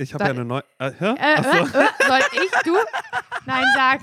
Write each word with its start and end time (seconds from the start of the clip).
Ich 0.00 0.14
habe 0.14 0.24
ja 0.24 0.30
eine 0.30 0.46
neue. 0.46 0.64
Äh, 0.78 0.92
hä? 0.98 1.14
Äh, 1.18 1.42
so. 1.42 1.48
äh, 1.50 1.60
äh, 1.60 1.88
soll 2.08 2.20
ich, 2.32 2.50
du? 2.64 2.74
Nein, 3.44 3.64
sag. 3.76 4.00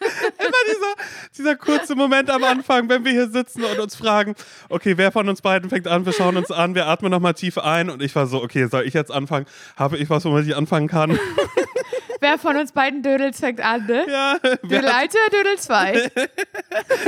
Immer 0.00 0.62
dieser, 0.66 0.94
dieser 1.38 1.56
kurze 1.56 1.94
Moment 1.94 2.28
am 2.28 2.42
Anfang, 2.42 2.88
wenn 2.88 3.04
wir 3.04 3.12
hier 3.12 3.28
sitzen 3.28 3.62
und 3.62 3.78
uns 3.78 3.94
fragen, 3.94 4.34
okay, 4.68 4.96
wer 4.98 5.12
von 5.12 5.28
uns 5.28 5.42
beiden 5.42 5.70
fängt 5.70 5.86
an? 5.86 6.04
Wir 6.04 6.12
schauen 6.12 6.36
uns 6.36 6.50
an, 6.50 6.74
wir 6.74 6.88
atmen 6.88 7.12
nochmal 7.12 7.34
tief 7.34 7.56
ein 7.56 7.88
und 7.88 8.02
ich 8.02 8.16
war 8.16 8.26
so, 8.26 8.42
okay, 8.42 8.66
soll 8.66 8.84
ich 8.84 8.94
jetzt 8.94 9.12
anfangen? 9.12 9.46
Habe 9.76 9.96
ich 9.96 10.10
was, 10.10 10.24
womit 10.24 10.46
ich 10.48 10.56
anfangen 10.56 10.88
kann? 10.88 11.16
Wer 12.22 12.38
von 12.38 12.56
uns 12.56 12.70
beiden 12.70 13.02
Dödels 13.02 13.40
fängt 13.40 13.60
an, 13.60 13.84
ne? 13.86 14.06
ja, 14.08 14.36
Dödel 14.62 14.86
1 14.88 15.12
oder 15.14 15.38
Dödel 15.42 15.58
2? 15.58 16.10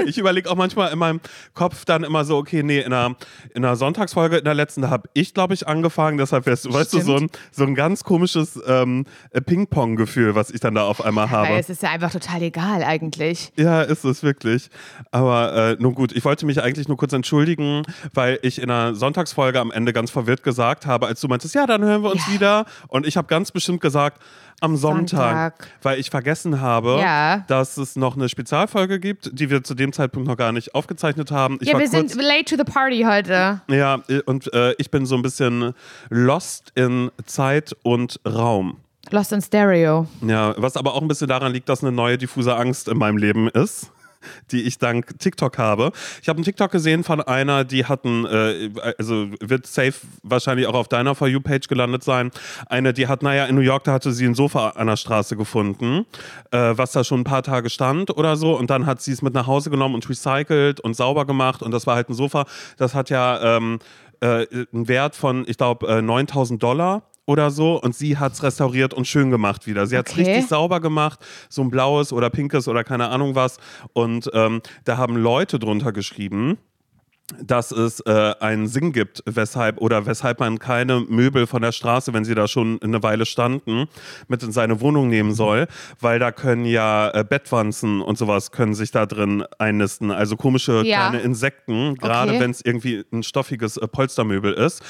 Ich 0.07 0.19
überlege 0.19 0.51
auch 0.51 0.57
manchmal 0.57 0.93
in 0.93 0.98
meinem 0.98 1.21
Kopf 1.55 1.85
dann 1.85 2.03
immer 2.05 2.25
so, 2.25 2.37
okay, 2.37 2.62
nee, 2.65 2.80
in 2.80 2.93
einer, 2.93 3.15
in 3.55 3.65
einer 3.65 3.77
Sonntagsfolge, 3.77 4.39
in 4.39 4.45
der 4.45 4.55
letzten, 4.55 4.83
da 4.83 4.91
habe 4.91 5.09
ich, 5.15 5.33
glaube 5.35 5.55
ich, 5.55 5.66
angefangen. 5.69 6.19
Deshalb 6.19 6.47
wärst 6.47 6.65
du, 6.65 6.73
weißt 6.73 6.93
du, 6.93 7.01
so 7.01 7.16
ein, 7.16 7.30
so 7.53 7.65
ein 7.65 7.75
ganz 7.77 8.03
komisches 8.03 8.61
ähm, 8.66 9.05
Ping-Pong-Gefühl, 9.47 10.35
was 10.35 10.51
ich 10.51 10.61
dann 10.61 10.74
da 10.74 10.83
auf 10.83 11.05
einmal 11.05 11.30
habe. 11.30 11.49
Weil 11.51 11.60
es 11.60 11.71
ist 11.71 11.83
ja 11.83 11.91
einfach 11.91 12.10
total 12.10 12.43
egal 12.43 12.83
eigentlich. 12.83 13.52
Ja, 13.57 13.83
ist 13.83 14.05
es 14.05 14.23
wirklich. 14.24 14.69
Aber 15.12 15.55
äh, 15.55 15.77
nun 15.79 15.95
gut, 15.95 16.10
ich 16.12 16.24
wollte 16.24 16.45
mich 16.45 16.60
eigentlich 16.60 16.88
nur 16.88 16.96
kurz 16.96 17.12
entschuldigen, 17.12 17.83
weil 18.12 18.38
ich 18.43 18.60
in 18.60 18.71
einer 18.71 18.95
Sonntagsfolge 18.96 19.60
am 19.60 19.71
Ende 19.71 19.93
ganz 19.93 20.10
verwirrt 20.10 20.43
gesagt 20.43 20.87
habe, 20.87 21.07
als 21.07 21.21
du 21.21 21.29
meintest, 21.29 21.55
ja, 21.55 21.66
dann 21.66 21.83
hören 21.85 22.02
wir 22.02 22.10
uns 22.10 22.27
Ja. 22.27 22.33
wieder. 22.35 22.65
Und 22.88 23.07
ich 23.07 23.16
habe 23.16 23.29
ganz 23.29 23.52
bestimmt 23.52 23.80
gesagt, 23.80 24.21
am 24.64 24.77
Sonntag, 24.77 25.54
Sonntag. 25.59 25.68
weil 25.82 25.98
ich 26.00 26.10
vergessen 26.10 26.60
habe, 26.60 26.98
Ja. 27.00 27.45
dass 27.48 27.77
es 27.77 27.96
noch 27.96 28.16
eine 28.16 28.28
Spezialfolge 28.28 28.98
gibt, 28.98 29.30
die 29.38 29.50
wir 29.50 29.62
zu 29.62 29.74
dem 29.74 29.92
Zeitpunkt 29.92 30.27
noch 30.28 30.37
gar 30.37 30.52
nicht 30.52 30.74
aufgezeichnet 30.74 31.30
haben. 31.30 31.59
Ich 31.60 31.68
ja, 31.68 31.78
wir 31.78 31.88
kurz, 31.88 32.12
sind 32.12 32.14
late 32.23 32.45
to 32.45 32.56
the 32.56 32.64
party 32.64 33.02
heute. 33.09 33.60
ja, 33.68 34.00
und 34.27 34.52
äh, 34.52 34.74
ich 34.78 34.90
bin 34.90 35.06
so 35.06 35.14
ein 35.16 35.23
bisschen 35.23 35.74
lost 36.10 36.73
in 36.74 37.10
Zeit 37.27 37.77
und 37.82 38.20
Raum. 38.27 38.78
Lost 39.10 39.32
in 39.32 39.42
Stereo. 39.42 40.06
Ja, 40.27 40.54
was 40.56 40.76
aber 40.78 40.95
auch 40.95 41.02
ein 41.02 41.09
bisschen 41.09 41.28
daran 41.28 41.52
liegt, 41.52 41.68
dass 41.68 41.82
eine 41.82 41.93
neue 41.93 42.16
diffuse 42.16 42.56
Angst 42.56 42.88
in 42.88 42.96
meinem 42.96 43.18
Leben 43.18 43.49
ist, 43.49 43.90
die 44.51 44.63
ich 44.63 44.79
dank 44.79 45.19
TikTok 45.19 45.59
habe. 45.59 45.93
Ich 46.23 46.29
habe 46.29 46.39
einen 46.39 46.45
TikTok 46.45 46.71
gesehen 46.71 47.05
von 47.05 47.21
einer, 47.21 47.65
die 47.65 47.85
hatten, 47.85 48.27
äh, 48.27 48.71
also 48.99 49.29
wird 49.41 49.67
safe 49.67 49.95
wahrscheinlich 50.23 50.67
auch 50.67 50.75
auf 50.75 50.89
deiner 50.89 51.15
For 51.15 51.29
You-Page 51.29 51.69
gelandet 51.69 52.05
sein. 52.05 52.30
Eine, 52.67 52.93
die 52.93 53.07
hat, 53.07 53.23
naja, 53.23 53.47
in 53.47 53.55
New 53.55 53.61
York, 53.61 53.85
da 53.85 53.93
hatte 53.93 54.13
sie 54.13 54.27
ein 54.27 54.35
Sofa 54.35 54.71
an 54.71 54.87
der 54.87 54.97
Straße 54.97 55.37
gefunden, 55.37 56.07
äh, 56.51 56.73
was 56.77 56.93
da 56.93 57.05
schon 57.05 57.21
ein 57.21 57.25
paar 57.25 57.43
Tage 57.43 57.71
stand 57.71 58.11
oder 58.17 58.37
so. 58.37 58.57
Und 58.57 58.71
dann 58.71 58.87
hat 58.87 59.01
sie 59.01 59.13
es 59.13 59.23
mit 59.23 59.35
nach 59.35 59.47
Hause 59.47 59.71
genommen 59.71 59.95
und 59.95 60.09
recycelt 60.09 60.80
und 60.80 60.95
sauber 60.95 61.27
gemacht. 61.27 61.63
Und 61.63 61.71
das 61.71 61.87
war 61.87 61.97
halt 61.97 62.09
ein 62.09 62.15
Sofa. 62.15 62.47
Das 62.77 62.95
hat 62.95 63.11
ja 63.11 63.57
ähm, 63.57 63.79
äh, 64.21 64.47
einen 64.72 64.89
Wert 64.89 65.17
von, 65.17 65.45
ich 65.47 65.56
glaube, 65.56 65.87
äh, 65.87 66.03
9000 66.03 66.62
Dollar 66.62 67.03
oder 67.27 67.50
so 67.50 67.81
und 67.81 67.94
sie 67.94 68.19
hat 68.19 68.33
es 68.34 68.43
restauriert 68.43 68.94
und 68.94 69.06
schön 69.06 69.31
gemacht 69.31 69.67
wieder. 69.67 69.87
Sie 69.87 69.97
hat 69.97 70.06
es 70.09 70.12
Okay. 70.12 70.22
richtig 70.25 70.47
sauber 70.49 70.81
gemacht, 70.81 71.21
so 71.49 71.62
ein 71.62 71.71
blaues 71.71 72.12
oder 72.12 72.31
pinkes 72.31 72.69
oder 72.69 72.84
keine 72.84 73.09
Ahnung 73.09 73.34
was. 73.34 73.59
Und 73.93 74.31
ähm, 74.34 74.61
da 74.84 74.97
haben 74.99 75.17
Leute 75.17 75.59
drunter 75.59 75.93
geschrieben, 75.93 76.59
dass 77.43 77.71
es 77.72 78.00
äh, 78.00 78.34
einen 78.41 78.67
Sinn 78.67 78.93
gibt, 78.93 79.22
weshalb 79.25 79.81
oder 79.81 80.05
weshalb 80.05 80.41
man 80.41 80.59
keine 80.59 81.00
Möbel 81.00 81.47
von 81.47 81.62
der 81.62 81.72
Straße, 81.72 82.12
wenn 82.12 82.27
sie 82.27 82.34
da 82.34 82.47
schon 82.47 82.78
eine 82.83 83.03
Weile 83.03 83.25
standen, 83.25 83.87
mit 84.28 84.43
in 84.43 84.53
seine 84.53 84.83
Wohnung 84.83 85.09
nehmen 85.09 85.33
soll, 85.33 85.67
weil 86.00 86.19
da 86.19 86.33
können 86.33 86.67
ja 86.67 87.09
äh, 87.15 87.25
Bettwanzen 87.27 88.03
und 88.03 88.19
sowas 88.19 88.50
können 88.50 88.75
sich 88.75 88.91
da 88.91 89.06
drin 89.06 89.43
einnisten, 89.59 90.11
also 90.11 90.37
komische 90.37 90.83
Ja. 90.84 91.09
kleine 91.09 91.22
Insekten, 91.22 91.95
gerade 91.95 92.33
Okay. 92.33 92.41
wenn 92.41 92.50
es 92.50 92.61
irgendwie 92.62 93.03
ein 93.11 93.22
stoffiges 93.22 93.78
äh, 93.78 93.89
Polstermöbel 93.89 94.53
ist. 94.53 94.83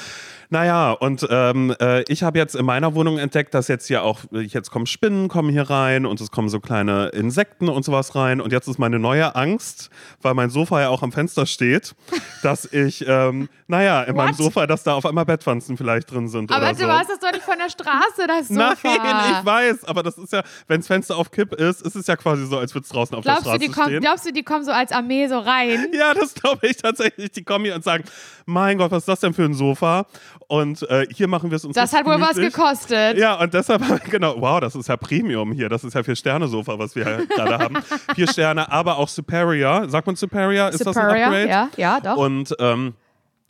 Naja, 0.50 0.92
und 0.92 1.26
ähm, 1.30 1.74
äh, 1.80 2.02
ich 2.08 2.22
habe 2.22 2.38
jetzt 2.38 2.54
in 2.54 2.64
meiner 2.64 2.94
Wohnung 2.94 3.18
entdeckt, 3.18 3.54
dass 3.54 3.68
jetzt 3.68 3.86
hier 3.86 4.02
auch, 4.02 4.20
jetzt 4.30 4.70
kommen 4.70 4.86
Spinnen, 4.86 5.28
kommen 5.28 5.50
hier 5.50 5.68
rein 5.70 6.06
und 6.06 6.20
es 6.20 6.30
kommen 6.30 6.48
so 6.48 6.60
kleine 6.60 7.08
Insekten 7.08 7.68
und 7.68 7.84
sowas 7.84 8.14
rein. 8.14 8.40
Und 8.40 8.52
jetzt 8.52 8.68
ist 8.68 8.78
meine 8.78 8.98
neue 8.98 9.34
Angst, 9.34 9.90
weil 10.22 10.34
mein 10.34 10.50
Sofa 10.50 10.80
ja 10.80 10.88
auch 10.88 11.02
am 11.02 11.12
Fenster 11.12 11.46
steht, 11.46 11.94
dass 12.42 12.64
ich, 12.72 13.04
ähm, 13.06 13.48
naja, 13.66 14.02
in 14.02 14.16
meinem 14.16 14.30
What? 14.30 14.36
Sofa, 14.36 14.66
dass 14.66 14.82
da 14.82 14.94
auf 14.94 15.06
einmal 15.06 15.24
Bettwanzen 15.24 15.76
vielleicht 15.76 16.10
drin 16.10 16.28
sind. 16.28 16.52
Aber 16.52 16.72
du 16.72 16.78
so. 16.78 16.88
hast 16.88 17.10
das 17.10 17.18
doch 17.18 17.32
nicht 17.32 17.44
von 17.44 17.58
der 17.58 17.70
Straße, 17.70 18.26
das 18.26 18.48
Sofa. 18.48 18.76
Nein, 18.84 19.36
ich 19.38 19.44
weiß, 19.44 19.84
aber 19.84 20.02
das 20.02 20.18
ist 20.18 20.32
ja, 20.32 20.42
wenn 20.68 20.80
das 20.80 20.86
Fenster 20.86 21.16
auf 21.16 21.30
Kipp 21.30 21.54
ist, 21.54 21.82
ist 21.82 21.96
es 21.96 22.06
ja 22.06 22.16
quasi 22.16 22.46
so, 22.46 22.58
als 22.58 22.74
würde 22.74 22.84
es 22.84 22.90
draußen 22.90 23.16
auf 23.16 23.24
Glaubst 23.24 23.46
der 23.46 23.58
du, 23.58 23.64
Straße 23.64 23.72
kommen, 23.72 23.88
stehen. 23.88 24.00
glaubst 24.00 24.26
du, 24.26 24.32
die 24.32 24.42
kommen 24.42 24.64
so 24.64 24.72
als 24.72 24.92
Armee 24.92 25.26
so 25.28 25.38
rein? 25.38 25.86
Ja, 25.92 26.14
das 26.14 26.34
glaube 26.34 26.66
ich 26.66 26.76
tatsächlich. 26.76 27.30
Die 27.32 27.44
kommen 27.44 27.64
hier 27.64 27.74
und 27.74 27.84
sagen, 27.84 28.04
mein 28.46 28.78
Gott, 28.78 28.90
was 28.90 29.02
ist 29.02 29.08
das 29.08 29.20
denn 29.20 29.34
für 29.34 29.44
ein 29.44 29.54
Sofa? 29.54 30.06
Und 30.48 30.82
äh, 30.90 31.06
hier 31.14 31.28
machen 31.28 31.50
wir 31.50 31.56
es 31.56 31.64
uns 31.64 31.74
Das 31.74 31.92
hat 31.92 32.04
wohl 32.06 32.20
was 32.20 32.36
gekostet. 32.36 33.16
Ja, 33.16 33.40
und 33.40 33.54
deshalb, 33.54 33.82
genau, 34.10 34.34
wow, 34.38 34.60
das 34.60 34.74
ist 34.74 34.88
ja 34.88 34.96
Premium 34.96 35.52
hier. 35.52 35.68
Das 35.68 35.84
ist 35.84 35.94
ja 35.94 36.02
Vier-Sterne-Sofa, 36.02 36.78
was 36.78 36.94
wir 36.94 37.26
gerade 37.26 37.58
haben. 37.58 37.76
Vier 38.14 38.28
Sterne, 38.28 38.70
aber 38.70 38.98
auch 38.98 39.08
Superior. 39.08 39.88
Sagt 39.88 40.06
man 40.06 40.16
Superior? 40.16 40.68
Ist 40.68 40.80
das 40.80 40.96
ein 40.96 41.04
Superior, 41.04 41.26
Upgrade? 41.26 41.48
ja, 41.48 41.68
ja, 41.76 42.00
doch. 42.00 42.16
Und 42.16 42.54
ähm, 42.58 42.94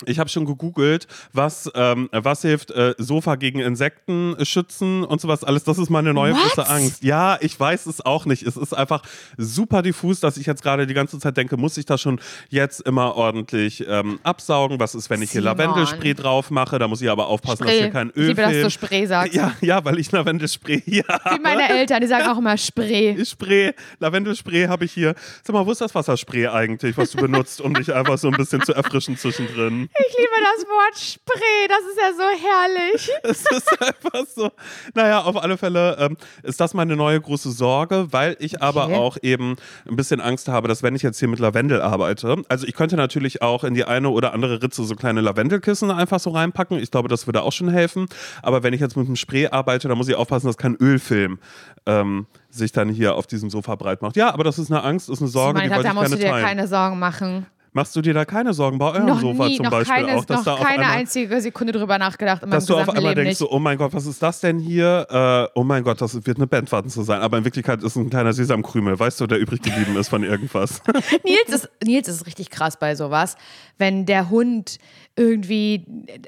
ich 0.06 0.19
habe 0.19 0.28
schon 0.28 0.44
gegoogelt, 0.44 1.06
was, 1.32 1.70
ähm, 1.75 2.09
was 2.12 2.42
hilft 2.42 2.70
äh, 2.70 2.94
Sofa 2.98 3.37
gegen 3.37 3.60
Insekten 3.60 4.37
schützen 4.42 5.04
und 5.04 5.20
sowas 5.20 5.44
alles. 5.44 5.65
Das 5.65 5.78
ist 5.78 5.91
meine 5.91 6.15
neue 6.15 6.34
What? 6.34 6.42
große 6.42 6.69
Angst. 6.69 7.03
Ja, 7.03 7.38
ich 7.41 7.59
weiß 7.59 7.87
es 7.87 8.04
auch 8.04 8.26
nicht. 8.26 8.43
Es 8.43 8.56
ist 8.56 8.72
einfach 8.72 9.03
super 9.37 9.82
diffus, 9.82 10.20
dass 10.20 10.37
ich 10.37 10.47
jetzt 10.47 10.62
gerade 10.62 10.87
die 10.87 10.94
ganze 10.94 11.19
Zeit 11.19 11.37
denke, 11.37 11.56
muss 11.56 11.76
ich 11.76 11.87
das 11.87 12.00
schon 12.00 12.20
jetzt 12.48 12.81
immer 12.81 13.16
ordentlich 13.16 13.84
ähm, 13.88 14.19
absaugen? 14.22 14.81
Was 14.81 14.94
ist, 14.94 15.10
wenn 15.10 15.22
ich 15.22 15.31
hier 15.31 15.43
Simon. 15.43 15.59
Lavendelspray 15.59 16.14
drauf 16.14 16.50
mache? 16.50 16.78
Da 16.78 16.88
muss 16.88 17.00
ich 17.00 17.10
aber 17.10 17.26
aufpassen, 17.26 17.64
dass 17.64 17.72
hier 17.72 17.91
kein 17.91 18.10
Öl 18.10 18.28
Liebe, 18.28 18.43
dass 18.43 18.53
du. 18.53 18.70
Spray 18.70 19.06
sagst. 19.06 19.34
Ja, 19.34 19.53
ja, 19.60 19.84
weil 19.84 19.98
ich 19.98 20.10
Lavendelspray 20.12 20.81
hier 20.84 21.04
Wie 21.04 21.41
meine 21.41 21.69
Eltern, 21.69 22.00
die 22.00 22.06
sagen 22.06 22.28
auch 22.28 22.38
immer 22.38 22.56
Spray. 22.56 23.25
Spray, 23.25 23.72
Lavendelspray 23.98 24.66
habe 24.66 24.84
ich 24.84 24.93
hier. 24.93 25.14
Sag 25.43 25.54
mal, 25.54 25.66
wo 25.66 25.72
ist 25.72 25.81
das 25.81 25.94
Wasserspray 25.94 26.48
eigentlich, 26.48 26.97
was 26.97 27.10
du 27.12 27.19
benutzt, 27.19 27.60
um 27.60 27.75
dich 27.75 27.93
einfach 27.93 28.19
so 28.19 28.28
ein 28.28 28.34
bisschen 28.34 28.62
zu 28.62 28.72
erfrischen 28.75 29.16
zwischendrin? 29.16 29.88
Ich 29.97 30.19
liebe 30.19 30.31
das 30.43 30.66
Wort 30.66 30.99
Spray, 30.99 31.69
das 31.69 31.78
ist 31.91 31.99
ja 32.00 32.12
so 32.12 32.22
herrlich. 32.47 33.10
Es 33.22 33.44
ist 33.50 33.81
einfach 33.82 34.27
so. 34.34 34.50
Naja, 34.94 35.22
auf 35.22 35.41
alle 35.41 35.56
Fälle 35.56 35.97
ähm, 36.00 36.16
ist 36.43 36.60
das 36.60 36.75
meine 36.75 36.97
neue 36.97 37.21
große 37.21 37.53
Sorge, 37.53 38.09
weil 38.10 38.37
ich 38.41 38.60
aber 38.60 38.84
Okay. 38.87 38.94
auch 38.97 39.16
eben 39.22 39.55
ein 39.88 39.94
bisschen 39.97 40.21
Angst 40.21 40.49
habe, 40.49 40.66
dass 40.69 40.82
wenn 40.82 40.97
ich 40.97 41.03
jetzt 41.03 41.19
hier 41.21 41.28
mit 41.28 41.38
Lavendel 41.38 41.81
arbeite, 41.81 42.43
also 42.49 42.66
ich 42.66 42.75
könnte 42.75 42.97
natürlich 42.97 43.41
auch 43.41 43.62
in 43.62 43.75
die 43.75 43.84
eine 43.84 44.09
oder 44.10 44.32
andere 44.34 44.62
Ritze 44.62 44.82
so 44.84 44.94
kleine 44.97 45.21
Lavendelkissen 45.21 45.91
einfach 45.93 46.19
so 46.19 46.31
reinpacken. 46.31 46.78
Ich 46.81 46.91
glaube, 46.91 47.09
das 47.09 47.26
würde 47.26 47.43
auch 47.43 47.53
schon 47.53 47.69
helfen. 47.69 48.06
Aber 48.43 48.62
wenn 48.65 48.75
ich 48.75 48.81
jetzt 48.81 48.97
mit 48.97 49.06
einem 49.06 49.16
Spray 49.16 49.47
arbeite, 49.47 49.87
dann 49.88 49.97
muss 49.97 50.09
ich 50.09 50.16
aufpassen, 50.16 50.49
dass 50.49 50.56
kein 50.59 50.75
Ölfilm 50.75 51.38
ähm, 51.87 52.26
sich 52.50 52.72
dann 52.72 52.88
hier 52.88 53.15
auf 53.15 53.26
diesem 53.28 53.49
Sofa 53.49 53.76
breit 53.76 54.03
macht. 54.03 54.16
Ja, 54.16 54.34
aber 54.34 54.43
das 54.44 54.59
ist 54.59 54.71
eine 54.72 54.82
Angst, 54.82 55.09
ist 55.09 55.21
eine 55.21 55.28
Sorge, 55.28 55.61
ich 55.61 55.65
die 55.66 55.71
wollte 55.71 55.82
da 55.84 55.88
ich 55.91 55.94
musst 55.94 56.12
du 56.12 56.16
gerne 56.19 56.25
dir 56.25 56.31
teilen. 56.32 56.47
keine 56.59 56.69
Sorgen 56.69 56.99
machen. 56.99 57.47
Machst 57.77 57.97
du 57.97 58.03
dir 58.03 58.15
da 58.15 58.25
keine 58.25 58.55
Sorgen 58.55 58.79
bei 58.79 58.93
eurem 58.93 59.07
Noch 59.07 59.21
Sofa 59.21 59.49
nie, 59.49 59.57
zum 59.57 59.69
Beispiel 59.69 60.07
keine, 60.07 60.17
auch, 60.17 60.25
dass 60.25 60.45
noch 60.47 60.59
da 60.59 60.65
keine 60.65 60.83
einmal 60.85 60.97
einzige 60.99 61.41
Sekunde 61.41 61.73
drüber 61.73 61.99
nachgedacht 61.99 62.45
in 62.45 62.51
dass 62.51 62.67
du 62.67 62.77
auf 62.77 62.89
einmal 62.89 63.12
Leben 63.15 63.25
denkst, 63.25 63.39
so, 63.39 63.51
oh 63.51 63.59
mein 63.59 63.77
Gott, 63.79 63.93
was 63.93 64.07
ist 64.07 64.23
das 64.23 64.39
denn 64.39 64.61
hier? 64.61 65.09
Äh, 65.11 65.59
oh 65.59 65.65
mein 65.65 65.83
Gott, 65.83 66.01
das 66.01 66.15
wird 66.25 66.37
eine 66.37 66.47
Bandwanze 66.47 67.03
sein. 67.03 67.21
Aber 67.21 67.37
in 67.37 67.45
Wirklichkeit 67.45 67.81
ist 67.83 67.87
es 67.87 67.97
ein 67.97 68.11
kleiner 68.11 68.33
Sesamkrümel, 68.33 68.97
weißt 68.97 69.21
du, 69.21 69.27
der 69.27 69.39
übrig 69.41 69.61
geblieben 69.61 69.97
ist 69.97 70.09
von 70.09 70.23
irgendwas. 70.23 70.83
Nils 71.25 71.49
ist, 71.49 71.69
Nils 71.85 72.07
ist 72.07 72.27
richtig 72.27 72.51
krass 72.51 72.79
bei 72.79 72.95
sowas. 72.95 73.37
Wenn 73.77 74.06
der 74.06 74.31
Hund 74.31 74.79
irgendwie, 75.17 75.85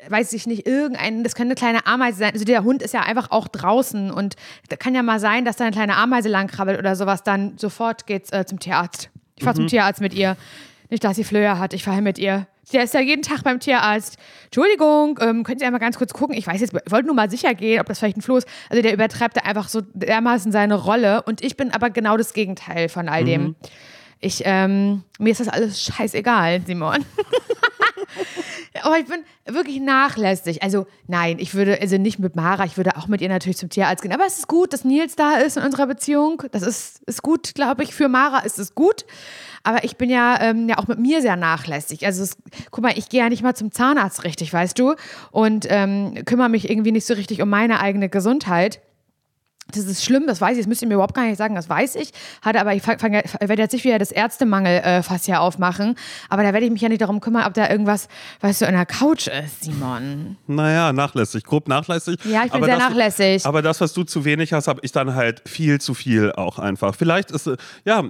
weiß 0.09 0.33
ich 0.33 0.49
nicht, 0.49 0.67
irgendein, 0.67 1.23
das 1.23 1.37
könnte 1.37 1.51
eine 1.51 1.55
kleine 1.55 1.87
Ameise 1.87 2.19
sein. 2.19 2.33
Also 2.33 2.45
der 2.45 2.65
Hund 2.65 2.83
ist 2.83 2.93
ja 2.93 3.03
einfach 3.03 3.31
auch 3.31 3.47
draußen 3.47 4.11
und 4.11 4.35
da 4.69 4.75
kann 4.75 4.97
ja 4.97 5.05
mal 5.05 5.21
sein, 5.21 5.45
dass 5.45 5.55
da 5.55 5.65
eine 5.65 5.73
kleine 5.73 5.97
Ameise 5.97 6.29
langkrabbelt 6.29 6.77
oder 6.79 6.97
sowas, 6.97 7.23
dann 7.23 7.57
sofort 7.57 8.07
geht's 8.09 8.33
äh, 8.33 8.45
zum 8.47 8.59
Tierarzt. 8.59 9.11
Ich 9.37 9.45
fahre 9.45 9.55
Mhm. 9.55 9.61
zum 9.63 9.67
Tierarzt 9.69 10.01
mit 10.01 10.13
ihr. 10.13 10.37
Nicht, 10.89 11.05
dass 11.05 11.17
sie 11.17 11.25
Flöhe 11.25 11.59
hat, 11.59 11.73
ich 11.73 11.85
fahre 11.85 12.03
mit 12.03 12.19
ihr. 12.19 12.47
Der 12.73 12.83
ist 12.83 12.95
ja 12.95 13.01
jeden 13.01 13.23
Tag 13.23 13.45
beim 13.45 13.61
Tierarzt. 13.61 14.17
Entschuldigung, 14.47 15.19
ähm, 15.21 15.45
können 15.45 15.59
Sie 15.59 15.65
einmal 15.65 15.81
ganz 15.81 15.99
kurz 15.99 16.13
gucken? 16.13 16.37
Ich 16.37 16.47
weiß 16.47 16.61
jetzt, 16.61 16.75
ich 16.75 16.93
wollte 16.93 17.07
nur 17.07 17.15
mal 17.15 17.31
sicher 17.31 17.55
gehen, 17.55 17.81
ob 17.81 17.87
das 17.87 18.01
vielleicht 18.01 18.17
ein 18.17 18.23
Floh 18.23 18.37
ist. 18.37 18.49
Also 18.69 18.83
der 18.83 18.93
übertreibt 18.93 19.37
da 19.37 19.43
einfach 19.43 19.69
so 19.69 19.83
dermaßen 19.95 20.51
seine 20.51 20.75
Rolle 20.75 21.23
und 21.23 21.43
ich 21.43 21.57
bin 21.57 21.73
aber 21.73 21.91
genau 21.91 22.17
das 22.17 22.33
Gegenteil 22.33 22.89
von 22.89 23.09
all 23.09 23.25
dem. 23.25 23.43
Mhm. 23.43 23.57
Ich, 24.19 24.43
ähm, 24.45 25.03
mir 25.19 25.31
ist 25.31 25.41
das 25.41 25.49
alles 25.49 25.83
scheißegal, 25.83 26.63
Simon. 26.67 27.05
Aber 28.83 28.99
ich 28.99 29.07
bin 29.07 29.25
wirklich 29.47 29.81
nachlässig. 29.81 30.63
Also 30.63 30.87
nein, 31.07 31.39
ich 31.39 31.55
würde, 31.55 31.81
also 31.81 31.97
nicht 31.97 32.19
mit 32.19 32.37
Mara, 32.37 32.65
ich 32.65 32.77
würde 32.77 32.97
auch 32.97 33.09
mit 33.09 33.21
ihr 33.21 33.29
natürlich 33.29 33.57
zum 33.57 33.69
Tierarzt 33.69 34.03
gehen. 34.03 34.13
Aber 34.13 34.27
es 34.27 34.39
ist 34.39 34.49
gut, 34.49 34.73
dass 34.73 34.85
Nils 34.85 35.17
da 35.17 35.37
ist 35.37 35.57
in 35.57 35.63
unserer 35.63 35.87
Beziehung. 35.87 36.43
Das 36.53 36.63
ist, 36.63 37.03
ist 37.05 37.23
gut, 37.23 37.55
glaube 37.55 37.83
ich. 37.83 37.95
Für 37.95 38.09
Mara 38.09 38.41
ist 38.41 38.59
es 38.59 38.75
gut. 38.75 39.05
Aber 39.67 39.83
ich 39.83 39.97
bin 39.97 40.11
ja, 40.11 40.41
ähm, 40.41 40.69
ja 40.69 40.79
auch 40.79 40.87
mit 40.87 41.01
mir 41.01 41.21
sehr 41.21 41.35
nachlässig. 41.35 42.07
Also 42.07 42.23
es, 42.23 42.37
guck 42.71 42.85
mal, 42.85 42.97
ich 42.97 43.09
gehe 43.09 43.21
ja 43.21 43.29
nicht 43.29 43.43
mal 43.43 43.57
zum 43.57 43.73
Zahnarzt 43.73 44.23
richtig, 44.23 44.53
weißt 44.53 44.79
du? 44.79 44.95
Und 45.33 45.67
ähm, 45.69 46.15
kümmere 46.25 46.49
mich 46.49 46.71
irgendwie 46.71 46.93
nicht 46.93 47.05
so 47.05 47.15
richtig 47.15 47.43
um 47.43 47.49
meine 47.49 47.81
eigene 47.81 48.09
Gesundheit. 48.09 48.81
Das 49.73 49.85
ist 49.85 50.05
schlimm, 50.05 50.27
das 50.27 50.41
weiß 50.41 50.53
ich, 50.53 50.59
das 50.59 50.67
müsst 50.69 50.83
ihr 50.83 50.89
mir 50.89 50.95
überhaupt 50.95 51.15
gar 51.15 51.25
nicht 51.25 51.39
sagen, 51.39 51.55
das 51.55 51.69
weiß 51.69 51.97
ich. 51.97 52.13
Hatte 52.43 52.61
aber, 52.61 52.75
ich 52.75 52.87
werde 52.87 53.63
jetzt 53.63 53.73
nicht 53.73 53.85
wieder 53.85 53.99
das 53.99 54.13
Ärztemangel-Fass 54.13 55.23
äh, 55.23 55.27
hier 55.27 55.41
aufmachen, 55.41 55.97
aber 56.29 56.43
da 56.43 56.53
werde 56.53 56.67
ich 56.67 56.73
mich 56.73 56.83
ja 56.83 56.89
nicht 56.89 57.01
darum 57.01 57.21
kümmern, 57.21 57.45
ob 57.47 57.55
da 57.55 57.69
irgendwas, 57.69 58.09
weißt 58.41 58.63
du, 58.63 58.67
in 58.67 58.75
der 58.75 58.87
Couch 58.87 59.27
ist, 59.27 59.65
Simon. 59.65 60.37
Naja, 60.47 60.93
nachlässig, 60.93 61.45
grob 61.45 61.69
nachlässig. 61.69 62.19
Ja, 62.25 62.45
ich 62.45 62.53
bin 62.53 62.63
aber 62.63 62.67
sehr 62.67 62.79
das, 62.79 62.89
nachlässig. 62.89 63.47
Aber 63.47 63.63
das, 63.63 63.81
was 63.81 63.93
du 63.93 64.05
zu 64.05 64.25
wenig 64.25 64.53
hast, 64.53 64.69
habe 64.69 64.81
ich 64.83 64.93
dann 64.93 65.15
halt 65.15 65.43
viel 65.49 65.81
zu 65.81 65.95
viel 65.95 66.33
auch 66.33 66.59
einfach. 66.59 66.95
Vielleicht 66.95 67.31
ist, 67.33 67.49
äh, 67.49 67.57
ja, 67.85 68.05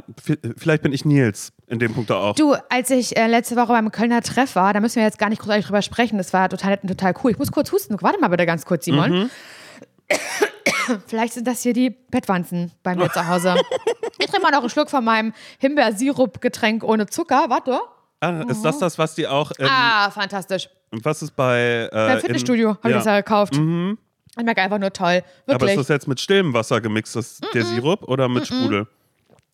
vielleicht 0.57 0.83
bin 0.83 0.93
ich 0.93 1.05
Nils 1.05 1.53
in 1.69 1.79
dem 1.79 1.95
Punkt 1.95 2.11
auch. 2.13 2.35
Du, 2.35 2.55
als 2.69 2.91
ich 2.91 3.17
äh, 3.17 3.27
letzte 3.27 3.57
Woche 3.57 3.69
beim 3.69 3.91
Kölner 3.91 4.21
Treff 4.21 4.57
war, 4.57 4.73
da 4.75 4.81
müssen 4.81 4.97
wir 4.97 5.05
jetzt 5.05 5.19
gar 5.19 5.31
nicht 5.31 5.41
großartig 5.41 5.67
drüber 5.67 5.83
sprechen, 5.83 6.19
das 6.19 6.33
war 6.33 6.49
total 6.49 6.77
total 6.79 7.15
cool. 7.23 7.31
Ich 7.31 7.39
muss 7.39 7.51
kurz 7.51 7.73
husten, 7.73 7.97
warte 8.01 8.21
mal 8.21 8.29
bitte 8.29 8.47
ganz 8.47 8.65
kurz, 8.65 8.85
Simon. 8.85 9.11
Mhm. 9.11 9.31
Vielleicht 11.07 11.35
sind 11.35 11.47
das 11.47 11.63
hier 11.63 11.73
die 11.73 11.91
Bettwanzen 11.91 12.73
bei 12.83 12.95
mir 12.95 13.11
zu 13.11 13.27
Hause. 13.27 13.55
Ich 14.19 14.29
trinke 14.29 14.41
mal 14.43 14.51
noch 14.51 14.61
einen 14.61 14.71
Schluck 14.71 14.89
von 14.89 15.05
meinem 15.05 15.35
Himbeersirup-Getränk 15.59 16.83
ohne 16.83 17.07
Zucker. 17.07 17.45
Warte. 17.49 17.79
Ah, 18.21 18.43
ist 18.49 18.63
das 18.65 18.79
das, 18.79 18.99
was 18.99 19.15
die 19.15 19.27
auch, 19.29 19.51
in, 19.59 19.67
Ah, 19.69 20.11
fantastisch. 20.11 20.71
was 20.91 21.21
ist 21.23 21.37
bei... 21.37 21.87
Äh, 21.93 21.95
Beim 21.95 22.21
Fitnessstudio 22.21 22.71
habe 22.71 22.79
ich 22.81 22.85
ja. 22.85 22.91
Mhm. 22.91 22.99
das 22.99 23.05
ja 23.05 23.17
gekauft. 23.19 23.53
Ich 23.55 24.45
merke 24.45 24.63
einfach 24.63 24.79
nur 24.79 24.91
toll. 24.93 25.23
Aber 25.47 25.61
Wirklich. 25.61 25.73
ist 25.73 25.77
das 25.81 25.89
jetzt 25.89 26.09
mit 26.09 26.19
stillem 26.19 26.55
Wasser 26.55 26.81
gemixt, 26.81 27.15
das, 27.15 27.41
der 27.53 27.65
Sirup, 27.65 28.09
oder 28.09 28.29
mit 28.29 28.47
Sprudel? 28.47 28.87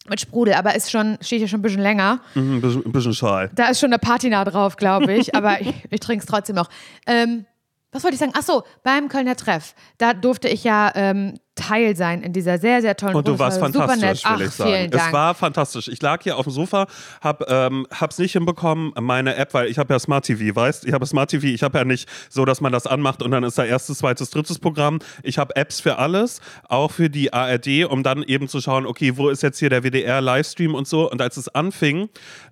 Mit 0.09 0.21
Sprudel, 0.21 0.55
aber 0.55 0.75
ist 0.75 0.91
schon, 0.91 1.19
steht 1.21 1.39
hier 1.39 1.49
schon 1.49 1.59
ein 1.61 1.63
bisschen 1.63 1.83
länger. 1.83 2.21
Mhm, 2.35 2.57
ein 2.57 2.61
bisschen, 2.61 2.87
ein 2.87 2.93
bisschen 2.93 3.15
schal. 3.15 3.51
Da 3.55 3.69
ist 3.69 3.81
schon 3.81 3.91
eine 3.91 3.99
Patina 3.99 4.45
drauf, 4.45 4.77
glaube 4.77 5.13
ich. 5.13 5.35
aber 5.37 5.61
ich, 5.61 5.75
ich 5.91 6.01
trinke 6.01 6.25
es 6.25 6.27
trotzdem 6.31 6.57
noch. 6.57 6.69
Ähm, 7.07 7.47
was 7.93 8.03
wollte 8.03 8.15
ich 8.15 8.21
sagen? 8.21 8.33
Ach 8.35 8.43
so, 8.43 8.63
beim 8.83 9.09
Kölner 9.09 9.37
Treff, 9.37 9.75
da 9.99 10.15
durfte 10.15 10.49
ich 10.49 10.65
ja 10.65 10.91
ähm, 10.95 11.39
Teil 11.55 11.95
sein 11.97 12.23
in 12.23 12.33
dieser 12.33 12.59
sehr, 12.59 12.81
sehr 12.81 12.97
tollen 12.97 13.15
Und 13.15 13.29
du 13.29 13.39
warst 13.39 13.57
super 13.61 13.69
nett. 13.97 14.21
fantastisch, 14.21 14.25
will 14.25 14.31
Ach, 14.37 14.41
ich 14.41 14.51
sagen. 14.51 14.91
Es 14.93 15.13
war 15.13 15.35
fantastisch. 15.35 15.89
Ich 15.89 16.01
lag 16.01 16.23
hier 16.23 16.39
auf 16.39 16.45
dem 16.45 16.53
Sofa, 16.53 16.87
hab, 17.21 17.49
ähm, 17.51 17.87
hab's 17.91 18.19
nicht 18.19 18.33
hinbekommen, 18.33 18.93
meine 19.01 19.37
App, 19.37 19.53
weil 19.53 19.69
ich 19.69 19.79
habe 19.79 19.93
ja 19.93 19.99
Smart 19.99 20.25
TV, 20.25 20.57
weißt? 20.57 20.87
Ich 20.87 20.93
habe 20.95 21.05
Smart 21.05 21.31
TV, 21.31 21.47
ich 21.49 21.63
habe 21.63 21.77
ja 21.79 21.85
nicht 21.85 22.09
so, 22.31 22.45
dass 22.47 22.61
man 22.63 22.73
das 22.73 22.87
anmacht 22.87 23.23
und 23.23 23.31
dann 23.33 23.45
ist 23.45 23.59
da 23.59 23.65
erstes, 23.65 23.99
zweites, 23.99 24.31
drittes 24.31 24.59
Programm. 24.59 24.99
Ich 25.23 25.39
habe 25.39 25.55
Apps 25.57 25.81
für 25.81 25.99
alles, 25.99 26.41
auch 26.69 26.91
für 26.91 27.11
die 27.11 27.33
ARD, 27.35 27.85
um 27.85 28.03
dann 28.03 28.23
eben 28.23 28.49
zu 28.49 28.61
schauen, 28.63 28.87
okay, 28.87 29.17
wo 29.19 29.29
ist 29.29 29.43
jetzt 29.43 29.59
hier 29.59 29.69
der 29.69 29.83
WDR-Livestream 29.83 30.75
und 30.75 30.89
so. 30.89 31.11
Und 31.11 31.21
als 31.21 31.37
es 31.37 31.49
anfing, 31.49 32.09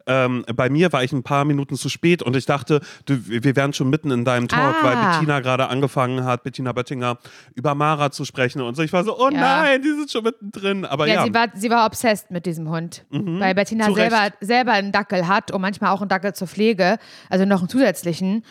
ähm, 0.07 0.45
bei 0.55 0.69
mir 0.69 0.93
war 0.93 1.03
ich 1.05 1.13
ein 1.13 1.23
paar 1.23 1.45
Minuten 1.45 1.77
zu 1.77 1.89
spät 1.89 2.23
und 2.23 2.37
ich 2.37 2.45
dachte, 2.47 2.81
du, 3.07 3.17
wir 3.27 3.57
wären 3.57 3.73
schon 3.73 3.89
mitten 3.91 4.11
in 4.11 4.25
deinem 4.25 4.49
Talk, 4.49 4.77
Ah. 4.83 4.85
weil 4.85 4.97
Bettina 4.97 5.41
gerade 5.41 5.69
angefangen 5.69 6.25
hat, 6.25 6.43
Bettina 6.43 6.73
Böttinger, 6.73 7.19
über 7.55 7.75
Mara 7.75 8.11
zu 8.11 8.25
sprechen 8.25 8.61
und 8.61 8.77
so. 8.77 8.83
Ich 8.83 8.90
war 8.93 9.05
so, 9.05 9.19
oh 9.19 9.29
Ja. 9.31 9.41
nein, 9.41 9.83
die 9.83 9.89
sind 9.91 10.11
schon 10.11 10.25
mittendrin. 10.25 10.85
Aber 10.85 11.07
Ja, 11.07 11.15
ja, 11.15 11.25
Sie, 11.25 11.35
war, 11.35 11.49
sie 11.55 11.71
war 11.71 11.87
obsessed 11.87 12.31
mit 12.31 12.47
diesem 12.47 12.69
Hund. 12.69 13.05
Weil 13.11 13.55
Bettina 13.55 13.87
Zu 13.87 13.95
selber, 13.95 14.21
Recht. 14.23 14.35
selber 14.41 14.73
einen 14.73 14.93
Dackel 14.93 15.27
hat 15.29 15.51
und 15.51 15.61
manchmal 15.61 15.91
auch 15.91 16.01
einen 16.01 16.09
Dackel 16.09 16.33
zur 16.35 16.47
Pflege, 16.49 16.99
also 17.29 17.45
noch 17.45 17.61
einen 17.61 17.69
zusätzlichen. 17.69 18.45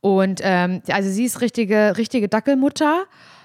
Und 0.00 0.40
ähm, 0.42 0.82
also 0.90 1.08
sie 1.10 1.24
ist 1.24 1.40
richtige, 1.40 1.96
richtige 1.96 2.28
Dackelmutter. 2.28 3.04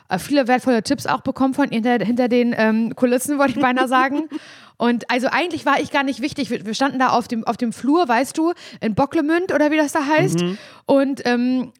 Äh, 0.09 0.19
viele 0.19 0.47
wertvolle 0.47 0.83
Tipps 0.83 1.05
auch 1.07 1.21
bekommen 1.21 1.53
von 1.53 1.69
hinter, 1.69 1.97
hinter 2.03 2.27
den 2.27 2.53
ähm, 2.57 2.95
Kulissen, 2.95 3.37
wollte 3.39 3.53
ich 3.53 3.61
beinahe 3.61 3.87
sagen. 3.87 4.27
Und 4.77 5.09
also 5.11 5.27
eigentlich 5.31 5.65
war 5.67 5.79
ich 5.79 5.91
gar 5.91 6.03
nicht 6.03 6.21
wichtig. 6.21 6.49
Wir, 6.49 6.65
wir 6.65 6.73
standen 6.73 6.97
da 6.97 7.09
auf 7.09 7.27
dem, 7.27 7.43
auf 7.45 7.55
dem 7.55 7.71
Flur, 7.71 8.07
weißt 8.07 8.35
du, 8.37 8.53
in 8.79 8.95
Bocklemünd 8.95 9.53
oder 9.53 9.69
wie 9.69 9.77
das 9.77 9.91
da 9.91 10.05
heißt. 10.07 10.43
Und 10.87 11.21
ähm, 11.27 11.71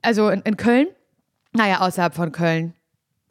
also 0.00 0.30
in, 0.30 0.40
in 0.42 0.56
Köln. 0.56 0.86
Naja, 1.52 1.80
außerhalb 1.80 2.14
von 2.14 2.32
Köln. 2.32 2.72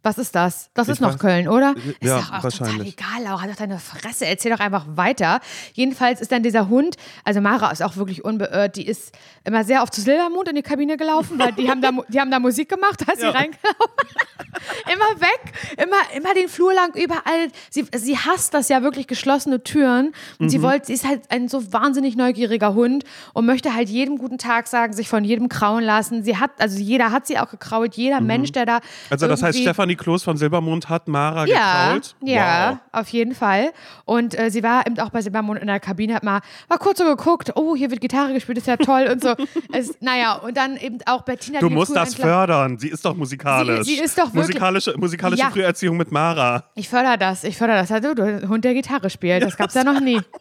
Was 0.07 0.17
ist 0.17 0.33
das? 0.35 0.69
Das 0.73 0.87
Ich 0.87 0.93
ist 0.93 1.01
noch 1.01 1.15
weiß- 1.15 1.19
Köln, 1.19 1.47
oder? 1.49 1.75
Ja, 2.01 2.17
ist 2.19 2.27
doch 2.29 2.33
auch 2.39 2.43
wahrscheinlich. 2.45 2.95
total 2.95 3.15
egal, 3.17 3.29
Laura. 3.29 3.47
Doch 3.47 3.55
deine 3.57 3.77
Fresse. 3.77 4.25
Erzähl 4.25 4.53
doch 4.53 4.61
einfach 4.61 4.85
weiter. 4.95 5.41
Jedenfalls 5.73 6.21
ist 6.21 6.31
dann 6.31 6.43
dieser 6.43 6.69
Hund, 6.69 6.95
also 7.25 7.41
Mara 7.41 7.69
ist 7.71 7.83
auch 7.83 7.97
wirklich 7.97 8.23
unbeirrt, 8.23 8.77
die 8.77 8.87
ist 8.87 9.13
immer 9.43 9.65
sehr 9.65 9.83
oft 9.83 9.93
zu 9.93 9.99
Silbermond 9.99 10.47
in 10.47 10.55
die 10.55 10.61
Kabine 10.61 10.95
gelaufen, 10.95 11.37
weil 11.37 11.51
die 11.51 11.69
haben 11.69 11.81
da, 11.81 11.91
die 12.07 12.19
haben 12.21 12.31
da 12.31 12.39
Musik 12.39 12.69
gemacht, 12.69 13.01
als 13.05 13.21
Ja. 13.21 13.31
sie 13.31 13.37
reingelaufen 13.37 13.57
immer 14.93 15.21
weg, 15.21 15.53
immer, 15.77 15.97
immer 16.15 16.33
den 16.33 16.47
Flur 16.47 16.73
lang, 16.73 16.93
überall. 16.95 17.49
Sie, 17.69 17.85
sie 17.95 18.17
hasst 18.17 18.53
das 18.53 18.69
ja 18.69 18.81
wirklich 18.81 19.07
geschlossene 19.07 19.61
Türen. 19.63 20.13
Und 20.39 20.45
Mhm. 20.45 20.49
sie 20.49 20.61
wollte, 20.61 20.87
sie 20.87 20.93
ist 20.93 21.05
halt 21.05 21.23
ein 21.31 21.49
so 21.49 21.73
wahnsinnig 21.73 22.15
neugieriger 22.15 22.73
Hund 22.73 23.03
und 23.33 23.45
möchte 23.45 23.73
halt 23.73 23.89
jedem 23.89 24.17
guten 24.17 24.37
Tag 24.37 24.67
sagen, 24.67 24.93
sich 24.93 25.09
von 25.09 25.25
jedem 25.25 25.49
krauen 25.49 25.83
lassen. 25.83 26.23
Sie 26.23 26.37
hat, 26.37 26.51
also 26.59 26.79
jeder 26.79 27.11
hat 27.11 27.27
sie 27.27 27.37
auch 27.39 27.49
gekrault, 27.49 27.95
jeder 27.95 28.21
Mensch, 28.21 28.51
der 28.53 28.65
da. 28.65 28.75
Mhm. 28.77 28.81
also 29.09 29.27
das 29.27 29.43
heißt, 29.43 29.59
Stefanie 29.59 29.95
Kloß 29.97 30.23
von 30.23 30.37
Silbermond 30.37 30.87
hat 30.89 31.07
Mara 31.07 31.45
ja, 31.45 31.87
gekrault? 31.87 32.15
ja, 32.23 32.69
Wow. 32.71 32.77
auf 33.01 33.09
jeden 33.09 33.35
Fall. 33.35 33.71
Und 34.05 34.37
äh, 34.39 34.49
sie 34.49 34.63
war 34.63 34.85
eben 34.87 34.99
auch 34.99 35.09
bei 35.09 35.21
Silbermond 35.21 35.59
in 35.59 35.67
der 35.67 35.79
Kabine, 35.79 36.13
hat 36.15 36.23
mal, 36.23 36.39
war 36.67 36.77
kurz 36.77 36.99
so 36.99 37.05
geguckt, 37.05 37.51
oh, 37.55 37.75
hier 37.75 37.91
wird 37.91 38.01
Gitarre 38.01 38.33
gespielt, 38.33 38.57
ist 38.57 38.67
ja 38.67 38.77
toll 38.77 39.09
und 39.11 39.21
so. 39.23 39.35
es, 39.73 39.97
naja, 40.01 40.35
und 40.35 40.55
dann 40.55 40.77
eben 40.77 40.99
auch 41.05 41.23
Bettina. 41.23 41.59
Du 41.59 41.69
musst 41.69 41.95
das 41.95 42.15
fördern. 42.15 42.77
Sie 42.79 42.87
ist 42.89 43.03
doch 43.03 43.15
musikalisch. 43.15 43.85
Sie- 43.85 43.95
sie 43.95 44.01
ist 44.01 44.17
doch 44.17 44.25
wirklich- 44.33 44.47
Musikalische, 44.47 44.93
musikalische 44.97 45.43
Ja. 45.43 45.49
Früherziehung 45.49 45.97
mit 45.97 46.11
Mara. 46.11 46.63
Ich 46.75 46.87
fördere 46.89 47.17
das, 47.17 47.43
ich 47.43 47.57
fördere 47.57 47.77
das. 47.77 47.91
Also, 47.91 48.13
du, 48.13 48.47
Hund, 48.47 48.63
der 48.63 48.73
Gitarre 48.73 49.09
spielt, 49.09 49.43
das 49.43 49.57
gab's 49.57 49.73
ja 49.73 49.83
noch 49.83 49.99
nie. 49.99 50.21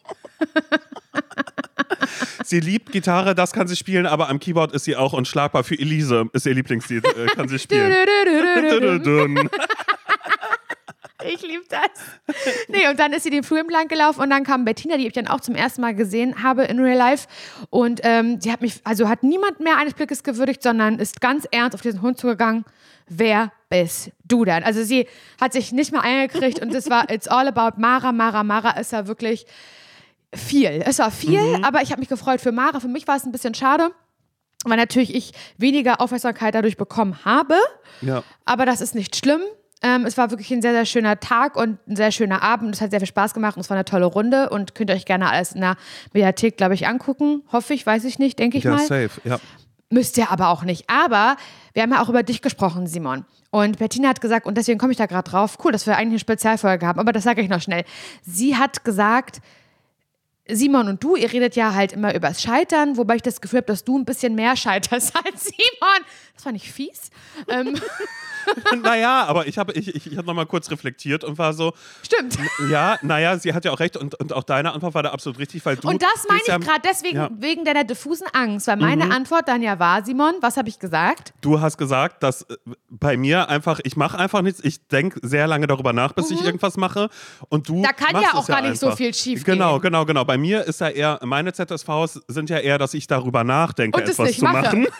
Sie 2.45 2.61
liebt 2.61 2.93
Gitarre, 2.93 3.35
das 3.35 3.53
kann 3.53 3.69
sie 3.69 3.77
spielen, 3.77 4.07
aber 4.07 4.29
am 4.29 4.39
Keyboard 4.39 4.73
ist 4.73 4.85
sie 4.85 4.97
auch 4.97 5.13
unschlagbar. 5.13 5.65
Für 5.65 5.79
Elise 5.79 6.27
ist 6.33 6.47
ihr 6.47 6.55
Lieblingslied, 6.55 7.05
äh, 7.05 7.27
kann 7.27 7.49
sie 7.49 7.59
spielen. 7.59 7.93
Ich 11.25 11.43
liebe 11.43 11.65
das. 11.69 12.37
Nee, 12.69 12.89
und 12.89 13.01
dann 13.01 13.13
ist 13.13 13.25
sie 13.25 13.31
den 13.31 13.43
Flur 13.43 13.59
entlang 13.59 13.89
gelaufen 13.89 14.21
und 14.21 14.31
dann 14.31 14.45
kam 14.45 14.65
Bettina, 14.65 14.97
die 14.97 15.07
ich 15.07 15.13
dann 15.13 15.27
auch 15.27 15.41
zum 15.41 15.55
ersten 15.55 15.81
Mal 15.81 15.95
gesehen 15.95 16.43
habe 16.43 16.65
in 16.65 16.79
Real 16.79 16.97
Life. 16.97 17.27
Und 17.71 18.01
ähm, 18.05 18.41
sie 18.41 18.53
hat 18.53 18.61
mich, 18.61 18.81
also 18.85 19.09
hat 19.09 19.23
niemand 19.23 19.61
mehr 19.61 19.79
eines 19.79 19.95
Blickes 19.95 20.23
gewürdigt, 20.23 20.63
sondern 20.63 20.99
ist 20.99 21.21
ganz 21.21 21.47
ernst 21.51 21.75
auf 21.75 21.81
diesen 21.81 22.03
Hund 22.03 22.19
zugegangen. 22.19 22.65
Wer 23.09 23.53
bist 23.69 24.11
du 24.25 24.45
denn? 24.45 24.63
Also 24.63 24.85
sie 24.85 25.09
hat 25.41 25.53
sich 25.53 25.73
nicht 25.73 25.93
mal 25.93 26.01
eingekriegt 26.01 26.61
und 26.61 26.75
es 26.75 26.91
war, 26.91 27.11
it's 27.11 27.29
all 27.29 27.49
about 27.49 27.81
Mara, 27.81 28.13
Mara, 28.13 28.43
Mara 28.43 28.79
ist 28.79 28.93
ja 28.93 29.07
wirklich 29.07 29.47
viel. 30.35 30.83
Es 30.85 30.99
war 30.99 31.11
viel, 31.11 31.41
aber 31.63 31.83
ich 31.83 31.91
habe 31.91 32.01
mich 32.01 32.09
gefreut 32.09 32.41
für 32.41 32.53
Mara. 32.53 32.81
Für 32.81 32.89
mich 32.89 33.07
war 33.09 33.17
es 33.17 33.25
ein 33.25 33.33
bisschen 33.33 33.55
schade, 33.55 33.91
weil 34.65 34.77
natürlich 34.77 35.15
ich 35.15 35.33
weniger 35.59 36.01
Aufmerksamkeit 36.01 36.55
dadurch 36.55 36.77
bekommen 36.77 37.25
habe. 37.25 37.55
Ja. 38.03 38.23
Aber 38.45 38.67
das 38.67 38.81
ist 38.81 38.95
nicht 38.95 39.17
schlimm. 39.17 39.41
Ähm, 39.83 40.07
es 40.07 40.17
war 40.17 40.31
wirklich 40.31 40.51
ein 40.53 40.63
sehr, 40.63 40.73
sehr 40.73 40.87
schöner 40.87 41.21
Tag 41.21 41.55
und 41.55 41.79
ein 41.87 41.97
sehr 41.97 42.11
schöner 42.11 42.43
Abend. 42.43 42.75
Es 42.75 42.81
hat 42.81 42.91
sehr 42.91 43.01
viel 43.01 43.07
Spaß 43.07 43.35
gemacht 43.35 43.57
und 43.57 43.61
es 43.61 43.69
war 43.71 43.77
eine 43.77 43.85
tolle 43.85 44.07
Runde 44.07 44.49
und 44.49 44.75
könnt 44.75 44.89
ihr 44.91 44.97
euch 44.97 45.05
gerne 45.05 45.31
alles 45.31 45.53
in 45.53 45.61
der 45.61 45.77
Mediathek, 46.15 46.57
glaube 46.57 46.75
ich, 46.75 46.87
angucken. 46.89 47.43
Hoffe 47.53 47.75
ich, 47.75 47.85
weiß 47.87 48.05
ich 48.05 48.19
nicht, 48.19 48.39
denke 48.39 48.57
ich 48.59 48.65
Ja, 48.65 48.73
mal. 48.73 48.79
safe. 48.87 49.11
Ja. 49.25 49.39
Müsst 49.91 50.17
ihr 50.19 50.31
aber 50.31 50.49
auch 50.49 50.65
nicht. 50.65 50.89
Aber 50.91 51.37
wir 51.75 51.83
haben 51.83 51.93
ja 51.93 52.03
auch 52.03 52.09
über 52.09 52.23
dich 52.23 52.41
gesprochen, 52.43 52.87
Simon. 52.87 53.25
Und 53.51 53.79
Bettina 53.79 54.09
hat 54.09 54.21
gesagt, 54.21 54.47
und 54.47 54.57
deswegen 54.57 54.79
komme 54.79 54.93
ich 54.93 54.99
da 54.99 55.07
gerade 55.07 55.31
drauf, 55.31 55.59
cool, 55.63 55.73
dass 55.73 55.87
wir 55.87 55.95
eigentlich 55.97 56.09
eine 56.13 56.19
Spezialfolge 56.21 56.87
haben, 56.87 56.99
aber 56.99 57.13
das 57.13 57.23
sage 57.25 57.41
ich 57.43 57.49
noch 57.49 57.61
schnell. 57.61 57.85
Sie 58.23 58.57
hat 58.57 58.83
gesagt, 58.83 59.41
Simon 60.49 60.89
und 60.89 61.03
du, 61.03 61.17
ihr 61.17 61.33
redet 61.33 61.57
ja 61.57 61.75
halt 61.75 61.93
immer 61.93 62.15
übers 62.15 62.43
Scheitern, 62.43 62.97
wobei 62.97 63.17
ich 63.17 63.23
das 63.23 63.41
Gefühl 63.41 63.59
habe, 63.59 63.67
dass 63.67 63.85
du 63.85 63.99
ein 63.99 64.05
bisschen 64.05 64.35
mehr 64.35 64.57
scheiterst 64.57 65.15
als 65.25 65.45
Simon. 65.45 66.05
Das 66.37 66.45
war 66.45 66.53
nicht 66.53 66.71
fies. 66.71 67.11
Ähm, 67.49 67.75
naja, 68.83 69.25
aber 69.25 69.47
ich 69.47 69.57
habe 69.59 69.73
ich, 69.73 69.89
ich, 69.95 70.13
ich 70.13 70.19
hab 70.19 70.27
nochmal 70.27 70.45
kurz 70.47 70.71
reflektiert 70.71 71.25
und 71.25 71.39
war 71.39 71.55
so, 71.55 71.73
stimmt. 72.03 72.37
ja, 72.71 72.99
naja, 73.03 73.39
sie 73.39 73.55
hat 73.55 73.65
ja 73.65 73.73
auch 73.73 73.81
recht 73.81 73.97
und, 73.97 74.15
und 74.17 74.35
auch 74.35 74.45
deine 74.45 74.73
Antwort 74.73 74.93
war 74.95 75.03
da 75.03 75.11
absolut 75.13 75.39
richtig, 75.39 75.65
weil 75.65 75.77
du. 75.77 75.89
Und 75.89 76.03
das 76.03 76.27
meine 76.29 76.41
ich 76.43 76.49
ja, 76.49 76.59
gerade 76.59 76.83
deswegen, 76.89 77.17
ja. 77.17 77.29
Mhm. 77.31 77.41
wegen 77.43 77.65
deiner 77.65 77.85
diffusen 77.85 78.27
Angst, 78.35 78.67
weil 78.67 78.77
meine 78.77 79.11
Antwort 79.15 79.49
dann 79.49 79.63
ja 79.63 79.79
war, 79.79 80.05
Simon, 80.05 80.35
was 80.43 80.59
habe 80.59 80.69
ich 80.69 80.79
gesagt? 80.79 81.33
Du 81.41 81.61
hast 81.61 81.79
gesagt, 81.79 82.23
dass 82.23 82.43
äh, 82.43 82.57
bei 82.91 83.17
mir 83.17 83.49
einfach, 83.49 83.81
ich 83.83 83.97
mache 83.97 84.19
einfach 84.19 84.43
nichts. 84.43 84.61
Ich 84.63 84.87
denke 84.89 85.19
sehr 85.27 85.47
lange 85.47 85.67
darüber 85.67 85.95
nach, 85.95 86.13
bis 86.13 86.31
ich 86.31 86.45
irgendwas 86.45 86.77
mache. 86.77 87.09
Und 87.49 87.69
du. 87.69 87.77
Mhm. 87.77 87.83
Da 87.83 87.93
kann 87.93 88.21
ja 88.23 88.35
auch 88.35 88.47
gar 88.47 88.61
nicht 88.61 88.79
so 88.79 88.95
viel 88.95 89.15
schief 89.15 89.43
Genau, 89.45 89.75
gehen. 89.75 89.83
genau, 89.83 90.05
genau. 90.05 90.25
Bei 90.27 90.37
mir 90.37 90.65
ist 90.65 90.81
ja 90.81 90.89
eher, 90.89 91.19
meine 91.23 91.53
ZSVs 91.55 92.21
sind 92.29 92.51
ja 92.51 92.59
eher, 92.59 92.77
dass 92.77 92.93
ich 92.93 93.07
darüber 93.07 93.43
nachdenke, 93.43 93.99
Und 93.99 94.09
etwas 94.09 94.37
zu 94.37 94.45
mache. 94.45 94.63
machen. 94.63 94.87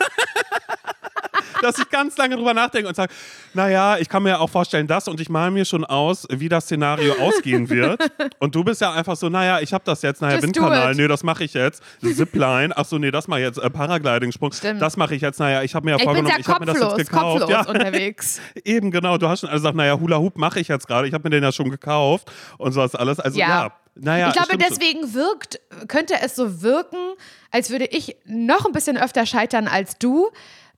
dass 1.61 1.77
ich 1.79 1.89
ganz 1.89 2.17
lange 2.17 2.35
drüber 2.35 2.53
nachdenke 2.53 2.87
und 2.87 2.95
sage, 2.95 3.13
naja, 3.53 3.97
ich 3.97 4.09
kann 4.09 4.23
mir 4.23 4.39
auch 4.39 4.49
vorstellen, 4.49 4.87
das 4.87 5.07
und 5.07 5.19
ich 5.19 5.29
male 5.29 5.51
mir 5.51 5.65
schon 5.65 5.83
aus, 5.85 6.25
wie 6.29 6.49
das 6.49 6.65
Szenario 6.65 7.13
ausgehen 7.19 7.69
wird. 7.69 8.01
Und 8.39 8.55
du 8.55 8.63
bist 8.63 8.81
ja 8.81 8.91
einfach 8.93 9.15
so, 9.15 9.29
naja, 9.29 9.59
ich 9.59 9.73
habe 9.73 9.83
das 9.85 10.01
jetzt, 10.01 10.21
naja, 10.21 10.35
Just 10.35 10.43
Windkanal, 10.47 10.95
nee, 10.95 11.07
das 11.07 11.23
mache 11.23 11.43
ich 11.43 11.53
jetzt. 11.53 11.81
Zipline, 12.01 12.75
ach 12.75 12.85
so, 12.85 12.97
nee, 12.97 13.11
das 13.11 13.27
mache 13.27 13.39
ich 13.41 13.45
jetzt, 13.47 13.57
äh, 13.59 13.69
Paragliding-Sprung, 13.69 14.51
das 14.79 14.97
mache 14.97 15.15
ich 15.15 15.21
jetzt, 15.21 15.39
naja, 15.39 15.63
ich 15.63 15.75
habe 15.75 15.85
mir 15.85 15.91
ja 15.91 15.97
Ich 15.97 16.03
vorgenommen, 16.03 16.35
ich 16.39 16.47
habe 16.47 16.65
mir 16.65 16.73
das 16.73 16.97
jetzt 16.97 17.09
gekauft. 17.09 17.41
kopflos 17.41 17.49
Ja. 17.49 17.67
unterwegs. 17.69 18.39
Eben, 18.63 18.91
genau. 18.91 19.17
Du 19.17 19.27
hast 19.27 19.41
schon 19.41 19.49
alles 19.49 19.61
gesagt, 19.61 19.75
naja, 19.77 19.99
Hula 19.99 20.17
Hoop 20.17 20.37
mache 20.37 20.59
ich 20.59 20.67
jetzt 20.67 20.87
gerade. 20.87 21.07
Ich 21.07 21.13
habe 21.13 21.23
mir 21.23 21.29
den 21.31 21.43
ja 21.43 21.51
schon 21.51 21.69
gekauft 21.69 22.31
und 22.57 22.71
sowas 22.73 22.95
alles. 22.95 23.19
Also 23.19 23.37
ja, 23.39 23.47
Ja. 23.47 23.71
naja. 23.95 24.27
ich 24.29 24.33
glaube, 24.33 24.57
deswegen 24.57 25.13
wirkt, 25.13 25.59
könnte 25.87 26.15
es 26.21 26.35
so 26.35 26.61
wirken, 26.61 26.97
als 27.51 27.69
würde 27.69 27.85
ich 27.85 28.15
noch 28.25 28.65
ein 28.65 28.71
bisschen 28.71 28.97
öfter 28.97 29.25
scheitern 29.25 29.67
als 29.67 29.97
du. 29.97 30.29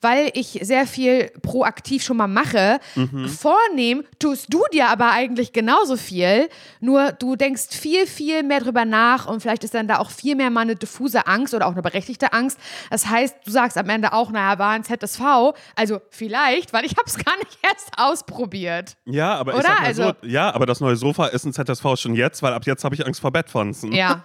Weil 0.02 0.30
ich 0.34 0.60
sehr 0.62 0.88
viel 0.88 1.30
proaktiv 1.42 2.04
schon 2.04 2.18
mal 2.18 2.28
mache, 2.28 2.80
Mhm. 2.96 3.28
vornehmen, 3.28 4.04
tust 4.20 4.46
du 4.54 4.64
dir 4.74 4.88
aber 4.90 5.12
eigentlich 5.12 5.52
genauso 5.54 5.98
viel, 5.98 6.50
nur 6.80 7.12
du 7.12 7.36
denkst 7.36 7.68
viel, 7.72 8.08
viel 8.08 8.44
mehr 8.44 8.60
drüber 8.62 8.86
nach 8.86 9.28
und 9.28 9.42
vielleicht 9.42 9.64
ist 9.64 9.74
dann 9.74 9.88
da 9.88 10.00
auch 10.00 10.12
viel 10.12 10.36
mehr 10.36 10.50
mal 10.50 10.62
eine 10.62 10.76
diffuse 10.76 11.28
Angst 11.28 11.54
oder 11.54 11.68
auch 11.68 11.74
eine 11.74 11.82
berechtigte 11.82 12.34
Angst. 12.34 12.60
Das 12.90 13.08
heißt, 13.08 13.36
du 13.46 13.52
sagst 13.52 13.78
am 13.78 13.90
Ende 13.90 14.14
auch, 14.14 14.32
naja, 14.32 14.58
war 14.60 14.72
ein 14.72 14.84
ZSV, 14.84 15.54
also 15.76 16.00
vielleicht, 16.10 16.74
weil 16.74 16.86
ich 16.86 16.92
habe 16.92 17.04
es 17.08 17.18
gar 17.18 17.36
nicht 17.38 17.58
erst 17.64 17.90
ausprobiert. 17.98 18.96
Ja, 19.06 19.36
aber 19.36 19.52
ich 19.54 19.60
Oder? 19.60 19.68
sag 19.68 19.80
mal 19.80 19.86
Also- 19.88 20.04
so, 20.22 20.28
ja, 20.28 20.54
aber 20.54 20.66
das 20.66 20.80
neue 20.80 20.96
Sofa 20.96 21.28
ist 21.28 21.46
ein 21.46 21.54
ZSV 21.54 21.96
schon 21.98 22.16
jetzt, 22.16 22.42
weil 22.42 22.54
ab 22.54 22.66
jetzt 22.66 22.84
habe 22.84 22.96
ich 22.96 23.06
Angst 23.06 23.20
vor 23.22 23.32
Bettwanzen. 23.32 23.92
Ja, 23.92 24.24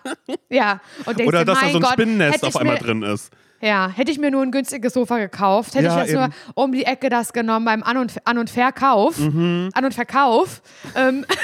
ja. 0.50 0.80
Oder 1.06 1.44
dass 1.44 1.60
da 1.60 1.68
so 1.70 1.78
ein 1.78 1.82
Gott, 1.82 1.92
Spinnennest 1.92 2.44
auf 2.44 2.54
ich 2.54 2.60
einmal 2.60 2.78
drin 2.78 3.02
ist. 3.02 3.30
Ja, 3.64 3.88
hätte 3.88 4.12
ich 4.12 4.18
mir 4.18 4.30
nur 4.30 4.42
ein 4.42 4.50
günstiges 4.50 4.92
Sofa 4.92 5.18
gekauft, 5.18 5.74
hätte 5.74 5.86
Ja, 5.86 5.96
ich 6.02 6.08
jetzt 6.08 6.14
nur 6.14 6.24
eben. 6.24 6.34
um 6.54 6.72
die 6.72 6.84
Ecke 6.84 7.08
das 7.08 7.32
genommen 7.32 7.64
beim 7.64 7.82
An- 7.82 7.96
und, 7.96 8.14
An 8.26 8.36
und 8.38 8.50
Verkauf. 8.50 9.18
Mhm. 9.18 9.70
An 9.72 9.84
und 9.86 9.94
Verkauf. 9.94 10.60
Ähm, 10.94 11.24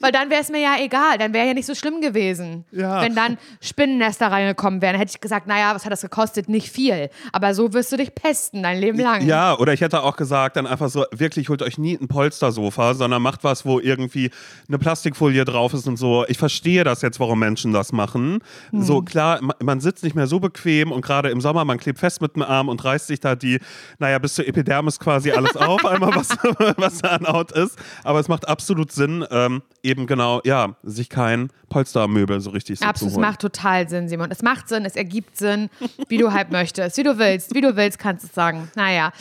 Weil 0.00 0.12
dann 0.12 0.30
wäre 0.30 0.40
es 0.42 0.48
mir 0.50 0.60
ja 0.60 0.74
egal, 0.80 1.16
dann 1.18 1.32
wäre 1.32 1.46
ja 1.46 1.54
nicht 1.54 1.66
so 1.66 1.74
schlimm 1.74 2.00
gewesen. 2.00 2.64
Ja. 2.72 3.00
Wenn 3.02 3.14
dann 3.14 3.38
Spinnennester 3.60 4.26
reingekommen 4.30 4.82
wären, 4.82 4.96
hätte 4.96 5.12
ich 5.14 5.20
gesagt, 5.20 5.46
naja, 5.46 5.74
was 5.74 5.84
hat 5.84 5.92
das 5.92 6.02
gekostet? 6.02 6.48
Nicht 6.48 6.70
viel. 6.70 7.08
Aber 7.32 7.54
so 7.54 7.72
wirst 7.72 7.92
du 7.92 7.96
dich 7.96 8.14
pesten 8.14 8.62
dein 8.62 8.78
Leben 8.80 8.98
lang. 8.98 9.24
Ja, 9.26 9.56
oder 9.58 9.72
ich 9.72 9.80
hätte 9.80 10.02
auch 10.02 10.16
gesagt, 10.16 10.56
dann 10.56 10.66
einfach 10.66 10.88
so, 10.90 11.04
wirklich 11.12 11.48
holt 11.48 11.62
euch 11.62 11.78
nie 11.78 11.96
ein 12.00 12.08
Polstersofa, 12.08 12.94
sondern 12.94 13.22
macht 13.22 13.44
was, 13.44 13.64
wo 13.64 13.78
irgendwie 13.78 14.30
eine 14.68 14.78
Plastikfolie 14.78 15.44
drauf 15.44 15.72
ist 15.72 15.86
und 15.86 15.96
so. 15.96 16.24
Ich 16.28 16.38
verstehe 16.38 16.84
das 16.84 17.00
jetzt, 17.02 17.20
warum 17.20 17.38
Menschen 17.38 17.72
das 17.72 17.92
machen. 17.92 18.40
Hm. 18.70 18.82
So, 18.82 19.02
klar, 19.02 19.38
ma- 19.40 19.56
man 19.62 19.80
sitzt 19.80 20.02
nicht 20.04 20.16
mehr 20.16 20.26
so 20.26 20.40
bequem 20.42 20.92
und 20.92 21.02
gerade 21.02 21.30
im 21.30 21.40
Sommer, 21.40 21.64
man 21.64 21.78
klebt 21.78 21.98
fest 21.98 22.20
mit 22.20 22.36
dem 22.36 22.42
Arm 22.42 22.68
und 22.68 22.84
reißt 22.84 23.06
sich 23.06 23.20
da 23.20 23.34
die, 23.34 23.58
naja, 23.98 24.18
bis 24.18 24.34
zur 24.34 24.46
Epidermis 24.46 24.98
quasi 24.98 25.30
alles 25.30 25.56
auf, 25.56 25.84
einmal 25.86 26.14
was, 26.14 26.28
was 26.76 26.98
da 26.98 27.08
an 27.08 27.26
Haut 27.26 27.52
ist. 27.52 27.78
Aber 28.04 28.20
es 28.20 28.28
macht 28.28 28.46
absolut 28.46 28.92
Sinn, 28.92 29.24
ähm, 29.30 29.62
eben 29.82 30.06
genau, 30.06 30.42
ja, 30.44 30.76
sich 30.82 31.08
kein 31.08 31.48
Polstermöbel 31.70 32.40
so 32.40 32.50
richtig 32.50 32.78
so 32.78 32.84
Absolut, 32.84 33.14
zu 33.14 33.18
es 33.18 33.20
macht 33.20 33.40
total 33.40 33.88
Sinn, 33.88 34.08
Simon. 34.08 34.30
Es 34.30 34.42
macht 34.42 34.68
Sinn, 34.68 34.84
es 34.84 34.96
ergibt 34.96 35.38
Sinn, 35.38 35.70
wie 36.08 36.18
du 36.18 36.32
halt 36.32 36.50
möchtest. 36.50 36.98
Wie 36.98 37.02
du 37.02 37.16
willst, 37.18 37.54
wie 37.54 37.62
du 37.62 37.76
willst, 37.76 37.98
kannst 37.98 38.24
du 38.24 38.26
es 38.28 38.34
sagen. 38.34 38.70
Naja. 38.76 39.12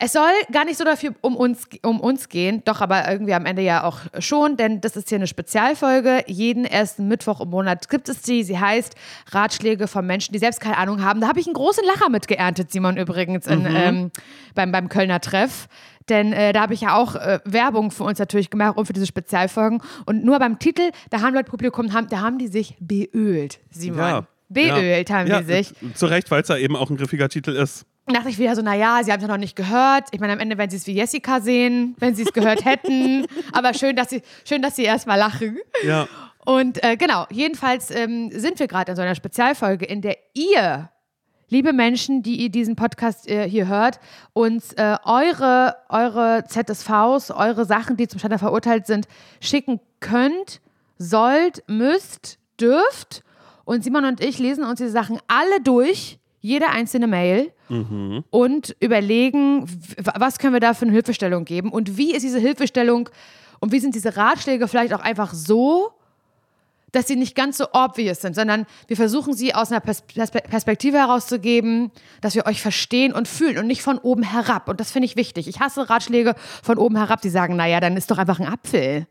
Es 0.00 0.12
soll 0.12 0.30
gar 0.52 0.64
nicht 0.64 0.78
so 0.78 0.84
dafür 0.84 1.12
um 1.22 1.36
uns, 1.36 1.66
um 1.82 2.00
uns 2.00 2.28
gehen, 2.28 2.62
doch 2.64 2.80
aber 2.80 3.10
irgendwie 3.10 3.34
am 3.34 3.46
Ende 3.46 3.62
ja 3.62 3.82
auch 3.82 3.98
schon, 4.20 4.56
denn 4.56 4.80
das 4.80 4.96
ist 4.96 5.08
hier 5.08 5.16
eine 5.16 5.26
Spezialfolge. 5.26 6.22
Jeden 6.26 6.64
ersten 6.64 7.08
Mittwoch 7.08 7.40
im 7.40 7.50
Monat 7.50 7.88
gibt 7.88 8.08
es 8.08 8.22
die. 8.22 8.44
Sie 8.44 8.58
heißt 8.58 8.94
Ratschläge 9.32 9.88
von 9.88 10.06
Menschen, 10.06 10.32
die 10.32 10.38
selbst 10.38 10.60
keine 10.60 10.76
Ahnung 10.76 11.02
haben. 11.02 11.20
Da 11.20 11.28
habe 11.28 11.40
ich 11.40 11.46
einen 11.46 11.54
großen 11.54 11.84
Lacher 11.84 12.10
mitgeerntet, 12.10 12.70
Simon, 12.70 12.96
übrigens, 12.96 13.48
in, 13.48 13.66
ähm, 13.66 14.10
beim, 14.54 14.70
beim 14.70 14.88
Kölner 14.88 15.20
Treff. 15.20 15.66
Denn 16.08 16.32
äh, 16.32 16.52
da 16.52 16.62
habe 16.62 16.74
ich 16.74 16.80
ja 16.80 16.96
auch 16.96 17.16
äh, 17.16 17.40
Werbung 17.44 17.90
für 17.90 18.04
uns 18.04 18.18
natürlich 18.18 18.50
gemacht 18.50 18.76
und 18.76 18.86
für 18.86 18.92
diese 18.92 19.06
Spezialfolgen. 19.06 19.82
Und 20.06 20.24
nur 20.24 20.38
beim 20.38 20.58
Titel, 20.58 20.90
da 21.10 21.20
haben 21.20 21.34
Leute 21.34 21.50
Publikum, 21.50 21.92
haben, 21.92 22.08
da 22.08 22.20
haben 22.20 22.38
die 22.38 22.48
sich 22.48 22.76
beölt, 22.80 23.58
Simon. 23.70 23.98
Ja. 23.98 24.26
Beölt 24.48 25.10
ja. 25.10 25.16
haben 25.16 25.26
ja, 25.26 25.40
die 25.40 25.46
sich. 25.46 25.74
Zu 25.94 26.06
Recht, 26.06 26.30
weil 26.30 26.42
es 26.42 26.48
ja 26.48 26.56
eben 26.56 26.76
auch 26.76 26.88
ein 26.88 26.96
griffiger 26.96 27.28
Titel 27.28 27.50
ist. 27.50 27.84
Dachte 28.14 28.28
ich 28.28 28.38
wieder 28.38 28.54
so, 28.54 28.62
naja, 28.62 29.00
sie 29.02 29.12
haben 29.12 29.18
es 29.18 29.22
ja 29.22 29.28
noch 29.28 29.38
nicht 29.38 29.56
gehört. 29.56 30.08
Ich 30.12 30.20
meine, 30.20 30.32
am 30.32 30.40
Ende 30.40 30.58
werden 30.58 30.70
sie 30.70 30.76
es 30.76 30.86
wie 30.86 30.92
Jessica 30.92 31.40
sehen, 31.40 31.96
wenn 31.98 32.14
sie 32.14 32.22
es 32.22 32.32
gehört 32.32 32.64
hätten. 32.64 33.26
Aber 33.52 33.74
schön, 33.74 33.96
dass 33.96 34.10
sie, 34.10 34.22
schön, 34.46 34.62
dass 34.62 34.76
sie 34.76 34.84
erstmal 34.84 35.18
lachen. 35.18 35.58
Ja. 35.84 36.08
Und 36.44 36.82
äh, 36.82 36.96
genau, 36.96 37.26
jedenfalls 37.30 37.90
ähm, 37.90 38.30
sind 38.32 38.58
wir 38.58 38.68
gerade 38.68 38.92
in 38.92 38.96
so 38.96 39.02
einer 39.02 39.14
Spezialfolge, 39.14 39.84
in 39.84 40.00
der 40.00 40.16
ihr, 40.34 40.90
liebe 41.48 41.72
Menschen, 41.72 42.22
die 42.22 42.36
ihr 42.36 42.50
diesen 42.50 42.76
Podcast 42.76 43.28
äh, 43.28 43.48
hier 43.48 43.68
hört, 43.68 44.00
uns 44.32 44.72
äh, 44.74 44.96
eure, 45.04 45.76
eure 45.88 46.44
ZSVs, 46.46 47.30
eure 47.32 47.64
Sachen, 47.64 47.96
die 47.96 48.08
zum 48.08 48.20
Scheitern 48.20 48.38
verurteilt 48.38 48.86
sind, 48.86 49.08
schicken 49.40 49.80
könnt, 50.00 50.60
sollt, 50.96 51.62
müsst, 51.66 52.38
dürft. 52.60 53.22
Und 53.64 53.84
Simon 53.84 54.04
und 54.04 54.22
ich 54.22 54.38
lesen 54.38 54.64
uns 54.64 54.78
diese 54.78 54.90
Sachen 54.90 55.18
alle 55.28 55.60
durch, 55.60 56.18
jede 56.48 56.68
einzelne 56.68 57.06
Mail 57.06 57.52
und 58.30 58.74
überlegen, 58.80 59.66
was 60.16 60.38
können 60.38 60.54
wir 60.54 60.60
da 60.60 60.72
für 60.74 60.86
eine 60.86 60.92
Hilfestellung 60.92 61.44
geben 61.44 61.70
und 61.70 61.96
wie 61.98 62.14
ist 62.14 62.22
diese 62.22 62.38
Hilfestellung 62.38 63.10
und 63.60 63.72
wie 63.72 63.78
sind 63.80 63.94
diese 63.94 64.16
Ratschläge 64.16 64.66
vielleicht 64.68 64.94
auch 64.94 65.00
einfach 65.00 65.34
so, 65.34 65.90
dass 66.92 67.06
sie 67.06 67.16
nicht 67.16 67.34
ganz 67.34 67.58
so 67.58 67.66
obvious 67.74 68.22
sind, 68.22 68.34
sondern 68.34 68.64
wir 68.86 68.96
versuchen 68.96 69.34
sie 69.34 69.54
aus 69.54 69.70
einer 69.70 69.80
Pers 69.80 70.02
Perspe- 70.08 70.48
Perspektive 70.48 70.96
herauszugeben, 70.96 71.90
dass 72.22 72.34
wir 72.34 72.46
euch 72.46 72.62
verstehen 72.62 73.12
und 73.12 73.28
fühlen 73.28 73.58
und 73.58 73.66
nicht 73.66 73.82
von 73.82 73.98
oben 73.98 74.22
herab. 74.22 74.70
Und 74.70 74.80
das 74.80 74.90
finde 74.90 75.04
ich 75.04 75.14
wichtig. 75.16 75.48
Ich 75.48 75.60
hasse 75.60 75.90
Ratschläge 75.90 76.34
von 76.62 76.78
oben 76.78 76.96
herab, 76.96 77.20
die 77.20 77.28
sagen, 77.28 77.56
naja, 77.56 77.80
dann 77.80 77.98
ist 77.98 78.10
doch 78.10 78.16
einfach 78.16 78.40
ein 78.40 78.46
Apfel. 78.46 79.06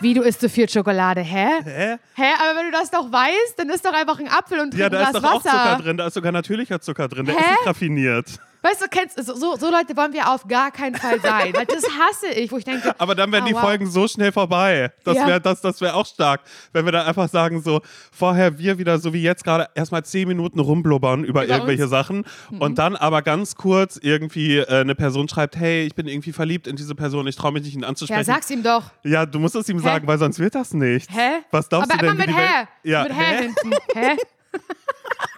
Wie, 0.00 0.14
du 0.14 0.22
isst 0.22 0.40
so 0.40 0.48
viel 0.48 0.68
Schokolade? 0.68 1.20
Hä? 1.20 1.46
Hä? 1.64 1.96
Hä? 2.14 2.32
Aber 2.40 2.58
wenn 2.58 2.66
du 2.66 2.72
das 2.72 2.90
doch 2.90 3.10
weißt, 3.10 3.56
dann 3.58 3.70
ist 3.70 3.84
doch 3.84 3.92
einfach 3.92 4.18
ein 4.18 4.28
Apfel 4.28 4.58
und 4.60 4.70
trink 4.72 4.80
Ja, 4.80 4.86
ein 4.86 4.92
da 4.92 5.02
ist 5.02 5.10
Glas 5.10 5.22
doch 5.22 5.30
auch 5.30 5.44
Wasser. 5.44 5.50
Zucker 5.50 5.82
drin, 5.82 5.96
da 5.96 6.06
ist 6.08 6.14
sogar 6.14 6.32
natürlicher 6.32 6.80
Zucker 6.80 7.08
drin, 7.08 7.26
der 7.26 7.36
Hä? 7.36 7.40
ist 7.40 7.50
nicht 7.50 7.66
raffiniert. 7.66 8.26
Weißt 8.60 8.82
du, 8.82 8.86
kennst, 8.90 9.24
so, 9.24 9.56
so, 9.56 9.70
Leute 9.70 9.96
wollen 9.96 10.12
wir 10.12 10.28
auf 10.32 10.46
gar 10.48 10.70
keinen 10.72 10.96
Fall 10.96 11.20
sein. 11.20 11.52
Weil 11.54 11.66
das 11.66 11.84
hasse 11.84 12.26
ich, 12.34 12.50
wo 12.50 12.56
ich 12.58 12.64
denke, 12.64 12.92
Aber 12.98 13.14
dann 13.14 13.30
wären 13.30 13.44
oh, 13.44 13.46
die 13.46 13.54
wow. 13.54 13.60
Folgen 13.60 13.86
so 13.88 14.08
schnell 14.08 14.32
vorbei. 14.32 14.92
Das 15.04 15.16
Ja. 15.16 15.26
wäre 15.28 15.40
das, 15.40 15.60
das 15.60 15.80
wär 15.80 15.94
auch 15.94 16.06
stark. 16.06 16.40
Wenn 16.72 16.84
wir 16.84 16.92
dann 16.92 17.06
einfach 17.06 17.28
sagen, 17.28 17.62
so, 17.62 17.80
vorher 18.10 18.58
wir 18.58 18.78
wieder, 18.78 18.98
so 18.98 19.12
wie 19.12 19.22
jetzt 19.22 19.44
gerade, 19.44 19.68
erstmal 19.74 20.04
zehn 20.04 20.26
Minuten 20.26 20.58
rumblubbern 20.58 21.22
über, 21.24 21.44
Über 21.44 21.54
irgendwelche 21.54 21.84
uns. 21.84 21.90
Mhm. 21.90 21.94
Sachen 21.96 22.24
und 22.58 22.78
dann 22.78 22.96
aber 22.96 23.22
ganz 23.22 23.54
kurz 23.54 23.96
irgendwie 24.02 24.58
äh, 24.58 24.80
eine 24.80 24.94
Person 24.96 25.28
schreibt, 25.28 25.56
hey, 25.56 25.86
ich 25.86 25.94
bin 25.94 26.08
irgendwie 26.08 26.32
verliebt 26.32 26.66
in 26.66 26.74
diese 26.76 26.94
Person, 26.94 27.26
ich 27.28 27.36
traue 27.36 27.52
mich 27.52 27.62
nicht, 27.62 27.74
ihn 27.74 27.82
Ja, 27.82 27.88
anzusprechen. 27.88 28.24
sag's 28.24 28.50
ihm 28.50 28.62
doch. 28.62 28.84
Ja, 29.04 29.24
du 29.24 29.38
musst 29.38 29.54
es 29.54 29.68
ihm 29.68 29.78
sagen, 29.78 30.06
weil 30.06 30.18
sonst 30.18 30.38
wird 30.40 30.54
das 30.54 30.74
nicht. 30.74 31.08
Hä? 31.10 31.40
Was 31.50 31.68
glaubst 31.68 31.90
Aber 31.92 31.98
du 32.00 32.06
denn, 32.06 32.14
immer 32.16 32.24
wie 32.24 32.30
mit 32.32 32.36
Hä. 32.36 32.66
Ja, 32.82 33.02
mit 33.04 33.12
Hä, 33.12 33.22
hä? 33.24 33.42
hinten. 33.42 33.72
Hä? 33.94 34.16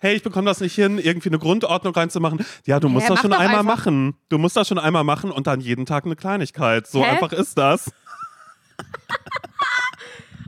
hey, 0.00 0.14
ich 0.14 0.22
bekomme 0.22 0.46
das 0.46 0.60
nicht 0.60 0.74
hin, 0.74 0.98
irgendwie 0.98 1.28
eine 1.28 1.38
Grundordnung 1.38 1.94
reinzumachen. 1.94 2.44
Ja, 2.64 2.80
du 2.80 2.88
musst 2.88 3.06
Hä, 3.06 3.12
das 3.12 3.20
schon 3.20 3.32
einmal 3.32 3.60
einfach. 3.60 3.76
machen. 3.76 4.14
Du 4.28 4.38
musst 4.38 4.56
das 4.56 4.68
schon 4.68 4.78
einmal 4.78 5.04
machen 5.04 5.30
und 5.30 5.46
dann 5.46 5.60
jeden 5.60 5.86
Tag 5.86 6.04
eine 6.04 6.16
Kleinigkeit. 6.16 6.86
So 6.86 7.04
Hä? 7.04 7.10
einfach 7.10 7.32
ist 7.32 7.56
das. 7.58 7.90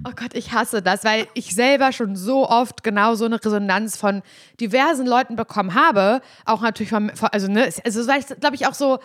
Oh 0.07 0.13
Gott, 0.15 0.35
ich 0.35 0.53
hasse 0.53 0.81
das, 0.81 1.03
weil 1.03 1.27
ich 1.35 1.55
selber 1.55 1.91
schon 1.91 2.15
so 2.15 2.49
oft 2.49 2.85
genau 2.85 3.17
so 3.17 3.25
eine 3.25 3.45
Resonanz 3.45 3.97
von 3.97 4.23
diversen 4.61 5.07
Leuten 5.07 5.35
bekommen 5.35 5.75
habe. 5.75 6.23
Auch 6.45 6.63
natürlich 6.63 6.91
von, 6.91 7.11
also, 7.33 7.51
ne, 7.51 7.69
also 7.85 8.05
glaube 8.41 8.55
ich 8.55 8.69
auch 8.69 8.75
so 8.75 9.01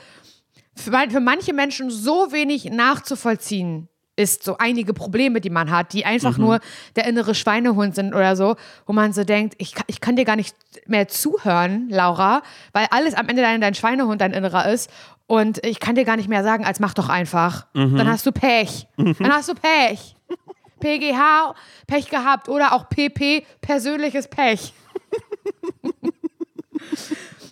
für, 0.76 0.92
für 1.10 1.20
manche 1.20 1.52
Menschen 1.52 1.90
so 1.90 2.32
wenig 2.32 2.66
nachzuvollziehen 2.66 3.90
ist, 4.16 4.44
so 4.44 4.58
einige 4.60 4.94
Probleme, 4.94 5.42
die 5.42 5.50
man 5.50 5.72
hat, 5.72 5.94
die 5.94 6.06
einfach 6.06 6.38
nur 6.38 6.60
der 6.96 7.06
innere 7.08 7.34
Schweinehund 7.34 7.96
sind 7.96 8.14
oder 8.14 8.36
so, 8.36 8.56
wo 8.86 8.94
man 8.94 9.12
so 9.14 9.24
denkt, 9.24 9.56
ich, 9.58 9.74
kann- 9.74 9.86
ich 9.88 10.02
kann 10.02 10.16
dir 10.16 10.26
gar 10.26 10.36
nicht 10.36 10.56
mehr 10.88 11.08
zuhören, 11.08 11.90
Laura, 11.90 12.44
weil 12.74 12.88
alles 12.92 13.16
am 13.16 13.28
Ende 13.28 13.42
dein, 13.42 13.60
dein 13.62 13.74
Schweinehund, 13.74 14.22
dein 14.22 14.34
innerer 14.34 14.70
ist. 14.72 14.90
Und 15.26 15.66
ich 15.66 15.80
kann 15.80 15.96
dir 15.96 16.04
gar 16.06 16.18
nicht 16.18 16.30
mehr 16.30 16.44
sagen, 16.44 16.64
als 16.66 16.80
mach 16.80 16.94
doch 16.94 17.10
einfach. 17.10 17.66
Dann 17.74 18.08
hast 18.08 18.26
du 18.26 18.32
Pech. 18.32 18.88
Dann 18.98 19.32
hast 19.34 19.50
du 19.50 19.54
Pech. 19.56 20.16
PGH, 20.80 21.56
Pech 21.88 22.10
gehabt 22.10 22.50
oder 22.50 22.74
auch 22.74 22.90
PP, 22.90 23.46
persönliches 23.62 24.28
Pech. 24.28 24.74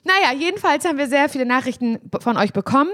naja, 0.04 0.38
jedenfalls 0.38 0.86
haben 0.86 0.98
wir 0.98 1.08
sehr 1.08 1.30
viele 1.30 1.46
Nachrichten 1.46 2.00
von 2.20 2.38
euch 2.38 2.54
bekommen. 2.54 2.90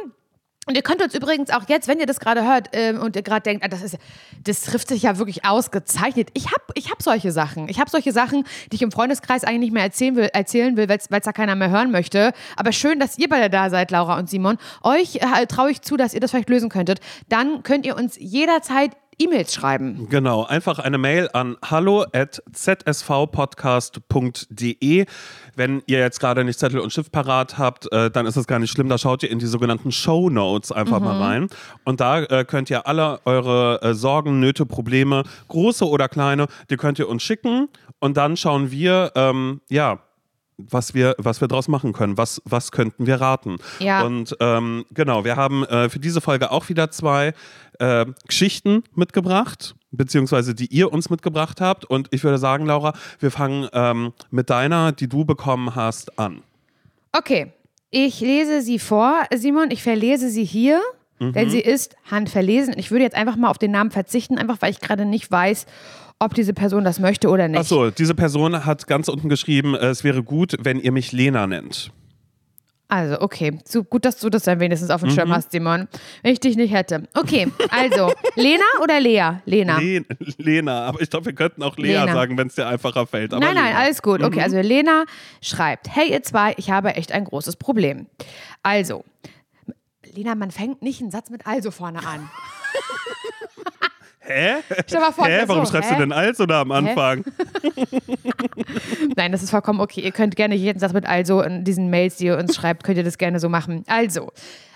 Und 0.68 0.76
ihr 0.76 0.82
könnt 0.82 1.02
uns 1.02 1.16
übrigens 1.16 1.50
auch 1.50 1.64
jetzt, 1.70 1.88
wenn 1.88 2.00
ihr 2.00 2.06
das 2.06 2.20
gerade 2.20 2.44
hört 2.44 2.70
ähm, 2.74 3.00
und 3.00 3.16
ihr 3.16 3.22
gerade 3.22 3.42
denkt, 3.42 3.64
ah, 3.64 3.70
das, 3.70 3.82
ist, 3.82 3.98
das 4.44 4.62
trifft 4.62 4.90
sich 4.90 5.04
ja 5.04 5.18
wirklich 5.18 5.46
ausgezeichnet. 5.46 6.30
Ich 6.34 6.48
habe 6.48 6.64
ich 6.76 6.92
hab 6.92 7.02
solche 7.02 7.32
Sachen. 7.32 7.70
Ich 7.70 7.80
habe 7.80 7.90
solche 7.90 8.12
Sachen, 8.12 8.44
die 8.72 8.76
ich 8.76 8.82
im 8.82 8.92
Freundeskreis 8.92 9.46
eigentlich 9.46 9.60
nicht 9.60 9.74
mehr 9.74 9.84
erzählen 9.84 10.16
will, 10.18 10.30
erzählen 10.34 10.76
will 10.76 10.90
weil 10.90 10.98
es 10.98 11.08
da 11.08 11.32
keiner 11.32 11.56
mehr 11.56 11.70
hören 11.70 11.90
möchte. 11.92 12.34
Aber 12.58 12.74
schön, 12.74 13.00
dass 13.00 13.18
ihr 13.18 13.30
beide 13.30 13.50
da 13.50 13.70
seid, 13.70 13.92
Laura 13.92 14.20
und 14.20 14.30
Simon. 14.30 14.58
Euch 14.84 15.16
äh, 15.16 15.46
traue 15.48 15.72
ich 15.72 15.82
zu, 15.82 15.96
dass 15.96 16.14
ihr 16.14 16.20
das 16.20 16.32
vielleicht 16.32 16.50
lösen 16.50 16.70
könntet. 16.70 17.00
Dann 17.30 17.64
könnt 17.64 17.86
ihr 17.86 17.96
uns 17.96 18.18
jederzeit 18.20 18.92
E-Mails 19.20 19.54
schreiben. 19.54 20.08
Genau, 20.10 20.46
einfach 20.46 20.80
eine 20.80 20.98
Mail 20.98 21.30
an 21.34 21.58
hallo 21.66 22.06
at 22.14 22.42
zsvpodcast.de. 22.52 25.06
Wenn 25.56 25.84
ihr 25.88 26.00
jetzt 26.00 26.20
gerade 26.20 26.44
nicht 26.44 26.60
Zettel 26.60 26.80
und 26.80 26.92
Stift 26.92 27.12
parat 27.12 27.58
habt, 27.58 27.92
äh, 27.92 28.12
dann 28.12 28.28
ist 28.28 28.36
es 28.36 28.46
gar 28.46 28.60
nicht 28.60 28.70
schlimm. 28.70 28.90
Da 28.90 29.00
schaut 29.00 29.24
ihr 29.24 29.32
in 29.32 29.40
die 29.40 29.48
sogenannten 29.48 29.92
Show 29.92 30.30
Notes 30.30 30.72
einfach 30.72 31.00
mal 31.00 31.20
rein. 31.20 31.48
Und 31.84 32.00
da 32.00 32.22
äh, 32.22 32.46
könnt 32.46 32.70
ihr 32.70 32.86
alle 32.86 33.20
eure 33.26 33.82
äh, 33.82 33.96
Sorgen, 33.96 34.40
Nöte, 34.40 34.68
Probleme, 34.68 35.24
große 35.48 35.88
oder 35.88 36.10
kleine, 36.10 36.46
die 36.70 36.78
könnt 36.78 37.00
ihr 37.00 37.10
uns 37.10 37.24
schicken. 37.24 37.70
Und 38.00 38.18
dann 38.18 38.38
schauen 38.38 38.70
wir, 38.70 39.14
ähm, 39.16 39.62
ja, 39.70 39.98
was 40.58 40.94
wir, 40.94 41.16
was 41.18 41.40
wir 41.40 41.48
draus 41.48 41.68
machen 41.68 41.94
können. 41.94 42.18
Was, 42.18 42.42
was 42.46 42.72
könnten 42.72 43.06
wir 43.06 43.22
raten? 43.22 43.58
Ja. 43.80 44.04
Und 44.04 44.36
ähm, 44.40 44.86
genau, 44.92 45.24
wir 45.24 45.36
haben 45.36 45.64
äh, 45.66 45.90
für 45.90 46.00
diese 46.00 46.20
Folge 46.20 46.52
auch 46.52 46.68
wieder 46.70 46.90
zwei 46.90 47.34
äh, 47.80 48.06
Geschichten 48.28 48.84
mitgebracht. 48.96 49.76
beziehungsweise 49.92 50.54
die 50.54 50.68
ihr 50.68 50.92
uns 50.92 51.10
mitgebracht 51.10 51.62
habt. 51.62 51.86
Und 51.86 52.10
ich 52.12 52.24
würde 52.24 52.38
sagen, 52.38 52.66
Laura, 52.66 52.94
wir 53.20 53.32
fangen 53.32 53.68
ähm, 53.74 54.12
mit 54.32 54.50
deiner, 54.50 54.92
die 54.92 55.08
du 55.08 55.24
bekommen 55.26 55.76
hast, 55.76 56.20
an. 56.20 56.42
Okay, 57.14 57.54
ich 57.90 58.20
lese 58.20 58.62
sie 58.62 58.80
vor, 58.80 59.24
Simon. 59.34 59.72
Ich 59.72 59.82
verlese 59.84 60.30
sie 60.30 60.44
hier, 60.44 60.82
Mhm. 61.20 61.34
denn 61.34 61.50
sie 61.50 61.62
ist 61.62 61.96
handverlesen. 62.12 62.76
Ich 62.78 62.92
würde 62.92 63.04
jetzt 63.04 63.16
einfach 63.16 63.38
mal 63.38 63.50
auf 63.50 63.58
den 63.58 63.72
Namen 63.72 63.90
verzichten, 63.90 64.38
einfach 64.38 64.58
weil 64.60 64.70
ich 64.72 64.82
gerade 64.82 65.04
nicht 65.06 65.32
weiß, 65.32 65.66
ob 66.20 66.36
diese 66.36 66.54
Person 66.54 66.84
das 66.84 67.00
möchte 67.00 67.30
oder 67.30 67.48
nicht. 67.48 67.60
Achso, 67.60 67.90
diese 67.90 68.14
Person 68.14 68.66
hat 68.66 68.86
ganz 68.88 69.08
unten 69.08 69.28
geschrieben, 69.30 69.74
es 69.74 70.04
wäre 70.04 70.22
gut, 70.22 70.56
wenn 70.60 70.80
ihr 70.80 70.92
mich 70.92 71.12
Lena 71.14 71.48
nennt. 71.48 71.92
Also, 72.90 73.20
okay. 73.20 73.60
So 73.66 73.84
gut, 73.84 74.06
dass 74.06 74.18
du 74.20 74.30
das 74.30 74.44
dann 74.44 74.60
wenigstens 74.62 74.90
auf 74.92 75.02
dem 75.02 75.10
Mhm. 75.10 75.14
Schirm 75.16 75.32
hast, 75.34 75.52
Simon. 75.52 75.88
Wenn 76.24 76.32
ich 76.32 76.40
dich 76.40 76.56
nicht 76.56 76.72
hätte. 76.74 77.04
Okay, 77.14 77.48
also, 77.70 78.14
Lena 78.36 78.64
oder 78.82 79.00
Lea? 79.02 79.42
Lena. 79.46 79.78
Le 79.80 80.06
Lena, 80.38 80.86
aber 80.86 81.02
ich 81.02 81.10
glaube, 81.10 81.26
wir 81.26 81.34
könnten 81.34 81.64
auch 81.64 81.76
Lea 81.78 81.94
Lena. 82.00 82.14
sagen, 82.14 82.38
wenn 82.38 82.48
es 82.48 82.56
dir 82.56 82.66
einfacher 82.68 83.06
fällt. 83.06 83.34
Aber 83.34 83.44
Nein, 83.46 83.56
nein, 83.56 83.66
Lena. 83.68 83.80
alles 83.80 84.02
gut. 84.02 84.22
Mhm. 84.22 84.28
Okay, 84.28 84.42
also 84.42 84.58
Lena 84.62 85.04
schreibt: 85.42 85.94
Hey, 85.94 86.12
ihr 86.12 86.24
zwei, 86.24 86.54
ich 86.58 86.72
habe 86.72 86.94
echt 86.96 87.12
ein 87.12 87.26
großes 87.26 87.58
Problem. 87.58 88.08
Also, 88.64 89.04
Lena, 90.14 90.36
man 90.36 90.52
fängt 90.52 90.82
nicht 90.82 91.02
einen 91.02 91.12
Satz 91.12 91.30
mit 91.30 91.46
also 91.46 91.72
vorne 91.72 92.00
an. 92.08 92.30
Hä? 94.28 94.58
Stell 94.86 95.00
mal 95.00 95.12
vor, 95.12 95.26
Hä? 95.26 95.42
so, 95.42 95.48
Warum 95.48 95.66
schreibst 95.66 95.90
du 95.90 95.96
hä? 95.96 96.00
denn 96.00 96.12
also 96.12 96.46
da 96.46 96.62
am 96.62 96.72
Anfang? 96.72 97.24
Nein, 99.16 99.32
das 99.32 99.42
ist 99.42 99.52
vollkommen 99.52 99.80
okay. 99.80 100.02
Ihr 100.02 100.12
könnt 100.12 100.36
gerne 100.36 100.56
jeden 100.56 100.80
Satz 100.80 100.94
mit 100.94 101.06
also 101.06 101.42
in 101.42 101.64
diesen 101.64 101.90
Mails, 101.90 102.18
die 102.18 102.26
ihr 102.26 102.38
uns 102.38 102.56
schreibt, 102.56 102.84
könnt 102.84 102.98
ihr 102.98 103.04
das 103.04 103.18
gerne 103.18 103.40
so 103.40 103.48
machen. 103.48 103.84
Also, 103.88 104.32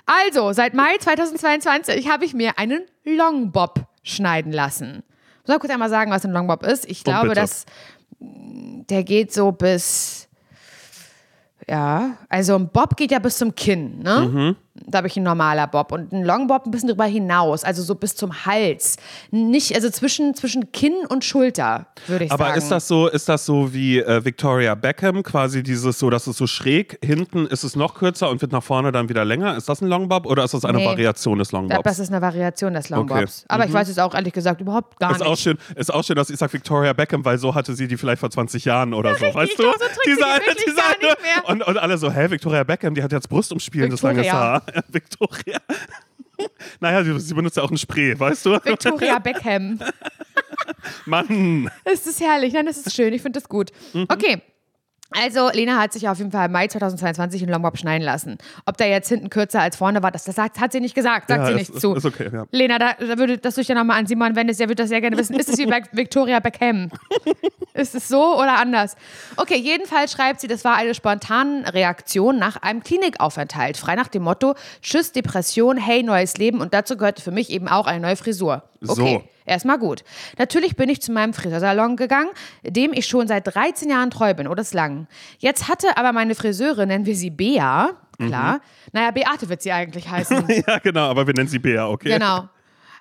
also, 0.05 0.53
seit 0.53 0.73
Mai 0.73 0.97
2022 0.99 2.09
habe 2.09 2.25
ich 2.25 2.33
mir 2.33 2.57
einen 2.57 2.81
Longbob 3.03 3.81
schneiden 4.03 4.51
lassen. 4.51 5.03
Ich 5.43 5.47
muss 5.47 5.55
mal 5.55 5.59
kurz 5.59 5.73
einmal 5.73 5.89
sagen, 5.89 6.11
was 6.11 6.25
ein 6.25 6.31
Longbob 6.31 6.63
ist. 6.63 6.89
Ich 6.89 7.03
glaube, 7.03 7.29
bitte. 7.29 7.41
dass 7.41 7.65
der 8.19 9.03
geht 9.03 9.33
so 9.33 9.51
bis. 9.51 10.27
Ja, 11.67 12.17
also 12.29 12.55
ein 12.55 12.69
Bob 12.69 12.95
geht 12.97 13.11
ja 13.11 13.19
bis 13.19 13.37
zum 13.37 13.53
Kinn, 13.55 13.99
ne? 13.99 14.21
Mhm. 14.21 14.55
Da 14.87 14.99
habe 14.99 15.07
ich 15.07 15.17
ein 15.17 15.23
normaler 15.23 15.67
Bob 15.67 15.91
und 15.91 16.11
ein 16.11 16.23
Longbob 16.23 16.65
ein 16.65 16.71
bisschen 16.71 16.89
drüber 16.89 17.05
hinaus, 17.05 17.63
also 17.63 17.83
so 17.83 17.95
bis 17.95 18.15
zum 18.15 18.45
Hals. 18.45 18.97
Nicht, 19.31 19.75
also 19.75 19.89
zwischen, 19.89 20.33
zwischen 20.35 20.71
Kinn 20.71 20.93
und 21.09 21.23
Schulter, 21.23 21.87
würde 22.07 22.25
ich 22.25 22.31
Aber 22.31 22.45
sagen. 22.45 22.57
ist 22.57 22.69
das 22.71 22.87
so, 22.87 23.07
ist 23.07 23.29
das 23.29 23.45
so 23.45 23.73
wie 23.73 23.99
äh, 23.99 24.23
Victoria 24.25 24.75
Beckham, 24.75 25.23
quasi 25.23 25.63
dieses 25.63 25.99
so, 25.99 26.09
dass 26.09 26.27
es 26.27 26.37
so 26.37 26.47
schräg, 26.47 26.97
hinten 27.03 27.45
ist 27.47 27.63
es 27.63 27.75
noch 27.75 27.95
kürzer 27.95 28.29
und 28.29 28.41
wird 28.41 28.51
nach 28.51 28.63
vorne 28.63 28.91
dann 28.91 29.09
wieder 29.09 29.23
länger? 29.25 29.55
Ist 29.55 29.69
das 29.69 29.81
ein 29.81 29.87
Longbob 29.87 30.25
oder 30.25 30.43
ist 30.43 30.53
das 30.53 30.65
eine 30.65 30.77
Nee. 30.79 30.85
Variation 30.85 31.37
des 31.37 31.47
Ich 31.47 31.51
glaube, 31.51 31.67
Longbobs? 31.67 31.83
das 31.83 31.99
ist 31.99 32.09
eine 32.11 32.21
Variation 32.21 32.73
des 32.73 32.89
Longbobs. 32.89 33.39
Okay. 33.43 33.45
Aber 33.49 33.65
ich 33.65 33.73
weiß 33.73 33.87
es 33.89 33.99
auch 33.99 34.13
ehrlich 34.15 34.33
gesagt 34.33 34.61
überhaupt 34.61 34.99
gar 34.99 35.11
Ist 35.11 35.19
nicht. 35.19 35.27
auch, 35.27 35.37
schön, 35.37 35.57
ist 35.75 35.93
auch 35.93 36.03
schön, 36.03 36.15
dass 36.15 36.29
ich 36.29 36.37
sage 36.37 36.53
Victoria 36.53 36.93
Beckham, 36.93 37.23
weil 37.25 37.37
so 37.37 37.53
hatte 37.53 37.75
sie 37.75 37.87
die 37.87 37.97
vielleicht 37.97 38.19
vor 38.19 38.29
20 38.29 38.65
Jahren 38.65 38.93
oder 38.93 39.15
so, 39.15 39.25
weißt 39.33 39.51
ich 39.51 39.57
du? 39.57 39.63
glaub, 39.63 39.75
so 39.77 39.85
sie 40.05 40.11
die 40.15 40.19
gar 40.21 40.37
nicht 40.37 41.21
mehr. 41.21 41.49
Und, 41.49 41.61
und 41.67 41.77
alle 41.77 41.97
so, 41.97 42.11
hä, 42.11 42.29
Victoria 42.29 42.63
Beckham, 42.63 42.95
die 42.95 43.03
hat 43.03 43.11
jetzt 43.11 43.29
brustumspielendes 43.29 44.01
langes 44.01 44.23
Victoria. 44.25 44.41
Haar. 44.41 44.61
Victoria. 44.89 45.59
naja, 46.79 47.03
sie, 47.03 47.19
sie 47.19 47.33
benutzt 47.33 47.57
ja 47.57 47.63
auch 47.63 47.71
ein 47.71 47.77
Spray, 47.77 48.19
weißt 48.19 48.45
du? 48.45 48.51
Victoria 48.63 49.19
Beckham. 49.23 49.79
Mann. 51.05 51.69
Es 51.83 52.05
ist 52.07 52.19
herrlich. 52.19 52.53
Nein, 52.53 52.65
das 52.65 52.77
ist 52.77 52.95
schön. 52.95 53.13
Ich 53.13 53.21
finde 53.21 53.39
das 53.39 53.47
gut. 53.49 53.71
Mhm. 53.93 54.05
Okay. 54.09 54.41
Also, 55.11 55.49
Lena 55.51 55.77
hat 55.79 55.93
sich 55.93 56.07
auf 56.07 56.17
jeden 56.19 56.31
Fall 56.31 56.45
im 56.45 56.51
Mai 56.53 56.67
2022 56.67 57.41
einen 57.43 57.51
Longbob 57.51 57.77
schneiden 57.77 58.03
lassen. 58.05 58.37
Ob 58.65 58.77
der 58.77 58.89
jetzt 58.89 59.09
hinten 59.09 59.29
kürzer 59.29 59.61
als 59.61 59.75
vorne 59.75 60.01
war, 60.01 60.11
das, 60.11 60.23
das 60.23 60.35
sagt, 60.35 60.59
hat 60.59 60.71
sie 60.71 60.79
nicht 60.79 60.95
gesagt. 60.95 61.27
Sagt 61.27 61.41
Ja, 61.41 61.45
sie 61.47 61.51
ist- 61.53 61.57
nicht 61.59 61.69
ist- 61.75 61.81
zu. 61.81 61.93
ist 61.95 62.05
okay, 62.05 62.29
ja. 62.31 62.45
Lena, 62.51 62.79
da, 62.79 62.93
da 62.93 63.17
würde 63.17 63.37
das 63.37 63.55
du 63.55 63.61
dich 63.61 63.67
ja 63.67 63.75
nochmal 63.75 63.99
an 63.99 64.07
Simon 64.07 64.35
wendest, 64.35 64.59
der 64.59 64.67
würde 64.69 64.83
das 64.83 64.89
sehr 64.89 65.01
gerne 65.01 65.17
wissen. 65.17 65.35
Ist 65.35 65.49
es 65.49 65.57
wie 65.57 65.65
bei 65.65 65.81
Victoria 65.91 66.39
Beckham? 66.39 66.89
Ist 67.73 67.95
es 67.95 68.07
so 68.07 68.35
oder 68.37 68.57
anders? 68.57 68.95
Okay, 69.37 69.57
jedenfalls 69.57 70.11
schreibt 70.13 70.39
sie, 70.41 70.47
das 70.47 70.63
war 70.63 70.75
eine 70.75 70.93
spontane 70.93 71.73
Reaktion 71.73 72.37
nach 72.39 72.57
einem 72.61 72.83
Klinikaufenthalt. 72.83 73.77
Frei 73.77 73.95
nach 73.95 74.07
dem 74.07 74.23
Motto: 74.23 74.55
Tschüss, 74.81 75.11
Depression, 75.11 75.77
hey, 75.77 76.03
neues 76.03 76.37
Leben. 76.37 76.59
Und 76.61 76.73
dazu 76.73 76.97
gehörte 76.97 77.21
für 77.21 77.31
mich 77.31 77.49
eben 77.49 77.67
auch 77.67 77.87
eine 77.87 77.99
neue 77.99 78.15
Frisur. 78.15 78.63
Okay. 78.87 79.21
So. 79.23 79.23
Erstmal 79.45 79.79
gut. 79.79 80.03
Natürlich 80.37 80.75
bin 80.75 80.89
ich 80.89 81.01
zu 81.01 81.11
meinem 81.11 81.33
Friseursalon 81.33 81.95
gegangen, 81.95 82.29
dem 82.63 82.93
ich 82.93 83.07
schon 83.07 83.27
seit 83.27 83.53
13 83.53 83.89
Jahren 83.89 84.11
treu 84.11 84.33
bin 84.33 84.47
oder 84.47 84.63
lang. 84.71 85.07
Jetzt 85.39 85.67
hatte 85.67 85.97
aber 85.97 86.11
meine 86.11 86.35
Friseurin, 86.35 86.87
nennen 86.87 87.05
wir 87.05 87.15
sie 87.15 87.31
Bea, 87.31 87.89
klar. 88.17 88.53
Mhm. 88.55 88.59
Naja, 88.93 89.11
Beate 89.11 89.49
wird 89.49 89.61
sie 89.61 89.71
eigentlich 89.71 90.09
heißen. 90.09 90.47
Ja, 90.67 90.77
genau, 90.79 91.09
aber 91.09 91.25
wir 91.25 91.33
nennen 91.33 91.47
sie 91.47 91.59
Bea, 91.59 91.87
okay? 91.87 92.09
Genau. 92.09 92.47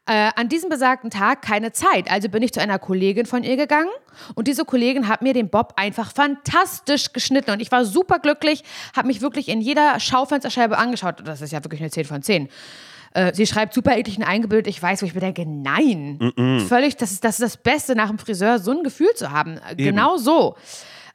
Äh, 0.06 0.30
an 0.34 0.48
diesem 0.48 0.70
besagten 0.70 1.10
Tag 1.10 1.42
keine 1.42 1.72
Zeit, 1.72 2.10
also 2.10 2.28
bin 2.30 2.42
ich 2.42 2.52
zu 2.52 2.60
einer 2.60 2.78
Kollegin 2.78 3.26
von 3.26 3.44
ihr 3.44 3.56
gegangen 3.56 3.90
und 4.34 4.48
diese 4.48 4.64
Kollegin 4.64 5.08
hat 5.08 5.20
mir 5.20 5.34
den 5.34 5.50
Bob 5.50 5.74
einfach 5.76 6.10
fantastisch 6.10 7.12
geschnitten 7.12 7.50
und 7.50 7.60
ich 7.60 7.70
war 7.70 7.84
super 7.84 8.18
glücklich, 8.18 8.64
habe 8.96 9.08
mich 9.08 9.20
wirklich 9.20 9.48
in 9.48 9.60
jeder 9.60 10.00
Schaufensterscheibe 10.00 10.78
angeschaut. 10.78 11.16
Das 11.24 11.42
ist 11.42 11.52
ja 11.52 11.62
wirklich 11.62 11.80
eine 11.80 11.90
10 11.90 12.06
von 12.06 12.22
10. 12.22 12.48
Äh, 13.12 13.34
sie 13.34 13.46
schreibt 13.46 13.74
super 13.74 13.96
eklig 13.96 14.18
und 14.18 14.24
eingebildet. 14.24 14.68
Ich 14.68 14.80
weiß, 14.82 15.02
wo 15.02 15.06
ich 15.06 15.14
mir 15.14 15.20
denke, 15.20 15.44
nein. 15.46 16.18
Völlig, 16.68 16.96
das 16.96 17.10
ist, 17.12 17.24
das 17.24 17.40
ist 17.40 17.42
das 17.42 17.56
Beste 17.56 17.94
nach 17.96 18.08
dem 18.08 18.18
Friseur, 18.18 18.58
so 18.58 18.70
ein 18.70 18.82
Gefühl 18.84 19.12
zu 19.16 19.30
haben. 19.32 19.58
Äh, 19.68 19.74
Genau 19.76 20.16
so. 20.16 20.56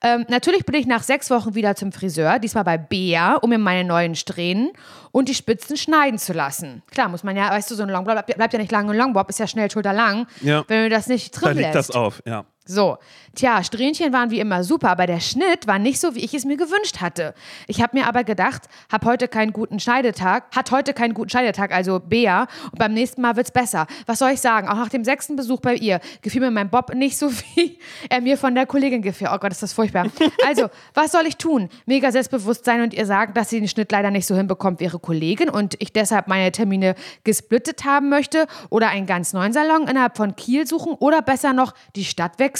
Ähm, 0.03 0.25
natürlich 0.27 0.65
bin 0.65 0.75
ich 0.75 0.85
nach 0.85 1.01
sechs 1.03 1.29
Wochen 1.31 1.55
wieder 1.55 1.73
zum 1.75 1.91
Friseur, 1.93 2.37
diesmal 2.37 2.65
bei 2.65 2.77
Bea, 2.77 3.35
um 3.35 3.49
mir 3.49 3.57
meine 3.57 3.87
neuen 3.87 4.13
Strähnen 4.15 4.71
und 5.11 5.29
die 5.29 5.33
Spitzen 5.33 5.77
schneiden 5.77 6.19
zu 6.19 6.33
lassen. 6.33 6.83
Klar, 6.91 7.07
muss 7.07 7.23
man 7.23 7.35
ja, 7.37 7.49
weißt 7.49 7.71
du, 7.71 7.75
so 7.75 7.83
ein 7.83 7.89
Longbob 7.89 8.13
bleibt, 8.13 8.35
bleibt 8.35 8.53
ja 8.53 8.59
nicht 8.59 8.71
lang 8.73 8.87
und 8.89 8.97
Longbob 8.97 9.29
ist 9.29 9.39
ja 9.39 9.47
schnell 9.47 9.71
schulterlang, 9.71 10.27
Ja. 10.41 10.63
wenn 10.67 10.83
du 10.83 10.89
das 10.89 11.07
nicht 11.07 11.35
Da 11.37 11.39
drin 11.47 11.57
liegt 11.57 11.73
lässt. 11.73 11.89
das 11.89 11.95
auf, 11.95 12.21
ja. 12.25 12.43
So, 12.67 12.97
tja, 13.35 13.63
Strähnchen 13.63 14.11
waren 14.11 14.31
wie 14.31 14.39
immer 14.39 14.63
super, 14.63 14.89
aber 14.89 15.05
der 15.05 15.19
Schnitt 15.19 15.67
war 15.67 15.77
nicht 15.77 15.99
so, 15.99 16.15
wie 16.15 16.21
ich 16.21 16.33
es 16.33 16.45
mir 16.45 16.57
gewünscht 16.57 16.99
hatte. 16.99 17.35
Ich 17.67 17.79
habe 17.79 17.95
mir 17.95 18.07
aber 18.07 18.23
gedacht, 18.23 18.63
hab 18.91 19.05
heute 19.05 19.27
keinen 19.27 19.53
guten 19.53 19.79
Schneidetag, 19.79 20.45
hat 20.55 20.71
heute 20.71 20.93
keinen 20.95 21.13
guten 21.13 21.29
Schneidetag, 21.29 21.71
also 21.71 21.99
Bea, 21.99 22.47
und 22.71 22.79
beim 22.79 22.95
nächsten 22.95 23.21
Mal 23.21 23.35
wird's 23.35 23.51
besser. 23.51 23.85
Was 24.07 24.17
soll 24.17 24.31
ich 24.31 24.41
sagen? 24.41 24.67
Auch 24.67 24.77
nach 24.77 24.89
dem 24.89 25.03
sechsten 25.03 25.35
Besuch 25.35 25.59
bei 25.59 25.75
ihr 25.75 25.99
gefiel 26.23 26.41
mir 26.41 26.49
mein 26.49 26.71
Bob 26.71 26.95
nicht 26.95 27.17
so, 27.17 27.31
wie 27.55 27.77
er 28.09 28.21
mir 28.21 28.35
von 28.35 28.55
der 28.55 28.65
Kollegin 28.65 29.03
gefiel. 29.03 29.29
Oh 29.31 29.37
Gott, 29.37 29.51
ist 29.51 29.61
das 29.61 29.73
furchtbar. 29.73 30.07
Also, 30.43 30.69
was 30.95 31.11
soll 31.11 31.27
ich 31.27 31.37
tun? 31.37 31.69
Mega 31.85 32.11
selbstbewusst 32.11 32.65
sein 32.65 32.81
und 32.81 32.95
ihr 32.95 33.05
sagen, 33.05 33.35
dass 33.35 33.51
sie 33.51 33.59
den 33.59 33.67
Schnitt 33.67 33.91
leider 33.91 34.09
nicht 34.09 34.25
so 34.25 34.35
hinbekommt 34.35 34.79
wie 34.79 34.85
ihre 34.85 34.97
Kollegin 34.97 35.49
und 35.49 35.75
ich 35.79 35.93
deshalb 35.93 36.27
meine 36.27 36.51
Termine 36.51 36.95
gesplittet 37.23 37.85
haben 37.85 38.09
möchte 38.09 38.47
oder 38.71 38.89
einen 38.89 39.05
ganz 39.05 39.33
neuen 39.33 39.53
Salon 39.53 39.87
innerhalb 39.87 40.17
von 40.17 40.35
Kiel 40.35 40.65
suchen 40.65 40.93
oder 40.93 41.21
besser 41.21 41.53
noch 41.53 41.75
die 41.95 42.05
Stadt 42.05 42.39
wechseln. 42.39 42.54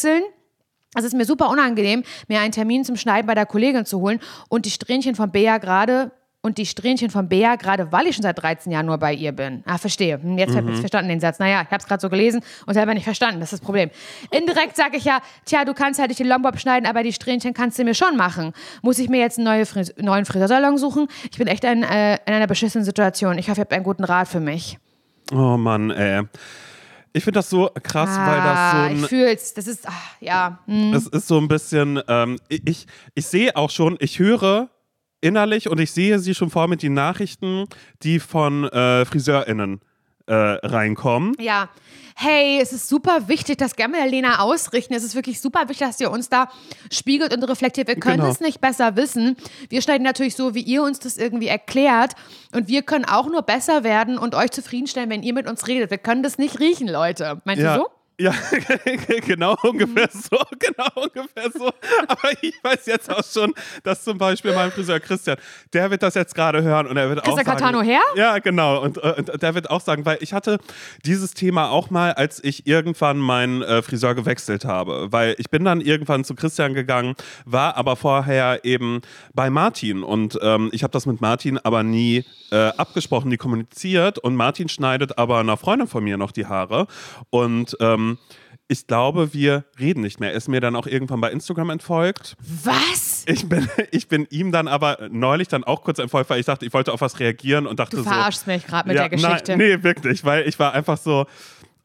Es 0.98 1.04
ist 1.04 1.14
mir 1.14 1.26
super 1.26 1.50
unangenehm, 1.50 2.04
mir 2.28 2.40
einen 2.40 2.52
Termin 2.54 2.86
zum 2.86 2.96
Schneiden 2.96 3.28
bei 3.28 3.36
der 3.36 3.46
Kollegin 3.46 3.86
zu 3.86 4.00
holen 4.00 4.20
und 4.50 4.66
die 4.66 4.72
Strähnchen 4.72 5.16
von 5.16 5.30
Bea 5.32 5.58
gerade 5.58 6.12
und 6.42 6.60
die 6.60 6.66
Strähnchen 6.68 7.10
von 7.10 7.28
Bea 7.28 7.56
gerade, 7.56 7.92
weil 7.92 8.06
ich 8.06 8.16
schon 8.16 8.22
seit 8.24 8.40
13 8.42 8.72
Jahren 8.72 8.86
nur 8.86 9.00
bei 9.00 9.12
ihr 9.14 9.32
bin. 9.32 9.64
Ah, 9.66 9.80
verstehe. 9.80 10.22
Hm, 10.22 10.38
Jetzt 10.38 10.56
habe 10.56 10.72
ich 10.72 10.78
verstanden 10.80 11.10
den 11.10 11.20
Satz. 11.20 11.40
Naja, 11.40 11.62
ich 11.64 11.72
habe 11.72 11.78
es 11.78 11.88
gerade 11.88 12.00
so 12.00 12.08
gelesen 12.08 12.42
und 12.68 12.76
selber 12.76 12.94
nicht 12.94 13.04
verstanden. 13.04 13.40
Das 13.40 13.52
ist 13.52 13.60
das 13.60 13.66
Problem. 13.66 13.90
Indirekt 14.30 14.76
sage 14.76 14.98
ich 14.98 15.06
ja, 15.06 15.22
tja, 15.46 15.66
du 15.66 15.74
kannst 15.74 16.00
halt 16.00 16.10
nicht 16.10 16.20
den 16.20 16.28
Longbob 16.28 16.60
schneiden, 16.60 16.88
aber 16.88 17.02
die 17.02 17.14
Strähnchen 17.14 17.56
kannst 17.56 17.80
du 17.80 17.84
mir 17.84 17.96
schon 17.96 18.16
machen. 18.16 18.54
Muss 18.84 19.00
ich 19.00 19.10
mir 19.10 19.20
jetzt 19.20 19.40
einen 19.40 19.46
neue 19.46 19.66
Fris 19.66 19.92
neuen 19.98 20.26
Friseursalon 20.26 20.78
suchen? 20.78 21.08
Ich 21.32 21.38
bin 21.40 21.48
echt 21.48 21.66
ein, 21.66 21.82
äh, 21.82 22.20
in 22.28 22.34
einer 22.34 22.48
beschissenen 22.48 22.86
Situation. 22.86 23.40
Ich 23.40 23.50
hoffe, 23.50 23.62
ihr 23.62 23.64
habt 23.64 23.74
einen 23.74 23.84
guten 23.84 24.04
Rat 24.04 24.28
für 24.28 24.40
mich. 24.40 24.78
Oh 25.34 25.58
Mann, 25.58 25.90
ey. 25.90 26.22
Ich 27.16 27.24
finde 27.24 27.40
das 27.40 27.50
so 27.50 27.70
krass, 27.82 28.10
Ah, 28.12 28.28
weil 28.28 28.42
das 28.42 28.72
so 28.72 28.78
ein. 28.78 28.96
ich 29.04 29.08
fühl's. 29.08 29.54
Das 29.54 29.68
ist, 29.68 29.88
ach, 29.88 29.94
ja. 30.20 30.60
hm. 30.66 30.94
Es 30.94 31.08
ist 31.08 31.28
so 31.28 31.38
ein 31.40 31.48
bisschen, 31.48 32.02
ähm, 32.08 32.38
ich, 32.50 32.88
ich 33.14 33.26
sehe 33.26 33.56
auch 33.56 33.70
schon, 33.70 33.96
ich 34.00 34.20
höre 34.20 34.70
innerlich 35.22 35.70
und 35.70 35.80
ich 35.80 35.92
sehe 35.92 36.20
sie 36.20 36.36
schon 36.36 36.50
vor 36.50 36.68
mit 36.68 36.84
den 36.84 36.94
Nachrichten, 36.94 37.66
die 38.04 38.20
von 38.20 38.66
äh, 38.66 39.06
FriseurInnen 39.06 39.80
äh, 40.28 40.34
reinkommen. 40.34 41.34
Ja. 41.40 41.70
Hey, 42.18 42.60
es 42.62 42.72
ist 42.72 42.88
super 42.88 43.28
wichtig, 43.28 43.58
das 43.58 43.76
gerne 43.76 43.98
der 43.98 44.08
Lena 44.08 44.40
ausrichten. 44.40 44.94
Es 44.94 45.04
ist 45.04 45.16
wirklich 45.16 45.42
super 45.42 45.68
wichtig, 45.68 45.86
dass 45.86 46.00
ihr 46.00 46.10
uns 46.10 46.30
da 46.30 46.50
spiegelt 46.90 47.36
und 47.36 47.44
reflektiert. 47.44 47.90
Wir 47.90 48.00
können 48.00 48.20
Genau. 48.22 48.32
es 48.32 48.40
nicht 48.40 48.62
besser 48.62 48.96
wissen. 48.96 49.36
Wir 49.70 49.82
schneiden 49.82 50.04
natürlich 50.04 50.36
so, 50.36 50.56
wie 50.56 50.62
ihr 50.62 50.82
uns 50.82 51.00
das 51.00 51.18
irgendwie 51.18 51.48
erklärt. 51.48 52.14
Und 52.54 52.70
wir 52.70 52.84
können 52.84 53.04
auch 53.04 53.28
nur 53.28 53.42
besser 53.42 53.84
werden 53.84 54.18
und 54.18 54.34
euch 54.34 54.52
zufriedenstellen, 54.52 55.10
wenn 55.10 55.24
ihr 55.24 55.34
mit 55.34 55.46
uns 55.50 55.68
redet. 55.68 55.92
Wir 55.92 55.98
können 55.98 56.24
das 56.24 56.38
nicht 56.38 56.60
riechen, 56.62 56.88
Leute. 56.88 57.42
Meinst 57.44 57.62
Ja. 57.62 57.76
du 57.76 57.84
so? 57.84 57.90
Ja, 58.18 58.34
genau 59.26 59.58
ungefähr 59.64 60.08
so, 60.10 60.38
genau 60.60 60.88
ungefähr 60.96 61.52
so. 61.54 61.70
Aber 62.08 62.32
ich 62.42 62.54
weiß 62.64 62.86
jetzt 62.86 63.12
auch 63.12 63.24
schon, 63.24 63.54
dass 63.84 64.06
zum 64.06 64.18
Beispiel 64.18 64.54
mein 64.54 64.72
Friseur 64.72 65.02
Christian, 65.02 65.38
der 65.74 65.92
wird 65.92 66.02
das 66.02 66.14
jetzt 66.14 66.34
gerade 66.34 66.64
hören 66.64 66.88
und 66.88 66.96
er 66.96 67.10
wird 67.10 67.24
Christian 67.24 67.40
auch 67.40 67.46
sagen, 67.46 67.58
Catano 67.58 67.82
her? 67.82 68.00
Ja, 68.16 68.40
genau. 68.40 68.82
Und, 68.82 68.98
äh, 68.98 69.16
und 69.18 69.42
der 69.42 69.54
wird 69.54 69.70
auch 69.70 69.82
sagen, 69.82 70.06
weil 70.06 70.18
ich 70.22 70.32
hatte 70.32 70.60
dieses 71.04 71.34
Thema 71.34 71.70
auch 71.70 71.90
mal, 71.90 72.14
als 72.14 72.42
ich 72.42 72.66
irgendwann 72.66 73.18
meinen 73.18 73.62
äh, 73.62 73.82
Friseur 73.82 74.16
gewechselt 74.16 74.64
habe. 74.64 75.12
Weil 75.12 75.36
ich 75.38 75.50
bin 75.50 75.66
dann 75.66 75.82
irgendwann 75.82 76.24
zu 76.24 76.36
Christian 76.36 76.74
gegangen, 76.74 77.16
war 77.44 77.76
aber 77.76 77.98
vorher 77.98 78.64
eben 78.64 79.02
bei 79.34 79.50
Martin. 79.50 80.04
Und 80.04 80.40
ähm, 80.42 80.70
ich 80.72 80.84
habe 80.84 80.92
das 80.92 81.06
mit 81.06 81.20
Martin 81.20 81.58
aber 81.58 81.84
nie 81.84 82.24
äh, 82.52 82.68
abgesprochen, 82.78 83.28
nie 83.28 83.38
kommuniziert. 83.38 84.20
Und 84.20 84.38
Martin 84.38 84.70
schneidet 84.70 85.18
aber 85.18 85.40
einer 85.40 85.58
Freundin 85.58 85.88
von 85.88 86.04
mir 86.04 86.16
noch 86.16 86.32
die 86.32 86.46
Haare. 86.46 86.88
Und 87.30 87.76
ähm, 87.82 88.05
ähm, 88.12 88.18
ich 88.68 88.88
glaube, 88.88 89.34
wir 89.34 89.66
reden 89.80 90.02
nicht 90.02 90.20
mehr. 90.20 90.32
Er 90.32 90.38
ist 90.38 90.48
mir 90.48 90.60
dann 90.60 90.76
auch 90.76 90.88
irgendwann 90.88 91.22
bei 91.22 91.32
Instagram 91.32 91.70
entfolgt. 91.70 92.36
Was? 92.64 93.24
Ich 93.28 93.48
bin, 93.48 93.68
ich 93.92 94.08
bin 94.08 94.26
ihm 94.32 94.52
dann 94.52 94.68
aber 94.68 95.08
neulich 95.12 95.48
dann 95.48 95.64
auch 95.64 95.84
kurz 95.84 96.00
entfolgt, 96.00 96.30
weil 96.30 96.40
ich 96.40 96.46
dachte, 96.48 96.66
ich 96.66 96.74
wollte 96.74 96.92
auf 96.92 97.02
was 97.02 97.20
reagieren 97.20 97.68
und 97.68 97.80
dachte 97.80 97.98
Du 97.98 98.04
so. 98.04 98.10
verarschst 98.10 98.48
mich 98.48 98.66
gerade 98.66 98.88
mit 98.88 98.98
ja, 98.98 99.08
der 99.08 99.18
Geschichte. 99.18 99.58
Nein, 99.58 99.68
nee, 99.68 99.84
wirklich, 99.84 100.26
weil 100.26 100.48
ich 100.48 100.58
war 100.58 100.74
einfach 100.74 100.98
so 100.98 101.26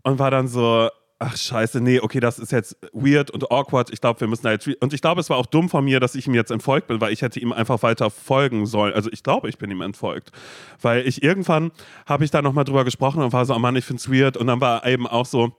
und 0.02 0.18
war 0.18 0.30
dann 0.30 0.48
so, 0.48 0.88
ach 1.18 1.36
scheiße, 1.36 1.82
nee, 1.82 2.00
okay, 2.00 2.18
das 2.18 2.38
ist 2.38 2.50
jetzt 2.50 2.78
weird 2.94 3.30
und 3.30 3.50
awkward. 3.52 3.90
Ich 3.92 4.00
glaube, 4.00 4.18
wir 4.20 4.26
müssen 4.26 4.44
da 4.44 4.52
jetzt. 4.52 4.66
Und 4.80 4.94
ich 4.94 5.02
glaube, 5.02 5.20
es 5.20 5.28
war 5.28 5.36
auch 5.36 5.46
dumm 5.46 5.68
von 5.68 5.84
mir, 5.84 6.00
dass 6.00 6.14
ich 6.14 6.26
ihm 6.26 6.34
jetzt 6.34 6.50
entfolgt 6.50 6.86
bin, 6.86 7.02
weil 7.02 7.12
ich 7.12 7.20
hätte 7.20 7.38
ihm 7.40 7.52
einfach 7.52 7.82
weiter 7.82 8.08
folgen 8.08 8.64
sollen. 8.64 8.94
Also 8.94 9.10
ich 9.12 9.22
glaube, 9.22 9.50
ich 9.50 9.58
bin 9.58 9.70
ihm 9.70 9.82
entfolgt. 9.82 10.32
Weil 10.80 11.06
ich 11.06 11.22
irgendwann 11.22 11.72
habe 12.06 12.24
ich 12.24 12.30
da 12.30 12.40
nochmal 12.40 12.64
drüber 12.64 12.84
gesprochen 12.84 13.22
und 13.22 13.34
war 13.34 13.44
so, 13.44 13.54
oh 13.54 13.58
Mann, 13.58 13.76
ich 13.76 13.84
finde 13.84 14.00
es 14.00 14.10
weird. 14.10 14.38
Und 14.38 14.46
dann 14.46 14.62
war 14.62 14.86
eben 14.86 15.06
auch 15.06 15.26
so, 15.26 15.52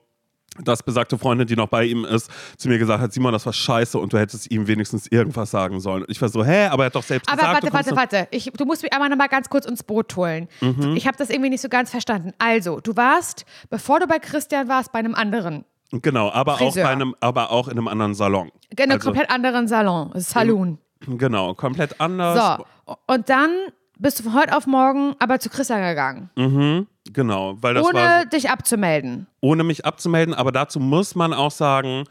dass 0.60 0.84
besagte 0.84 1.18
Freundin, 1.18 1.48
die 1.48 1.56
noch 1.56 1.70
bei 1.70 1.86
ihm 1.86 2.04
ist, 2.04 2.30
zu 2.58 2.68
mir 2.68 2.78
gesagt 2.78 3.02
hat, 3.02 3.14
Simon, 3.14 3.32
das 3.32 3.46
war 3.46 3.54
scheiße 3.54 3.98
und 3.98 4.12
du 4.12 4.20
hättest 4.20 4.52
ihm 4.52 4.68
wenigstens 4.68 5.08
irgendwas 5.08 5.50
sagen 5.50 5.80
sollen. 5.80 6.04
Und 6.04 6.10
ich 6.12 6.22
war 6.22 6.28
so, 6.30 6.44
hä, 6.44 6.66
aber 6.68 6.84
er 6.84 6.86
hat 6.88 6.96
doch 6.96 7.04
selbst 7.04 7.28
Aber 7.30 7.38
gesagt, 7.38 7.54
warte, 7.54 7.68
kommst 7.72 7.74
warte, 7.74 7.90
noch- 7.92 7.98
warte. 8.22 8.28
Ich, 8.32 8.52
du 8.52 8.66
musst 8.66 8.84
mich 8.84 8.92
einmal 8.94 9.10
noch 9.10 9.16
mal 9.18 9.28
ganz 9.30 9.50
kurz 9.50 9.66
ins 9.66 9.82
Boot 9.84 10.14
holen. 10.18 10.50
Mhm. 10.60 10.96
Ich 10.98 11.08
habe 11.08 11.18
das 11.18 11.30
irgendwie 11.30 11.50
nicht 11.50 11.62
so 11.62 11.70
ganz 11.70 11.90
verstanden. 11.90 12.34
Also, 12.38 12.80
du 12.82 12.96
warst, 12.98 13.46
bevor 13.70 14.00
du 14.02 14.08
bei 14.08 14.20
Christian 14.20 14.68
warst, 14.68 14.92
bei 14.92 15.00
einem 15.00 15.16
anderen. 15.16 15.64
Genau, 15.94 16.30
aber 16.32 16.54
auch, 16.56 16.58
Friseur. 16.60 16.84
bei 16.84 16.90
einem, 16.90 17.16
aber 17.22 17.52
auch 17.52 17.68
in 17.68 17.74
einem 17.78 17.88
anderen 17.88 18.14
Salon. 18.14 18.52
In 18.70 18.78
einem 18.80 18.92
Also, 18.94 19.06
komplett 19.10 19.30
anderen 19.30 19.68
Salon. 19.68 20.12
Saloon. 20.16 20.78
Genau, 21.08 21.54
komplett 21.54 22.00
anders. 22.00 22.58
So. 22.88 22.96
Und 23.08 23.30
dann 23.30 23.50
bist 23.98 24.20
du 24.20 24.24
von 24.24 24.34
heute 24.34 24.56
auf 24.56 24.68
morgen 24.68 25.16
aber 25.20 25.40
zu 25.40 25.50
Christian 25.50 25.82
gegangen. 25.82 26.88
Genau, 27.10 27.56
weil 27.62 27.74
das 27.74 27.86
ohne 27.86 27.94
war 28.00 28.26
dich 28.26 28.50
abzumelden. 28.50 29.28
ohne 29.42 29.64
mich 29.64 29.86
abzumelden, 29.86 30.34
aber 30.34 30.52
dazu 30.52 30.80
muss 30.80 31.16
man 31.16 31.34
auch 31.34 31.52
sagen, 31.52 32.04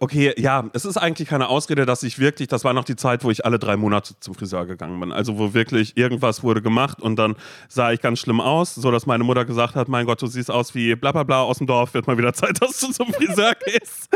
okay, 0.00 0.32
ja, 0.38 0.70
es 0.72 0.84
ist 0.84 0.96
eigentlich 0.96 1.28
keine 1.28 1.48
Ausrede, 1.48 1.84
dass 1.84 2.02
ich 2.02 2.18
wirklich, 2.18 2.48
das 2.48 2.64
war 2.64 2.72
noch 2.72 2.84
die 2.84 2.96
Zeit, 2.96 3.24
wo 3.24 3.30
ich 3.30 3.44
alle 3.44 3.58
drei 3.58 3.76
Monate 3.76 4.14
zum 4.20 4.34
Friseur 4.34 4.64
gegangen 4.64 4.98
bin. 5.00 5.12
Also 5.12 5.38
wo 5.38 5.52
wirklich 5.52 5.96
irgendwas 5.96 6.42
wurde 6.42 6.62
gemacht 6.62 7.00
und 7.00 7.16
dann 7.16 7.36
sah 7.68 7.92
ich 7.92 8.00
ganz 8.00 8.20
schlimm 8.20 8.40
aus, 8.40 8.74
so 8.74 8.90
dass 8.90 9.04
meine 9.04 9.22
Mutter 9.22 9.44
gesagt 9.44 9.74
hat, 9.74 9.88
mein 9.88 10.06
Gott, 10.06 10.22
du 10.22 10.26
siehst 10.26 10.50
aus 10.50 10.74
wie 10.74 10.94
bla 10.94 11.12
bla 11.12 11.24
bla 11.24 11.42
aus 11.42 11.58
dem 11.58 11.66
Dorf, 11.66 11.92
wird 11.92 12.06
mal 12.06 12.16
wieder 12.16 12.32
Zeit, 12.34 12.60
dass 12.62 12.80
du 12.80 12.90
zum 12.90 13.12
Friseur 13.12 13.52
gehst. 13.66 14.08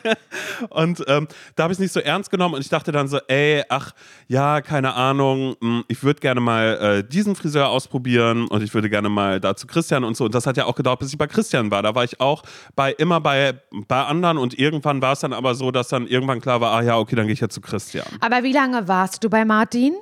und 0.70 1.04
ähm, 1.06 1.28
da 1.56 1.64
habe 1.64 1.72
ich 1.72 1.76
es 1.76 1.80
nicht 1.80 1.92
so 1.92 2.00
ernst 2.00 2.30
genommen 2.30 2.54
und 2.54 2.60
ich 2.62 2.70
dachte 2.70 2.90
dann 2.90 3.08
so, 3.08 3.18
ey, 3.28 3.62
ach, 3.68 3.92
ja, 4.28 4.62
keine 4.62 4.94
Ahnung, 4.94 5.56
mh, 5.60 5.82
ich 5.88 6.02
würde 6.02 6.20
gerne 6.20 6.40
mal 6.40 7.00
äh, 7.00 7.08
diesen 7.08 7.36
Friseur 7.36 7.68
ausprobieren 7.68 8.48
und 8.48 8.62
ich 8.62 8.72
würde 8.72 8.88
gerne 8.88 9.10
mal 9.10 9.40
da 9.40 9.54
zu 9.56 9.66
Christian 9.66 10.04
und 10.04 10.16
so. 10.16 10.24
Und 10.24 10.34
das 10.34 10.46
hat 10.46 10.56
ja 10.56 10.64
auch 10.64 10.74
gedauert, 10.74 11.00
bis 11.00 11.10
ich 11.10 11.18
bei 11.18 11.26
Christian 11.26 11.70
war. 11.70 11.82
Da 11.82 11.94
war 11.94 12.04
ich 12.04 12.20
auch 12.20 12.42
bei 12.74 12.92
immer 12.92 13.20
bei, 13.20 13.60
bei 13.86 14.02
anderen 14.04 14.38
und 14.38 14.54
irgendwann 14.80 15.02
war 15.02 15.12
es 15.12 15.20
dann 15.20 15.32
aber 15.32 15.54
so, 15.54 15.70
dass 15.70 15.88
dann 15.88 16.06
irgendwann 16.06 16.40
klar 16.40 16.60
war, 16.60 16.72
ah 16.72 16.82
ja, 16.82 16.98
okay, 16.98 17.16
dann 17.16 17.26
gehe 17.26 17.34
ich 17.34 17.40
jetzt 17.40 17.54
zu 17.54 17.60
Christian. 17.60 18.06
Aber 18.20 18.42
wie 18.42 18.52
lange 18.52 18.88
warst 18.88 19.22
du 19.22 19.28
bei 19.28 19.44
Martin? 19.44 19.94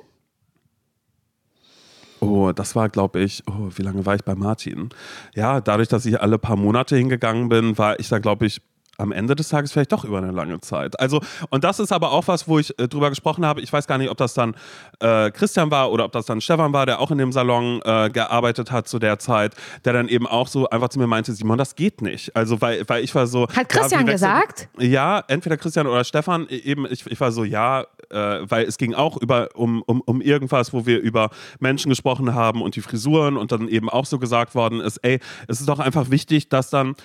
Oh, 2.21 2.51
das 2.51 2.75
war, 2.75 2.89
glaube 2.89 3.19
ich, 3.21 3.43
oh, 3.47 3.69
wie 3.75 3.81
lange 3.81 4.05
war 4.05 4.15
ich 4.15 4.23
bei 4.23 4.35
Martin? 4.35 4.89
Ja, 5.35 5.61
dadurch, 5.61 5.87
dass 5.87 6.05
ich 6.05 6.21
alle 6.21 6.37
paar 6.37 6.57
Monate 6.57 6.97
hingegangen 6.97 7.49
bin, 7.49 7.77
war 7.77 7.99
ich 7.99 8.09
da, 8.09 8.19
glaube 8.19 8.45
ich, 8.45 8.61
am 8.99 9.11
Ende 9.11 9.35
des 9.35 9.49
Tages 9.49 9.71
vielleicht 9.71 9.91
doch 9.91 10.03
über 10.03 10.17
eine 10.17 10.31
lange 10.31 10.59
Zeit. 10.61 10.99
Also, 10.99 11.21
und 11.49 11.63
das 11.63 11.79
ist 11.79 11.91
aber 11.91 12.11
auch 12.11 12.27
was, 12.27 12.47
wo 12.47 12.59
ich 12.59 12.77
äh, 12.79 12.87
drüber 12.87 13.09
gesprochen 13.09 13.45
habe. 13.45 13.61
Ich 13.61 13.71
weiß 13.71 13.87
gar 13.87 13.97
nicht, 13.97 14.09
ob 14.09 14.17
das 14.17 14.33
dann 14.33 14.55
äh, 14.99 15.31
Christian 15.31 15.71
war 15.71 15.91
oder 15.91 16.05
ob 16.05 16.11
das 16.11 16.25
dann 16.25 16.41
Stefan 16.41 16.73
war, 16.73 16.85
der 16.85 16.99
auch 16.99 17.11
in 17.11 17.17
dem 17.17 17.31
Salon 17.31 17.81
äh, 17.83 18.09
gearbeitet 18.09 18.71
hat 18.71 18.87
zu 18.87 18.99
der 18.99 19.19
Zeit, 19.19 19.55
der 19.85 19.93
dann 19.93 20.07
eben 20.07 20.27
auch 20.27 20.47
so 20.47 20.69
einfach 20.69 20.89
zu 20.89 20.99
mir 20.99 21.07
meinte, 21.07 21.33
Simon, 21.33 21.57
das 21.57 21.75
geht 21.75 22.01
nicht. 22.01 22.35
Also, 22.35 22.61
weil, 22.61 22.87
weil 22.87 23.03
ich 23.03 23.13
war 23.15 23.27
so. 23.27 23.47
Hat 23.47 23.69
Christian 23.69 24.05
ja, 24.05 24.13
gesagt? 24.13 24.69
Ja, 24.77 25.23
entweder 25.27 25.57
Christian 25.57 25.87
oder 25.87 26.03
Stefan. 26.03 26.47
E- 26.49 26.69
Eben, 26.69 26.85
ich, 26.89 27.05
ich 27.07 27.19
war 27.19 27.31
so, 27.31 27.43
ja, 27.43 27.85
äh, 28.09 28.15
weil 28.41 28.65
es 28.65 28.77
ging 28.77 28.93
auch 28.93 29.17
über, 29.17 29.49
um, 29.55 29.81
um, 29.83 30.01
um 30.01 30.21
irgendwas, 30.21 30.73
wo 30.73 30.85
wir 30.85 30.99
über 30.99 31.29
Menschen 31.59 31.89
gesprochen 31.89 32.35
haben 32.35 32.61
und 32.61 32.75
die 32.75 32.81
Frisuren 32.81 33.37
und 33.37 33.51
dann 33.51 33.67
eben 33.67 33.89
auch 33.89 34.05
so 34.05 34.19
gesagt 34.19 34.55
worden 34.55 34.81
ist, 34.81 34.97
ey, 34.97 35.19
es 35.47 35.59
ist 35.59 35.69
doch 35.69 35.79
einfach 35.79 36.09
wichtig, 36.11 36.49
dass 36.49 36.69
dann 36.69 36.95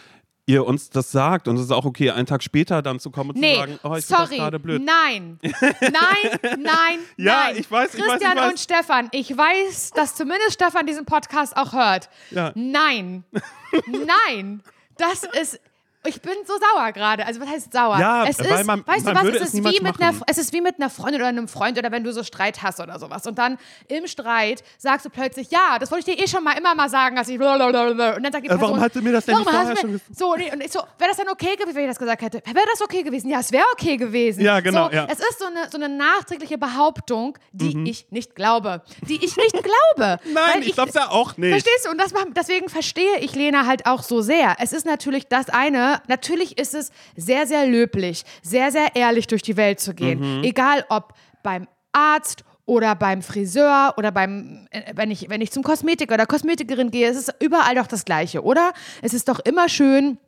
ihr 0.47 0.67
uns 0.67 0.91
das 0.91 1.11
sagt 1.11 1.49
und 1.49 1.57
es 1.57 1.63
ist 1.63 1.71
auch 1.71 1.85
okay, 1.87 2.11
einen 2.11 2.27
Tag 2.27 2.43
später 2.43 2.83
dann 2.83 3.01
zu 3.01 3.11
kommen 3.11 3.31
und 3.31 3.39
Nee, 3.41 3.55
zu 3.55 3.61
sagen, 3.61 3.79
oh, 3.83 3.95
ich 3.97 4.07
sorry. 4.07 4.37
gerade 4.37 4.59
blöd. 4.59 4.83
Nein. 4.85 5.39
Nein, 5.43 6.39
nein, 6.59 6.99
Ja, 7.17 7.45
nein. 7.45 7.57
ich 7.57 7.71
weiß, 7.71 7.95
ich 7.95 8.01
weiß, 8.01 8.05
ich 8.05 8.05
Christian 8.05 8.37
weiß. 8.37 8.51
und 8.51 8.61
Stefan, 8.61 9.09
ich 9.13 9.37
weiß, 9.37 9.93
dass 9.93 10.15
zumindest 10.15 10.53
Stefan 10.55 10.87
diesen 10.87 11.07
Podcast 11.07 11.57
auch 11.57 11.73
hört. 11.73 12.11
Ja. 12.31 12.53
Nein. 12.55 13.25
nein. 13.87 14.63
Das 14.99 15.25
ist. 15.41 15.61
Ich 16.07 16.21
bin 16.21 16.33
so 16.47 16.55
sauer 16.59 16.93
gerade. 16.93 17.27
Also 17.27 17.41
was 17.41 17.49
heißt 17.49 17.73
sauer? 17.73 17.99
Ja, 17.99 18.25
es 18.27 18.39
weil 18.39 18.61
ist, 18.61 18.67
man- 18.67 18.87
weißt 18.87 19.05
man 19.05 19.15
du 19.15 19.21
was, 19.23 19.29
es 19.29 19.41
es 19.41 19.47
ist 19.49 19.55
niemals 19.55 19.77
wie 19.79 19.83
mit 19.83 20.01
einer, 20.03 20.15
es 20.27 20.39
ist 20.39 20.53
wie 20.53 20.61
mit 20.61 20.77
einer 20.79 20.91
Freundin 20.91 21.21
oder 21.23 21.29
einem 21.29 21.49
Freund 21.49 21.79
oder 21.79 21.91
wenn 21.93 22.05
du 22.05 22.13
so 22.13 22.23
Streit 22.23 22.63
hast 22.63 22.81
oder 22.81 22.99
sowas 22.99 23.27
und 23.27 23.39
dann 23.39 23.59
im 23.89 24.07
Streit 24.07 24.63
sagst 24.79 25.07
du 25.07 25.11
plötzlich, 25.11 25.51
ja, 25.51 25.79
das 25.79 25.91
wollte 25.91 26.11
ich 26.11 26.17
dir 26.17 26.25
eh 26.25 26.29
schon 26.29 26.45
mal 26.45 26.53
immer 26.59 26.75
mal 26.75 26.89
sagen, 26.89 27.17
dass 27.17 27.29
ich 27.29 27.39
blablabla. 27.39 27.89
und 28.17 28.23
dann 28.23 28.33
sagt 28.33 28.45
die 28.45 28.49
Äh, 28.49 28.51
warum 28.51 28.61
Person, 28.61 28.81
hast 28.81 28.97
du 28.97 29.03
mir 29.03 29.13
das 29.13 29.25
denn 29.25 29.37
nicht 29.37 29.47
warum 29.47 29.61
vorher 29.61 29.77
schon 29.81 29.93
gesagt? 29.93 30.17
So, 30.17 30.35
nee, 30.37 30.53
und 30.53 30.61
ich 30.63 30.73
so, 30.73 30.81
wäre 30.99 31.09
das 31.09 31.17
dann 31.17 31.29
okay 31.29 31.57
gewesen, 31.57 31.75
wenn 31.77 31.85
ich 31.85 31.91
das 31.91 31.99
gesagt 31.99 32.23
hätte? 32.23 32.43
Wäre 32.47 32.67
das 32.71 32.83
okay 32.83 33.03
gewesen? 33.03 33.31
Ja, 33.31 33.41
es 33.41 33.51
wäre 33.53 33.65
okay 33.73 33.97
gewesen. 33.97 34.43
Ja, 34.43 34.61
genau, 34.61 34.89
So, 34.89 34.95
ja. 34.95 35.07
Es 35.11 35.19
ist 35.19 35.39
so 35.39 35.47
eine, 35.47 35.71
so 35.71 35.79
eine 35.79 35.89
nachträgliche 35.89 36.59
Behauptung, 36.59 37.39
die 37.53 37.75
Mhm. 37.77 37.87
ich 37.87 38.11
nicht 38.11 38.35
glaube. 38.35 38.83
Die 39.09 39.25
ich 39.25 39.37
nicht 39.37 39.53
glaube. 39.53 40.19
Nein, 40.33 40.63
ich 40.63 40.75
glaube 40.75 40.91
es 40.91 40.95
ja 40.95 41.09
auch 41.11 41.37
nicht. 41.37 41.51
Verstehst 41.51 41.87
du? 41.87 41.91
Und 41.91 41.99
das 42.01 42.13
deswegen 42.37 42.69
verstehe 42.69 43.19
ich 43.21 43.35
Lena 43.35 43.67
halt 43.67 43.87
auch 43.87 44.03
so 44.03 44.21
sehr. 44.21 44.57
Es 44.61 44.73
ist 44.73 44.85
natürlich 44.87 45.29
das 45.29 45.49
eine, 45.51 45.94
natürlich 46.09 46.59
ist 46.59 46.75
es 46.75 46.91
sehr, 47.17 47.47
sehr 47.47 47.67
löblich, 47.67 48.25
sehr, 48.43 48.71
sehr 48.71 48.95
ehrlich 48.97 49.27
durch 49.27 49.43
die 49.43 49.57
Welt 49.57 49.81
zu 49.81 49.95
gehen. 49.95 50.39
Mhm. 50.39 50.45
Egal 50.45 50.85
ob 50.89 51.15
beim 51.43 51.69
Arzt 51.93 52.45
oder 52.67 52.95
beim 52.95 53.23
Friseur 53.23 53.95
oder 53.97 54.11
beim, 54.11 54.67
äh, 54.71 54.93
wenn 54.95 55.11
ich, 55.11 55.29
wenn 55.29 55.41
ich 55.41 55.53
zum 55.53 55.63
Kosmetiker 55.63 56.15
oder 56.15 56.27
Kosmetikerin 56.27 56.91
gehe, 56.91 57.09
es 57.09 57.17
ist 57.17 57.35
überall 57.41 57.75
doch 57.75 57.87
das 57.87 58.05
Gleiche, 58.05 58.43
oder? 58.43 58.73
Es 59.03 59.15
ist 59.15 59.29
doch 59.29 59.41
immer 59.41 59.69
schön, 59.69 60.19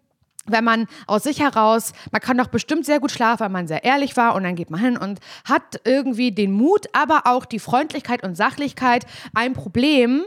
wenn 0.49 0.65
man 0.65 0.87
aus 1.07 1.25
sich 1.25 1.41
heraus, 1.41 1.93
man 2.13 2.21
kann 2.21 2.39
doch 2.39 2.47
bestimmt 2.49 2.87
sehr 2.87 3.01
gut 3.01 3.11
schlafen, 3.11 3.41
weil 3.41 3.49
man 3.49 3.67
sehr 3.67 3.85
ehrlich 3.85 4.17
war 4.17 4.35
und 4.35 4.45
dann 4.45 4.55
geht 4.55 4.71
man 4.71 4.81
hin 4.81 4.97
und 4.97 5.19
hat 5.45 5.81
irgendwie 5.85 6.31
den 6.31 6.53
Mut, 6.53 6.87
aber 6.93 7.23
auch 7.25 7.45
die 7.45 7.59
Freundlichkeit 7.59 8.23
und 8.23 8.37
Sachlichkeit, 8.37 9.07
ein 9.35 9.55
Problem 9.55 10.25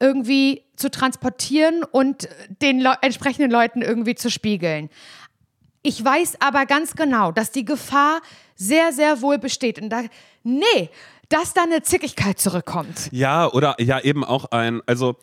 irgendwie 0.00 0.62
zu 0.76 0.90
transportieren 0.90 1.82
und 1.84 2.28
den 2.62 2.80
Leu 2.80 2.94
entsprechenden 3.02 3.50
Leuten 3.50 3.82
irgendwie 3.82 4.14
zu 4.14 4.30
spiegeln. 4.30 4.90
Ich 5.82 6.04
weiß 6.04 6.38
aber 6.40 6.66
ganz 6.66 6.94
genau, 6.94 7.32
dass 7.32 7.50
die 7.50 7.64
Gefahr 7.64 8.20
sehr, 8.54 8.92
sehr 8.92 9.22
wohl 9.22 9.38
besteht. 9.38 9.80
Und 9.80 9.90
da, 9.90 10.02
nee, 10.42 10.90
dass 11.28 11.54
da 11.54 11.62
eine 11.62 11.82
Zickigkeit 11.82 12.38
zurückkommt. 12.38 13.08
Ja, 13.12 13.50
oder 13.52 13.76
ja, 13.80 14.00
eben 14.00 14.24
auch 14.24 14.46
ein, 14.46 14.82
also 14.86 15.16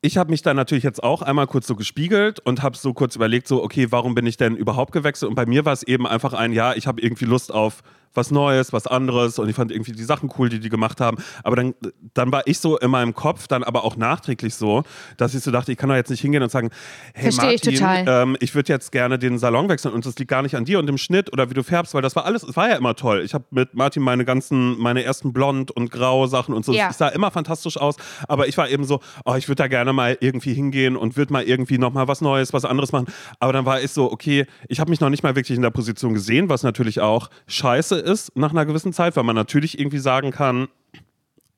ich 0.00 0.16
habe 0.16 0.30
mich 0.30 0.42
dann 0.42 0.56
natürlich 0.56 0.84
jetzt 0.84 1.02
auch 1.02 1.22
einmal 1.22 1.46
kurz 1.46 1.66
so 1.66 1.76
gespiegelt 1.76 2.40
und 2.40 2.62
habe 2.62 2.76
so 2.76 2.92
kurz 2.92 3.14
überlegt, 3.16 3.46
so, 3.46 3.62
okay, 3.62 3.90
warum 3.90 4.14
bin 4.14 4.26
ich 4.26 4.36
denn 4.36 4.56
überhaupt 4.56 4.92
gewechselt? 4.92 5.28
Und 5.28 5.36
bei 5.36 5.46
mir 5.46 5.64
war 5.64 5.72
es 5.72 5.84
eben 5.84 6.06
einfach 6.06 6.32
ein, 6.32 6.52
ja, 6.52 6.74
ich 6.74 6.86
habe 6.86 7.00
irgendwie 7.00 7.24
Lust 7.24 7.52
auf 7.52 7.82
was 8.14 8.30
Neues, 8.30 8.72
was 8.72 8.86
anderes 8.86 9.38
und 9.38 9.48
ich 9.48 9.56
fand 9.56 9.70
irgendwie 9.72 9.92
die 9.92 10.04
Sachen 10.04 10.30
cool, 10.38 10.48
die 10.48 10.60
die 10.60 10.68
gemacht 10.68 11.00
haben. 11.00 11.16
Aber 11.44 11.56
dann, 11.56 11.74
dann 12.14 12.30
war 12.32 12.42
ich 12.46 12.58
so 12.58 12.78
in 12.78 12.90
meinem 12.90 13.14
Kopf, 13.14 13.46
dann 13.48 13.62
aber 13.64 13.84
auch 13.84 13.96
nachträglich 13.96 14.54
so, 14.54 14.82
dass 15.16 15.34
ich 15.34 15.42
so 15.42 15.50
dachte, 15.50 15.72
ich 15.72 15.78
kann 15.78 15.88
doch 15.88 15.96
jetzt 15.96 16.10
nicht 16.10 16.20
hingehen 16.20 16.42
und 16.42 16.50
sagen, 16.50 16.70
hey 17.14 17.32
Versteh 17.32 17.54
ich 17.54 17.80
Martin, 17.80 18.04
total. 18.04 18.22
ähm, 18.22 18.36
ich 18.40 18.54
würde 18.54 18.72
jetzt 18.72 18.92
gerne 18.92 19.18
den 19.18 19.38
Salon 19.38 19.68
wechseln 19.68 19.94
und 19.94 20.04
das 20.06 20.18
liegt 20.18 20.30
gar 20.30 20.42
nicht 20.42 20.54
an 20.56 20.64
dir 20.64 20.78
und 20.78 20.86
dem 20.86 20.98
Schnitt 20.98 21.32
oder 21.32 21.50
wie 21.50 21.54
du 21.54 21.62
färbst, 21.62 21.94
weil 21.94 22.02
das 22.02 22.16
war 22.16 22.24
alles, 22.24 22.42
es 22.42 22.56
war 22.56 22.68
ja 22.68 22.76
immer 22.76 22.94
toll. 22.94 23.22
Ich 23.24 23.34
habe 23.34 23.44
mit 23.50 23.74
Martin 23.74 24.02
meine 24.02 24.24
ganzen, 24.24 24.78
meine 24.78 25.02
ersten 25.02 25.32
Blond- 25.32 25.70
und 25.70 25.90
Grau 25.90 26.26
Sachen 26.26 26.54
und 26.54 26.64
so, 26.64 26.72
Ja. 26.72 26.88
es 26.90 26.98
sah 26.98 27.08
immer 27.08 27.30
fantastisch 27.30 27.76
aus, 27.76 27.96
aber 28.28 28.48
ich 28.48 28.56
war 28.58 28.68
eben 28.68 28.84
so, 28.84 29.00
oh, 29.24 29.34
ich 29.34 29.48
würde 29.48 29.62
da 29.62 29.68
gerne 29.68 29.92
mal 29.92 30.16
irgendwie 30.20 30.54
hingehen 30.54 30.96
und 30.96 31.16
würde 31.16 31.32
mal 31.32 31.42
irgendwie 31.42 31.78
nochmal 31.78 32.08
was 32.08 32.20
Neues, 32.20 32.52
was 32.52 32.64
anderes 32.64 32.92
machen. 32.92 33.06
Aber 33.40 33.52
dann 33.52 33.64
war 33.64 33.80
ich 33.80 33.90
so, 33.90 34.10
okay, 34.10 34.46
ich 34.68 34.80
habe 34.80 34.90
mich 34.90 35.00
noch 35.00 35.10
nicht 35.10 35.22
mal 35.22 35.34
wirklich 35.36 35.56
in 35.56 35.62
der 35.62 35.70
Position 35.70 36.14
gesehen, 36.14 36.48
was 36.48 36.62
natürlich 36.62 37.00
auch 37.00 37.30
scheiße 37.46 38.01
ist 38.02 38.36
nach 38.36 38.50
einer 38.50 38.66
gewissen 38.66 38.92
Zeit, 38.92 39.16
weil 39.16 39.24
man 39.24 39.36
natürlich 39.36 39.78
irgendwie 39.78 39.98
sagen 39.98 40.30
kann, 40.30 40.68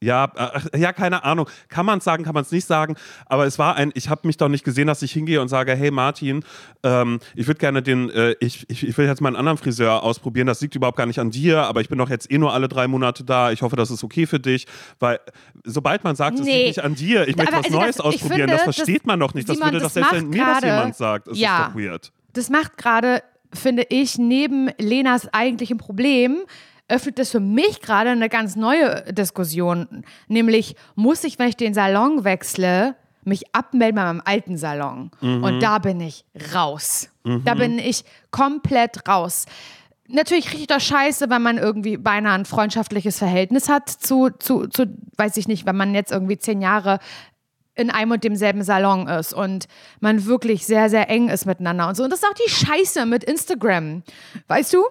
ja, 0.01 0.31
ach, 0.37 0.67
ja, 0.77 0.93
keine 0.93 1.25
Ahnung. 1.25 1.49
Kann 1.69 1.87
man 1.87 1.97
es 1.99 2.05
sagen, 2.05 2.25
kann 2.25 2.35
man 2.35 2.43
es 2.43 2.51
nicht 2.51 2.67
sagen. 2.67 2.95
Aber 3.25 3.47
es 3.47 3.59
war 3.59 3.77
ein, 3.77 3.91
ich 3.95 4.11
habe 4.11 4.27
mich 4.27 4.37
doch 4.37 4.49
nicht 4.51 4.63
gesehen, 4.63 4.87
dass 4.87 5.01
ich 5.01 5.13
hingehe 5.13 5.41
und 5.41 5.49
sage, 5.49 5.75
hey 5.75 5.91
Martin, 5.91 6.45
ähm, 6.83 7.21
ich 7.35 7.47
würde 7.47 7.59
gerne 7.59 7.81
den, 7.83 8.11
äh, 8.11 8.35
ich, 8.39 8.69
ich, 8.69 8.87
ich 8.87 8.99
will 8.99 9.07
jetzt 9.07 9.23
mal 9.23 9.29
einen 9.29 9.37
anderen 9.37 9.57
Friseur 9.57 10.03
ausprobieren. 10.03 10.47
Das 10.47 10.61
liegt 10.61 10.75
überhaupt 10.75 10.99
gar 10.99 11.07
nicht 11.07 11.21
an 11.21 11.31
dir, 11.31 11.63
aber 11.63 11.81
ich 11.81 11.89
bin 11.89 11.97
doch 11.97 12.11
jetzt 12.11 12.31
eh 12.31 12.37
nur 12.37 12.53
alle 12.53 12.69
drei 12.69 12.87
Monate 12.87 13.25
da. 13.25 13.51
Ich 13.51 13.63
hoffe, 13.63 13.77
das 13.77 13.91
ist 13.91 14.05
okay 14.05 14.27
für 14.27 14.41
dich. 14.41 14.67
Weil 14.99 15.21
sobald 15.65 16.05
man 16.05 16.17
sagt, 16.17 16.39
es 16.39 16.45
Nee. 16.45 16.65
liegt 16.67 16.77
nicht 16.77 16.85
an 16.85 16.95
dir, 16.97 17.27
ich 17.27 17.37
möchte 17.37 17.53
Aber 17.55 17.61
was 17.61 17.67
also 17.69 17.79
Neues 17.81 17.97
das- 17.97 18.05
ausprobieren, 18.05 18.41
finde, 18.41 18.57
das 18.57 18.65
das- 18.67 18.75
versteht 18.77 19.07
man 19.07 19.19
doch 19.21 19.33
nicht. 19.33 19.49
Das 19.49 19.57
würde 19.59 19.79
doch 19.79 19.85
das 19.85 19.95
selbst 19.95 20.13
wenn 20.13 20.29
mir 20.29 20.45
das 20.45 20.61
gerade- 20.61 20.67
jemand 20.67 20.97
sagt, 20.97 21.29
ist 21.29 21.39
Ja. 21.39 21.61
es 21.69 21.73
doch 21.73 21.81
weird. 21.81 22.13
Das 22.35 22.51
macht 22.51 22.77
gerade, 22.77 23.23
finde 23.55 23.87
ich, 23.89 24.19
neben 24.19 24.71
Lenas 24.79 25.33
eigentlichem 25.33 25.79
Problem, 25.79 26.39
öffnet 26.89 27.19
es 27.19 27.31
für 27.31 27.41
mich 27.41 27.81
gerade 27.81 28.11
eine 28.11 28.29
ganz 28.29 28.57
neue 28.57 29.13
Diskussion. 29.13 30.05
Nämlich, 30.29 30.77
muss 30.95 31.25
ich, 31.25 31.39
wenn 31.39 31.49
ich 31.49 31.57
den 31.57 31.75
Salon 31.75 32.25
wechsle, 32.25 32.97
mich 33.25 33.55
abmelden 33.55 33.97
bei 33.97 34.05
meinem 34.05 34.23
alten 34.25 34.59
Salon. 34.59 35.11
Und 35.43 35.61
da 35.61 35.79
bin 35.79 36.01
ich 36.01 36.25
raus. 36.55 37.09
Da 37.45 37.55
bin 37.55 37.79
ich 37.79 38.05
komplett 38.31 39.09
raus. 39.09 39.47
Natürlich 40.07 40.53
richtig 40.53 40.67
doch 40.67 40.81
scheiße, 40.81 41.31
wenn 41.31 41.41
man 41.41 41.57
irgendwie 41.57 41.97
beinahe 41.97 42.35
ein 42.35 42.45
freundschaftliches 42.45 43.19
Verhältnis 43.19 43.71
hat 43.71 43.89
zu, 43.89 44.29
zu, 44.39 44.67
zu, 44.67 44.85
weiß 45.17 45.39
ich 45.39 45.49
nicht, 45.49 45.65
wenn 45.65 45.77
man 45.77 45.95
jetzt 45.95 46.13
irgendwie 46.13 46.37
zehn 46.37 46.61
Jahre 46.61 46.99
in 47.75 47.91
einem 47.91 48.13
und 48.13 48.25
demselben 48.25 48.63
Salon 48.63 49.09
ist 49.09 49.33
und 49.33 49.67
man 50.01 50.27
wirklich 50.27 50.67
sehr, 50.67 50.89
sehr 50.89 51.11
eng 51.11 51.29
ist 51.29 51.47
miteinander 51.47 51.89
und 51.89 51.97
so. 51.97 52.05
Und 52.05 52.11
das 52.11 52.21
ist 52.21 52.29
auch 52.29 52.35
die 52.35 52.51
Scheiße 52.51 53.07
mit 53.07 53.25
Instagram. 53.25 54.03
Weißt 54.47 54.73
du? 54.73 54.85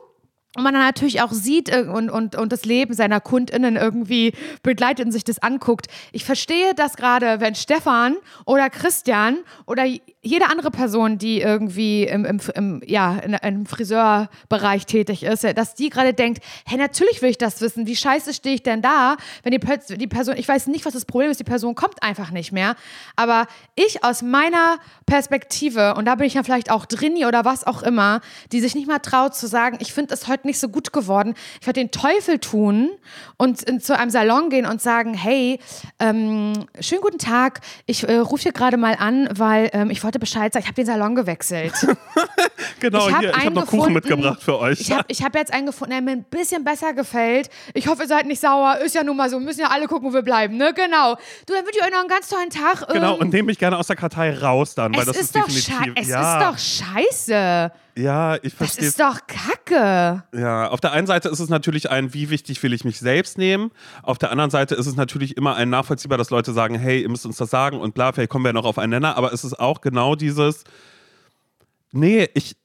Und 0.55 0.63
man 0.63 0.73
dann 0.73 0.83
natürlich 0.83 1.21
auch 1.21 1.31
sieht 1.31 1.69
äh, 1.69 1.81
und, 1.81 2.11
und, 2.11 2.35
und 2.35 2.51
das 2.51 2.63
Leben 2.65 2.93
seiner 2.93 3.19
KundInnen 3.19 3.75
irgendwie 3.75 4.33
begleitet 4.61 5.05
und 5.05 5.11
sich 5.11 5.23
das 5.23 5.39
anguckt. 5.39 5.87
Ich 6.11 6.25
verstehe 6.25 6.75
das 6.75 6.95
gerade, 6.95 7.39
wenn 7.39 7.55
Stefan 7.55 8.17
oder 8.45 8.69
Christian 8.69 9.37
oder 9.65 9.85
jede 10.25 10.49
andere 10.49 10.71
Person, 10.71 11.17
die 11.17 11.41
irgendwie 11.41 12.05
im, 12.05 12.23
im, 12.23 12.39
im, 12.55 12.81
ja, 12.85 13.17
im 13.17 13.65
Friseurbereich 13.65 14.85
tätig 14.85 15.23
ist, 15.23 15.43
dass 15.43 15.75
die 15.75 15.89
gerade 15.89 16.13
denkt, 16.13 16.41
hey, 16.65 16.77
natürlich 16.77 17.21
will 17.21 17.29
ich 17.29 17.37
das 17.37 17.59
wissen. 17.59 17.87
Wie 17.87 17.95
scheiße 17.95 18.33
stehe 18.33 18.55
ich 18.55 18.63
denn 18.63 18.81
da, 18.81 19.17
wenn 19.43 19.51
die, 19.51 19.59
die 19.97 20.07
Person, 20.07 20.37
ich 20.37 20.47
weiß 20.47 20.67
nicht, 20.67 20.85
was 20.85 20.93
das 20.93 21.03
Problem 21.03 21.29
ist, 21.29 21.41
die 21.41 21.43
Person 21.43 21.75
kommt 21.75 22.01
einfach 22.01 22.31
nicht 22.31 22.53
mehr. 22.53 22.75
Aber 23.17 23.47
ich 23.75 24.05
aus 24.05 24.21
meiner 24.21 24.77
Perspektive, 25.05 25.95
und 25.95 26.05
da 26.05 26.15
bin 26.15 26.25
ich 26.25 26.35
ja 26.35 26.43
vielleicht 26.43 26.71
auch 26.71 26.85
Drini 26.85 27.25
oder 27.25 27.43
was 27.43 27.67
auch 27.67 27.83
immer, 27.83 28.21
die 28.53 28.61
sich 28.61 28.75
nicht 28.75 28.87
mal 28.87 28.99
traut 28.99 29.35
zu 29.35 29.47
sagen, 29.47 29.77
ich 29.81 29.91
finde 29.91 30.13
es 30.13 30.29
heute 30.29 30.47
nicht 30.47 30.59
so 30.59 30.69
gut 30.69 30.93
geworden. 30.93 31.33
Ich 31.59 31.67
werde 31.67 31.81
den 31.81 31.91
Teufel 31.91 32.39
tun 32.39 32.91
und 33.35 33.61
in, 33.63 33.81
zu 33.81 33.97
einem 33.97 34.09
Salon 34.09 34.49
gehen 34.49 34.65
und 34.65 34.81
sagen, 34.81 35.13
hey, 35.15 35.59
ähm, 35.99 36.53
schönen 36.79 37.01
guten 37.01 37.17
Tag, 37.19 37.59
ich 37.87 38.07
äh, 38.07 38.15
rufe 38.19 38.43
hier 38.43 38.53
gerade 38.53 38.77
mal 38.77 38.95
an, 38.97 39.27
weil 39.35 39.69
ähm, 39.73 39.89
ich 39.89 40.01
wollte 40.01 40.12
Bescheid 40.19 40.53
sagen, 40.53 40.63
ich 40.63 40.67
habe 40.67 40.75
den 40.75 40.85
Salon 40.85 41.15
gewechselt. 41.15 41.73
genau, 42.79 43.07
ich 43.07 43.13
hab 43.13 43.19
hier, 43.21 43.29
ich 43.29 43.45
habe 43.45 43.55
noch 43.55 43.67
Kuchen 43.67 43.93
mitgebracht 43.93 44.41
für 44.41 44.59
euch. 44.59 44.79
Ich 44.81 44.91
habe 44.91 45.05
hab 45.13 45.35
jetzt 45.35 45.53
einen 45.53 45.65
gefunden, 45.65 45.91
der 45.91 46.01
mir 46.01 46.11
ein 46.11 46.23
bisschen 46.23 46.63
besser 46.63 46.93
gefällt. 46.93 47.49
Ich 47.73 47.87
hoffe, 47.87 48.03
ihr 48.03 48.07
seid 48.07 48.25
nicht 48.25 48.41
sauer. 48.41 48.77
Ist 48.83 48.95
ja 48.95 49.03
nun 49.03 49.17
mal 49.17 49.29
so. 49.29 49.37
Wir 49.39 49.45
müssen 49.45 49.61
ja 49.61 49.67
alle 49.67 49.87
gucken, 49.87 50.09
wo 50.09 50.13
wir 50.13 50.21
bleiben, 50.21 50.57
ne? 50.57 50.73
Genau. 50.73 51.15
Du, 51.45 51.53
dann 51.53 51.65
wünsche 51.65 51.79
ich 51.79 51.83
euch 51.85 51.91
noch 51.91 51.99
einen 51.99 52.09
ganz 52.09 52.29
tollen 52.29 52.49
Tag. 52.49 52.87
genau, 52.89 53.15
Ähm, 53.15 53.21
und 53.21 53.33
nehme 53.33 53.47
mich 53.47 53.59
gerne 53.59 53.77
aus 53.77 53.87
der 53.87 53.95
Kartei 53.95 54.37
raus 54.37 54.75
dann, 54.75 54.95
weil 54.95 55.05
das 55.05 55.15
ist, 55.17 55.23
ist, 55.23 55.35
doch 55.35 55.45
definitiv. 55.47 55.93
es 55.95 56.07
ja, 56.07 56.39
ist 56.39 56.45
doch 56.45 56.57
scheiße. 56.87 57.71
ja, 57.95 58.35
ich 58.35 58.41
Das 58.41 58.53
verstehe. 58.53 58.87
ist 58.87 58.99
doch 58.99 59.19
Kacke. 59.27 60.23
Ja, 60.33 60.67
auf 60.69 60.79
der 60.81 60.91
einen 60.91 61.07
Seite 61.07 61.29
ist 61.29 61.39
es 61.39 61.49
natürlich 61.49 61.89
ein, 61.89 62.13
wie 62.13 62.29
wichtig 62.29 62.61
will 62.63 62.73
ich 62.73 62.83
mich 62.85 62.99
selbst 62.99 63.37
nehmen. 63.37 63.71
Auf 64.01 64.17
der 64.17 64.31
anderen 64.31 64.49
Seite 64.49 64.75
ist 64.75 64.87
es 64.87 64.95
natürlich 64.95 65.37
immer 65.37 65.55
ein 65.55 65.69
nachvollziehbar, 65.69 66.17
dass 66.17 66.29
Leute 66.29 66.53
sagen, 66.53 66.75
hey, 66.75 67.01
ihr 67.01 67.09
müsst 67.09 67.25
uns 67.25 67.37
das 67.37 67.49
sagen 67.49 67.79
und 67.79 67.93
bla, 67.93 68.11
vielleicht 68.11 68.29
kommen 68.29 68.45
wir 68.45 68.53
noch 68.53 68.65
auf 68.65 68.77
einen 68.77 68.91
Nenner. 68.91 69.17
Aber 69.17 69.33
es 69.33 69.43
ist 69.43 69.59
auch 69.59 69.81
genau 69.81 70.15
dieses, 70.15 70.63
nee, 71.93 72.29
ich, 72.33 72.55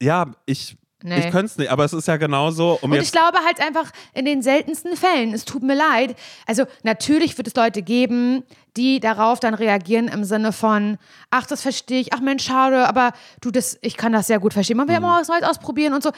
ja, 0.00 0.30
ich, 0.46 0.76
Nee. 1.00 1.20
ich 1.20 1.30
könnte 1.30 1.46
es 1.46 1.56
nicht. 1.56 1.70
Aber 1.70 1.84
es 1.84 1.92
ist 1.92 2.08
ja 2.08 2.16
genauso, 2.16 2.76
um 2.82 2.90
Und 2.90 2.98
ich 3.00 3.12
glaube 3.12 3.38
halt 3.46 3.60
einfach 3.60 3.92
in 4.14 4.24
den 4.24 4.42
seltensten 4.42 4.96
Fällen, 4.96 5.32
es 5.32 5.44
tut 5.44 5.62
mir 5.62 5.76
leid. 5.76 6.16
Also 6.44 6.64
natürlich 6.82 7.36
wird 7.38 7.46
es 7.46 7.54
Leute 7.54 7.82
geben, 7.82 8.42
die 8.76 8.98
darauf 8.98 9.38
dann 9.38 9.54
reagieren 9.54 10.08
im 10.08 10.24
Sinne 10.24 10.52
von, 10.52 10.98
ach, 11.30 11.46
das 11.46 11.62
verstehe 11.62 12.00
ich, 12.00 12.12
ach 12.12 12.20
Mensch, 12.20 12.44
schade, 12.44 12.88
aber 12.88 13.12
du, 13.40 13.52
das, 13.52 13.78
ich 13.80 13.96
kann 13.96 14.12
das 14.12 14.26
sehr 14.26 14.40
gut 14.40 14.52
verstehen. 14.54 14.76
Man 14.76 14.88
will 14.88 14.94
ja 14.94 15.00
mal 15.00 15.20
was 15.20 15.28
Neues 15.28 15.44
ausprobieren 15.44 15.94
und 15.94 16.02
so. 16.02 16.10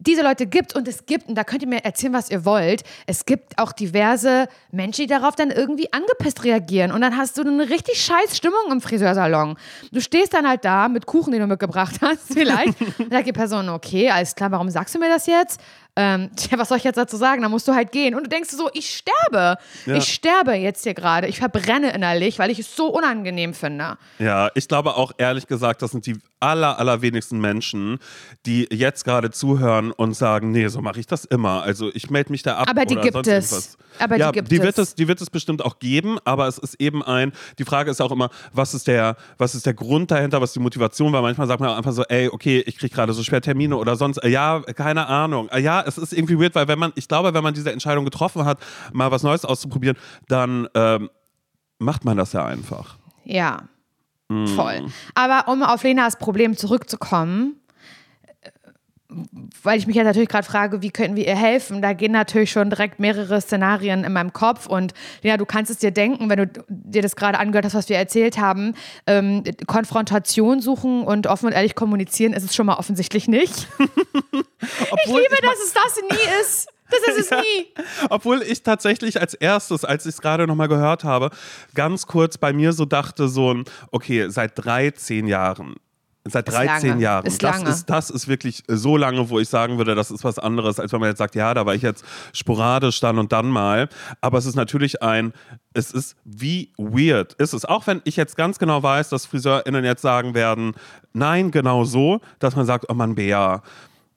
Diese 0.00 0.22
Leute 0.22 0.46
gibt 0.46 0.74
und 0.74 0.88
es 0.88 1.04
gibt, 1.04 1.28
und 1.28 1.34
da 1.34 1.44
könnt 1.44 1.62
ihr 1.62 1.68
mir 1.68 1.84
erzählen, 1.84 2.14
was 2.14 2.30
ihr 2.30 2.46
wollt, 2.46 2.84
es 3.06 3.26
gibt 3.26 3.58
auch 3.58 3.72
diverse 3.72 4.48
Menschen, 4.72 5.02
die 5.02 5.06
darauf 5.08 5.36
dann 5.36 5.50
irgendwie 5.50 5.92
angepisst 5.92 6.42
reagieren. 6.42 6.90
Und 6.90 7.02
dann 7.02 7.18
hast 7.18 7.36
du 7.36 7.42
eine 7.42 7.68
richtig 7.68 8.02
scheiß 8.02 8.34
Stimmung 8.34 8.70
im 8.70 8.80
Friseursalon. 8.80 9.58
Du 9.92 10.00
stehst 10.00 10.32
dann 10.32 10.48
halt 10.48 10.64
da 10.64 10.88
mit 10.88 11.04
Kuchen, 11.04 11.32
den 11.32 11.42
du 11.42 11.46
mitgebracht 11.46 11.96
hast, 12.00 12.32
vielleicht. 12.32 12.80
Dann 12.98 13.10
sagt 13.10 13.26
die 13.26 13.32
Person, 13.32 13.68
okay, 13.68 14.10
alles 14.10 14.34
klar, 14.34 14.50
warum 14.50 14.70
sagst 14.70 14.94
du 14.94 14.98
mir 14.98 15.08
das 15.08 15.26
jetzt? 15.26 15.60
Ähm, 15.96 16.30
tja, 16.36 16.58
was 16.58 16.68
soll 16.68 16.78
ich 16.78 16.84
jetzt 16.84 16.96
dazu 16.96 17.16
sagen? 17.16 17.42
Dann 17.42 17.50
musst 17.50 17.66
du 17.68 17.74
halt 17.74 17.92
gehen. 17.92 18.14
Und 18.14 18.24
du 18.24 18.28
denkst 18.28 18.50
so, 18.50 18.70
ich 18.72 18.90
sterbe. 18.90 19.58
Ja. 19.86 19.94
Ich 19.94 20.12
sterbe 20.12 20.54
jetzt 20.54 20.84
hier 20.84 20.94
gerade. 20.94 21.26
Ich 21.26 21.38
verbrenne 21.38 21.92
innerlich, 21.92 22.38
weil 22.38 22.50
ich 22.50 22.58
es 22.58 22.74
so 22.74 22.86
unangenehm 22.86 23.54
finde. 23.54 23.98
Ja, 24.18 24.50
ich 24.54 24.68
glaube 24.68 24.96
auch 24.96 25.12
ehrlich 25.18 25.46
gesagt, 25.46 25.82
das 25.82 25.90
sind 25.92 26.06
die 26.06 26.18
aller, 26.40 26.78
allerwenigsten 26.78 27.38
Menschen, 27.38 27.98
die 28.46 28.66
jetzt 28.70 29.04
gerade 29.04 29.30
zuhören 29.30 29.92
und 29.92 30.14
sagen, 30.14 30.50
nee, 30.52 30.68
so 30.68 30.80
mache 30.80 31.00
ich 31.00 31.06
das 31.06 31.24
immer. 31.26 31.62
Also 31.62 31.90
ich 31.92 32.10
melde 32.10 32.32
mich 32.32 32.42
da 32.42 32.56
ab. 32.56 32.70
Aber 32.70 32.86
die 32.86 32.94
oder 32.94 33.02
gibt 33.02 33.14
sonst 33.14 33.28
es. 33.28 33.52
irgendwas. 33.52 33.78
Aber 33.98 34.14
die 34.14 34.20
ja, 34.20 34.30
gibt 34.30 34.50
die 34.50 34.62
wird 34.62 34.78
es. 34.78 34.94
Die 34.94 35.08
wird 35.08 35.20
es 35.20 35.30
bestimmt 35.30 35.64
auch 35.64 35.78
geben, 35.78 36.18
aber 36.24 36.48
es 36.48 36.58
ist 36.58 36.80
eben 36.80 37.02
ein, 37.02 37.32
die 37.58 37.64
Frage 37.64 37.90
ist 37.90 38.00
auch 38.00 38.12
immer, 38.12 38.30
was 38.52 38.74
ist 38.74 38.86
der, 38.86 39.16
was 39.36 39.54
ist 39.54 39.66
der 39.66 39.74
Grund 39.74 40.10
dahinter, 40.10 40.40
was 40.40 40.50
ist 40.50 40.56
die 40.56 40.60
Motivation, 40.60 41.12
weil 41.12 41.22
manchmal 41.22 41.46
sagt 41.46 41.60
man 41.60 41.70
einfach 41.70 41.92
so, 41.92 42.02
ey, 42.04 42.28
okay, 42.28 42.62
ich 42.66 42.78
kriege 42.78 42.94
gerade 42.94 43.12
so 43.12 43.22
schwer 43.22 43.40
Termine 43.40 43.76
oder 43.76 43.96
sonst, 43.96 44.22
ja, 44.24 44.60
keine 44.60 45.06
Ahnung. 45.06 45.48
Äh, 45.50 45.60
Ja, 45.80 45.86
es 45.86 45.98
ist 45.98 46.12
irgendwie 46.12 46.38
weird, 46.38 46.54
weil 46.54 46.68
wenn 46.68 46.78
man, 46.78 46.92
ich 46.94 47.08
glaube, 47.08 47.34
wenn 47.34 47.42
man 47.42 47.54
diese 47.54 47.72
Entscheidung 47.72 48.04
getroffen 48.04 48.44
hat, 48.44 48.58
mal 48.92 49.10
was 49.10 49.22
Neues 49.22 49.44
auszuprobieren, 49.44 49.96
dann 50.28 50.68
ähm, 50.74 51.10
macht 51.78 52.04
man 52.04 52.16
das 52.16 52.32
ja 52.32 52.44
einfach. 52.44 52.98
Ja, 53.24 53.62
Mm. 54.32 54.46
voll. 54.46 54.86
Aber 55.16 55.48
um 55.50 55.64
auf 55.64 55.82
Lenas 55.82 56.16
Problem 56.16 56.56
zurückzukommen, 56.56 57.59
weil 59.62 59.78
ich 59.78 59.86
mich 59.86 59.96
jetzt 59.96 60.06
natürlich 60.06 60.28
gerade 60.28 60.46
frage, 60.46 60.82
wie 60.82 60.90
könnten 60.90 61.16
wir 61.16 61.26
ihr 61.26 61.36
helfen? 61.36 61.82
Da 61.82 61.92
gehen 61.92 62.12
natürlich 62.12 62.50
schon 62.50 62.70
direkt 62.70 63.00
mehrere 63.00 63.40
Szenarien 63.40 64.04
in 64.04 64.12
meinem 64.12 64.32
Kopf 64.32 64.66
und 64.66 64.94
ja, 65.22 65.36
du 65.36 65.44
kannst 65.44 65.70
es 65.70 65.78
dir 65.78 65.90
denken, 65.90 66.28
wenn 66.28 66.38
du 66.38 66.64
dir 66.68 67.02
das 67.02 67.16
gerade 67.16 67.38
angehört 67.38 67.64
hast, 67.64 67.74
was 67.74 67.88
wir 67.88 67.96
erzählt 67.96 68.38
haben. 68.38 68.74
Ähm, 69.06 69.42
Konfrontation 69.66 70.60
suchen 70.60 71.02
und 71.02 71.26
offen 71.26 71.46
und 71.46 71.52
ehrlich 71.52 71.74
kommunizieren 71.74 72.32
ist 72.32 72.44
es 72.44 72.54
schon 72.54 72.66
mal 72.66 72.76
offensichtlich 72.76 73.28
nicht. 73.28 73.68
Ich 74.62 75.06
liebe, 75.06 75.36
dass 75.42 75.58
es 75.64 75.72
das 75.72 76.02
nie 76.10 76.40
ist. 76.42 76.68
Das 76.90 77.16
ist 77.16 77.30
es 77.30 77.30
nie. 77.30 77.84
Obwohl 78.10 78.42
ich 78.42 78.62
tatsächlich 78.62 79.20
als 79.20 79.34
erstes, 79.34 79.84
als 79.84 80.06
ich 80.06 80.14
es 80.14 80.20
gerade 80.20 80.46
nochmal 80.46 80.68
gehört 80.68 81.04
habe, 81.04 81.30
ganz 81.74 82.06
kurz 82.06 82.36
bei 82.36 82.52
mir 82.52 82.72
so 82.72 82.84
dachte, 82.84 83.28
so 83.28 83.54
ein, 83.54 83.64
okay, 83.90 84.28
seit 84.28 84.52
13 84.64 85.26
Jahren. 85.26 85.76
Seit 86.24 86.48
Ist 86.48 86.54
13 86.54 86.88
lange. 86.90 87.02
Jahren. 87.02 87.26
Ist 87.26 87.42
das. 87.42 87.62
Ist, 87.62 87.86
das 87.88 88.10
ist 88.10 88.28
wirklich 88.28 88.62
so 88.68 88.98
lange, 88.98 89.30
wo 89.30 89.38
ich 89.40 89.48
sagen 89.48 89.78
würde, 89.78 89.94
das 89.94 90.10
ist 90.10 90.22
was 90.22 90.38
anderes, 90.38 90.78
als 90.78 90.92
wenn 90.92 91.00
man 91.00 91.08
jetzt 91.08 91.18
sagt, 91.18 91.34
ja, 91.34 91.54
da 91.54 91.64
war 91.64 91.74
ich 91.74 91.80
jetzt 91.80 92.04
sporadisch 92.34 93.00
dann 93.00 93.18
und 93.18 93.32
dann 93.32 93.48
mal. 93.48 93.88
Aber 94.20 94.36
es 94.36 94.44
ist 94.44 94.54
natürlich 94.54 95.02
ein, 95.02 95.32
es 95.72 95.90
ist 95.92 96.16
wie 96.24 96.72
weird 96.76 97.32
ist 97.34 97.54
es. 97.54 97.64
Auch 97.64 97.86
wenn 97.86 98.02
ich 98.04 98.16
jetzt 98.16 98.36
ganz 98.36 98.58
genau 98.58 98.82
weiß, 98.82 99.08
dass 99.08 99.24
FriseurInnen 99.24 99.82
jetzt 99.84 100.02
sagen 100.02 100.34
werden, 100.34 100.74
nein, 101.14 101.50
genau 101.50 101.84
so, 101.84 102.20
dass 102.38 102.54
man 102.54 102.66
sagt, 102.66 102.86
oh 102.90 102.94
Mann, 102.94 103.14
Bea, 103.14 103.62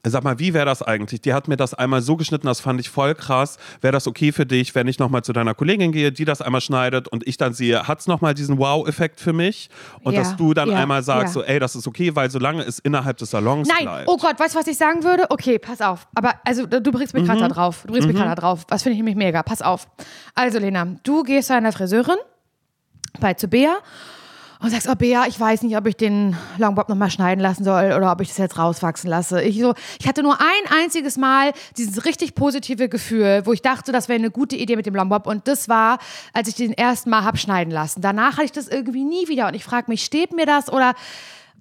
Sag 0.05 0.25
mal, 0.25 0.37
wie 0.37 0.53
wäre 0.53 0.65
das 0.65 0.81
eigentlich? 0.81 1.21
Die 1.21 1.33
hat 1.33 1.47
mir 1.47 1.55
das 1.55 1.73
einmal 1.73 2.01
so 2.01 2.17
geschnitten, 2.17 2.45
das 2.45 2.59
fand 2.59 2.77
ich 2.81 2.89
voll 2.89 3.15
krass. 3.15 3.57
Wäre 3.79 3.93
das 3.93 4.05
okay 4.05 4.33
für 4.33 4.45
dich, 4.45 4.75
wenn 4.75 4.87
ich 4.89 4.99
nochmal 4.99 5.23
zu 5.23 5.31
deiner 5.31 5.53
Kollegin 5.53 5.93
gehe, 5.93 6.11
die 6.11 6.25
das 6.25 6.41
einmal 6.41 6.59
schneidet 6.59 7.07
und 7.07 7.25
ich 7.25 7.37
dann 7.37 7.53
sehe, 7.53 7.87
hat 7.87 8.01
es 8.01 8.07
nochmal 8.07 8.33
diesen 8.33 8.57
Wow-Effekt 8.57 9.21
für 9.21 9.31
mich? 9.31 9.69
Und 10.01 10.13
Ja, 10.13 10.19
dass 10.19 10.35
du 10.35 10.53
dann 10.53 10.69
ja, 10.69 10.77
einmal 10.77 11.03
sagst, 11.03 11.35
ja. 11.35 11.41
so, 11.41 11.43
ey, 11.43 11.57
das 11.57 11.75
ist 11.77 11.87
okay, 11.87 12.13
weil 12.15 12.29
solange 12.29 12.63
es 12.63 12.79
innerhalb 12.79 13.15
des 13.17 13.31
Salons 13.31 13.67
Nein, 13.69 13.83
bleibt. 13.85 14.09
oh 14.09 14.17
Gott, 14.17 14.37
weißt 14.37 14.55
du, 14.55 14.59
was 14.59 14.67
ich 14.67 14.77
sagen 14.77 15.03
würde? 15.05 15.25
Okay, 15.29 15.57
pass 15.57 15.79
auf. 15.79 16.05
Aber 16.15 16.33
also 16.43 16.65
du 16.65 16.91
bringst 16.91 17.13
mich 17.13 17.23
gerade 17.23 17.39
da 17.39 17.47
drauf. 17.47 17.83
Du 17.85 17.93
bringst 17.93 18.05
mich 18.07 18.17
gerade 18.17 18.29
da 18.29 18.35
drauf. 18.35 18.65
Das 18.65 18.83
finde 18.83 18.93
ich 18.95 18.99
nämlich 18.99 19.15
mega. 19.15 19.41
Pass 19.41 19.61
auf. 19.61 19.87
Also 20.35 20.59
Lena, 20.59 20.85
du 21.03 21.23
gehst 21.23 21.47
zu 21.47 21.55
einer 21.55 21.71
Friseurin 21.71 22.17
bei 23.21 23.35
zu 23.35 23.47
Bea 23.47 23.77
und 24.63 24.69
sagst, 24.69 24.87
oh 24.89 24.95
Bea, 24.95 25.25
ich 25.27 25.37
weiß 25.37 25.63
nicht, 25.63 25.75
ob 25.75 25.85
ich 25.87 25.97
den 25.97 26.37
Longbob 26.57 26.87
nochmal 26.87 27.11
schneiden 27.11 27.41
lassen 27.41 27.65
soll 27.65 27.91
oder 27.91 28.13
ob 28.13 28.21
ich 28.21 28.29
das 28.29 28.37
jetzt 28.37 28.57
rauswachsen 28.57 29.09
lasse. 29.09 29.41
Ich, 29.43 29.59
so, 29.59 29.73
ich 29.99 30.07
hatte 30.07 30.23
nur 30.23 30.39
ein 30.39 30.81
einziges 30.81 31.17
Mal 31.17 31.51
dieses 31.77 32.05
richtig 32.05 32.33
positive 32.33 32.87
Gefühl, 32.87 33.41
wo 33.43 33.51
ich 33.51 33.61
dachte, 33.61 33.91
das 33.91 34.07
wäre 34.07 34.17
eine 34.17 34.31
gute 34.31 34.55
Idee 34.55 34.77
mit 34.77 34.85
dem 34.85 34.95
Longbob 34.95 35.27
und 35.27 35.49
das 35.49 35.67
war, 35.67 35.99
als 36.31 36.47
ich 36.47 36.55
den 36.55 36.71
ersten 36.71 37.09
Mal 37.09 37.25
hab 37.25 37.37
schneiden 37.37 37.71
lassen. 37.71 38.01
Danach 38.01 38.37
hatte 38.37 38.45
ich 38.45 38.51
das 38.53 38.69
irgendwie 38.69 39.03
nie 39.03 39.27
wieder 39.27 39.47
und 39.47 39.53
ich 39.53 39.65
frage 39.65 39.91
mich, 39.91 40.05
steht 40.05 40.33
mir 40.33 40.45
das 40.45 40.71
oder 40.71 40.93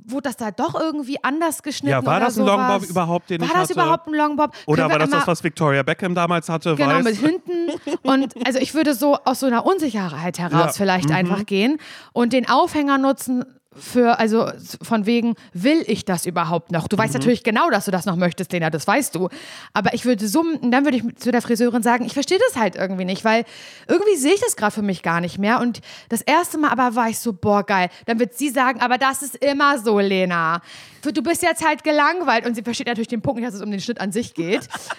wurde 0.07 0.23
das 0.29 0.37
da 0.37 0.51
doch 0.51 0.75
irgendwie 0.75 1.23
anders 1.23 1.63
geschnitten? 1.63 1.91
Ja, 1.91 2.05
war 2.05 2.17
oder 2.17 2.27
das 2.27 2.39
ein 2.39 2.45
sowas? 2.47 2.57
Longbob 2.71 2.91
überhaupt, 2.91 3.31
den 3.31 3.41
war 3.41 3.47
ich 3.47 3.53
das 3.53 3.63
hatte? 3.63 3.73
überhaupt 3.75 4.07
ein 4.09 4.15
Longbob? 4.15 4.53
Oder 4.67 4.91
war 4.91 4.99
das 4.99 5.11
das, 5.11 5.27
was 5.27 5.45
Victoria 5.45 5.83
Beckham 5.83 6.15
damals 6.15 6.49
hatte? 6.49 6.75
Genau, 6.77 6.91
weiß? 6.91 7.05
mit 7.05 7.17
hinten. 7.17 7.71
Und 8.03 8.35
also 8.47 8.59
ich 8.59 8.75
würde 8.75 8.95
so 8.95 9.17
aus 9.25 9.41
so 9.41 9.47
einer 9.47 9.65
Unsicherheit 9.67 10.39
heraus 10.39 10.61
Ja. 10.61 10.67
Mhm. 10.67 10.73
vielleicht 10.73 11.11
einfach 11.11 11.47
gehen 11.47 11.79
und 12.13 12.33
den 12.33 12.49
Aufhänger 12.49 12.99
nutzen 12.99 13.45
für, 13.79 14.19
also 14.19 14.51
von 14.83 15.07
wegen, 15.07 15.35
will 15.53 15.83
ich 15.87 16.05
das 16.05 16.27
überhaupt 16.27 16.73
noch? 16.73 16.89
Du 16.89 16.97
Mhm. 16.97 17.01
weißt 17.03 17.15
natürlich 17.15 17.43
genau, 17.43 17.71
dass 17.71 17.87
du 17.87 17.91
das 17.91 18.05
noch 18.07 18.17
möchtest, 18.17 18.53
Lena, 18.53 18.71
das 18.71 18.87
weißt 18.87 19.15
du. 19.15 19.29
Aber 19.73 19.95
ich 19.95 20.05
würde 20.05 20.29
so, 20.29 20.45
dann 20.63 20.85
würde 20.85 20.99
ich 20.99 21.17
zu 21.17 21.33
der 21.33 21.41
Friseurin 21.43 21.83
sagen, 21.83 22.05
ich 22.05 22.13
verstehe 22.15 22.39
das 22.49 22.57
halt 22.61 22.77
irgendwie 22.77 23.05
nicht, 23.05 23.25
weil 23.25 23.45
irgendwie 23.89 24.17
sehe 24.17 24.35
ich 24.35 24.41
das 24.41 24.57
gerade 24.57 24.73
für 24.75 24.83
mich 24.83 25.03
gar 25.03 25.21
nicht 25.21 25.39
mehr. 25.39 25.61
Und 25.61 25.81
das 26.09 26.21
erste 26.23 26.59
Mal 26.59 26.71
aber 26.71 26.95
war 26.95 27.09
ich 27.09 27.19
so, 27.19 27.33
boah, 27.33 27.65
geil. 27.65 27.89
Dann 28.07 28.19
wird 28.19 28.35
sie 28.35 28.51
sagen, 28.51 28.81
aber 28.81 28.99
das 28.99 29.23
ist 29.23 29.37
immer 29.37 29.79
so, 29.79 29.99
Lena. 30.01 30.61
Du 31.03 31.23
bist 31.23 31.43
jetzt 31.43 31.67
halt 31.67 31.83
gelangweilt. 31.83 32.47
Und 32.47 32.55
sie 32.55 32.63
versteht 32.63 32.87
natürlich 32.87 33.09
den 33.09 33.23
Punkt 33.23 33.41
nicht, 33.41 33.49
dass 33.49 33.55
es 33.55 33.63
um 33.63 33.71
den 33.71 33.81
Schnitt 33.81 34.01
an 34.01 34.13
sich 34.13 34.35
geht. 34.35 34.69
Weißt 34.69 34.91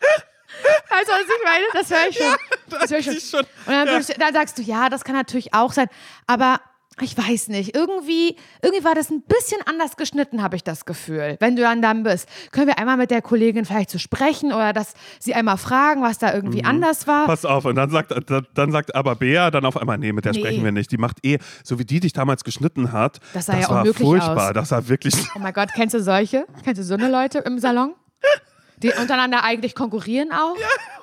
du, 1.06 1.12
was 1.12 1.20
ich 1.22 1.44
meine? 1.44 1.64
Das 1.74 1.90
höre 1.90 2.08
ich 2.08 2.16
schon. 2.16 2.34
das 2.80 2.90
höre 2.90 2.98
ich 2.98 3.28
schon. 3.30 3.40
Und 3.40 3.46
dann, 3.72 3.88
würdest, 3.88 4.10
du- 4.10 4.18
dann 4.18 4.32
sagst 4.34 4.58
du, 4.58 4.62
ja, 4.62 4.88
das 4.88 5.04
kann 5.04 5.14
natürlich 5.14 5.54
auch 5.54 5.72
sein. 5.72 5.88
Aber 6.26 6.60
ich 7.00 7.16
weiß 7.16 7.48
nicht. 7.48 7.74
Irgendwie, 7.74 8.36
irgendwie 8.60 8.84
war 8.84 8.94
das 8.94 9.10
ein 9.10 9.22
bisschen 9.22 9.60
anders 9.66 9.96
geschnitten, 9.96 10.42
habe 10.42 10.56
ich 10.56 10.62
das 10.64 10.84
Gefühl. 10.84 11.36
Wenn 11.40 11.56
du 11.56 11.62
dann 11.62 11.80
dann 11.82 12.02
bist, 12.02 12.28
können 12.52 12.66
wir 12.66 12.78
einmal 12.78 12.96
mit 12.96 13.10
der 13.10 13.22
Kollegin 13.22 13.64
vielleicht 13.64 13.90
so 13.90 13.98
sprechen 13.98 14.52
oder 14.52 14.72
dass 14.72 14.94
sie 15.18 15.34
einmal 15.34 15.56
fragen, 15.56 16.02
was 16.02 16.18
da 16.18 16.34
irgendwie 16.34 16.64
anders 16.64 17.06
war. 17.06 17.26
Pass 17.26 17.44
auf, 17.44 17.64
und 17.64 17.74
dann 17.76 17.90
sagt, 17.90 18.12
dann 18.54 18.72
sagt 18.72 18.94
aber 18.94 19.16
Bea 19.16 19.50
dann 19.50 19.64
auf 19.64 19.76
einmal, 19.76 19.98
nee, 19.98 20.12
mit 20.12 20.24
der 20.24 20.32
Nee. 20.32 20.40
sprechen 20.40 20.64
wir 20.64 20.72
nicht. 20.72 20.92
Die 20.92 20.98
macht 20.98 21.24
eh, 21.24 21.38
so 21.64 21.78
wie 21.78 21.84
die 21.84 22.00
dich 22.00 22.12
damals 22.12 22.44
geschnitten 22.44 22.92
hat, 22.92 23.18
Das 23.32 23.46
sah 23.46 23.58
ja 23.58 23.68
war 23.68 23.78
unmöglich 23.82 24.06
furchtbar. 24.06 24.48
aus. 24.48 24.52
Das 24.54 24.70
war 24.70 24.88
wirklich. 24.88 25.14
Oh 25.34 25.38
mein 25.38 25.52
Gott, 25.54 25.70
kennst 25.74 25.94
du 25.94 26.02
solche? 26.02 26.46
Kennst 26.62 26.78
du 26.80 26.84
so 26.84 26.94
eine 26.94 27.08
Leute 27.10 27.38
im 27.38 27.58
Salon? 27.58 27.94
Die 28.82 28.92
untereinander 28.92 29.44
eigentlich 29.44 29.74
konkurrieren 29.74 30.30
auch? 30.32 30.56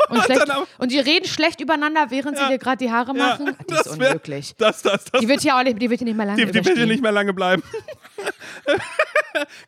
und, 0.10 0.24
schlecht, 0.24 0.50
auch- 0.52 0.68
und 0.78 0.92
die 0.92 1.00
reden 1.00 1.26
schlecht 1.28 1.62
übereinander, 1.62 2.08
während 2.10 2.38
sie 2.38 2.48
dir 2.48 2.58
gerade 2.58 2.78
die 2.78 2.92
Haare 2.92 3.14
machen? 3.14 3.56
die 3.70 3.74
ist 3.74 3.86
das 3.86 4.00
wär- 4.00 4.08
unmöglich. 4.10 4.56
Das, 4.58 4.82
das, 4.82 5.06
das, 5.06 5.22
Die 5.22 5.28
wird 5.28 5.44
ja 5.44 5.60
auch 5.60 5.64
nicht, 5.64 5.82
die 5.82 5.90
wird 5.90 6.00
hier 6.00 6.06
nicht 6.06 6.18
mehr 6.18 6.26
lange 6.26 6.46
die, 6.46 6.52
die 6.52 6.66
will 6.66 6.76
hier 6.76 6.88
nicht 6.88 7.02
mehr 7.02 7.12
lange 7.12 7.34
bleiben. 7.34 7.64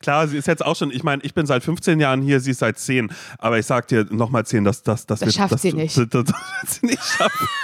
Klar, 0.02 0.28
sie 0.28 0.38
ist 0.38 0.48
jetzt 0.48 0.66
auch 0.66 0.76
schon, 0.76 0.92
ich 0.92 1.04
meine, 1.04 1.24
ich 1.24 1.34
bin 1.34 1.46
seit 1.46 1.64
15 1.64 2.00
Jahren 2.00 2.22
hier, 2.22 2.40
sie 2.40 2.52
ist 2.52 2.60
seit 2.60 2.78
10. 2.80 3.12
Aber 3.38 3.60
ich 3.60 3.66
sag 3.66 3.88
dir 3.88 4.06
nochmal 4.10 4.46
10, 4.46 4.64
das, 4.64 4.84
das, 4.84 5.06
das, 5.06 5.22
wird, 5.22 5.34
schafft 5.34 5.54
das, 5.54 5.62
sie 5.62 5.74
nicht. 5.74 5.96
Das, 5.98 6.08
das, 6.10 6.24
das 6.26 6.36
wird 6.36 6.70
sie 6.72 6.86
nicht 6.88 7.04
schaffen. 7.04 7.48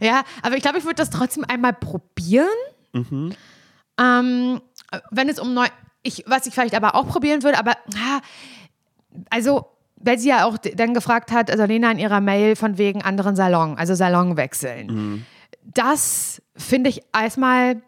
Ja, 0.00 0.22
aber 0.42 0.56
ich 0.56 0.62
glaube, 0.62 0.78
ich 0.78 0.84
würde 0.84 0.96
das 0.96 1.10
trotzdem 1.10 1.44
einmal 1.48 1.72
probieren. 1.72 2.46
Mhm. 2.92 3.34
Ähm, 3.98 4.60
wenn 5.10 5.28
es 5.28 5.40
um 5.40 5.54
neu. 5.54 5.66
Ich, 6.02 6.24
was 6.26 6.46
ich 6.46 6.54
vielleicht 6.54 6.74
aber 6.74 6.94
auch 6.94 7.06
probieren 7.08 7.42
würde, 7.42 7.58
aber 7.58 7.72
ah, 7.94 8.20
also, 9.30 9.66
weil 9.96 10.18
sie 10.18 10.28
ja 10.28 10.44
auch 10.44 10.56
dann 10.58 10.94
gefragt 10.94 11.32
hat, 11.32 11.50
also 11.50 11.64
Lena 11.64 11.90
in 11.90 11.98
ihrer 11.98 12.20
Mail 12.20 12.56
von 12.56 12.78
wegen 12.78 13.02
anderen 13.02 13.34
Salon, 13.36 13.76
also 13.76 13.94
Salon 13.94 14.36
wechseln. 14.36 14.86
Mhm. 14.86 15.26
Das 15.62 16.40
finde 16.56 16.90
ich 16.90 17.02
erstmal 17.12 17.82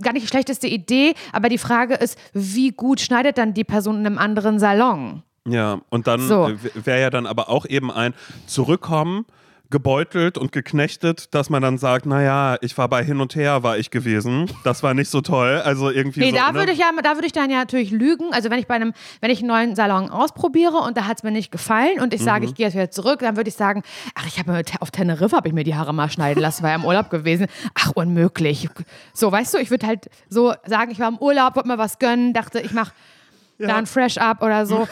gar 0.00 0.12
nicht 0.12 0.24
die 0.24 0.28
schlechteste 0.28 0.66
Idee, 0.66 1.14
aber 1.32 1.48
die 1.48 1.58
Frage 1.58 1.94
ist, 1.94 2.18
wie 2.32 2.70
gut 2.70 3.00
schneidet 3.00 3.38
dann 3.38 3.54
die 3.54 3.64
Person 3.64 4.00
in 4.00 4.06
einem 4.06 4.18
anderen 4.18 4.58
Salon? 4.58 5.22
Ja, 5.48 5.80
und 5.90 6.06
dann 6.06 6.20
So. 6.26 6.50
wäre 6.74 7.00
ja 7.00 7.10
dann 7.10 7.26
aber 7.26 7.48
auch 7.48 7.66
eben 7.66 7.90
ein 7.92 8.14
Zurückkommen, 8.46 9.26
gebeutelt 9.70 10.38
und 10.38 10.52
geknechtet, 10.52 11.34
dass 11.34 11.50
man 11.50 11.60
dann 11.62 11.76
sagt, 11.78 12.06
naja, 12.06 12.56
ich 12.60 12.78
war 12.78 12.88
bei 12.88 13.02
hin 13.02 13.20
und 13.20 13.34
her, 13.34 13.62
war 13.62 13.78
ich 13.78 13.90
gewesen. 13.90 14.50
Das 14.64 14.82
war 14.82 14.94
nicht 14.94 15.10
so 15.10 15.20
toll. 15.20 15.60
Also 15.64 15.90
irgendwie 15.90 16.20
Nee, 16.20 16.30
so, 16.30 16.36
da 16.36 16.52
ne? 16.52 16.58
würde 16.58 16.72
ich 16.72 16.78
ja, 16.78 16.90
da 17.02 17.14
würde 17.14 17.26
ich 17.26 17.32
dann 17.32 17.50
ja 17.50 17.58
natürlich 17.58 17.90
lügen. 17.90 18.32
Also 18.32 18.48
wenn 18.50 18.58
ich 18.60 18.66
bei 18.66 18.74
einem, 18.74 18.92
wenn 19.20 19.30
ich 19.30 19.40
einen 19.40 19.48
neuen 19.48 19.74
Salon 19.74 20.08
ausprobiere 20.08 20.76
und 20.78 20.96
da 20.96 21.06
hat 21.06 21.18
es 21.18 21.22
mir 21.24 21.32
nicht 21.32 21.50
gefallen 21.50 22.00
und 22.00 22.14
ich 22.14 22.22
sage, 22.22 22.42
Mhm. 22.46 22.48
ich 22.50 22.54
gehe 22.54 22.66
jetzt 22.66 22.74
wieder 22.74 22.90
zurück, 22.90 23.20
dann 23.20 23.36
würde 23.36 23.48
ich 23.48 23.56
sagen, 23.56 23.82
ach, 24.14 24.26
ich 24.26 24.38
habe 24.38 24.52
mir 24.52 24.62
auf 24.80 24.90
Teneriffa 24.90 25.36
habe 25.38 25.48
ich 25.48 25.54
mir 25.54 25.64
die 25.64 25.74
Haare 25.74 25.92
mal 25.92 26.10
schneiden 26.10 26.40
lassen, 26.40 26.62
war 26.62 26.70
ja 26.70 26.76
im 26.76 26.84
Urlaub 26.84 27.10
gewesen. 27.10 27.46
Ach, 27.74 27.90
unmöglich. 27.94 28.68
So, 29.14 29.32
weißt 29.32 29.54
du, 29.54 29.58
ich 29.58 29.70
würde 29.70 29.86
halt 29.86 30.08
so 30.28 30.54
sagen, 30.64 30.90
ich 30.92 31.00
war 31.00 31.08
im 31.08 31.18
Urlaub, 31.18 31.56
wollte 31.56 31.68
mir 31.68 31.78
was 31.78 31.98
gönnen, 31.98 32.32
dachte, 32.32 32.60
ich 32.60 32.72
mache 32.72 32.92
da 33.58 33.76
ein 33.76 33.86
Fresh 33.86 34.18
Up 34.18 34.42
oder 34.42 34.66
so. 34.66 34.86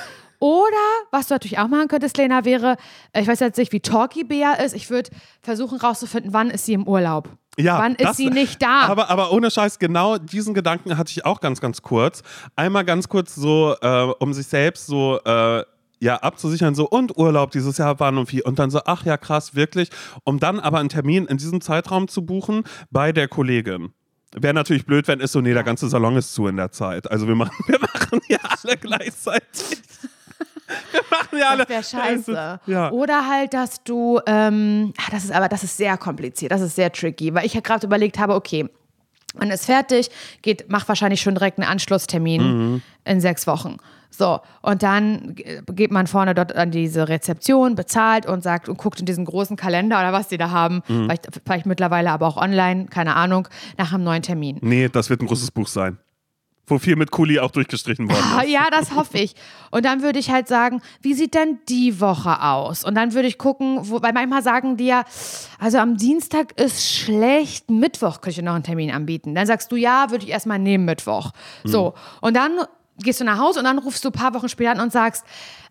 Oder, 0.45 0.77
was 1.11 1.29
du 1.29 1.35
natürlich 1.37 1.59
auch 1.59 1.69
machen 1.69 1.89
könntest, 1.89 2.19
Lena, 2.19 2.45
wäre, 2.45 2.77
äh, 3.15 3.23
ich 3.23 3.27
weiß 3.29 3.41
jetzt 3.41 3.57
nicht, 3.57 3.73
wie 3.73 3.81
Talky 3.81 4.25
Bea 4.25 4.53
ist, 4.53 4.75
ich 4.75 4.91
würde 4.91 5.09
versuchen 5.41 5.79
rauszufinden, 5.81 6.35
wann 6.35 6.51
ist 6.51 6.67
sie 6.67 6.75
im 6.75 6.87
Urlaub? 6.87 7.31
Ja, 7.57 7.79
wann 7.79 7.95
ist 7.95 8.05
das- 8.05 8.17
sie 8.19 8.29
nicht 8.29 8.61
da? 8.61 8.83
Aber, 8.83 9.09
aber 9.09 9.33
ohne 9.33 9.51
Scheiß, 9.51 9.79
genau 9.79 10.19
diesen 10.19 10.53
Gedanken 10.53 10.99
hatte 10.99 11.13
ich 11.13 11.25
auch 11.25 11.41
ganz, 11.41 11.63
ganz 11.63 11.81
kurz. 11.81 12.23
Einmal 12.57 12.85
ganz 12.85 13.09
kurz 13.09 13.35
so, 13.35 13.75
äh, 13.81 14.03
um 14.19 14.35
sich 14.35 14.47
selbst 14.47 14.87
so 14.87 15.19
äh, 15.25 15.65
ja, 16.01 16.17
abzusichern, 16.17 16.75
so 16.75 16.87
und 16.91 17.17
Urlaub 17.17 17.51
dieses 17.51 17.79
Jahr 17.79 17.99
waren 17.99 18.19
und 18.19 18.31
wie. 18.31 18.43
Und 18.43 18.59
dann 18.59 18.71
so, 18.71 18.81
ach 18.85 19.07
ja, 19.07 19.17
krass, 19.17 19.55
wirklich. 19.55 19.89
Um 20.25 20.41
dann 20.41 20.61
aber 20.61 20.79
einen 20.79 20.91
Termin 20.91 21.25
in 21.25 21.39
diesem 21.39 21.63
Zeitraum 21.63 22.07
zu 22.07 22.27
buchen 22.27 22.65
bei 22.91 23.13
der 23.13 23.29
Kollegin. 23.29 23.95
Wäre 24.37 24.53
natürlich 24.53 24.85
blöd, 24.85 25.09
wenn 25.09 25.21
es 25.23 25.33
so, 25.33 25.41
nee, 25.41 25.55
der 25.55 25.63
ganze 25.63 25.89
Salon 25.89 26.17
ist 26.17 26.35
zu 26.35 26.49
in 26.49 26.57
der 26.59 26.71
Zeit. 26.71 27.11
Also 27.11 27.27
wir 27.29 27.35
machen, 27.35 27.55
wir 27.67 27.79
machen 27.81 28.21
ja 28.29 28.39
alle 28.63 28.77
gleichzeitig. 28.77 29.81
Wir 30.93 31.01
machen 31.11 31.39
ja 31.39 31.49
alle. 31.51 31.59
Das 31.67 31.69
wäre 31.69 31.83
scheiße. 31.85 32.61
Ja. 32.67 32.91
Oder 32.91 33.29
halt, 33.29 33.53
dass 33.55 33.83
du, 33.85 34.21
ähm, 34.27 34.93
ah, 34.99 35.11
das 35.11 35.25
ist 35.25 35.33
aber, 35.33 35.49
das 35.49 35.63
ist 35.65 35.77
sehr 35.77 35.97
kompliziert, 35.99 36.53
das 36.53 36.61
ist 36.61 36.75
sehr 36.77 36.91
tricky, 36.93 37.35
weil 37.35 37.45
ich 37.45 37.55
ja 37.55 37.61
gerade 37.61 37.87
überlegt 37.87 38.19
habe, 38.19 38.35
okay, 38.35 38.69
man 39.37 39.51
ist 39.51 39.67
fertig, 39.67 40.11
geht, 40.43 40.71
macht 40.71 40.89
wahrscheinlich 40.89 41.21
schon 41.21 41.35
direkt 41.35 41.59
einen 41.59 41.69
Anschlusstermin 41.69 42.43
Mhm. 42.75 42.83
in 43.05 43.21
sechs 43.21 43.47
Wochen. 43.47 43.79
So, 44.11 44.39
und 44.63 44.85
dann 44.85 45.35
geht 45.35 45.91
man 45.91 46.07
vorne 46.07 46.37
dort 46.37 46.55
an 46.55 46.71
diese 46.71 47.09
Rezeption, 47.09 47.75
bezahlt 47.75 48.27
und 48.27 48.45
sagt 48.45 48.69
und 48.69 48.79
guckt 48.79 49.01
in 49.01 49.07
diesen 49.07 49.25
großen 49.25 49.57
Kalender 49.57 49.99
oder 49.99 50.13
was 50.13 50.29
die 50.29 50.37
da 50.39 50.51
haben, 50.51 50.83
Mhm. 50.87 51.07
vielleicht, 51.07 51.29
vielleicht 51.45 51.67
mittlerweile 51.67 52.13
aber 52.13 52.29
auch 52.29 52.37
online, 52.37 52.87
keine 52.87 53.17
Ahnung, 53.17 53.49
nach 53.77 53.93
einem 53.93 54.05
neuen 54.05 54.23
Termin. 54.23 54.59
Nee, 54.63 54.89
das 54.89 55.11
wird 55.11 55.21
ein 55.21 55.27
großes 55.27 55.51
Buch 55.51 55.67
sein. 55.67 55.99
Wo 56.67 56.79
viel 56.79 56.97
mit 56.97 57.11
Kuli 57.11 57.39
auch 57.41 57.51
durchgestrichen 57.51 58.09
worden 58.09 58.25
Ah, 58.37 58.41
ist. 58.41 58.51
Ja, 58.51 58.69
das 58.71 58.95
hoffe 58.95 59.19
ich. 59.19 59.35
Und 59.71 59.85
dann 59.85 60.01
würde 60.03 60.19
ich 60.19 60.31
halt 60.31 60.49
sagen, 60.49 60.81
wie 61.03 61.13
sieht 61.13 61.35
denn 61.35 61.59
die 61.69 62.01
Woche 62.01 62.41
aus? 62.43 62.85
Und 62.85 62.95
dann 62.95 63.13
würde 63.13 63.29
ich 63.29 63.37
gucken, 63.37 63.81
wo, 63.83 64.01
weil 64.01 64.15
manchmal 64.15 64.43
sagen 64.43 64.79
die 64.79 64.87
ja, 64.87 65.05
also 65.59 65.77
am 65.79 65.97
Dienstag 65.99 66.59
ist 66.59 66.91
schlecht, 66.91 67.71
Mittwoch 67.71 68.21
könnte 68.23 68.41
ich 68.41 68.45
noch 68.45 68.55
einen 68.55 68.65
Termin 68.65 68.91
anbieten. 68.91 69.35
Dann 69.35 69.47
sagst 69.47 69.71
du, 69.73 69.77
ja, 69.77 70.11
würde 70.11 70.25
ich 70.25 70.31
erstmal 70.31 70.59
nehmen 70.59 70.87
Mittwoch. 70.87 71.33
So, 71.65 71.93
und 72.23 72.35
dann 72.35 72.53
gehst 72.99 73.21
du 73.21 73.25
nach 73.25 73.39
Hause 73.39 73.59
und 73.59 73.65
dann 73.67 73.79
rufst 73.79 74.05
du 74.05 74.09
ein 74.09 74.13
paar 74.13 74.33
Wochen 74.35 74.49
später 74.49 74.71
an 74.71 74.81
und 74.81 74.93
sagst, 74.93 75.25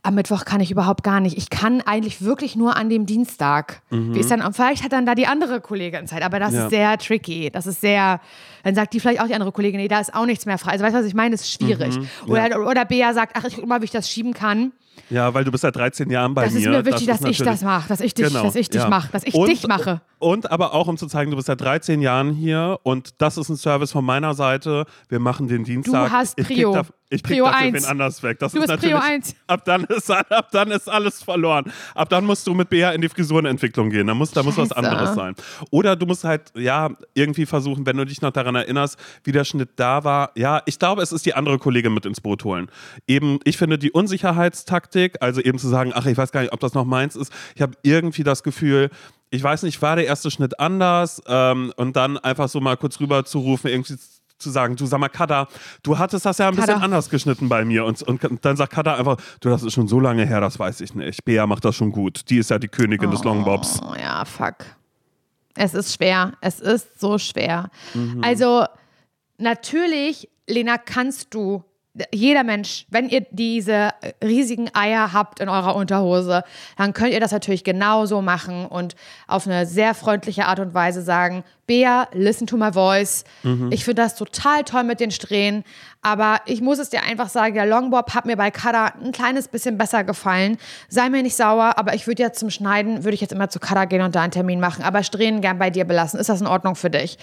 am 0.03 0.15
Mittwoch 0.15 0.43
kann 0.43 0.59
ich 0.59 0.69
überhaupt 0.69 1.03
gar 1.03 1.21
nicht. 1.21 1.37
Ich 1.37 1.49
kann 1.49 1.81
eigentlich 1.81 2.21
wirklich 2.21 2.55
nur 2.57 2.75
an 2.75 2.89
dem 2.89 3.05
Dienstag. 3.05 3.81
Wie 3.89 4.19
ist 4.19 4.29
dann, 4.29 4.41
und 4.41 4.53
vielleicht 4.53 4.83
hat 4.83 4.91
dann 4.91 5.05
da 5.05 5.15
die 5.15 5.25
andere 5.27 5.61
Kollegin 5.61 6.05
Zeit, 6.05 6.21
aber 6.23 6.39
das 6.39 6.53
Ja. 6.53 6.65
ist 6.65 6.69
sehr 6.71 6.97
tricky. 6.97 7.49
Das 7.49 7.65
ist 7.65 7.79
sehr, 7.79 8.19
dann 8.63 8.75
sagt 8.75 8.93
die 8.93 8.99
vielleicht 8.99 9.21
auch 9.21 9.27
die 9.27 9.33
andere 9.35 9.51
Kollegin, 9.51 9.79
nee, 9.79 9.87
da 9.87 9.99
ist 9.99 10.13
auch 10.13 10.25
nichts 10.25 10.45
mehr 10.45 10.57
frei. 10.57 10.71
Also 10.71 10.83
weißt 10.83 10.95
du, 10.95 10.99
was 10.99 11.05
ich 11.05 11.13
meine? 11.13 11.31
Das 11.35 11.41
ist 11.41 11.51
schwierig. 11.53 11.97
Oder, 12.27 12.65
oder 12.67 12.85
Bea 12.85 13.13
sagt, 13.13 13.35
ach, 13.37 13.43
ich 13.45 13.55
guck 13.55 13.67
mal, 13.67 13.81
wie 13.81 13.85
ich 13.85 13.91
das 13.91 14.09
schieben 14.09 14.33
kann. 14.33 14.71
Ja, 15.09 15.33
weil 15.33 15.43
du 15.43 15.51
bist 15.51 15.63
seit 15.63 15.75
13 15.75 16.09
Jahren 16.09 16.33
bei 16.33 16.45
Das 16.45 16.53
mir. 16.53 16.59
ist 16.59 16.65
mir 16.67 16.85
wichtig, 16.85 17.07
ist 17.09 17.21
dass 17.21 17.29
ich 17.29 17.37
das 17.39 17.61
mache, 17.61 17.87
dass 17.89 17.99
ich 17.99 18.13
dich, 18.13 18.27
Genau, 18.27 18.43
dass 18.43 18.55
ich 18.55 18.69
dich 18.69 18.81
ja. 18.81 18.89
mache, 18.89 19.11
dass 19.11 19.23
ich 19.23 19.33
Und- 19.33 19.49
dich 19.49 19.67
mache. 19.67 20.01
Und 20.23 20.49
aber 20.49 20.73
auch, 20.73 20.87
um 20.87 20.95
zu 20.95 21.07
zeigen, 21.07 21.31
du 21.31 21.35
bist 21.35 21.47
seit 21.47 21.59
13 21.59 22.01
Jahren 22.01 22.31
hier 22.31 22.79
und 22.83 23.21
das 23.21 23.37
ist 23.37 23.49
ein 23.49 23.57
Service 23.57 23.91
von 23.91 24.05
meiner 24.05 24.33
Seite. 24.35 24.85
Wir 25.09 25.19
machen 25.19 25.49
den 25.49 25.65
Dienstag. 25.65 26.11
hast 26.11 26.39
ich 26.39 26.47
Prio. 26.47 26.71
Krieg 26.71 26.83
da, 26.87 26.93
ich 27.09 27.23
krieg 27.23 27.33
Prio 27.33 27.45
dafür 27.45 27.59
eins. 27.59 27.83
wen 27.83 27.85
anders 27.85 28.23
weg. 28.23 28.39
Das 28.39 28.53
Du 28.53 28.61
ist 28.61 28.67
bist 28.67 28.79
Prio 28.81 28.95
natürlich, 28.95 29.15
eins. 29.15 29.35
Ab 29.47 29.65
dann, 29.65 29.83
ist, 29.83 30.09
ab 30.09 30.47
dann 30.53 30.71
ist 30.71 30.89
alles 30.89 31.21
verloren. 31.21 31.65
Ab 31.93 32.07
dann 32.07 32.25
musst 32.25 32.47
du 32.47 32.53
mit 32.53 32.69
Bea 32.69 32.91
in 32.91 33.01
die 33.01 33.09
Frisurenentwicklung 33.09 33.89
gehen. 33.89 34.07
Da 34.07 34.13
muss, 34.13 34.31
da 34.31 34.43
muss 34.43 34.55
was 34.55 34.71
anderes 34.71 35.13
sein. 35.13 35.35
Oder 35.71 35.97
du 35.97 36.05
musst 36.05 36.23
halt, 36.23 36.53
ja, 36.55 36.91
irgendwie 37.13 37.45
versuchen, 37.45 37.85
wenn 37.85 37.97
du 37.97 38.05
dich 38.05 38.21
noch 38.21 38.31
daran 38.31 38.55
erinnerst, 38.55 38.97
wie 39.25 39.33
der 39.33 39.43
Schnitt 39.43 39.71
da 39.75 40.05
war. 40.05 40.31
Ja, 40.35 40.61
ich 40.65 40.79
glaube, 40.79 41.01
es 41.01 41.11
ist 41.11 41.25
die 41.25 41.33
andere 41.33 41.59
Kollegin 41.59 41.93
mit 41.93 42.05
ins 42.05 42.21
Boot 42.21 42.45
holen. 42.45 42.69
Eben, 43.07 43.39
ich 43.43 43.57
finde 43.57 43.77
die 43.77 43.91
Unsicherheitstaktik, 43.91 45.17
also 45.19 45.41
eben 45.41 45.59
zu 45.59 45.67
sagen, 45.67 45.91
ach, 45.93 46.05
ich 46.05 46.17
weiß 46.17 46.31
gar 46.31 46.39
nicht, 46.39 46.53
ob 46.53 46.61
das 46.61 46.73
noch 46.73 46.85
meins 46.85 47.17
ist. 47.17 47.33
Ich 47.55 47.61
habe 47.61 47.73
irgendwie 47.83 48.23
das 48.23 48.41
Gefühl, 48.41 48.89
ich 49.33 49.41
weiß 49.41 49.63
nicht, 49.63 49.81
war 49.81 49.95
der 49.95 50.05
erste 50.05 50.29
Schnitt 50.29 50.59
anders 50.59 51.19
ähm, 51.25 51.73
und 51.75 51.95
dann 51.95 52.19
einfach 52.19 52.47
so 52.47 52.61
mal 52.61 52.77
kurz 52.77 52.99
rüber 52.99 53.25
zu 53.25 53.39
rufen, 53.39 53.67
irgendwie 53.67 53.95
zu 54.37 54.49
sagen, 54.51 54.75
du 54.75 54.85
sag 54.85 54.99
mal, 54.99 55.09
Kada, 55.09 55.47
du 55.81 55.97
hattest 55.97 56.27
das 56.27 56.37
ja 56.37 56.49
ein 56.49 56.55
bisschen 56.55 56.75
Kada. 56.75 56.85
anders 56.85 57.09
geschnitten 57.09 57.49
bei 57.49 57.65
mir 57.65 57.83
und, 57.83 58.03
und 58.03 58.21
dann 58.45 58.57
sagt 58.57 58.73
Kada 58.73 58.95
einfach, 58.95 59.17
du, 59.39 59.49
das 59.49 59.63
ist 59.63 59.73
schon 59.73 59.87
so 59.87 59.99
lange 59.99 60.23
her, 60.27 60.39
das 60.39 60.59
weiß 60.59 60.81
ich 60.81 60.93
nicht. 60.93 61.25
Bea 61.25 61.47
macht 61.47 61.65
das 61.65 61.75
schon 61.75 61.91
gut. 61.91 62.29
Die 62.29 62.37
ist 62.37 62.51
ja 62.51 62.59
die 62.59 62.67
Königin 62.67 63.09
des 63.09 63.23
Longbobs. 63.23 63.81
Oh 63.81 63.95
ja, 63.95 64.23
fuck. 64.23 64.57
Es 65.55 65.73
ist 65.73 65.95
schwer. 65.95 66.33
Es 66.41 66.59
ist 66.59 66.99
so 66.99 67.17
schwer. 67.17 67.71
Mhm. 67.95 68.23
Also, 68.23 68.65
natürlich, 69.39 70.29
Lena, 70.47 70.77
kannst 70.77 71.33
du, 71.33 71.63
jeder 72.11 72.43
Mensch, 72.43 72.87
wenn 72.89 73.07
ihr 73.07 73.25
diese 73.29 73.89
riesigen 74.23 74.73
Eier 74.73 75.13
habt 75.13 75.39
in 75.39 75.47
eurer 75.47 75.75
Unterhose, 75.75 76.43
dann 76.75 76.93
könnt 76.93 77.13
ihr 77.13 77.19
das 77.19 77.31
natürlich 77.31 77.63
genauso 77.63 78.21
machen 78.23 78.65
und 78.65 78.95
auf 79.27 79.45
eine 79.45 79.67
sehr 79.67 79.93
freundliche 79.93 80.45
Art 80.45 80.59
und 80.59 80.73
Weise 80.73 81.03
sagen, 81.03 81.43
Bea, 81.67 82.07
listen 82.11 82.47
to 82.47 82.57
my 82.57 82.73
voice. 82.73 83.25
Mhm. 83.43 83.71
Ich 83.71 83.85
finde 83.85 84.01
das 84.01 84.15
total 84.15 84.63
toll 84.63 84.83
mit 84.83 84.99
den 84.99 85.11
Strähnen, 85.11 85.63
aber 86.01 86.41
ich 86.45 86.61
muss 86.61 86.79
es 86.79 86.89
dir 86.89 87.03
einfach 87.03 87.29
sagen, 87.29 87.53
der 87.53 87.67
Longbob 87.67 88.15
hat 88.15 88.25
mir 88.25 88.37
bei 88.37 88.49
Kada 88.49 88.93
ein 89.01 89.11
kleines 89.11 89.47
bisschen 89.47 89.77
besser 89.77 90.03
gefallen. 90.03 90.57
Sei 90.89 91.09
mir 91.09 91.21
nicht 91.21 91.35
sauer, 91.35 91.77
aber 91.77 91.93
ich 91.93 92.07
würde 92.07 92.23
jetzt 92.23 92.39
zum 92.39 92.49
Schneiden, 92.49 93.03
würde 93.03 93.13
ich 93.13 93.21
jetzt 93.21 93.33
immer 93.33 93.49
zu 93.49 93.59
Kada 93.59 93.85
gehen 93.85 94.01
und 94.01 94.15
da 94.15 94.23
einen 94.23 94.31
Termin 94.31 94.59
machen, 94.59 94.83
aber 94.83 95.03
Strähnen 95.03 95.41
gern 95.41 95.59
bei 95.59 95.69
dir 95.69 95.85
belassen. 95.85 96.19
Ist 96.19 96.29
das 96.29 96.41
in 96.41 96.47
Ordnung 96.47 96.75
für 96.75 96.89
dich? 96.89 97.19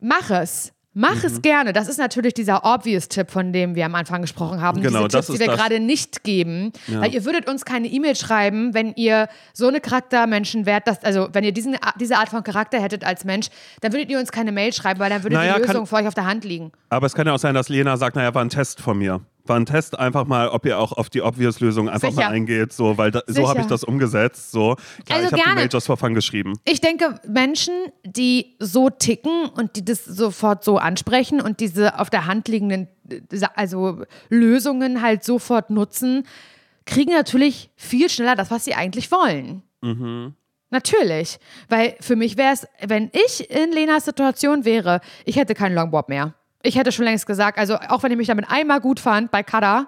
Mach 0.00 0.30
es. 0.30 0.72
Mach 0.96 1.16
Mhm. 1.16 1.26
es 1.26 1.42
gerne. 1.42 1.72
Das 1.72 1.88
ist 1.88 1.98
natürlich 1.98 2.34
dieser 2.34 2.64
obvious 2.64 3.08
Tipp, 3.08 3.30
von 3.32 3.52
dem 3.52 3.74
wir 3.74 3.84
am 3.84 3.94
Anfang 3.96 4.22
gesprochen 4.22 4.60
haben. 4.60 4.80
Genau, 4.80 5.00
Diese 5.06 5.08
das 5.18 5.26
Tipps, 5.26 5.38
die 5.38 5.40
wir 5.44 5.48
das. 5.48 5.56
gerade 5.60 5.80
nicht 5.80 6.22
geben. 6.22 6.72
Weil 6.86 7.12
ihr 7.12 7.24
würdet 7.24 7.48
uns 7.48 7.64
keine 7.64 7.88
E-Mail 7.88 8.14
schreiben, 8.14 8.74
wenn 8.74 8.94
ihr 8.94 9.28
so 9.52 9.66
eine 9.66 9.80
Charaktermenschen 9.80 10.66
wärt, 10.66 10.86
dass, 10.86 11.02
also 11.02 11.28
wenn 11.32 11.42
ihr 11.44 11.52
diesen, 11.52 11.76
diese 11.98 12.16
Art 12.16 12.28
von 12.28 12.44
Charakter 12.44 12.80
hättet 12.80 13.02
als 13.04 13.24
Mensch, 13.24 13.48
dann 13.80 13.92
würdet 13.92 14.08
ihr 14.10 14.18
uns 14.20 14.30
keine 14.30 14.52
Mail 14.52 14.72
schreiben, 14.72 15.00
weil 15.00 15.10
dann 15.10 15.22
würde 15.24 15.34
Naja, 15.36 15.54
die 15.56 15.62
kann- 15.62 15.70
Lösung 15.72 15.86
für 15.86 15.96
euch 15.96 16.06
auf 16.06 16.14
der 16.14 16.26
Hand 16.26 16.44
liegen. 16.44 16.70
Aber 16.90 17.06
es 17.06 17.14
kann 17.14 17.26
ja 17.26 17.32
auch 17.34 17.38
sein, 17.38 17.54
dass 17.54 17.68
Lena 17.68 17.96
sagt, 17.96 18.14
naja, 18.14 18.32
war 18.34 18.42
ein 18.44 18.48
Test 18.50 18.80
von 18.80 18.96
mir. 18.98 19.20
War 19.46 19.56
ein 19.56 19.66
Test 19.66 19.98
einfach 19.98 20.24
mal, 20.26 20.48
ob 20.48 20.64
ihr 20.64 20.78
auch 20.78 20.92
auf 20.92 21.10
die 21.10 21.20
Obvious-Lösung 21.20 21.88
einfach 21.88 22.10
Sicher. 22.10 22.22
mal 22.22 22.32
eingeht. 22.32 22.72
So, 22.72 22.96
weil 22.96 23.10
da, 23.10 23.22
so 23.26 23.48
habe 23.48 23.60
ich 23.60 23.66
das 23.66 23.84
umgesetzt. 23.84 24.52
So. 24.52 24.76
Ja, 25.08 25.16
Also 25.16 25.26
ich 25.26 25.32
habe 25.32 25.42
die. 25.50 25.54
Majors 25.54 25.86
for 25.86 25.96
Fun 25.96 26.14
geschrieben. 26.14 26.54
Ich 26.64 26.80
denke, 26.80 27.20
Menschen, 27.28 27.74
die 28.04 28.56
so 28.58 28.88
ticken 28.88 29.46
und 29.54 29.76
die 29.76 29.84
das 29.84 30.04
sofort 30.04 30.64
so 30.64 30.78
ansprechen 30.78 31.40
und 31.42 31.60
diese 31.60 31.98
auf 31.98 32.08
der 32.08 32.26
Hand 32.26 32.48
liegenden 32.48 32.88
äh, 33.10 33.20
also 33.54 34.04
Lösungen 34.30 35.02
halt 35.02 35.24
sofort 35.24 35.68
nutzen, 35.68 36.26
kriegen 36.86 37.12
natürlich 37.12 37.70
viel 37.76 38.08
schneller 38.08 38.36
das, 38.36 38.50
was 38.50 38.64
sie 38.64 38.74
eigentlich 38.74 39.10
wollen. 39.10 39.62
Natürlich. 40.70 41.38
Weil 41.68 41.96
für 42.00 42.16
mich 42.16 42.36
wäre 42.36 42.54
es, 42.54 42.66
wenn 42.80 43.10
ich 43.12 43.50
in 43.50 43.72
Lenas 43.72 44.06
Situation 44.06 44.64
wäre, 44.64 45.00
ich 45.24 45.36
hätte 45.36 45.54
keinen 45.54 45.74
Longboard 45.74 46.08
mehr. 46.08 46.34
Ich 46.66 46.76
hätte 46.76 46.92
schon 46.92 47.04
längst 47.04 47.26
gesagt, 47.26 47.58
also 47.58 47.76
auch 47.76 48.02
wenn 48.02 48.10
ich 48.10 48.16
mich 48.16 48.26
damit 48.26 48.50
einmal 48.50 48.80
gut 48.80 48.98
fand 48.98 49.30
bei 49.30 49.42
Kada, 49.42 49.86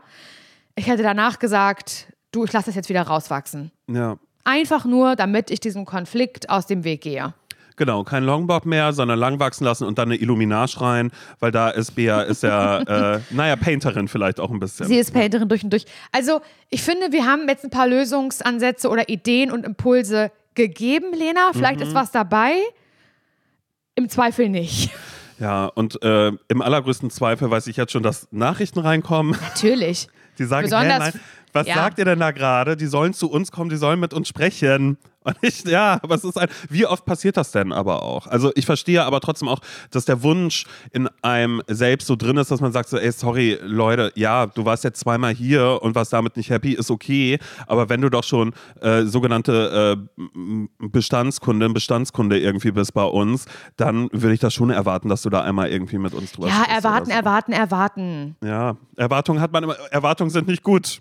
ich 0.75 0.87
hätte 0.87 1.03
danach 1.03 1.39
gesagt, 1.39 2.13
du, 2.33 2.45
ich 2.45 2.53
lasse 2.53 2.67
das 2.67 2.75
jetzt 2.75 2.91
wieder 2.91 3.03
rauswachsen. 3.03 3.73
Ja. 3.91 4.19
Einfach 4.45 4.85
nur, 4.85 5.17
damit 5.17 5.51
ich 5.51 5.59
diesem 5.59 5.87
Konflikt 5.87 6.51
aus 6.51 6.67
dem 6.67 6.85
Weg 6.85 7.01
gehe. 7.01 7.33
Genau, 7.77 8.05
kein 8.05 8.25
Longboard 8.25 8.67
mehr, 8.67 8.93
sondern 8.93 9.19
lang 9.19 9.39
wachsen 9.39 9.65
lassen 9.65 9.85
und 9.85 9.99
dann 9.99 10.09
eine 10.09 10.17
Illuminage 10.17 10.81
rein, 10.81 11.11
weil 11.41 11.51
da 11.51 11.71
ist 11.71 11.95
Bea, 11.95 12.23
ist 12.23 12.43
ja, 12.43 12.81
äh, 13.17 13.21
naja, 13.31 13.57
Painterin 13.57 14.09
vielleicht 14.09 14.39
auch 14.39 14.51
ein 14.51 14.59
bisschen. 14.59 14.87
Sie 14.87 14.99
ist 14.99 15.13
Painterin 15.13 15.49
durch 15.49 15.65
und 15.65 15.71
durch. 15.71 15.87
Also, 16.13 16.41
ich 16.69 16.83
finde, 16.83 17.13
wir 17.13 17.27
haben 17.27 17.49
jetzt 17.49 17.65
ein 17.65 17.71
paar 17.71 17.87
Lösungsansätze 17.87 18.89
oder 18.89 19.09
Ideen 19.09 19.51
und 19.51 19.65
Impulse 19.65 20.31
gegeben, 20.55 21.13
Lena. 21.15 21.51
Vielleicht 21.53 21.81
ist 21.81 21.95
was 21.95 22.11
dabei. 22.11 22.53
Im 23.95 24.09
Zweifel 24.09 24.49
nicht. 24.49 24.91
Ja, 25.39 25.67
und 25.67 26.03
äh, 26.03 26.33
im 26.49 26.63
allergrößten 26.63 27.11
Zweifel 27.11 27.51
weiß 27.51 27.67
ich 27.67 27.77
jetzt 27.77 27.93
schon, 27.93 28.03
dass 28.03 28.29
Nachrichten 28.31 28.79
reinkommen. 28.79 29.37
Natürlich. 29.41 30.09
Die 30.39 30.45
sagen, 30.45 30.65
Besonders- 30.67 30.99
nein, 31.15 31.21
was 31.53 31.67
ja. 31.67 31.75
sagt 31.75 31.99
ihr 31.99 32.05
denn 32.05 32.21
da 32.21 32.31
gerade? 32.33 32.77
Die 32.77 32.87
sollen 32.87 33.15
zu 33.15 33.31
uns 33.31 33.51
kommen, 33.51 33.71
die 33.71 33.77
sollen 33.77 33.99
mit 34.01 34.13
uns 34.13 34.29
sprechen. 34.29 34.99
Und 35.27 35.37
ich, 35.43 35.65
ja, 35.65 35.99
aber 36.03 36.15
es 36.15 36.25
ist 36.25 36.39
ein, 36.39 36.49
wie 36.71 36.87
oft 36.87 37.05
passiert 37.05 37.37
das 37.37 37.51
denn 37.51 37.73
aber 37.73 38.03
auch? 38.03 38.27
Also 38.29 38.53
ich 38.55 38.65
verstehe 38.65 39.05
aber 39.05 39.21
trotzdem 39.21 39.49
auch, 39.49 39.59
dass 39.91 40.05
der 40.05 40.23
Wunsch 40.23 40.65
in 40.93 41.09
einem 41.23 41.63
selbst 41.67 42.07
so 42.07 42.15
drin 42.17 42.37
ist, 42.37 42.51
dass 42.51 42.61
man 42.61 42.71
sagt 42.73 42.89
so, 42.89 42.97
ey, 42.97 43.11
sorry, 43.11 43.59
Leute, 43.63 44.13
ja, 44.15 44.47
du 44.47 44.65
warst 44.65 44.85
jetzt 44.85 45.01
zweimal 45.01 45.35
hier 45.35 45.81
und 45.83 45.95
warst 45.97 46.13
damit 46.13 46.37
nicht 46.37 46.51
happy, 46.51 46.75
ist 46.75 46.91
okay, 46.91 47.39
aber 47.67 47.89
wenn 47.89 48.01
du 48.01 48.09
doch 48.09 48.23
schon 48.25 48.53
äh, 48.81 49.03
sogenannte 49.05 49.99
äh, 50.17 50.89
Bestandskundin, 50.89 51.75
Bestandskunde 51.75 52.39
irgendwie 52.39 52.71
bist 52.71 52.95
bei 52.95 53.05
uns, 53.05 53.47
dann 53.77 54.09
würde 54.13 54.35
ich 54.35 54.41
das 54.41 54.55
schon 54.55 54.71
erwarten, 54.71 55.09
dass 55.09 55.23
du 55.23 55.31
da 55.31 55.43
einmal 55.43 55.71
irgendwie 55.71 55.99
mit 55.99 56.15
uns 56.15 56.33
drüber 56.33 56.49
Ja, 56.49 56.65
erwarten, 56.69 57.07
so. 57.07 57.13
erwarten, 57.13 57.53
erwarten. 57.53 58.37
Ja, 58.45 58.77
Erwartungen 58.97 59.41
hat 59.41 59.53
man 59.53 59.65
immer, 59.65 59.75
Erwartungen 59.91 60.31
sind 60.31 60.47
nicht 60.47 60.63
gut. 60.63 61.01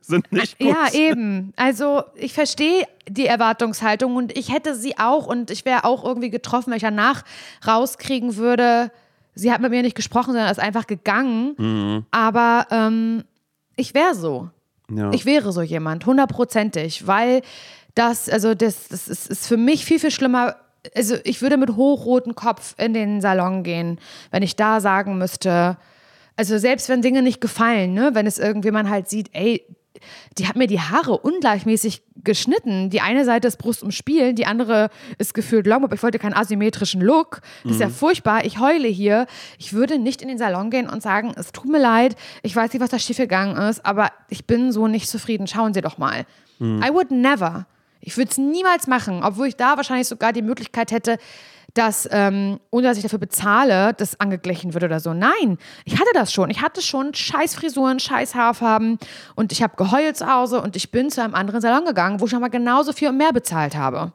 Sind 0.00 0.32
nicht 0.32 0.58
gut. 0.58 0.68
Ja, 0.68 0.92
eben. 0.92 1.52
Also 1.56 2.02
ich 2.14 2.32
verstehe 2.32 2.86
die 3.08 3.26
Erwartungshaltung 3.26 4.16
und 4.16 4.36
ich 4.36 4.52
hätte 4.52 4.74
sie 4.74 4.98
auch 4.98 5.26
und 5.26 5.50
ich 5.50 5.64
wäre 5.64 5.84
auch 5.84 6.04
irgendwie 6.04 6.30
getroffen, 6.30 6.70
wenn 6.70 6.76
ich 6.76 6.82
danach 6.82 7.22
rauskriegen 7.66 8.36
würde, 8.36 8.90
sie 9.34 9.52
hat 9.52 9.60
mit 9.60 9.70
mir 9.70 9.82
nicht 9.82 9.96
gesprochen, 9.96 10.32
sondern 10.32 10.50
ist 10.50 10.58
einfach 10.60 10.86
gegangen. 10.86 12.06
Aber 12.10 12.66
ähm, 12.70 13.24
ich 13.76 13.94
wäre 13.94 14.14
so. 14.14 14.50
Ja. 14.90 15.12
Ich 15.12 15.24
wäre 15.24 15.52
so 15.52 15.62
jemand, 15.62 16.04
hundertprozentig, 16.06 17.06
weil 17.06 17.42
das, 17.94 18.28
also 18.28 18.54
das, 18.54 18.88
das 18.88 19.08
ist, 19.08 19.28
ist 19.28 19.46
für 19.46 19.56
mich 19.56 19.84
viel, 19.84 19.98
viel 19.98 20.10
schlimmer. 20.10 20.56
Also 20.96 21.16
ich 21.24 21.42
würde 21.42 21.56
mit 21.56 21.76
hochrotem 21.76 22.34
Kopf 22.34 22.74
in 22.78 22.94
den 22.94 23.20
Salon 23.20 23.62
gehen, 23.62 24.00
wenn 24.30 24.42
ich 24.42 24.56
da 24.56 24.80
sagen 24.80 25.18
müsste, 25.18 25.76
also 26.36 26.56
selbst 26.58 26.88
wenn 26.88 27.02
Dinge 27.02 27.22
nicht 27.22 27.40
gefallen, 27.40 27.92
ne, 27.92 28.10
wenn 28.14 28.26
es 28.26 28.38
irgendwie 28.38 28.70
man 28.70 28.88
halt 28.88 29.08
sieht, 29.08 29.28
ey, 29.32 29.64
die 30.38 30.46
hat 30.46 30.56
mir 30.56 30.66
die 30.66 30.80
Haare 30.80 31.18
ungleichmäßig 31.18 32.02
geschnitten. 32.22 32.90
Die 32.90 33.00
eine 33.00 33.24
Seite 33.24 33.48
ist 33.48 33.56
Brust 33.56 33.82
umspielen, 33.82 34.36
die 34.36 34.46
andere 34.46 34.90
ist 35.18 35.34
gefühlt 35.34 35.66
Longbob. 35.66 35.92
Ich 35.92 36.02
wollte 36.02 36.18
keinen 36.18 36.34
asymmetrischen 36.34 37.00
Look. 37.00 37.40
Das 37.64 37.72
ist 37.72 37.80
ja 37.80 37.88
furchtbar. 37.88 38.44
Ich 38.44 38.58
heule 38.58 38.88
hier. 38.88 39.26
Ich 39.58 39.72
würde 39.72 39.98
nicht 39.98 40.22
in 40.22 40.28
den 40.28 40.38
Salon 40.38 40.70
gehen 40.70 40.88
und 40.88 41.02
sagen, 41.02 41.32
es 41.36 41.52
tut 41.52 41.66
mir 41.66 41.80
leid, 41.80 42.16
ich 42.42 42.54
weiß 42.54 42.72
nicht, 42.72 42.82
was 42.82 42.90
da 42.90 42.98
schiefgegangen 42.98 43.56
ist, 43.56 43.84
aber 43.84 44.10
ich 44.28 44.46
bin 44.46 44.72
so 44.72 44.86
nicht 44.86 45.08
zufrieden. 45.08 45.46
Schauen 45.46 45.74
Sie 45.74 45.80
doch 45.80 45.98
mal. 45.98 46.24
I 46.60 46.90
would 46.92 47.10
never. 47.10 47.66
Ich 48.02 48.16
würde 48.16 48.30
es 48.30 48.38
niemals 48.38 48.86
machen, 48.86 49.22
obwohl 49.24 49.46
ich 49.46 49.56
da 49.56 49.76
wahrscheinlich 49.76 50.08
sogar 50.08 50.32
die 50.32 50.42
Möglichkeit 50.42 50.90
hätte, 50.90 51.18
dass, 51.74 52.08
ähm, 52.10 52.60
ohne 52.70 52.88
dass 52.88 52.96
ich 52.96 53.02
dafür 53.02 53.18
bezahle, 53.18 53.92
das 53.94 54.18
angeglichen 54.18 54.74
wird 54.74 54.84
oder 54.84 55.00
so. 55.00 55.14
Nein, 55.14 55.58
ich 55.84 55.94
hatte 55.94 56.10
das 56.14 56.32
schon. 56.32 56.50
Ich 56.50 56.62
hatte 56.62 56.82
schon 56.82 57.14
scheiß 57.14 57.54
Frisuren, 57.54 58.00
scheiß 58.00 58.34
Haarfarben 58.34 58.98
und 59.34 59.52
ich 59.52 59.62
habe 59.62 59.76
geheult 59.76 60.16
zu 60.16 60.32
Hause 60.32 60.60
und 60.60 60.76
ich 60.76 60.90
bin 60.90 61.10
zu 61.10 61.22
einem 61.22 61.34
anderen 61.34 61.60
Salon 61.60 61.84
gegangen, 61.84 62.20
wo 62.20 62.26
ich 62.26 62.32
nochmal 62.32 62.50
genauso 62.50 62.92
viel 62.92 63.08
und 63.08 63.16
mehr 63.16 63.32
bezahlt 63.32 63.76
habe. 63.76 64.12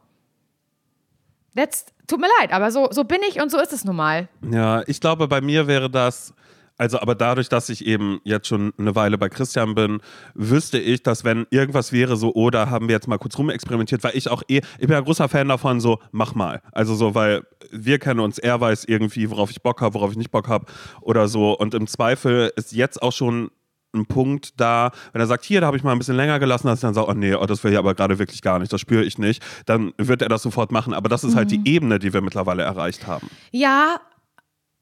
That's, 1.56 1.86
tut 2.08 2.20
mir 2.20 2.28
leid, 2.39 2.51
aber 2.51 2.72
so, 2.72 2.89
so 2.91 3.06
bin 3.06 3.20
ich 3.30 3.41
und 3.41 3.49
so 3.49 3.60
ist 3.60 3.72
es 3.72 3.86
nun 3.86 3.95
mal. 3.95 4.28
Ja, 4.51 4.84
ich 4.88 4.99
glaube, 4.99 5.28
bei 5.28 5.39
mir 5.39 5.68
wäre 5.68 5.89
das, 5.89 6.34
also 6.78 6.99
aber 6.99 7.15
dadurch, 7.15 7.49
dass 7.49 7.69
ich 7.69 7.86
eben 7.86 8.19
jetzt 8.23 8.47
schon 8.47 8.73
eine 8.78 8.95
Weile 8.95 9.17
bei 9.17 9.30
Christian 9.30 9.76
bin, 9.76 10.01
wüsste 10.34 10.78
ich, 10.78 11.03
dass 11.03 11.23
wenn 11.23 11.47
irgendwas 11.49 11.91
wäre, 11.91 12.17
so, 12.17 12.34
oder 12.34 12.69
haben 12.69 12.88
wir 12.88 12.95
jetzt 12.95 13.07
mal 13.07 13.17
kurz 13.17 13.38
rumexperimentiert, 13.38 14.03
weil 14.03 14.15
ich 14.15 14.30
auch 14.30 14.43
eh, 14.47 14.57
ich 14.57 14.88
bin 14.88 14.91
ja 14.91 15.01
großer 15.01 15.30
Fan 15.30 15.47
davon, 15.47 15.80
so, 15.80 15.99
mach 16.11 16.36
mal. 16.36 16.61
Also 16.71 16.95
so, 16.95 17.15
weil 17.15 17.43
wir 17.71 17.99
kennen 17.99 18.19
uns, 18.19 18.38
er 18.38 18.59
weiß 18.59 18.86
irgendwie, 18.86 19.30
worauf 19.30 19.51
ich 19.51 19.61
Bock 19.61 19.82
habe, 19.82 19.95
worauf 19.95 20.11
ich 20.11 20.17
nicht 20.17 20.32
Bock 20.32 20.47
habe 20.47 20.65
oder 21.01 21.28
so. 21.28 21.57
Und 21.57 21.73
im 21.73 21.88
Zweifel 21.88 22.51
ist 22.55 22.73
jetzt 22.73 23.01
auch 23.01 23.13
schon 23.13 23.51
ein 23.95 24.05
Punkt 24.05 24.59
da, 24.59 24.91
wenn 25.13 25.21
er 25.21 25.28
sagt, 25.28 25.45
hier, 25.45 25.61
da 25.61 25.67
habe 25.67 25.78
ich 25.78 25.84
mal 25.84 25.93
ein 25.93 25.97
bisschen 25.97 26.17
länger 26.17 26.38
gelassen, 26.39 26.67
dass 26.67 26.80
ich 26.80 26.82
dann 26.82 26.93
sage, 26.93 27.07
oh 27.09 27.13
nee, 27.13 27.34
oh, 27.34 27.45
das 27.45 27.63
will 27.63 27.71
ich 27.71 27.78
aber 27.78 27.95
gerade 27.95 28.19
wirklich 28.19 28.41
gar 28.41 28.59
nicht, 28.59 28.71
das 28.71 28.82
spüre 28.82 29.03
ich 29.03 29.17
nicht, 29.17 29.43
dann 29.65 29.93
wird 29.97 30.21
er 30.21 30.30
das 30.30 30.43
sofort 30.43 30.71
machen. 30.71 30.93
Aber 30.93 31.09
das 31.09 31.23
ist 31.23 31.36
halt 31.36 31.49
die 31.49 31.61
Ebene, 31.65 31.97
die 31.97 32.13
wir 32.13 32.21
mittlerweile 32.21 32.63
erreicht 32.63 33.07
haben. 33.07 33.30
Ja, 33.51 34.01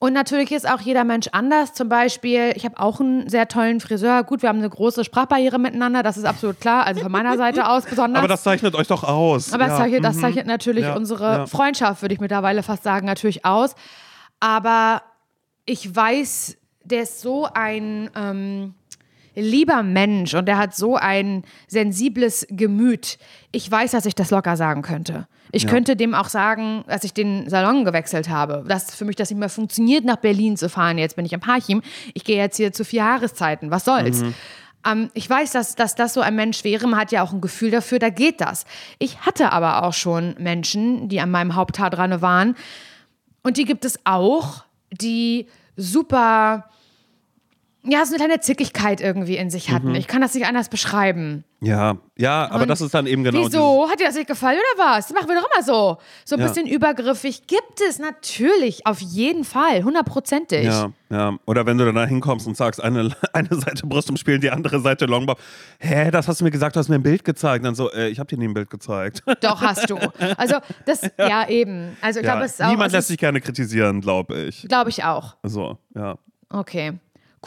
und 0.03 0.11
natürlich 0.11 0.51
ist 0.51 0.69
auch 0.69 0.81
jeder 0.81 1.05
Mensch 1.05 1.29
anders. 1.31 1.73
Zum 1.73 1.87
Beispiel, 1.87 2.51
ich 2.55 2.65
habe 2.65 2.77
auch 2.77 2.99
einen 2.99 3.29
sehr 3.29 3.47
tollen 3.47 3.79
Friseur. 3.79 4.25
Gut, 4.25 4.41
wir 4.41 4.49
haben 4.49 4.57
eine 4.57 4.69
große 4.69 5.05
Sprachbarriere 5.05 5.59
miteinander, 5.59 6.03
das 6.03 6.17
ist 6.17 6.25
absolut 6.25 6.59
klar. 6.59 6.85
Also 6.85 6.99
von 6.99 7.09
meiner 7.09 7.37
Seite 7.37 7.65
aus 7.69 7.85
besonders. 7.85 8.19
Aber 8.19 8.27
das 8.27 8.43
zeichnet 8.43 8.75
euch 8.75 8.87
doch 8.87 9.05
aus. 9.05 9.53
Aber 9.53 9.63
das, 9.63 9.71
Ja, 9.71 9.77
zeichnet, 9.77 10.03
das 10.03 10.17
mhm. 10.17 10.19
zeichnet 10.19 10.45
natürlich 10.45 10.83
Ja, 10.83 10.97
unsere 10.97 11.23
ja. 11.23 11.45
Freundschaft, 11.47 12.01
würde 12.01 12.13
ich 12.15 12.19
mittlerweile 12.19 12.63
fast 12.63 12.83
sagen, 12.83 13.05
natürlich 13.05 13.45
aus. 13.45 13.75
Aber 14.41 15.03
ich 15.63 15.95
weiß, 15.95 16.57
der 16.83 17.03
ist 17.03 17.21
so 17.21 17.47
ein 17.53 18.09
ähm, 18.13 18.73
lieber 19.35 19.83
Mensch 19.83 20.33
und 20.33 20.45
der 20.45 20.57
hat 20.57 20.75
so 20.75 20.95
ein 20.95 21.43
sensibles 21.67 22.45
Gemüt. 22.49 23.17
Ich 23.51 23.69
weiß, 23.69 23.91
dass 23.91 24.05
ich 24.05 24.15
das 24.15 24.31
locker 24.31 24.57
sagen 24.57 24.81
könnte. 24.81 25.27
Ich 25.51 25.67
könnte 25.67 25.95
dem 25.95 26.15
auch 26.15 26.29
sagen, 26.29 26.83
dass 26.87 27.03
ich 27.03 27.13
den 27.13 27.47
Salon 27.47 27.85
gewechselt 27.85 28.27
habe. 28.27 28.63
Dass 28.67 28.95
für 28.95 29.05
mich 29.05 29.15
das 29.15 29.29
nicht 29.29 29.37
mehr 29.37 29.49
funktioniert, 29.49 30.03
nach 30.03 30.15
Berlin 30.15 30.57
zu 30.57 30.67
fahren. 30.67 30.97
Jetzt 30.97 31.15
bin 31.15 31.25
ich 31.25 31.33
im 31.33 31.41
Parchim. 31.41 31.83
Ich 32.15 32.23
gehe 32.23 32.37
jetzt 32.37 32.57
hier 32.57 32.73
zu 32.73 32.83
vier 32.83 33.03
Jahreszeiten. 33.03 33.69
Was 33.69 33.85
soll's? 33.85 34.23
Ähm, 34.85 35.11
ich 35.13 35.29
weiß, 35.29 35.51
dass, 35.51 35.75
dass 35.75 35.93
das 35.93 36.13
so 36.13 36.21
ein 36.21 36.35
Mensch 36.35 36.63
wäre. 36.63 36.87
Man 36.87 36.99
hat 36.99 37.11
ja 37.11 37.23
auch 37.23 37.33
ein 37.33 37.41
Gefühl 37.41 37.71
dafür, 37.71 37.99
da 37.99 38.09
geht 38.09 38.41
das. 38.41 38.65
Ich 38.99 39.21
hatte 39.21 39.51
aber 39.51 39.83
auch 39.83 39.93
schon 39.93 40.35
Menschen, 40.39 41.07
die 41.07 41.19
an 41.19 41.31
meinem 41.31 41.55
Haupthaar 41.55 41.89
dran 41.89 42.21
waren. 42.21 42.55
Und 43.43 43.57
die 43.57 43.65
gibt 43.65 43.85
es 43.85 43.99
auch, 44.05 44.63
die 44.91 45.47
super, 45.75 46.69
ja, 47.85 48.05
so 48.05 48.13
eine 48.15 48.23
kleine 48.23 48.39
Zickigkeit 48.39 49.01
irgendwie 49.01 49.35
in 49.37 49.49
sich 49.49 49.69
hatten. 49.71 49.93
Ich 49.95 50.07
kann 50.07 50.21
das 50.21 50.33
nicht 50.33 50.45
anders 50.45 50.69
beschreiben. 50.69 51.43
Ja, 51.59 51.97
ja, 52.17 52.49
aber 52.49 52.63
Und 52.63 52.67
das 52.69 52.81
ist 52.81 52.93
dann 52.93 53.07
eben 53.07 53.23
genau 53.23 53.45
Wieso? 53.45 53.89
Hat 53.89 53.99
dir 53.99 54.05
das 54.07 54.15
nicht 54.15 54.27
gefallen 54.27 54.57
oder 54.75 54.83
was? 54.85 55.07
Das 55.07 55.15
machen 55.15 55.27
wir 55.29 55.35
doch 55.39 55.47
immer 55.53 55.63
so. 55.63 55.97
So 56.25 56.35
ein 56.35 56.41
Ja. 56.41 56.47
bisschen 56.47 56.67
übergriffig. 56.67 57.47
Gibt 57.47 57.79
es 57.87 57.99
natürlich, 57.99 58.85
auf 58.85 58.99
jeden 58.99 59.43
Fall, 59.45 59.83
hundertprozentig. 59.83 60.65
ja, 60.65 60.91
ja. 61.09 61.37
Oder 61.45 61.65
wenn 61.65 61.77
du 61.77 61.85
dann 61.85 61.95
da 61.95 62.05
hinkommst 62.05 62.47
und 62.47 62.55
sagst, 62.57 62.81
eine, 62.83 63.11
eine 63.33 63.49
Seite 63.55 63.85
Brust 63.85 64.09
umspielen, 64.09 64.41
die 64.41 64.51
andere 64.51 64.79
Seite 64.81 65.05
Longbob. 65.05 65.39
Hä, 65.79 66.11
das 66.11 66.27
hast 66.27 66.39
du 66.41 66.45
mir 66.45 66.51
gesagt, 66.51 66.75
du 66.75 66.79
hast 66.79 66.89
mir 66.89 66.95
ein 66.95 67.03
Bild 67.03 67.23
gezeigt. 67.23 67.63
Dann 67.65 67.75
so, 67.75 67.91
äh, 67.91 68.07
ich 68.09 68.19
habe 68.19 68.27
dir 68.27 68.37
nie 68.37 68.47
ein 68.47 68.53
Bild 68.53 68.69
gezeigt. 68.69 69.23
Doch, 69.41 69.61
hast 69.61 69.89
du. 69.89 69.97
Also, 70.37 70.55
das, 70.85 71.01
ja, 71.17 71.47
eben. 71.49 71.95
Also, 72.01 72.19
ich 72.19 72.25
ja, 72.25 72.31
glaube, 72.33 72.45
es 72.45 72.53
ist 72.53 72.61
auch. 72.63 72.69
niemand 72.69 72.91
lässt 72.91 73.07
sich 73.09 73.17
gerne 73.17 73.39
kritisieren, 73.41 74.01
glaube 74.01 74.35
ich. 74.43 74.65
Glaube 74.67 74.89
ich 74.89 75.03
auch. 75.03 75.35
So, 75.43 75.77
ja. 75.95 76.17
Okay. 76.49 76.93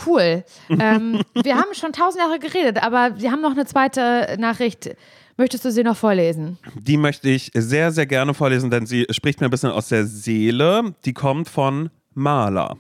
Cool. 0.05 0.45
ähm, 0.69 1.23
wir 1.35 1.57
haben 1.57 1.73
schon 1.75 1.93
tausend 1.93 2.23
Jahre 2.23 2.39
geredet, 2.39 2.83
aber 2.83 3.19
wir 3.19 3.31
haben 3.31 3.41
noch 3.41 3.53
eine 3.53 3.67
zweite 3.67 4.37
Nachricht. 4.39 4.97
Möchtest 5.39 5.65
du 5.67 5.71
sie 5.71 5.83
noch 5.83 5.97
vorlesen? 5.97 6.59
Die 6.75 6.97
möchte 6.97 7.29
ich 7.29 7.51
sehr, 7.55 7.93
sehr 7.93 8.07
gerne 8.07 8.33
vorlesen, 8.33 8.71
denn 8.71 8.87
sie 8.87 9.07
spricht 9.11 9.41
mir 9.41 9.49
ein 9.49 9.51
bisschen 9.51 9.71
aus 9.71 9.89
der 9.89 10.07
Seele. 10.07 10.95
Die 11.05 11.13
kommt 11.13 11.49
von 11.49 11.91
Maler. 12.15 12.79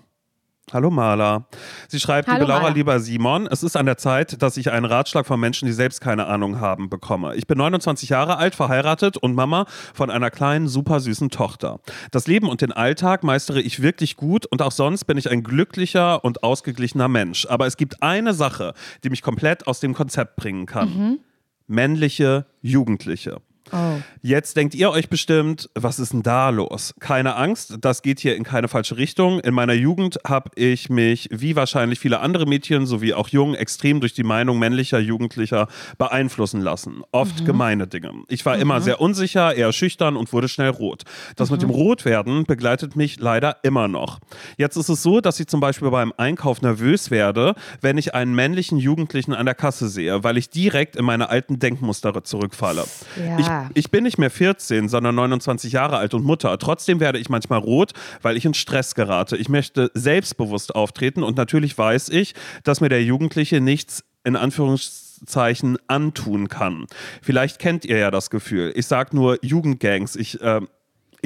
Hallo 0.73 0.91
Maler. 0.91 1.47
Sie 1.87 2.01
schreibt, 2.01 2.27
Hallo 2.27 2.41
liebe 2.41 2.49
Laura, 2.49 2.63
Maler. 2.63 2.75
lieber 2.75 2.99
Simon, 2.99 3.47
es 3.47 3.63
ist 3.63 3.77
an 3.77 3.87
der 3.87 3.99
Zeit, 3.99 4.43
dass 4.43 4.57
ich 4.57 4.73
einen 4.73 4.85
Ratschlag 4.85 5.25
von 5.25 5.39
Menschen, 5.39 5.67
die 5.67 5.73
selbst 5.73 6.01
keine 6.01 6.27
Ahnung 6.27 6.59
haben, 6.59 6.91
bekomme. 6.91 7.37
Ich 7.37 7.47
bin 7.47 7.57
29 7.57 8.09
Jahre 8.09 8.37
alt, 8.39 8.57
verheiratet 8.57 9.17
und 9.17 9.37
Mama 9.37 9.67
von 9.95 10.11
einer 10.11 10.29
kleinen, 10.31 10.67
super 10.67 10.99
süßen 10.99 11.31
Tochter. 11.31 11.79
Das 12.11 12.27
Leben 12.27 12.49
und 12.49 12.63
den 12.63 12.73
Alltag 12.73 13.23
meistere 13.23 13.61
ich 13.61 13.81
wirklich 13.81 14.17
gut 14.17 14.45
und 14.45 14.61
auch 14.61 14.73
sonst 14.73 15.05
bin 15.05 15.17
ich 15.19 15.31
ein 15.31 15.45
glücklicher 15.45 16.25
und 16.25 16.43
ausgeglichener 16.43 17.07
Mensch. 17.07 17.47
Aber 17.49 17.67
es 17.69 17.77
gibt 17.77 18.03
eine 18.03 18.35
Sache, 18.35 18.75
die 19.05 19.11
mich 19.11 19.23
komplett 19.23 19.69
aus 19.69 19.79
dem 19.79 19.95
Konzept 19.95 20.35
bringen 20.35 20.67
kann. 20.67 21.21
Männliche 21.69 22.47
Jugendliche. 22.61 23.41
Oh. 23.73 24.01
Jetzt 24.23 24.57
denkt 24.57 24.75
ihr 24.75 24.91
euch 24.91 25.09
bestimmt, 25.09 25.69
was 25.75 25.99
ist 25.99 26.13
denn 26.13 26.23
da 26.23 26.51
los? 26.51 26.95
Keine 27.01 27.37
Angst, 27.37 27.79
das 27.81 28.03
geht 28.03 28.21
hier 28.21 28.37
in 28.37 28.45
keine 28.45 28.69
falsche 28.69 28.97
Richtung. 28.97 29.41
In 29.41 29.55
meiner 29.55 29.73
Jugend 29.73 30.19
habe 30.27 30.51
ich 30.55 30.89
mich, 30.89 31.29
wie 31.33 31.57
wahrscheinlich 31.57 31.99
viele 31.99 32.21
andere 32.21 32.47
Mädchen 32.47 32.87
sowie 32.87 33.15
auch 33.15 33.29
Jungen, 33.29 33.55
extrem 33.55 34.01
durch 34.01 34.15
die 34.15 34.23
Meinung 34.23 34.59
männlicher 34.59 34.99
Jugendlicher 34.99 35.69
beeinflussen 35.99 36.61
lassen. 36.61 37.03
Oft 37.13 37.45
gemeine 37.45 37.87
Dinge. 37.87 38.13
Ich 38.29 38.47
war 38.47 38.57
immer 38.57 38.81
sehr 38.81 39.01
unsicher, 39.01 39.55
eher 39.55 39.73
schüchtern 39.73 40.17
und 40.17 40.33
wurde 40.33 40.49
schnell 40.49 40.71
rot. 40.71 41.03
Das 41.37 41.51
mit 41.51 41.63
dem 41.63 41.71
Rotwerden 41.71 42.45
begleitet 42.45 42.97
mich 42.97 43.19
leider 43.21 43.57
immer 43.63 43.89
noch. 43.89 44.21
Jetzt 44.57 44.77
ist 44.77 44.89
es 44.89 45.03
so, 45.03 45.21
dass 45.21 45.41
ich 45.41 45.49
zum 45.49 45.61
Beispiel 45.61 45.91
beim 45.91 46.13
Einkauf 46.17 46.63
nervös 46.63 47.11
werde, 47.11 47.55
wenn 47.81 47.99
ich 47.99 48.15
einen 48.15 48.35
männlichen 48.35 48.79
Jugendlichen 48.79 49.35
an 49.35 49.47
der 49.47 49.55
Kasse 49.55 49.89
sehe, 49.89 50.25
weil 50.25 50.37
ich 50.37 50.51
direkt 50.51 50.97
in 50.97 51.05
meine 51.05 51.29
alten 51.29 51.59
Denkmuster 51.59 52.25
zurückfalle. 52.25 52.85
Ja. 53.17 53.39
Ich 53.39 53.47
ich 53.75 53.91
bin 53.91 54.05
nicht 54.05 54.19
mehr 54.19 54.31
14, 54.31 54.89
sondern 54.89 55.15
29 55.15 55.73
Jahre 55.73 55.99
alt 55.99 56.15
und 56.15 56.25
Mutter. 56.25 56.57
Trotzdem 56.59 57.01
werde 57.01 57.19
ich 57.19 57.29
manchmal 57.29 57.59
rot, 57.59 57.93
weil 58.23 58.37
ich 58.37 58.45
in 58.45 58.55
Stress 58.55 58.95
gerate. 58.95 59.37
Ich 59.37 59.49
möchte 59.49 59.91
selbstbewusst 59.95 60.75
auftreten 60.75 61.23
und 61.23 61.37
natürlich 61.37 61.77
weiß 61.77 62.09
ich, 62.11 62.35
dass 62.65 62.81
mir 62.81 62.89
der 62.89 63.03
Jugendliche 63.03 63.61
nichts 63.61 64.05
in 64.25 64.37
Anführungszeichen 64.37 65.79
antun 65.87 66.49
kann. 66.49 66.87
Vielleicht 67.23 67.59
kennt 67.59 67.85
ihr 67.85 67.99
ja 67.99 68.11
das 68.11 68.29
Gefühl. 68.29 68.73
Ich 68.75 68.87
sage 68.87 69.15
nur 69.15 69.39
Jugendgangs. 69.43 70.17
Ich 70.17 70.41
äh, 70.41 70.61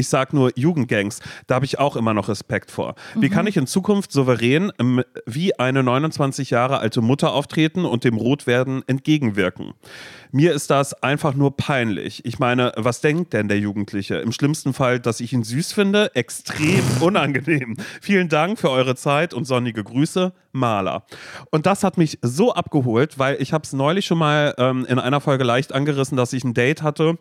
ich 0.00 0.08
sag 0.08 0.32
nur 0.32 0.50
Jugendgangs, 0.56 1.20
da 1.46 1.56
habe 1.56 1.64
ich 1.64 1.78
auch 1.78 1.94
immer 1.94 2.14
noch 2.14 2.28
Respekt 2.28 2.70
vor. 2.70 2.94
Wie 3.14 3.28
kann 3.28 3.46
ich 3.46 3.56
in 3.56 3.66
Zukunft 3.66 4.10
souverän 4.10 4.72
ähm, 4.80 5.04
wie 5.26 5.58
eine 5.58 5.82
29 5.82 6.50
Jahre 6.50 6.78
alte 6.78 7.00
Mutter 7.00 7.32
auftreten 7.32 7.84
und 7.84 8.04
dem 8.04 8.16
Rotwerden 8.16 8.82
entgegenwirken? 8.88 9.74
Mir 10.32 10.52
ist 10.52 10.70
das 10.70 10.94
einfach 11.02 11.34
nur 11.34 11.56
peinlich. 11.56 12.24
Ich 12.24 12.38
meine, 12.38 12.72
was 12.76 13.00
denkt 13.00 13.32
denn 13.32 13.48
der 13.48 13.58
Jugendliche? 13.58 14.16
Im 14.16 14.32
schlimmsten 14.32 14.72
Fall, 14.72 15.00
dass 15.00 15.20
ich 15.20 15.32
ihn 15.32 15.42
süß 15.42 15.72
finde, 15.72 16.14
extrem 16.14 16.82
unangenehm. 17.00 17.76
Vielen 18.00 18.28
Dank 18.28 18.58
für 18.58 18.70
eure 18.70 18.94
Zeit 18.94 19.34
und 19.34 19.44
sonnige 19.44 19.82
Grüße, 19.82 20.32
Maler. 20.52 21.04
Und 21.50 21.66
das 21.66 21.84
hat 21.84 21.98
mich 21.98 22.18
so 22.22 22.54
abgeholt, 22.54 23.18
weil 23.18 23.40
ich 23.40 23.52
habe 23.52 23.64
es 23.64 23.72
neulich 23.72 24.06
schon 24.06 24.18
mal 24.18 24.54
ähm, 24.58 24.86
in 24.88 24.98
einer 24.98 25.20
Folge 25.20 25.44
leicht 25.44 25.72
angerissen, 25.72 26.16
dass 26.16 26.32
ich 26.32 26.44
ein 26.44 26.54
Date 26.54 26.82
hatte 26.82 27.18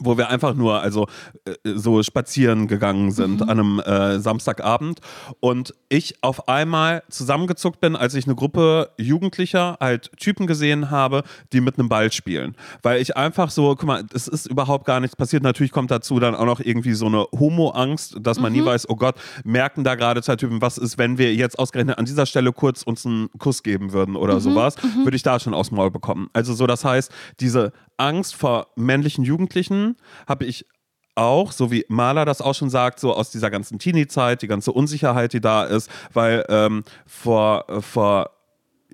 wo 0.00 0.16
wir 0.16 0.28
einfach 0.28 0.54
nur 0.54 0.80
also 0.80 1.06
äh, 1.44 1.52
so 1.74 2.02
spazieren 2.02 2.68
gegangen 2.68 3.10
sind 3.10 3.42
an 3.42 3.50
einem 3.50 3.80
äh, 3.80 4.18
Samstagabend 4.18 5.00
und 5.40 5.74
ich 5.88 6.22
auf 6.22 6.48
einmal 6.48 7.02
zusammengezuckt 7.08 7.80
bin, 7.80 7.96
als 7.96 8.14
ich 8.14 8.26
eine 8.26 8.34
Gruppe 8.34 8.90
Jugendlicher 8.96 9.76
halt 9.80 10.10
Typen 10.18 10.46
gesehen 10.46 10.90
habe, 10.90 11.22
die 11.52 11.60
mit 11.60 11.78
einem 11.78 11.88
Ball 11.88 12.12
spielen, 12.12 12.56
weil 12.82 13.00
ich 13.00 13.16
einfach 13.16 13.50
so, 13.50 13.74
guck 13.74 13.84
mal, 13.84 14.04
es 14.14 14.28
ist 14.28 14.46
überhaupt 14.46 14.84
gar 14.84 15.00
nichts 15.00 15.16
passiert. 15.16 15.42
Natürlich 15.42 15.72
kommt 15.72 15.90
dazu 15.90 16.18
dann 16.18 16.34
auch 16.34 16.46
noch 16.46 16.60
irgendwie 16.60 16.94
so 16.94 17.06
eine 17.06 17.26
Homo-Angst, 17.38 18.16
dass 18.20 18.40
man 18.40 18.52
nie 18.52 18.64
weiß, 18.64 18.88
oh 18.88 18.96
Gott, 18.96 19.16
merken 19.44 19.84
da 19.84 19.94
gerade 19.94 20.22
zwei 20.22 20.36
Typen, 20.36 20.60
was 20.60 20.78
ist, 20.78 20.98
wenn 20.98 21.18
wir 21.18 21.34
jetzt 21.34 21.58
ausgerechnet 21.58 21.98
an 21.98 22.04
dieser 22.04 22.26
Stelle 22.26 22.52
kurz 22.52 22.82
uns 22.82 23.06
einen 23.06 23.28
Kuss 23.38 23.62
geben 23.62 23.92
würden 23.92 24.16
oder 24.16 24.40
sowas, 24.40 24.76
würde 25.04 25.16
ich 25.16 25.22
da 25.22 25.38
schon 25.38 25.54
aus 25.54 25.68
dem 25.68 25.76
Maul 25.76 25.90
bekommen. 25.90 26.28
Also 26.32 26.54
so, 26.54 26.66
das 26.66 26.84
heißt, 26.84 27.10
diese 27.40 27.72
Angst 27.96 28.34
vor 28.34 28.68
männlichen 28.76 29.24
Jugendlichen 29.24 29.96
habe 30.26 30.44
ich 30.44 30.66
auch, 31.14 31.52
so 31.52 31.70
wie 31.70 31.84
Maler 31.88 32.24
das 32.24 32.42
auch 32.42 32.54
schon 32.54 32.70
sagt, 32.70 33.00
so 33.00 33.14
aus 33.14 33.30
dieser 33.30 33.50
ganzen 33.50 33.78
Teenie-Zeit, 33.78 34.42
die 34.42 34.48
ganze 34.48 34.72
Unsicherheit, 34.72 35.32
die 35.32 35.40
da 35.40 35.64
ist, 35.64 35.90
weil 36.12 36.44
ähm, 36.48 36.84
vor, 37.06 37.64
vor 37.80 38.30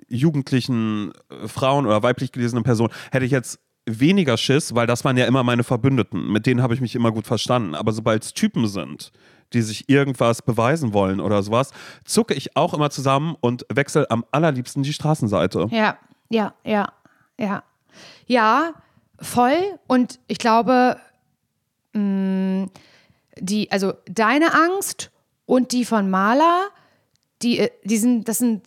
jugendlichen 0.09 1.12
äh, 1.30 1.48
Frauen 1.48 1.86
oder 1.86 2.03
weiblich 2.03 2.32
gelesenen 2.32 2.64
Personen 2.64 2.92
hätte 3.11 3.24
ich 3.24 3.32
jetzt 3.32 3.59
weniger 3.86 4.36
Schiss, 4.36 4.74
weil 4.74 4.86
das 4.86 5.05
waren 5.05 5.16
ja 5.16 5.26
immer 5.26 5.42
meine 5.42 5.64
Verbündeten. 5.64 6.30
Mit 6.30 6.46
denen 6.46 6.62
habe 6.62 6.74
ich 6.74 6.80
mich 6.80 6.94
immer 6.94 7.11
gut 7.11 7.26
verstanden. 7.26 7.74
Aber 7.74 7.92
sobald 7.92 8.22
es 8.22 8.32
Typen 8.32 8.68
sind, 8.68 9.11
die 9.53 9.62
sich 9.62 9.88
irgendwas 9.88 10.42
beweisen 10.42 10.92
wollen 10.92 11.20
oder 11.20 11.42
sowas, 11.42 11.72
zucke 12.05 12.34
ich 12.34 12.57
auch 12.57 12.74
immer 12.74 12.90
zusammen 12.90 13.36
und 13.40 13.66
wechsle 13.72 14.09
am 14.11 14.24
allerliebsten 14.30 14.84
die 14.84 14.92
Straßenseite. 14.92 15.66
Ja, 15.70 15.98
ja, 16.30 16.55
ja, 16.64 16.92
ja. 17.38 17.64
Ja, 18.26 18.72
voll. 19.20 19.78
Und 19.86 20.18
ich 20.26 20.38
glaube, 20.38 20.96
mh, 21.92 22.68
die, 23.38 23.70
also 23.70 23.94
deine 24.06 24.54
Angst 24.54 25.10
und 25.46 25.72
die 25.72 25.84
von 25.84 26.10
Maler, 26.10 26.68
die, 27.42 27.58
äh, 27.58 27.70
die 27.84 27.98
sind, 27.98 28.28
das 28.28 28.38
sind 28.38 28.66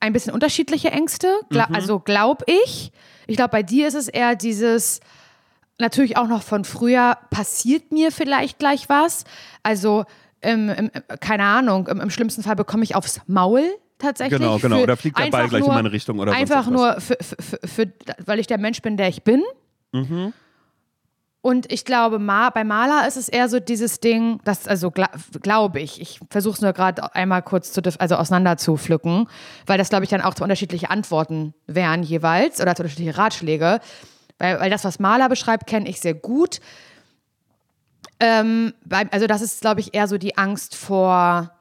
ein 0.00 0.12
bisschen 0.12 0.32
unterschiedliche 0.32 0.90
Ängste. 0.90 1.28
Gla 1.48 1.68
Also 1.72 1.98
glaube 1.98 2.44
ich. 2.46 2.92
Ich 3.26 3.36
glaube, 3.36 3.50
bei 3.50 3.62
dir 3.62 3.88
ist 3.88 3.94
es 3.94 4.08
eher 4.08 4.36
dieses, 4.36 5.00
natürlich 5.78 6.16
auch 6.16 6.28
noch 6.28 6.42
von 6.42 6.64
früher, 6.64 7.16
passiert 7.30 7.92
mir 7.92 8.12
vielleicht 8.12 8.58
gleich 8.58 8.88
was. 8.88 9.24
Also, 9.62 10.04
im, 10.40 10.68
im, 10.68 10.90
keine 11.20 11.44
Ahnung, 11.44 11.86
im, 11.88 12.00
im 12.00 12.10
schlimmsten 12.10 12.42
Fall 12.42 12.56
bekomme 12.56 12.84
ich 12.84 12.94
aufs 12.94 13.20
Maul 13.26 13.62
tatsächlich. 13.98 14.38
Genau, 14.38 14.58
genau. 14.58 14.82
Oder 14.82 14.96
fliegt 14.96 15.18
der 15.18 15.30
Ball 15.30 15.48
gleich 15.48 15.60
in 15.60 15.66
nur, 15.66 15.74
meine 15.74 15.92
Richtung 15.92 16.18
oder 16.18 16.32
Einfach 16.32 16.68
nur, 16.68 17.00
für, 17.00 17.16
für, 17.20 17.58
für, 17.66 17.92
weil 18.26 18.38
ich 18.38 18.46
der 18.46 18.58
Mensch 18.58 18.82
bin, 18.82 18.96
der 18.96 19.08
ich 19.08 19.22
bin. 19.22 19.42
Mhm. 19.94 20.32
Und 21.40 21.70
ich 21.70 21.84
glaube, 21.84 22.18
bei 22.18 22.64
Maler 22.64 23.06
ist 23.06 23.18
es 23.18 23.28
eher 23.28 23.50
so 23.50 23.60
dieses 23.60 24.00
Ding, 24.00 24.40
das, 24.44 24.66
also 24.66 24.90
gla 24.90 25.10
glaube 25.42 25.78
ich, 25.78 26.00
ich 26.00 26.18
versuche 26.30 26.54
es 26.54 26.60
nur 26.62 26.72
gerade 26.72 27.14
einmal 27.14 27.42
kurz 27.42 27.70
zu, 27.70 27.82
also 27.98 28.16
auseinander 28.16 28.56
zu 28.56 28.78
pflücken, 28.78 29.28
weil 29.66 29.76
das, 29.76 29.90
glaube 29.90 30.04
ich, 30.04 30.10
dann 30.10 30.22
auch 30.22 30.32
zu 30.32 30.42
unterschiedliche 30.42 30.90
Antworten 30.90 31.52
wären 31.66 32.02
jeweils 32.02 32.62
oder 32.62 32.74
zu 32.74 32.82
unterschiedliche 32.82 33.18
Ratschläge. 33.18 33.80
Weil, 34.38 34.58
weil 34.58 34.70
das, 34.70 34.84
was 34.84 34.98
Maler 34.98 35.28
beschreibt, 35.28 35.66
kenne 35.66 35.88
ich 35.88 36.00
sehr 36.00 36.14
gut. 36.14 36.60
Ähm, 38.20 38.72
also 39.10 39.26
das 39.26 39.42
ist, 39.42 39.60
glaube 39.60 39.80
ich, 39.80 39.94
eher 39.94 40.08
so 40.08 40.16
die 40.16 40.38
Angst 40.38 40.74
vor, 40.74 41.52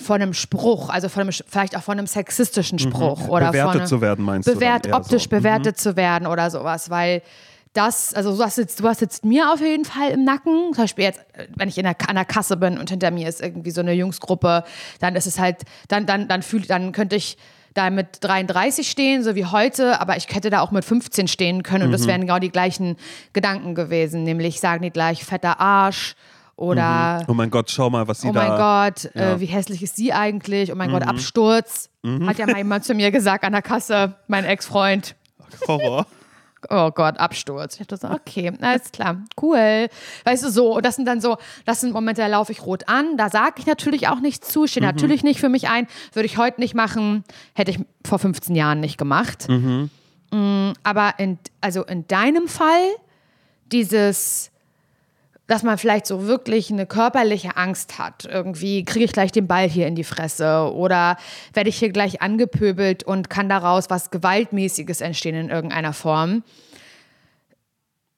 vor 0.00 0.16
einem 0.16 0.32
Spruch, 0.34 0.88
also 0.88 1.08
vor 1.08 1.22
einem, 1.22 1.32
vielleicht 1.32 1.76
auch 1.76 1.82
vor 1.82 1.92
einem 1.92 2.06
sexistischen 2.06 2.78
Spruch 2.78 3.28
oder 3.28 3.46
Mhm. 3.48 3.50
Bewertet 3.52 3.62
vor 3.62 3.70
einem, 3.72 3.86
zu 3.86 4.00
werden, 4.00 4.24
meinst 4.24 4.48
du? 4.48 4.54
dann 4.58 4.92
optisch 4.92 5.22
so. 5.24 5.26
Mhm. 5.26 5.38
bewertet 5.42 5.78
zu 5.78 5.96
werden 5.96 6.26
oder 6.26 6.50
sowas, 6.50 6.90
weil 6.90 7.22
das, 7.72 8.14
also 8.14 8.36
du 8.36 8.42
hast, 8.42 8.58
jetzt, 8.58 8.80
du 8.80 8.88
hast 8.88 9.00
jetzt 9.00 9.24
mir 9.24 9.52
auf 9.52 9.60
jeden 9.60 9.84
Fall 9.84 10.10
im 10.10 10.24
Nacken, 10.24 10.72
zum 10.74 10.82
Beispiel 10.84 11.04
jetzt, 11.04 11.20
wenn 11.56 11.68
ich 11.68 11.78
in 11.78 11.84
der, 11.84 11.94
an 12.08 12.16
der 12.16 12.24
Kasse 12.24 12.56
bin 12.56 12.78
und 12.78 12.90
hinter 12.90 13.10
mir 13.12 13.28
ist 13.28 13.40
irgendwie 13.40 13.70
so 13.70 13.80
eine 13.80 13.92
Jungsgruppe, 13.92 14.64
dann 14.98 15.14
ist 15.14 15.26
es 15.26 15.38
halt, 15.38 15.58
dann, 15.88 16.04
dann, 16.06 16.26
dann 16.26 16.42
fühl, 16.42 16.62
dann 16.62 16.90
könnte 16.92 17.14
ich 17.14 17.36
da 17.74 17.88
mit 17.90 18.08
33 18.22 18.90
stehen, 18.90 19.22
so 19.22 19.36
wie 19.36 19.44
heute, 19.44 20.00
aber 20.00 20.16
ich 20.16 20.26
hätte 20.34 20.50
da 20.50 20.60
auch 20.62 20.72
mit 20.72 20.84
15 20.84 21.28
stehen 21.28 21.62
können 21.62 21.84
und 21.84 21.92
das 21.92 22.02
Mhm. 22.02 22.06
wären 22.08 22.20
genau 22.22 22.40
die 22.40 22.50
gleichen 22.50 22.96
Gedanken 23.32 23.76
gewesen, 23.76 24.24
nämlich 24.24 24.58
sagen 24.58 24.82
die 24.82 24.90
gleich 24.90 25.24
fetter 25.24 25.60
Arsch 25.60 26.16
oder 26.60 27.24
Oh 27.26 27.32
mein 27.34 27.50
Gott, 27.50 27.70
schau 27.70 27.88
mal, 27.90 28.06
was 28.06 28.20
sie 28.20 28.28
Oh 28.28 28.32
da. 28.32 28.48
mein 28.48 28.58
Gott, 28.58 29.10
ja. 29.14 29.32
äh, 29.32 29.40
wie 29.40 29.46
hässlich 29.46 29.82
ist 29.82 29.96
sie 29.96 30.12
eigentlich? 30.12 30.70
Oh 30.70 30.74
mein 30.76 30.90
Gott, 30.90 31.02
Absturz. 31.06 31.88
Hat 32.26 32.38
ja 32.38 32.46
mal 32.46 32.58
jemand 32.58 32.84
zu 32.84 32.94
mir 32.94 33.10
gesagt 33.10 33.44
an 33.44 33.52
der 33.52 33.62
Kasse, 33.62 34.14
mein 34.28 34.44
Ex-Freund. 34.44 35.16
Horror. 35.66 36.06
Oh 36.68 36.90
Gott, 36.90 37.18
Absturz. 37.18 37.80
Ich 37.80 37.86
dachte 37.86 38.06
so, 38.06 38.12
okay, 38.12 38.52
alles 38.60 38.92
klar, 38.92 39.16
cool. 39.40 39.88
Weißt 40.24 40.44
du, 40.44 40.50
so, 40.50 40.76
und 40.76 40.84
das 40.84 40.96
sind 40.96 41.06
dann 41.06 41.22
so, 41.22 41.38
das 41.64 41.80
sind 41.80 41.94
Momente, 41.94 42.20
da 42.20 42.26
laufe 42.26 42.52
ich 42.52 42.60
rot 42.66 42.86
an, 42.86 43.16
da 43.16 43.30
sage 43.30 43.54
ich 43.56 43.66
natürlich 43.66 44.08
auch 44.08 44.20
nichts 44.20 44.48
zu, 44.48 44.66
stehe 44.66 44.84
natürlich 44.84 45.22
nicht 45.22 45.40
für 45.40 45.48
mich 45.48 45.68
ein, 45.70 45.86
würde 46.12 46.26
ich 46.26 46.36
heute 46.36 46.60
nicht 46.60 46.74
machen, 46.74 47.24
hätte 47.54 47.70
ich 47.70 47.80
vor 48.06 48.18
15 48.18 48.54
Jahren 48.54 48.80
nicht 48.80 48.98
gemacht. 48.98 49.48
Mm, 49.48 50.72
aber 50.82 51.14
in, 51.16 51.38
also 51.62 51.82
in 51.84 52.06
deinem 52.06 52.46
Fall, 52.46 52.84
dieses, 53.72 54.50
dass 55.50 55.64
man 55.64 55.78
vielleicht 55.78 56.06
so 56.06 56.28
wirklich 56.28 56.70
eine 56.70 56.86
körperliche 56.86 57.56
Angst 57.56 57.98
hat. 57.98 58.24
Irgendwie 58.24 58.84
kriege 58.84 59.04
ich 59.04 59.12
gleich 59.12 59.32
den 59.32 59.48
Ball 59.48 59.68
hier 59.68 59.88
in 59.88 59.96
die 59.96 60.04
Fresse 60.04 60.72
oder 60.72 61.16
werde 61.54 61.68
ich 61.68 61.76
hier 61.76 61.90
gleich 61.90 62.22
angepöbelt 62.22 63.02
und 63.02 63.30
kann 63.30 63.48
daraus 63.48 63.90
was 63.90 64.12
Gewaltmäßiges 64.12 65.00
entstehen 65.00 65.34
in 65.34 65.50
irgendeiner 65.50 65.92
Form. 65.92 66.44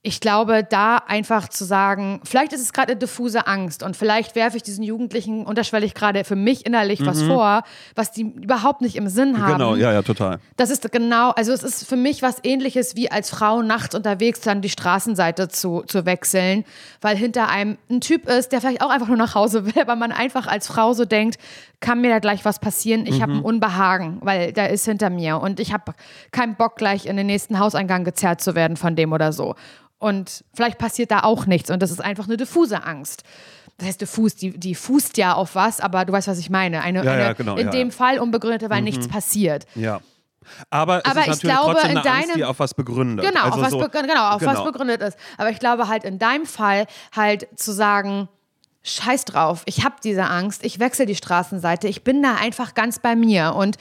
Ich 0.05 0.19
glaube, 0.19 0.65
da 0.69 0.97
einfach 0.97 1.49
zu 1.49 1.65
sagen, 1.65 2.21
vielleicht 2.25 2.53
ist 2.53 2.61
es 2.61 2.73
gerade 2.73 2.93
eine 2.93 2.99
diffuse 2.99 3.47
Angst 3.47 3.85
und 3.85 3.97
vielleicht 3.97 4.35
werfe 4.35 4.57
ich 4.57 4.65
diesen 4.65 4.83
Jugendlichen 4.83 5.47
unterschwellig 5.47 5.95
gerade 5.95 6.25
für 6.25 6.35
mich 6.35 6.67
innerlich 6.67 6.99
mhm. 6.99 7.07
was 7.07 7.23
vor, 7.23 7.63
was 7.95 8.11
die 8.11 8.23
überhaupt 8.23 8.81
nicht 8.81 8.97
im 8.97 9.07
Sinn 9.07 9.41
haben. 9.41 9.53
Genau, 9.53 9.77
ja, 9.77 9.93
ja, 9.93 10.03
total. 10.03 10.41
Das 10.57 10.71
ist 10.71 10.91
genau, 10.91 11.31
also 11.31 11.53
es 11.53 11.63
ist 11.63 11.89
für 11.89 11.97
mich 11.97 12.21
was 12.21 12.39
ähnliches 12.43 12.97
wie 12.97 13.13
als 13.13 13.31
Frau 13.31 13.63
nachts 13.63 13.95
unterwegs 13.95 14.41
dann 14.41 14.61
die 14.61 14.71
Straßenseite 14.71 15.47
zu, 15.47 15.85
zu 15.87 16.05
wechseln, 16.05 16.65
weil 17.01 17.17
hinter 17.17 17.49
einem 17.49 17.79
ein 17.89 18.01
Typ 18.01 18.29
ist, 18.29 18.51
der 18.51 18.61
vielleicht 18.61 18.83
auch 18.83 18.91
einfach 18.91 19.09
nur 19.09 19.17
nach 19.17 19.37
Hause 19.37 19.67
will, 19.67 19.75
aber 19.81 19.95
man 19.95 20.11
einfach 20.11 20.49
als 20.49 20.67
Frau 20.67 20.95
so 20.95 21.05
denkt, 21.05 21.39
kann 21.79 22.01
mir 22.01 22.11
da 22.11 22.19
gleich 22.19 22.45
was 22.45 22.59
passieren, 22.59 23.07
ich 23.07 23.19
mhm. 23.19 23.23
habe 23.23 23.33
ein 23.35 23.43
Unbehagen, 23.43 24.19
weil 24.23 24.53
der 24.53 24.71
ist 24.71 24.85
hinter 24.85 25.11
mir 25.11 25.39
und 25.41 25.61
ich 25.61 25.73
habe 25.73 25.93
keinen 26.33 26.57
Bock 26.57 26.77
gleich 26.77 27.07
in 27.07 27.17
den 27.17 27.27
nächsten 27.27 27.61
Hauseingang 27.61 28.03
gezerrt 28.03 28.41
zu 28.41 28.57
werden 28.57 28.77
von 28.77 28.97
dem 28.97 29.13
oder 29.13 29.33
so. 29.33 29.55
Und 30.03 30.45
vielleicht 30.53 30.79
passiert 30.79 31.13
da 31.13 31.21
auch 31.21 31.47
nichts 31.47 31.71
und 31.71 31.81
das 31.81 31.93
ist 31.93 32.01
einfach 32.01 32.27
eine 32.27 32.37
diffuse 32.37 32.83
Angst. 32.83 33.23
Das 33.79 33.87
heißt 33.87 34.01
diffus, 34.01 34.35
die, 34.35 34.51
die 34.51 34.75
fußt 34.75 35.17
ja 35.17 35.35
auf 35.35 35.55
was, 35.55 35.79
aber 35.79 36.05
du 36.05 36.13
weißt, 36.13 36.27
was 36.27 36.41
ich 36.41 36.51
meine. 36.51 36.83
Eine, 36.83 37.05
ja, 37.05 37.13
eine 37.13 37.23
ja, 37.23 37.33
genau, 37.35 37.55
in 37.55 37.67
ja. 37.67 37.71
dem 37.71 37.93
Fall 37.93 38.19
unbegründete, 38.19 38.69
weil 38.69 38.81
mhm. 38.81 38.87
nichts 38.87 39.07
passiert. 39.07 39.65
Ja. 39.77 40.01
Aber, 40.71 41.07
aber 41.07 41.21
es 41.21 41.29
ist 41.29 41.35
ich 41.37 41.43
glaube, 41.43 41.75
trotzdem 41.75 41.91
eine 41.91 42.01
in 42.01 42.05
deinem, 42.05 42.17
Angst, 42.17 42.35
die 42.35 42.45
auf 42.45 42.59
was 42.59 42.75
begründet. 42.75 43.25
Genau, 43.25 43.45
also 43.45 43.59
auf, 43.59 43.63
was, 43.63 43.71
so, 43.71 43.79
genau, 43.79 44.31
auf 44.31 44.41
genau. 44.41 44.53
was 44.53 44.65
begründet 44.65 45.03
ist. 45.03 45.17
Aber 45.39 45.51
ich 45.51 45.61
glaube 45.61 45.87
halt 45.87 46.03
in 46.03 46.19
deinem 46.19 46.47
Fall 46.47 46.89
halt 47.15 47.47
zu 47.55 47.71
sagen, 47.71 48.29
scheiß 48.83 49.25
drauf, 49.25 49.63
ich 49.67 49.85
habe 49.85 49.95
diese 50.03 50.25
Angst, 50.25 50.65
ich 50.65 50.81
wechsle 50.81 51.07
die 51.07 51.15
Straßenseite, 51.15 51.87
ich 51.87 52.03
bin 52.03 52.25
da 52.25 52.35
einfach 52.35 52.75
ganz 52.75 52.99
bei 52.99 53.15
mir 53.15 53.55
und 53.55 53.77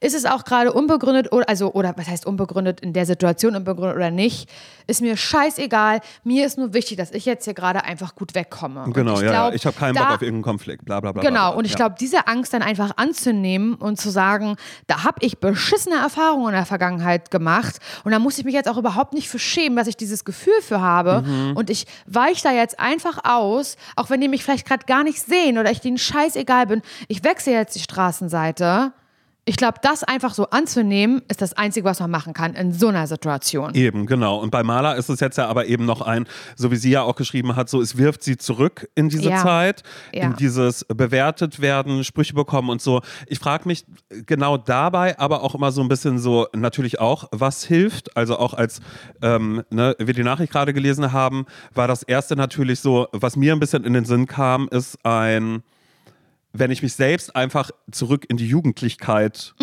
ist 0.00 0.14
es 0.14 0.24
auch 0.26 0.44
gerade 0.44 0.72
unbegründet 0.72 1.32
oder 1.32 1.48
also 1.48 1.72
oder 1.72 1.94
was 1.96 2.08
heißt 2.08 2.26
unbegründet 2.26 2.80
in 2.80 2.92
der 2.92 3.06
Situation 3.06 3.56
unbegründet 3.56 3.96
oder 3.96 4.10
nicht, 4.10 4.48
ist 4.86 5.00
mir 5.00 5.16
scheißegal. 5.16 6.00
Mir 6.24 6.46
ist 6.46 6.58
nur 6.58 6.72
wichtig, 6.74 6.96
dass 6.96 7.10
ich 7.10 7.24
jetzt 7.24 7.44
hier 7.44 7.54
gerade 7.54 7.84
einfach 7.84 8.14
gut 8.14 8.34
wegkomme. 8.34 8.84
Genau, 8.92 9.14
ich 9.14 9.22
ja, 9.22 9.30
glaub, 9.30 9.50
ja. 9.50 9.54
Ich 9.54 9.66
habe 9.66 9.76
keinen 9.76 9.94
da, 9.94 10.02
Bock 10.04 10.14
auf 10.16 10.22
irgendeinen 10.22 10.42
Konflikt, 10.42 10.84
bla 10.84 11.00
bla 11.00 11.12
bla. 11.12 11.22
Genau, 11.22 11.34
bla, 11.34 11.50
bla. 11.50 11.58
und 11.58 11.64
ich 11.64 11.72
ja. 11.72 11.76
glaube, 11.76 11.96
diese 11.98 12.26
Angst 12.26 12.52
dann 12.52 12.62
einfach 12.62 12.92
anzunehmen 12.96 13.74
und 13.74 14.00
zu 14.00 14.10
sagen, 14.10 14.56
da 14.86 15.04
habe 15.04 15.18
ich 15.20 15.38
beschissene 15.38 15.96
Erfahrungen 15.96 16.48
in 16.48 16.54
der 16.54 16.66
Vergangenheit 16.66 17.30
gemacht 17.30 17.78
und 18.04 18.12
da 18.12 18.18
muss 18.18 18.38
ich 18.38 18.44
mich 18.44 18.54
jetzt 18.54 18.68
auch 18.68 18.76
überhaupt 18.76 19.12
nicht 19.14 19.28
für 19.28 19.38
schämen, 19.38 19.76
dass 19.76 19.86
ich 19.86 19.96
dieses 19.96 20.24
Gefühl 20.24 20.60
für 20.60 20.80
habe 20.80 21.22
Mhm. 21.26 21.56
und 21.56 21.70
ich 21.70 21.86
weiche 22.06 22.42
da 22.42 22.52
jetzt 22.52 22.78
einfach 22.78 23.18
aus, 23.24 23.76
auch 23.96 24.10
wenn 24.10 24.20
die 24.20 24.28
mich 24.28 24.44
vielleicht 24.44 24.66
gerade 24.66 24.86
gar 24.86 25.02
nicht 25.04 25.20
sehen 25.20 25.58
oder 25.58 25.70
ich 25.70 25.80
denen 25.80 25.98
scheißegal 25.98 26.66
bin. 26.66 26.82
Ich 27.08 27.24
wechsle 27.24 27.52
jetzt 27.52 27.74
die 27.76 27.80
Straßenseite. 27.80 28.92
Ich 29.48 29.56
glaube, 29.56 29.78
das 29.80 30.02
einfach 30.02 30.34
so 30.34 30.50
anzunehmen, 30.50 31.22
ist 31.28 31.40
das 31.40 31.52
Einzige, 31.52 31.84
was 31.86 32.00
man 32.00 32.10
machen 32.10 32.32
kann 32.32 32.54
in 32.54 32.72
so 32.72 32.88
einer 32.88 33.06
Situation. 33.06 33.74
Eben, 33.76 34.06
genau. 34.06 34.38
Und 34.38 34.50
bei 34.50 34.64
Maler 34.64 34.96
ist 34.96 35.08
es 35.08 35.20
jetzt 35.20 35.38
ja 35.38 35.46
aber 35.46 35.66
eben 35.66 35.84
noch 35.84 36.00
ein, 36.00 36.26
so 36.56 36.72
wie 36.72 36.76
sie 36.76 36.90
ja 36.90 37.02
auch 37.02 37.14
geschrieben 37.14 37.54
hat, 37.54 37.68
so 37.68 37.80
es 37.80 37.96
wirft 37.96 38.24
sie 38.24 38.36
zurück 38.36 38.88
in 38.96 39.08
diese 39.08 39.30
Ja. 39.30 39.42
Zeit, 39.42 39.84
Ja. 40.12 40.24
in 40.24 40.34
dieses 40.34 40.84
bewertet 40.86 41.60
werden, 41.60 42.02
Sprüche 42.02 42.34
bekommen 42.34 42.70
und 42.70 42.82
so. 42.82 43.02
Ich 43.28 43.38
frage 43.38 43.68
mich 43.68 43.84
genau 44.26 44.56
dabei, 44.56 45.16
aber 45.20 45.44
auch 45.44 45.54
immer 45.54 45.70
so 45.70 45.80
ein 45.80 45.88
bisschen 45.88 46.18
so 46.18 46.48
natürlich 46.52 46.98
auch, 46.98 47.28
was 47.30 47.62
hilft. 47.62 48.16
Also 48.16 48.38
auch 48.38 48.52
als 48.52 48.80
ähm, 49.22 49.62
ne, 49.70 49.94
wir 50.00 50.12
die 50.12 50.24
Nachricht 50.24 50.50
gerade 50.52 50.72
gelesen 50.72 51.12
haben, 51.12 51.46
war 51.72 51.86
das 51.86 52.02
erste 52.02 52.34
natürlich 52.34 52.80
so, 52.80 53.06
was 53.12 53.36
mir 53.36 53.52
ein 53.52 53.60
bisschen 53.60 53.84
in 53.84 53.92
den 53.92 54.06
Sinn 54.06 54.26
kam, 54.26 54.66
ist 54.72 54.98
ein 55.04 55.62
wenn 56.58 56.70
ich 56.70 56.82
mich 56.82 56.94
selbst 56.94 57.34
einfach 57.36 57.70
zurück 57.90 58.24
in 58.28 58.36
die 58.36 58.46
Jugendlichkeit 58.46 59.54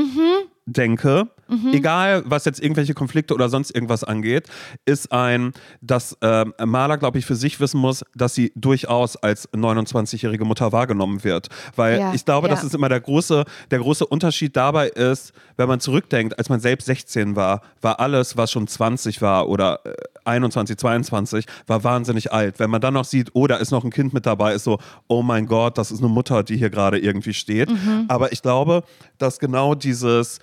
denke, 0.66 1.30
egal 1.72 2.24
was 2.26 2.46
jetzt 2.46 2.62
irgendwelche 2.62 2.94
Konflikte 2.94 3.34
oder 3.34 3.50
sonst 3.50 3.74
irgendwas 3.74 4.04
angeht, 4.04 4.48
ist 4.86 5.12
ein, 5.12 5.54
dass 5.82 6.18
ähm, 6.22 6.54
Maler, 6.64 6.98
glaube 6.98 7.20
ich, 7.20 7.26
für 7.26 7.36
sich 7.36 7.60
wissen 7.60 7.80
muss, 7.80 8.04
dass 8.16 8.36
sie 8.36 8.52
durchaus 8.56 9.16
als 9.18 9.52
29-jährige 9.54 10.46
Mutter 10.46 10.72
wahrgenommen 10.72 11.24
wird. 11.24 11.50
Weil 11.76 12.00
Ja, 12.00 12.14
ich 12.14 12.26
glaube, 12.26 12.48
ja. 12.48 12.54
das 12.54 12.64
ist 12.64 12.76
immer 12.76 12.90
der 12.90 13.02
große, 13.02 13.46
der 13.72 13.80
große 13.80 14.06
Unterschied 14.06 14.56
dabei 14.56 14.90
ist, 14.90 15.34
wenn 15.58 15.68
man 15.68 15.80
zurückdenkt, 15.80 16.38
als 16.38 16.50
man 16.50 16.60
selbst 16.60 16.86
16 16.86 17.36
war, 17.36 17.62
war 17.82 18.00
alles, 18.00 18.38
was 18.38 18.52
schon 18.52 18.68
20 18.68 19.22
war 19.22 19.50
oder 19.50 19.80
äh, 19.86 19.94
21, 20.26 20.78
22, 20.78 21.46
war 21.68 21.84
wahnsinnig 21.84 22.32
alt. 22.32 22.60
Wenn 22.60 22.70
man 22.70 22.82
dann 22.82 22.94
noch 22.94 23.06
sieht, 23.06 23.32
oh, 23.34 23.48
da 23.48 23.56
ist 23.58 23.72
noch 23.72 23.84
ein 23.84 23.92
Kind 23.92 24.14
mit 24.14 24.26
dabei, 24.26 24.54
ist 24.54 24.64
so, 24.64 24.80
oh 25.08 25.22
mein 25.22 25.46
Gott, 25.46 25.78
das 25.78 25.92
ist 25.92 26.00
eine 26.00 26.10
Mutter, 26.10 26.44
die 26.44 26.58
hier 26.58 26.70
gerade 26.70 27.00
irgendwie 27.00 27.34
steht. 27.34 27.70
Mhm. 27.70 28.06
Aber 28.08 28.32
ich 28.32 28.42
glaube, 28.42 28.84
dass 29.18 29.40
genau 29.40 29.76
dieses 29.76 30.40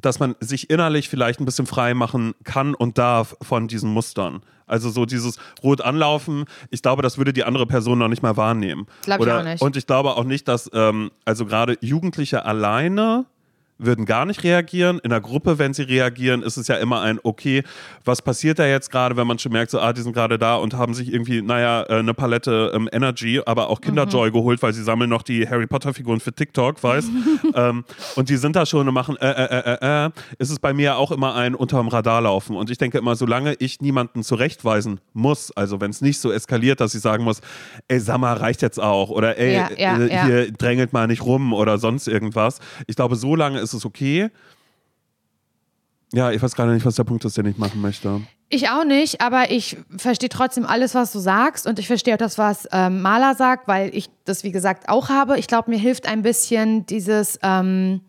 dass 0.00 0.18
man 0.18 0.34
sich 0.40 0.70
innerlich 0.70 1.08
vielleicht 1.08 1.40
ein 1.40 1.44
bisschen 1.44 1.66
frei 1.66 1.94
machen 1.94 2.34
kann 2.44 2.74
und 2.74 2.98
darf 2.98 3.36
von 3.42 3.68
diesen 3.68 3.90
Mustern. 3.90 4.42
Also 4.66 4.88
so 4.90 5.04
dieses 5.04 5.36
rot 5.64 5.80
anlaufen, 5.80 6.44
ich 6.70 6.80
glaube, 6.80 7.02
das 7.02 7.18
würde 7.18 7.32
die 7.32 7.42
andere 7.42 7.66
Person 7.66 7.98
noch 7.98 8.08
nicht 8.08 8.22
mal 8.22 8.36
wahrnehmen. 8.36 8.86
Glaub 9.02 9.20
ich 9.20 9.32
auch 9.32 9.42
nicht. 9.42 9.60
Und 9.60 9.76
ich 9.76 9.86
glaube 9.86 10.10
auch 10.16 10.24
nicht, 10.24 10.46
dass, 10.46 10.70
ähm, 10.72 11.10
also 11.24 11.44
gerade 11.44 11.76
Jugendliche 11.80 12.44
alleine 12.44 13.26
würden 13.84 14.04
gar 14.06 14.24
nicht 14.26 14.44
reagieren. 14.44 14.98
In 15.02 15.10
der 15.10 15.20
Gruppe, 15.20 15.58
wenn 15.58 15.74
sie 15.74 15.82
reagieren, 15.82 16.42
ist 16.42 16.56
es 16.56 16.68
ja 16.68 16.76
immer 16.76 17.00
ein, 17.02 17.18
okay, 17.22 17.62
was 18.04 18.22
passiert 18.22 18.58
da 18.58 18.66
jetzt 18.66 18.90
gerade, 18.90 19.16
wenn 19.16 19.26
man 19.26 19.38
schon 19.38 19.52
merkt, 19.52 19.70
so, 19.70 19.80
ah, 19.80 19.92
die 19.92 20.02
sind 20.02 20.12
gerade 20.12 20.38
da 20.38 20.56
und 20.56 20.74
haben 20.74 20.94
sich 20.94 21.12
irgendwie, 21.12 21.42
naja, 21.42 21.82
äh, 21.88 21.98
eine 21.98 22.14
Palette 22.14 22.72
ähm, 22.74 22.88
Energy, 22.92 23.40
aber 23.44 23.68
auch 23.68 23.80
Kinderjoy 23.80 24.28
Mhm. 24.28 24.32
geholt, 24.34 24.62
weil 24.62 24.72
sie 24.72 24.82
sammeln 24.82 25.10
noch 25.10 25.22
die 25.22 25.48
Harry 25.48 25.66
Potter-Figuren 25.66 26.20
für 26.20 26.32
TikTok, 26.32 26.82
weißt 26.82 27.08
ähm, 27.54 27.84
Und 28.16 28.28
die 28.28 28.36
sind 28.36 28.56
da 28.56 28.66
schon 28.66 28.86
und 28.88 28.94
machen, 28.94 29.16
äh, 29.16 29.30
äh, 29.30 29.60
äh, 29.60 29.78
äh, 29.80 30.06
äh, 30.06 30.10
ist 30.38 30.50
es 30.50 30.58
bei 30.58 30.72
mir 30.72 30.96
auch 30.96 31.10
immer 31.10 31.34
ein 31.34 31.54
unterm 31.54 31.88
Radar 31.88 32.20
laufen. 32.22 32.56
Und 32.56 32.70
ich 32.70 32.78
denke 32.78 32.98
immer, 32.98 33.16
solange 33.16 33.54
ich 33.58 33.80
niemanden 33.80 34.22
zurechtweisen 34.22 35.00
muss, 35.12 35.50
also 35.56 35.80
wenn 35.80 35.90
es 35.90 36.00
nicht 36.00 36.20
so 36.20 36.30
eskaliert, 36.32 36.80
dass 36.80 36.94
ich 36.94 37.00
sagen 37.00 37.24
muss, 37.24 37.40
ey, 37.88 37.98
sag 38.00 38.18
mal, 38.18 38.36
reicht 38.36 38.62
jetzt 38.62 38.80
auch 38.80 39.10
oder 39.10 39.38
ey, 39.38 39.54
Ja, 39.54 39.68
ja, 39.76 39.98
äh, 39.98 40.14
ja. 40.14 40.24
hier 40.26 40.52
drängelt 40.52 40.92
mal 40.92 41.06
nicht 41.06 41.24
rum 41.24 41.52
oder 41.52 41.78
sonst 41.78 42.08
irgendwas. 42.08 42.58
Ich 42.86 42.96
glaube, 42.96 43.16
so 43.16 43.36
lange 43.70 43.74
ist 43.74 43.74
es 43.74 43.84
okay. 43.84 44.30
Ja, 46.12 46.32
ich 46.32 46.42
weiß 46.42 46.56
gerade 46.56 46.72
nicht, 46.72 46.84
was 46.84 46.96
der 46.96 47.04
Punkt 47.04 47.24
ist, 47.24 47.36
den 47.36 47.46
ich 47.46 47.56
machen 47.56 47.80
möchte. 47.80 48.20
Ich 48.48 48.68
auch 48.68 48.84
nicht, 48.84 49.20
aber 49.20 49.52
ich 49.52 49.76
verstehe 49.96 50.28
trotzdem 50.28 50.66
alles, 50.66 50.96
was 50.96 51.12
du 51.12 51.20
sagst 51.20 51.68
und 51.68 51.78
ich 51.78 51.86
verstehe 51.86 52.14
auch 52.14 52.18
das, 52.18 52.36
was 52.36 52.66
ähm, 52.72 53.00
Maler 53.00 53.36
sagt, 53.36 53.68
weil 53.68 53.94
ich 53.94 54.10
das, 54.24 54.42
wie 54.42 54.50
gesagt, 54.50 54.88
auch 54.88 55.08
habe. 55.08 55.38
Ich 55.38 55.46
glaube, 55.46 55.70
mir 55.70 55.78
hilft 55.78 56.08
ein 56.08 56.22
bisschen 56.22 56.84
dieses, 56.86 57.38
ähm, 57.44 58.00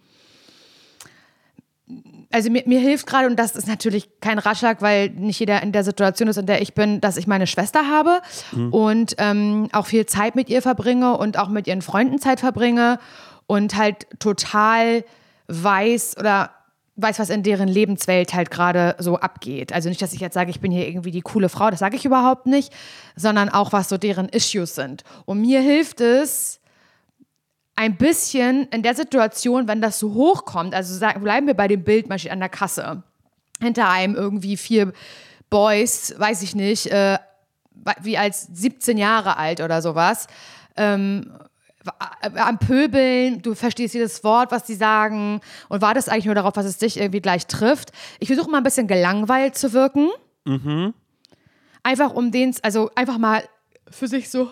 also 2.31 2.49
mir, 2.49 2.63
mir 2.65 2.79
hilft 2.79 3.05
gerade, 3.05 3.27
und 3.27 3.35
das 3.35 3.55
ist 3.55 3.67
natürlich 3.67 4.09
kein 4.19 4.39
Ratschlag, 4.39 4.81
weil 4.81 5.11
nicht 5.11 5.39
jeder 5.39 5.61
in 5.61 5.71
der 5.71 5.83
Situation 5.83 6.27
ist, 6.27 6.37
in 6.37 6.47
der 6.47 6.63
ich 6.63 6.73
bin, 6.73 7.01
dass 7.01 7.17
ich 7.17 7.27
meine 7.27 7.45
Schwester 7.45 7.87
habe 7.87 8.21
und 8.71 9.13
ähm, 9.19 9.69
auch 9.73 9.85
viel 9.85 10.07
Zeit 10.07 10.35
mit 10.35 10.49
ihr 10.49 10.63
verbringe 10.63 11.17
und 11.17 11.37
auch 11.37 11.49
mit 11.49 11.67
ihren 11.67 11.83
Freunden 11.83 12.17
Zeit 12.17 12.39
verbringe 12.39 12.97
und 13.45 13.75
halt 13.75 14.07
total 14.19 15.03
weiß 15.51 16.17
oder 16.17 16.51
weiß, 16.95 17.19
was 17.19 17.29
in 17.29 17.43
deren 17.43 17.67
Lebenswelt 17.67 18.33
halt 18.33 18.51
gerade 18.51 18.95
so 18.99 19.17
abgeht. 19.17 19.73
Also 19.73 19.89
nicht, 19.89 20.01
dass 20.01 20.13
ich 20.13 20.19
jetzt 20.19 20.33
sage, 20.33 20.51
ich 20.51 20.59
bin 20.59 20.71
hier 20.71 20.87
irgendwie 20.87 21.11
die 21.11 21.21
coole 21.21 21.49
Frau, 21.49 21.69
das 21.69 21.79
sage 21.79 21.95
ich 21.95 22.05
überhaupt 22.05 22.45
nicht, 22.45 22.73
sondern 23.15 23.49
auch, 23.49 23.71
was 23.71 23.89
so 23.89 23.97
deren 23.97 24.29
Issues 24.29 24.75
sind. 24.75 25.03
Und 25.25 25.41
mir 25.41 25.61
hilft 25.61 26.01
es, 26.01 26.61
ein 27.75 27.97
bisschen 27.97 28.67
in 28.67 28.83
der 28.83 28.93
Situation, 28.93 29.67
wenn 29.67 29.81
das 29.81 29.97
so 29.97 30.13
hochkommt, 30.13 30.75
also 30.75 30.93
sagen, 30.93 31.23
bleiben 31.23 31.47
wir 31.47 31.55
bei 31.55 31.67
dem 31.67 31.83
Bild, 31.83 32.09
man 32.09 32.19
steht 32.19 32.31
an 32.31 32.39
der 32.39 32.49
Kasse, 32.49 33.01
hinter 33.59 33.89
einem 33.89 34.15
irgendwie 34.15 34.55
vier 34.55 34.93
Boys, 35.49 36.13
weiß 36.17 36.43
ich 36.43 36.53
nicht, 36.53 36.87
äh, 36.87 37.17
wie 38.01 38.17
als 38.17 38.47
17 38.53 38.97
Jahre 38.97 39.37
alt 39.37 39.61
oder 39.61 39.81
sowas, 39.81 40.27
ähm, 40.77 41.31
am 42.21 42.59
Pöbeln, 42.59 43.41
du 43.41 43.55
verstehst 43.55 43.93
jedes 43.93 44.23
Wort, 44.23 44.51
was 44.51 44.67
sie 44.67 44.75
sagen 44.75 45.41
und 45.69 45.81
wartest 45.81 46.09
eigentlich 46.09 46.25
nur 46.25 46.35
darauf, 46.35 46.55
was 46.55 46.65
es 46.65 46.77
dich 46.77 46.97
irgendwie 46.97 47.21
gleich 47.21 47.47
trifft. 47.47 47.91
Ich 48.19 48.27
versuche 48.27 48.49
mal 48.49 48.57
ein 48.57 48.63
bisschen 48.63 48.87
gelangweilt 48.87 49.57
zu 49.57 49.73
wirken. 49.73 50.09
Einfach 51.83 52.13
um 52.13 52.31
den, 52.31 52.55
also 52.61 52.91
einfach 52.95 53.17
mal 53.17 53.43
für 53.89 54.07
sich 54.07 54.29
so 54.29 54.49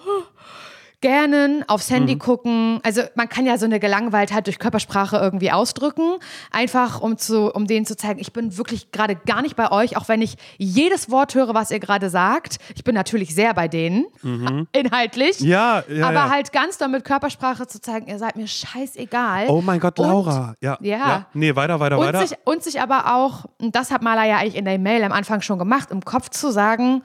gähnen, 1.01 1.63
aufs 1.67 1.89
Handy 1.89 2.17
gucken. 2.17 2.79
Also 2.83 3.01
man 3.15 3.29
kann 3.29 3.45
ja 3.45 3.57
so 3.57 3.65
eine 3.65 3.79
Gelangweiltheit 3.79 4.45
durch 4.47 4.59
Körpersprache 4.59 5.17
irgendwie 5.17 5.51
ausdrücken. 5.51 6.15
Einfach 6.51 6.99
um, 7.01 7.17
zu, 7.17 7.51
um 7.53 7.67
denen 7.67 7.85
zu 7.85 7.95
zeigen, 7.95 8.19
ich 8.19 8.33
bin 8.33 8.57
wirklich 8.57 8.91
gerade 8.91 9.15
gar 9.15 9.41
nicht 9.41 9.55
bei 9.55 9.71
euch, 9.71 9.95
auch 9.97 10.07
wenn 10.09 10.21
ich 10.21 10.35
jedes 10.57 11.09
Wort 11.09 11.35
höre, 11.35 11.53
was 11.53 11.71
ihr 11.71 11.79
gerade 11.79 12.09
sagt. 12.09 12.57
Ich 12.75 12.83
bin 12.83 12.95
natürlich 12.95 13.33
sehr 13.33 13.53
bei 13.53 13.67
denen, 13.67 14.05
inhaltlich. 14.73 15.39
Ja, 15.39 15.83
ja. 15.87 16.05
aber 16.07 16.13
ja. 16.15 16.29
halt 16.29 16.51
ganz 16.51 16.77
doll 16.77 16.89
mit 16.89 17.05
Körpersprache 17.05 17.67
zu 17.67 17.79
zeigen, 17.81 18.07
ihr 18.07 18.19
seid 18.19 18.35
mir 18.35 18.47
scheißegal. 18.47 19.47
Oh 19.47 19.61
mein 19.61 19.79
Gott, 19.79 19.99
Und- 19.99 20.07
Laura. 20.07 20.55
ja, 20.61 20.77
Ja. 20.81 21.27
Nee, 21.33 21.55
weiter, 21.55 21.79
weiter, 21.79 21.97
und 21.97 22.05
weiter. 22.07 22.25
sich, 22.27 22.37
und 22.43 22.63
sich 22.63 22.81
aber 22.81 23.15
auch, 23.15 23.45
und 23.59 23.75
das 23.75 23.91
hat 23.91 24.01
Maler 24.01 24.25
ja 24.25 24.37
eigentlich 24.37 24.55
in 24.55 24.65
der 24.65 24.77
Mail 24.79 25.03
am 25.03 25.11
Anfang 25.11 25.41
schon 25.41 25.59
gemacht, 25.59 25.91
im 25.91 26.03
Kopf 26.03 26.29
zu 26.29 26.51
sagen, 26.51 27.03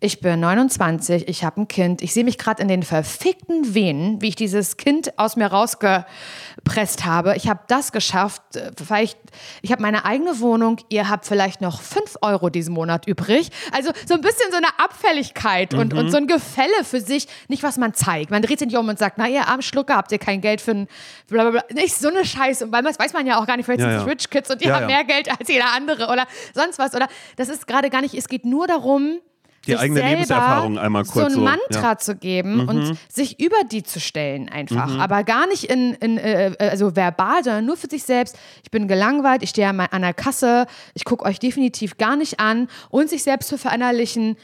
ich 0.00 0.20
bin 0.20 0.40
29, 0.40 1.28
ich 1.28 1.44
habe 1.44 1.62
ein 1.62 1.68
Kind, 1.68 2.02
ich 2.02 2.12
sehe 2.12 2.24
mich 2.24 2.36
gerade 2.36 2.60
in 2.60 2.68
den 2.68 2.82
verfickten 2.82 3.74
Venen, 3.74 4.20
wie 4.20 4.28
ich 4.28 4.36
dieses 4.36 4.76
Kind 4.76 5.18
aus 5.18 5.36
mir 5.36 5.46
rausgepresst 5.46 7.06
habe. 7.06 7.36
Ich 7.36 7.48
habe 7.48 7.60
das 7.68 7.90
geschafft, 7.90 8.42
äh, 8.56 8.70
vielleicht, 8.76 9.18
ich 9.62 9.72
habe 9.72 9.80
meine 9.80 10.04
eigene 10.04 10.40
Wohnung, 10.40 10.76
ihr 10.90 11.08
habt 11.08 11.24
vielleicht 11.24 11.62
noch 11.62 11.80
5 11.80 12.16
Euro 12.20 12.50
diesen 12.50 12.74
Monat 12.74 13.06
übrig. 13.06 13.48
Also 13.72 13.92
so 14.06 14.14
ein 14.14 14.20
bisschen 14.20 14.50
so 14.50 14.58
eine 14.58 14.78
Abfälligkeit 14.78 15.72
mhm. 15.72 15.78
und, 15.78 15.94
und 15.94 16.10
so 16.10 16.18
ein 16.18 16.26
Gefälle 16.26 16.84
für 16.84 17.00
sich, 17.00 17.26
nicht 17.48 17.62
was 17.62 17.78
man 17.78 17.94
zeigt. 17.94 18.30
Man 18.30 18.42
dreht 18.42 18.58
sich 18.58 18.68
nicht 18.68 18.76
um 18.76 18.88
und 18.88 18.98
sagt, 18.98 19.16
na 19.16 19.26
ihr 19.26 19.48
armen 19.48 19.62
Schlucker, 19.62 19.96
habt 19.96 20.12
ihr 20.12 20.18
kein 20.18 20.42
Geld 20.42 20.60
für 20.60 20.72
ein 20.72 20.88
blablabla. 21.28 21.64
Nicht 21.72 21.94
so 21.94 22.08
eine 22.08 22.26
Scheiße, 22.26 22.70
weil 22.70 22.82
das 22.82 22.98
weiß 22.98 23.14
man 23.14 23.26
ja 23.26 23.40
auch 23.40 23.46
gar 23.46 23.56
nicht, 23.56 23.64
vielleicht 23.64 23.80
ja, 23.80 23.86
sind 23.86 23.96
es 23.96 24.04
ja. 24.04 24.10
Rich 24.10 24.28
Kids 24.28 24.50
und 24.50 24.60
die 24.60 24.66
ja, 24.66 24.74
haben 24.74 24.86
mehr 24.86 25.04
Geld 25.04 25.30
als 25.30 25.48
jeder 25.48 25.72
andere 25.72 26.08
oder 26.12 26.26
sonst 26.52 26.78
was. 26.78 26.94
Oder 26.94 27.08
das 27.36 27.48
ist 27.48 27.66
gerade 27.66 27.88
gar 27.88 28.02
nicht, 28.02 28.14
es 28.14 28.28
geht 28.28 28.44
nur 28.44 28.66
darum, 28.66 29.20
die 29.64 29.76
eigene 29.76 30.00
Lebenserfahrung 30.02 30.78
einmal 30.78 31.04
kurz 31.04 31.34
so 31.34 31.40
ein 31.40 31.44
Mantra 31.44 31.90
ja. 31.90 31.98
zu 31.98 32.16
geben 32.16 32.62
mhm. 32.62 32.68
und 32.68 32.98
sich 33.08 33.40
über 33.40 33.56
die 33.70 33.82
zu 33.82 34.00
stellen 34.00 34.48
einfach, 34.48 34.88
mhm. 34.88 35.00
aber 35.00 35.24
gar 35.24 35.46
nicht 35.46 35.64
in, 35.64 35.94
in 35.94 36.18
äh, 36.18 36.52
äh, 36.52 36.68
also 36.70 36.96
verbal, 36.96 37.42
sondern 37.44 37.66
nur 37.66 37.76
für 37.76 37.88
sich 37.88 38.04
selbst. 38.04 38.36
Ich 38.62 38.70
bin 38.70 38.88
gelangweilt, 38.88 39.42
ich 39.42 39.50
stehe 39.50 39.68
an 39.68 40.02
der 40.02 40.14
Kasse, 40.14 40.66
ich 40.94 41.04
gucke 41.04 41.24
euch 41.24 41.38
definitiv 41.38 41.96
gar 41.98 42.16
nicht 42.16 42.40
an 42.40 42.68
und 42.90 43.10
sich 43.10 43.22
selbst 43.22 43.48
zu 43.48 43.58
verinnerlichen. 43.58 44.36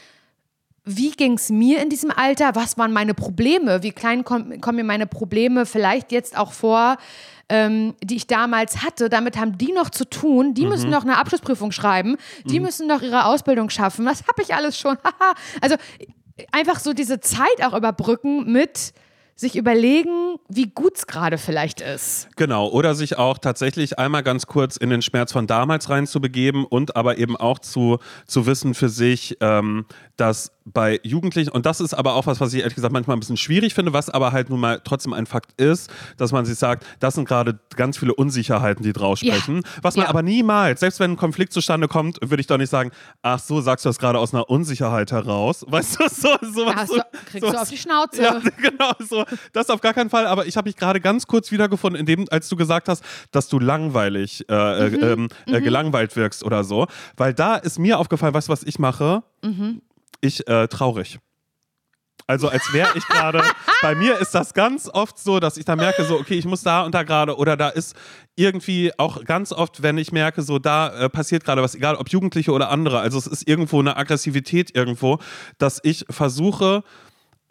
Wie 0.83 1.11
ging 1.11 1.33
es 1.33 1.49
mir 1.49 1.81
in 1.81 1.89
diesem 1.89 2.11
Alter? 2.11 2.55
Was 2.55 2.77
waren 2.77 2.91
meine 2.91 3.13
Probleme? 3.13 3.83
Wie 3.83 3.91
klein 3.91 4.23
kommen 4.23 4.61
komm 4.61 4.77
mir 4.77 4.83
meine 4.83 5.07
Probleme 5.07 5.65
vielleicht 5.65 6.11
jetzt 6.11 6.37
auch 6.37 6.53
vor? 6.53 6.97
ähm, 7.51 7.95
die 8.01 8.15
ich 8.15 8.27
damals 8.27 8.81
hatte, 8.81 9.09
damit 9.09 9.37
haben 9.37 9.57
die 9.57 9.73
noch 9.73 9.89
zu 9.89 10.05
tun. 10.05 10.53
Die 10.53 10.63
mhm. 10.63 10.69
müssen 10.69 10.89
noch 10.89 11.03
eine 11.03 11.17
Abschlussprüfung 11.17 11.73
schreiben. 11.73 12.15
Die 12.45 12.59
mhm. 12.59 12.65
müssen 12.65 12.87
noch 12.87 13.01
ihre 13.01 13.25
Ausbildung 13.25 13.69
schaffen. 13.69 14.05
Das 14.05 14.21
habe 14.21 14.41
ich 14.41 14.55
alles 14.55 14.79
schon. 14.79 14.97
also 15.61 15.75
einfach 16.53 16.79
so 16.79 16.93
diese 16.93 17.19
Zeit 17.19 17.61
auch 17.61 17.73
überbrücken 17.73 18.49
mit 18.49 18.93
sich 19.35 19.57
überlegen, 19.57 20.37
wie 20.47 20.67
gut 20.67 20.97
es 20.97 21.07
gerade 21.07 21.37
vielleicht 21.37 21.81
ist. 21.81 22.29
Genau, 22.37 22.69
oder 22.69 22.95
sich 22.95 23.17
auch 23.17 23.37
tatsächlich 23.37 23.97
einmal 23.99 24.23
ganz 24.23 24.45
kurz 24.45 24.77
in 24.77 24.89
den 24.89 25.01
Schmerz 25.01 25.33
von 25.33 25.47
damals 25.47 25.89
reinzubegeben 25.89 26.63
und 26.63 26.95
aber 26.95 27.17
eben 27.17 27.35
auch 27.35 27.59
zu, 27.59 27.97
zu 28.27 28.45
wissen 28.45 28.75
für 28.75 28.89
sich, 28.89 29.37
ähm, 29.41 29.85
dass 30.15 30.51
bei 30.65 30.99
Jugendlichen, 31.03 31.49
und 31.49 31.65
das 31.65 31.81
ist 31.81 31.93
aber 31.93 32.13
auch 32.13 32.27
was, 32.27 32.39
was 32.39 32.53
ich 32.53 32.59
ehrlich 32.59 32.75
gesagt 32.75 32.93
manchmal 32.93 33.17
ein 33.17 33.19
bisschen 33.19 33.37
schwierig 33.37 33.73
finde, 33.73 33.93
was 33.93 34.09
aber 34.09 34.31
halt 34.31 34.49
nun 34.49 34.59
mal 34.59 34.79
trotzdem 34.83 35.13
ein 35.13 35.25
Fakt 35.25 35.59
ist, 35.59 35.89
dass 36.17 36.31
man 36.31 36.45
sich 36.45 36.57
sagt, 36.57 36.85
das 36.99 37.15
sind 37.15 37.27
gerade 37.27 37.59
ganz 37.75 37.97
viele 37.97 38.13
Unsicherheiten, 38.13 38.83
die 38.83 38.93
draus 38.93 39.19
sprechen. 39.19 39.57
Ja. 39.57 39.69
Was 39.81 39.95
man 39.95 40.05
ja. 40.05 40.09
aber 40.09 40.21
niemals, 40.21 40.81
selbst 40.81 40.99
wenn 40.99 41.11
ein 41.11 41.17
Konflikt 41.17 41.53
zustande 41.53 41.87
kommt, 41.87 42.19
würde 42.21 42.41
ich 42.41 42.47
doch 42.47 42.57
nicht 42.57 42.69
sagen, 42.69 42.91
ach 43.23 43.39
so, 43.39 43.61
sagst 43.61 43.85
du 43.85 43.89
das 43.89 43.97
gerade 43.97 44.19
aus 44.19 44.33
einer 44.33 44.49
Unsicherheit 44.49 45.11
heraus. 45.11 45.65
Weißt 45.71 45.99
du, 45.99 46.07
so, 46.07 46.29
so 46.41 46.65
was. 46.65 46.89
So, 46.89 47.01
kriegst 47.25 47.45
so, 47.45 47.51
du 47.51 47.61
auf 47.61 47.69
die 47.69 47.77
Schnauze. 47.77 48.21
Ja, 48.21 48.39
genau, 48.61 48.91
so. 48.99 49.25
Das 49.53 49.69
auf 49.69 49.81
gar 49.81 49.93
keinen 49.93 50.09
Fall, 50.09 50.27
aber 50.27 50.45
ich 50.45 50.57
habe 50.57 50.69
mich 50.69 50.75
gerade 50.75 51.01
ganz 51.01 51.25
kurz 51.25 51.51
wiedergefunden, 51.51 51.99
in 51.99 52.05
dem, 52.05 52.25
als 52.29 52.47
du 52.49 52.55
gesagt 52.55 52.87
hast, 52.87 53.03
dass 53.31 53.47
du 53.47 53.59
langweilig, 53.59 54.45
äh, 54.49 54.53
äh 54.53 54.89
mhm. 54.89 55.03
ähm, 55.03 55.27
äh, 55.47 55.59
mhm. 55.59 55.63
gelangweilt 55.63 56.15
wirkst 56.15 56.43
oder 56.43 56.63
so. 56.63 56.87
Weil 57.17 57.33
da 57.33 57.55
ist 57.55 57.79
mir 57.79 57.97
aufgefallen, 57.97 58.33
weißt 58.33 58.47
du, 58.47 58.51
was 58.51 58.63
ich 58.63 58.77
mache? 58.77 59.23
Mhm 59.43 59.81
ich 60.21 60.47
äh, 60.47 60.67
traurig. 60.67 61.19
Also 62.27 62.49
als 62.49 62.71
wäre 62.71 62.89
ich 62.95 63.05
gerade, 63.07 63.41
bei 63.81 63.95
mir 63.95 64.17
ist 64.19 64.33
das 64.33 64.53
ganz 64.53 64.87
oft 64.87 65.19
so, 65.19 65.39
dass 65.39 65.57
ich 65.57 65.65
da 65.65 65.75
merke, 65.75 66.05
so, 66.05 66.17
okay, 66.17 66.35
ich 66.35 66.45
muss 66.45 66.61
da 66.61 66.83
und 66.83 66.95
da 66.95 67.03
gerade 67.03 67.35
oder 67.35 67.57
da 67.57 67.69
ist 67.69 67.95
irgendwie 68.35 68.91
auch 68.97 69.25
ganz 69.25 69.51
oft, 69.51 69.83
wenn 69.83 69.97
ich 69.97 70.11
merke, 70.11 70.41
so 70.41 70.59
da 70.59 70.93
äh, 70.93 71.09
passiert 71.09 71.43
gerade 71.43 71.61
was, 71.61 71.75
egal 71.75 71.95
ob 71.95 72.09
Jugendliche 72.09 72.51
oder 72.51 72.69
andere, 72.69 72.99
also 72.99 73.17
es 73.17 73.27
ist 73.27 73.47
irgendwo 73.47 73.79
eine 73.79 73.97
Aggressivität 73.97 74.73
irgendwo, 74.75 75.19
dass 75.57 75.79
ich 75.83 76.05
versuche, 76.09 76.83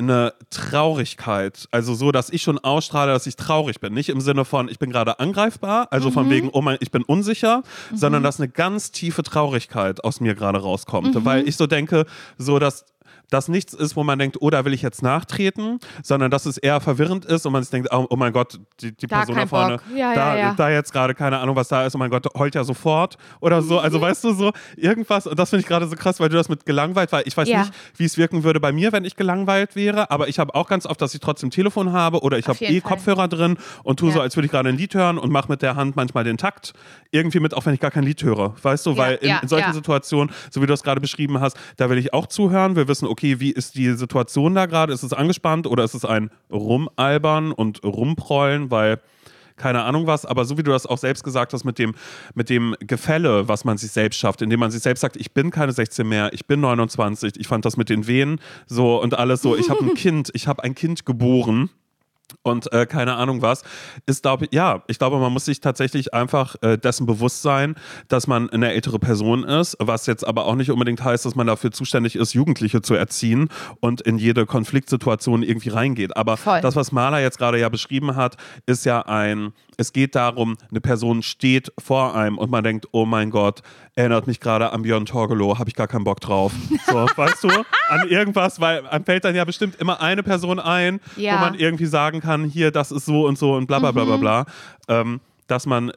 eine 0.01 0.35
Traurigkeit, 0.51 1.69
also 1.71 1.95
so, 1.95 2.13
dass 2.13 2.31
ich 2.31 2.43
schon 2.43 2.59
ausstrahle, 2.59 3.13
dass 3.13 3.27
ich 3.27 3.37
traurig 3.37 3.81
bin. 3.81 3.95
Nicht 3.95 4.09
im 4.09 4.21
Sinne 4.21 4.45
von, 4.45 4.69
ich 4.69 4.79
bin 4.79 4.91
gerade 4.91 5.21
angreifbar, 5.21 5.89
also 5.91 6.09
mhm. 6.09 6.13
von 6.13 6.31
wegen, 6.31 6.51
oh 6.51 6.63
mein, 6.63 6.79
ich 6.81 6.91
bin 6.91 7.03
unsicher, 7.03 7.63
mhm. 7.91 7.97
sondern 7.97 8.23
dass 8.23 8.41
eine 8.41 8.49
ganz 8.49 8.91
tiefe 8.91 9.23
Traurigkeit 9.23 10.03
aus 10.05 10.21
mir 10.21 10.35
gerade 10.35 10.59
rauskommt. 10.59 11.15
Mhm. 11.15 11.25
Weil 11.25 11.49
ich 11.49 11.57
so 11.57 11.67
denke, 11.67 12.07
so 12.39 12.59
dass 12.59 12.85
das 13.31 13.49
nichts 13.49 13.73
ist, 13.73 13.97
wo 13.97 14.05
man 14.05 14.19
denkt, 14.19 14.37
oh, 14.41 14.51
da 14.51 14.65
will 14.65 14.75
ich 14.75 14.83
jetzt 14.83 15.03
nachtreten, 15.03 15.79
sondern 16.03 16.31
dass 16.31 16.47
es 16.47 16.59
eher 16.59 16.81
verwirrend 16.81 17.25
ist 17.25 17.47
und 17.47 17.53
man 17.53 17.63
sich 17.63 17.71
denkt, 17.71 17.89
oh, 17.93 18.07
oh 18.11 18.17
mein 18.17 18.33
Gott, 18.33 18.59
die, 18.81 18.93
die 18.93 19.07
Person 19.07 19.37
da 19.37 19.47
vorne, 19.47 19.79
ja, 19.97 20.15
da, 20.15 20.37
ja, 20.37 20.41
ja. 20.41 20.55
da 20.55 20.71
jetzt 20.71 20.93
gerade 20.93 21.15
keine 21.15 21.39
Ahnung, 21.39 21.57
was 21.57 21.69
da 21.69 21.87
ist, 21.87 21.95
oh 21.95 21.99
mein 21.99 22.11
Gott, 22.11 22.27
heult 22.37 22.55
ja 22.55 22.65
sofort 22.65 23.17
oder 23.41 23.63
so. 23.63 23.79
Also 23.79 23.99
mhm. 23.99 24.03
weißt 24.03 24.25
du 24.25 24.33
so, 24.33 24.53
irgendwas, 24.77 25.27
und 25.27 25.39
das 25.39 25.51
finde 25.51 25.63
ich 25.63 25.69
gerade 25.69 25.87
so 25.87 25.97
krass, 25.97 26.21
weil 26.21 26.29
du 26.29 26.37
das 26.37 26.49
mit 26.49 26.67
gelangweilt, 26.67 27.13
weil 27.13 27.23
ich 27.27 27.37
weiß 27.37 27.49
nicht, 27.49 27.73
wie 27.97 28.05
es 28.05 28.19
wirken 28.19 28.43
würde 28.43 28.61
bei 28.61 28.73
mir, 28.73 28.93
wenn 28.93 29.05
ich 29.05 29.17
gelangweilt 29.17 29.77
wäre, 29.77 30.11
aber 30.11 30.29
ich 30.29 30.39
habe 30.39 30.55
auch 30.55 30.69
ganz 30.69 30.87
oft, 30.87 31.01
dass 31.01 31.15
ich 31.15 31.21
trotzdem 31.21 31.51
Telefon 31.51 31.93
habe 31.93 32.23
oder 32.23 32.39
ich 32.39 32.49
habe 32.49 32.59
eh 32.65 32.81
Fall. 32.81 32.91
Kopfhörer 32.91 33.29
drin 33.29 33.57
und 33.85 33.99
tue 33.99 34.13
so, 34.13 34.21
als 34.21 34.37
würde 34.37 34.47
ich 34.47 34.53
gerade 34.53 34.69
ein 34.69 34.77
Lied 34.77 34.95
hören 34.95 35.19
und 35.19 35.31
mache 35.31 35.49
mit 35.49 35.63
der 35.63 35.77
Hand 35.77 35.97
manchmal 35.97 36.25
den 36.25 36.37
Takt 36.37 36.73
irgendwie 37.11 37.41
mit, 37.41 37.55
auch 37.55 37.67
wenn 37.67 37.75
ich 37.75 37.81
gar 37.81 37.91
kein 37.91 38.05
Lied 38.05 38.23
höre, 38.23 38.55
weißt 38.63 38.87
du, 38.87 38.97
weil 38.97 39.17
in, 39.17 39.37
in 39.43 39.49
solchen 39.49 39.73
Situationen, 39.73 40.33
so 40.51 40.61
wie 40.61 40.67
du 40.67 40.73
das 40.73 40.83
gerade 40.83 41.01
beschrieben 41.01 41.41
hast, 41.41 41.57
da 41.77 41.91
will 41.91 41.99
ich 41.99 42.13
auch 42.13 42.27
zuhören, 42.27 42.77
wir 42.77 42.89
wissen, 42.89 43.07
okay, 43.07 43.20
wie 43.23 43.51
ist 43.51 43.75
die 43.75 43.93
Situation 43.93 44.55
da 44.55 44.67
gerade? 44.67 44.93
Ist 44.93 45.03
es 45.03 45.13
angespannt 45.13 45.67
oder 45.67 45.85
ist 45.85 45.95
es 45.95 46.05
ein 46.05 46.31
Rumalbern 46.51 47.53
und 47.53 47.83
Rumprollen, 47.85 48.71
weil 48.71 49.01
keine 49.61 49.83
Ahnung 49.83 50.07
was, 50.07 50.25
aber 50.25 50.47
so 50.47 50.57
wie 50.57 50.63
du 50.63 50.71
das 50.71 50.87
auch 50.87 50.97
selbst 50.97 51.23
gesagt 51.23 51.53
hast 51.53 51.65
mit 51.65 51.79
dem, 51.79 51.95
mit 52.35 52.49
dem 52.49 52.75
Gefälle, 52.81 53.47
was 53.47 53.65
man 53.65 53.77
sich 53.77 53.93
selbst 53.93 54.19
schafft, 54.19 54.41
indem 54.41 54.59
man 54.59 54.71
sich 54.71 54.81
selbst 54.81 55.03
sagt, 55.03 55.17
ich 55.17 55.33
bin 55.33 55.51
keine 55.51 55.73
16 55.73 56.09
mehr, 56.09 56.33
ich 56.33 56.47
bin 56.47 56.61
29, 56.61 57.35
ich 57.37 57.47
fand 57.47 57.67
das 57.67 57.77
mit 57.77 57.91
den 57.91 58.07
Wehen 58.07 58.41
so 58.67 59.01
und 59.01 59.19
alles 59.19 59.43
so, 59.43 59.55
ich 59.57 59.69
habe 59.69 59.85
ein 59.85 59.95
Kind, 59.95 60.31
ich 60.33 60.49
habe 60.49 60.65
ein 60.65 60.75
Kind 60.75 61.05
geboren 61.05 61.69
und 62.43 62.73
äh, 62.73 62.87
keine 62.87 63.15
Ahnung 63.15 63.43
was, 63.43 63.63
ist, 64.07 64.23
glaube 64.23 64.47
ja, 64.51 64.83
ich 64.87 64.99
glaube, 64.99 65.19
man 65.19 65.33
muss 65.33 65.45
sich 65.45 65.61
tatsächlich 65.61 66.15
einfach 66.15 66.57
äh, 66.63 66.79
dessen 66.79 67.07
bewusst 67.07 67.43
sein, 67.43 67.75
dass 68.09 68.27
man 68.27 68.51
eine 68.51 68.73
ältere 68.73 68.99
Person 68.99 69.45
ist, 69.45 69.77
was 69.81 70.07
jetzt 70.07 70.27
aber 70.27 70.47
auch 70.47 70.55
nicht 70.55 70.71
unbedingt 70.71 71.03
heißt, 71.03 71.25
dass 71.25 71.35
man 71.35 71.47
dafür 71.47 71.71
zuständig 71.73 72.17
ist, 72.17 72.33
Jugendliche 72.35 72.83
zu 72.83 72.95
erziehen 72.95 73.49
und 73.81 74.01
in 74.01 74.19
jede 74.19 74.47
Konfliktsituation 74.47 75.43
irgendwie 75.43 75.71
reingeht. 75.71 76.17
Aber 76.17 76.37
Voll. 76.37 76.61
das, 76.61 76.77
was 76.77 76.93
Maler 76.93 77.21
jetzt 77.21 77.39
gerade 77.39 77.59
ja 77.59 77.69
beschrieben 77.69 78.17
hat, 78.17 78.37
ist 78.67 78.85
ja 78.85 79.03
ein, 79.03 79.53
es 79.81 79.95
geht 79.95 80.15
darum, 80.15 80.59
eine 80.71 80.81
Person 80.83 81.23
steht 81.23 81.73
vor 81.79 82.15
einem 82.15 82.37
und 82.37 82.51
man 82.51 82.63
denkt, 82.63 82.87
oh 82.93 83.07
mein 83.07 83.31
Gott, 83.31 83.63
erinnert 83.95 84.27
mich 84.27 84.39
gerade 84.39 84.73
an 84.73 84.83
Björn 84.83 85.07
Torgelow, 85.07 85.59
habe 85.59 85.71
ich 85.71 85.75
gar 85.75 85.89
keinen 85.89 86.05
Bock 86.05 86.21
drauf. 86.21 86.53
So, 86.87 86.95
weißt 87.17 87.45
du, 87.45 87.49
an 87.89 88.07
irgendwas, 88.09 88.61
weil 88.61 88.87
einem 88.87 89.07
fällt 89.07 89.25
dann 89.25 89.35
ja 89.35 89.45
bestimmt 89.45 89.77
immer 89.77 90.03
eine 90.03 90.23
Person 90.23 90.59
ein, 90.59 91.01
ja. 91.17 91.37
wo 91.37 91.39
man 91.41 91.55
irgendwie 91.55 91.87
sagen 91.87 92.21
kann, 92.21 92.45
hier, 92.45 92.71
das 92.71 92.93
ist 92.93 93.07
so 93.07 93.27
und 93.27 93.39
so 93.39 93.55
und 93.55 93.67
bla 93.67 93.79
bla 93.79 93.91
bla 93.93 94.05
bla 94.05 94.17
mhm. 94.17 94.21
bla. 94.21 94.47
Ähm, 94.89 95.21
dass 95.47 95.65
man 95.65 95.93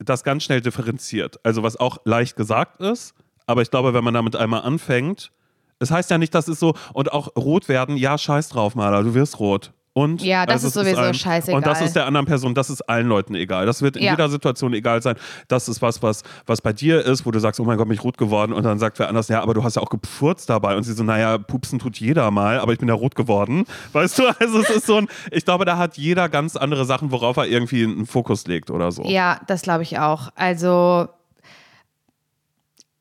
das 0.00 0.24
ganz 0.24 0.42
schnell 0.42 0.60
differenziert. 0.60 1.38
Also 1.44 1.62
was 1.62 1.76
auch 1.76 1.98
leicht 2.04 2.36
gesagt 2.36 2.80
ist, 2.80 3.14
aber 3.46 3.62
ich 3.62 3.70
glaube, 3.70 3.94
wenn 3.94 4.02
man 4.02 4.14
damit 4.14 4.34
einmal 4.34 4.62
anfängt, 4.62 5.30
es 5.78 5.92
heißt 5.92 6.10
ja 6.10 6.18
nicht, 6.18 6.34
dass 6.34 6.48
es 6.48 6.58
so, 6.58 6.74
und 6.92 7.12
auch 7.12 7.36
rot 7.36 7.68
werden, 7.68 7.96
ja, 7.96 8.18
scheiß 8.18 8.48
drauf, 8.48 8.74
Maler, 8.74 9.04
du 9.04 9.14
wirst 9.14 9.38
rot. 9.38 9.72
Und 9.98 10.22
ja, 10.22 10.46
das 10.46 10.62
also 10.62 10.68
ist 10.68 10.74
sowieso 10.74 11.10
ist 11.10 11.18
scheißegal. 11.18 11.56
Und 11.56 11.66
das 11.66 11.80
ist 11.80 11.96
der 11.96 12.06
anderen 12.06 12.24
Person, 12.24 12.54
das 12.54 12.70
ist 12.70 12.82
allen 12.82 13.08
Leuten 13.08 13.34
egal. 13.34 13.66
Das 13.66 13.82
wird 13.82 13.96
in 13.96 14.04
ja. 14.04 14.12
jeder 14.12 14.28
Situation 14.28 14.72
egal 14.72 15.02
sein. 15.02 15.16
Das 15.48 15.68
ist 15.68 15.82
was, 15.82 16.00
was, 16.04 16.22
was 16.46 16.60
bei 16.60 16.72
dir 16.72 17.04
ist, 17.04 17.26
wo 17.26 17.32
du 17.32 17.40
sagst, 17.40 17.58
oh 17.58 17.64
mein 17.64 17.76
Gott, 17.76 17.88
bin 17.88 17.96
ich 17.96 18.04
rot 18.04 18.16
geworden. 18.16 18.52
Und 18.52 18.62
dann 18.62 18.78
sagt 18.78 19.00
wer 19.00 19.08
anders, 19.08 19.26
ja, 19.26 19.42
aber 19.42 19.54
du 19.54 19.64
hast 19.64 19.74
ja 19.74 19.82
auch 19.82 19.90
gepfurzt 19.90 20.48
dabei. 20.50 20.76
Und 20.76 20.84
sie 20.84 20.92
so, 20.92 21.02
naja, 21.02 21.36
pupsen 21.36 21.80
tut 21.80 21.96
jeder 21.98 22.30
mal, 22.30 22.60
aber 22.60 22.72
ich 22.72 22.78
bin 22.78 22.86
ja 22.86 22.94
rot 22.94 23.16
geworden. 23.16 23.64
Weißt 23.92 24.20
du, 24.20 24.28
also 24.38 24.60
es 24.60 24.70
ist 24.70 24.86
so 24.86 24.98
ein, 24.98 25.08
ich 25.32 25.44
glaube, 25.44 25.64
da 25.64 25.78
hat 25.78 25.96
jeder 25.96 26.28
ganz 26.28 26.54
andere 26.54 26.84
Sachen, 26.84 27.10
worauf 27.10 27.36
er 27.36 27.46
irgendwie 27.46 27.82
einen 27.82 28.06
Fokus 28.06 28.46
legt 28.46 28.70
oder 28.70 28.92
so. 28.92 29.02
Ja, 29.02 29.40
das 29.48 29.62
glaube 29.62 29.82
ich 29.82 29.98
auch. 29.98 30.28
Also 30.36 31.08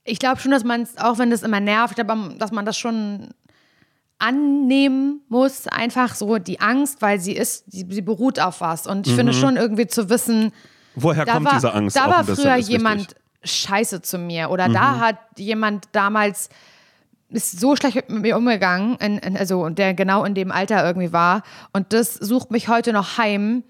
ich 0.04 0.18
glaube 0.18 0.40
schon, 0.40 0.50
dass 0.50 0.64
man 0.64 0.82
es, 0.82 0.98
auch 0.98 1.20
wenn 1.20 1.30
das 1.30 1.44
immer 1.44 1.60
nervt, 1.60 2.00
aber 2.00 2.32
dass 2.40 2.52
man 2.52 2.66
das 2.66 2.76
schon 2.76 3.30
annehmen 4.20 5.22
muss, 5.30 5.68
einfach 5.68 6.16
so 6.16 6.38
die 6.38 6.60
Angst, 6.60 7.02
weil 7.02 7.20
sie 7.20 7.34
ist, 7.34 7.72
sie, 7.72 7.86
sie 7.90 8.02
beruht 8.02 8.40
auf 8.40 8.62
was. 8.62 8.88
Und 8.88 9.08
ich 9.08 9.14
mhm. 9.14 9.18
finde 9.18 9.34
schon 9.34 9.58
irgendwie 9.58 9.88
zu 9.88 10.10
wissen, 10.10 10.52
woher 10.96 11.26
kommt 11.26 11.46
war, 11.46 11.54
diese 11.54 11.74
Angst? 11.74 11.96
Da 11.96 12.10
war 12.10 12.24
früher 12.24 12.56
jemand 12.56 13.02
wichtig. 13.02 13.18
scheiße 13.44 14.02
zu 14.02 14.18
mir 14.18 14.50
oder 14.50 14.70
mhm. 14.70 14.74
da 14.74 15.00
hat 15.00 15.18
jemand 15.38 15.90
damals 15.92 16.50
ist 17.30 17.60
so 17.60 17.76
schlecht 17.76 17.96
mit 18.10 18.22
mir 18.22 18.38
umgegangen, 18.38 18.96
in, 18.98 19.18
in, 19.18 19.38
also 19.38 19.68
der 19.70 19.94
genau 19.94 20.24
in 20.24 20.34
dem 20.34 20.52
Alter 20.52 20.86
irgendwie 20.86 21.12
war. 21.12 21.44
Und 21.74 21.92
das 21.92 22.14
sucht 22.14 22.52
mich 22.52 22.70
heute 22.70 22.94
noch 22.94 23.18
heim. 23.18 23.64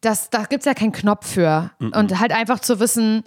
Das, 0.00 0.30
da 0.30 0.42
gibt 0.44 0.62
es 0.62 0.64
ja 0.64 0.74
keinen 0.74 0.92
Knopf 0.92 1.34
für. 1.34 1.70
Mhm. 1.78 1.92
Und 1.92 2.18
halt 2.18 2.32
einfach 2.32 2.58
zu 2.58 2.80
wissen, 2.80 3.22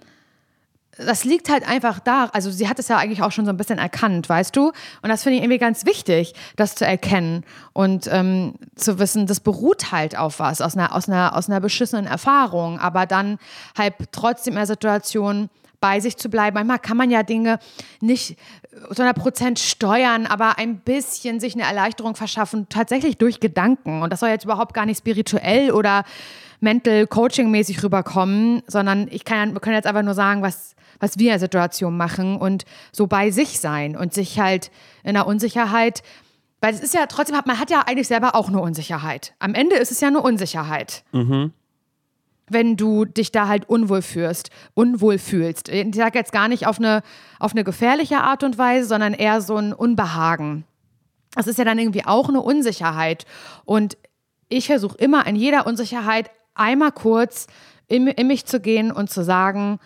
das 0.98 1.24
liegt 1.24 1.48
halt 1.48 1.66
einfach 1.66 2.00
da. 2.00 2.26
Also 2.32 2.50
sie 2.50 2.68
hat 2.68 2.78
es 2.78 2.88
ja 2.88 2.98
eigentlich 2.98 3.22
auch 3.22 3.32
schon 3.32 3.44
so 3.44 3.50
ein 3.50 3.56
bisschen 3.56 3.78
erkannt, 3.78 4.28
weißt 4.28 4.54
du? 4.54 4.72
Und 5.00 5.08
das 5.08 5.22
finde 5.22 5.38
ich 5.38 5.42
irgendwie 5.42 5.58
ganz 5.58 5.86
wichtig, 5.86 6.34
das 6.56 6.74
zu 6.74 6.84
erkennen 6.84 7.44
und 7.72 8.08
ähm, 8.12 8.54
zu 8.74 8.98
wissen, 8.98 9.26
das 9.26 9.40
beruht 9.40 9.90
halt 9.92 10.16
auf 10.16 10.38
was, 10.38 10.60
aus 10.60 10.76
einer, 10.76 10.94
aus, 10.94 11.08
einer, 11.08 11.36
aus 11.36 11.48
einer 11.48 11.60
beschissenen 11.60 12.06
Erfahrung, 12.06 12.78
aber 12.78 13.06
dann 13.06 13.38
halt 13.76 13.94
trotzdem 14.12 14.52
in 14.52 14.58
der 14.58 14.66
Situation 14.66 15.48
bei 15.80 15.98
sich 15.98 16.16
zu 16.16 16.28
bleiben. 16.28 16.54
Manchmal 16.54 16.78
kann 16.78 16.96
man 16.96 17.10
ja 17.10 17.22
Dinge 17.22 17.58
nicht 18.00 18.36
zu 18.70 19.02
100 19.02 19.16
Prozent 19.16 19.58
steuern, 19.58 20.26
aber 20.26 20.58
ein 20.58 20.78
bisschen 20.78 21.40
sich 21.40 21.54
eine 21.54 21.64
Erleichterung 21.64 22.14
verschaffen, 22.14 22.68
tatsächlich 22.68 23.18
durch 23.18 23.40
Gedanken. 23.40 24.02
Und 24.02 24.12
das 24.12 24.20
soll 24.20 24.28
jetzt 24.28 24.44
überhaupt 24.44 24.74
gar 24.74 24.86
nicht 24.86 24.98
spirituell 24.98 25.72
oder 25.72 26.04
mental 26.60 27.06
coaching 27.08 27.50
mäßig 27.50 27.82
rüberkommen, 27.82 28.62
sondern 28.68 29.08
ich 29.10 29.24
kann, 29.24 29.52
wir 29.52 29.60
können 29.60 29.74
jetzt 29.74 29.86
einfach 29.86 30.02
nur 30.02 30.14
sagen, 30.14 30.42
was, 30.42 30.76
was 31.02 31.18
wir 31.18 31.26
in 31.26 31.32
der 31.32 31.40
Situation 31.40 31.96
machen 31.96 32.36
und 32.36 32.64
so 32.92 33.08
bei 33.08 33.32
sich 33.32 33.58
sein 33.58 33.96
und 33.96 34.14
sich 34.14 34.38
halt 34.38 34.70
in 35.02 35.14
der 35.14 35.26
Unsicherheit, 35.26 36.02
weil 36.60 36.72
es 36.72 36.80
ist 36.80 36.94
ja 36.94 37.06
trotzdem, 37.06 37.36
man 37.44 37.58
hat 37.58 37.70
ja 37.70 37.82
eigentlich 37.86 38.06
selber 38.06 38.36
auch 38.36 38.48
eine 38.48 38.60
Unsicherheit. 38.60 39.34
Am 39.40 39.54
Ende 39.54 39.74
ist 39.74 39.90
es 39.90 40.00
ja 40.00 40.08
eine 40.08 40.22
Unsicherheit. 40.22 41.02
Mhm 41.12 41.52
wenn 42.48 42.76
du 42.76 43.06
dich 43.06 43.32
da 43.32 43.48
halt 43.48 43.66
unwohl 43.70 44.02
fühlst, 44.02 44.50
unwohl 44.74 45.16
fühlst. 45.16 45.70
Ich 45.70 45.94
sage 45.94 46.18
jetzt 46.18 46.32
gar 46.32 46.48
nicht 46.48 46.66
auf 46.66 46.78
eine, 46.78 47.02
auf 47.38 47.52
eine 47.52 47.64
gefährliche 47.64 48.18
Art 48.18 48.42
und 48.42 48.58
Weise, 48.58 48.86
sondern 48.86 49.14
eher 49.14 49.40
so 49.40 49.56
ein 49.56 49.72
Unbehagen. 49.72 50.64
Das 51.34 51.46
ist 51.46 51.58
ja 51.58 51.64
dann 51.64 51.78
irgendwie 51.78 52.04
auch 52.04 52.28
eine 52.28 52.42
Unsicherheit. 52.42 53.24
Und 53.64 53.96
ich 54.50 54.66
versuche 54.66 54.98
immer 54.98 55.26
in 55.26 55.36
jeder 55.36 55.66
Unsicherheit 55.66 56.30
einmal 56.54 56.92
kurz 56.92 57.46
in, 57.88 58.06
in, 58.06 58.26
mich 58.26 58.44
zu 58.44 58.60
gehen 58.60 58.92
und 58.92 59.08
zu 59.08 59.24
sagen, 59.24 59.78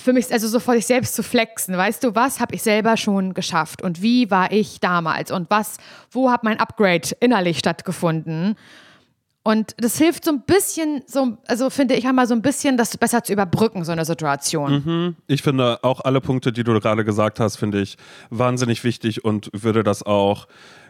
für 0.00 0.12
mich, 0.12 0.32
also 0.32 0.48
so 0.48 0.60
vor 0.60 0.74
sich 0.74 0.86
selbst 0.86 1.14
zu 1.14 1.22
flexen. 1.22 1.76
Weißt 1.76 2.02
du, 2.02 2.14
was 2.14 2.40
habe 2.40 2.54
ich 2.54 2.62
selber 2.62 2.96
schon 2.96 3.34
geschafft 3.34 3.82
und 3.82 4.02
wie 4.02 4.30
war 4.30 4.52
ich 4.52 4.80
damals 4.80 5.30
und 5.30 5.50
was, 5.50 5.76
wo 6.10 6.30
hat 6.30 6.44
mein 6.44 6.58
Upgrade 6.58 7.08
innerlich 7.20 7.58
stattgefunden? 7.58 8.56
Und 9.42 9.74
das 9.78 9.96
hilft 9.96 10.24
so 10.24 10.32
ein 10.32 10.42
bisschen, 10.42 11.02
so, 11.06 11.38
also 11.46 11.70
finde 11.70 11.94
ich 11.94 12.06
einmal 12.06 12.26
so 12.26 12.34
ein 12.34 12.42
bisschen, 12.42 12.76
das 12.76 12.96
besser 12.98 13.24
zu 13.24 13.32
überbrücken, 13.32 13.84
so 13.84 13.92
eine 13.92 14.04
Situation. 14.04 14.82
Mhm. 14.84 15.16
Ich 15.28 15.42
finde 15.42 15.82
auch 15.82 16.00
alle 16.00 16.20
Punkte, 16.20 16.52
die 16.52 16.62
du 16.62 16.78
gerade 16.78 17.04
gesagt 17.04 17.40
hast, 17.40 17.56
finde 17.56 17.80
ich 17.80 17.96
wahnsinnig 18.28 18.84
wichtig 18.84 19.24
und 19.24 19.50
würde 19.54 19.82
das 19.82 20.02
auch 20.02 20.46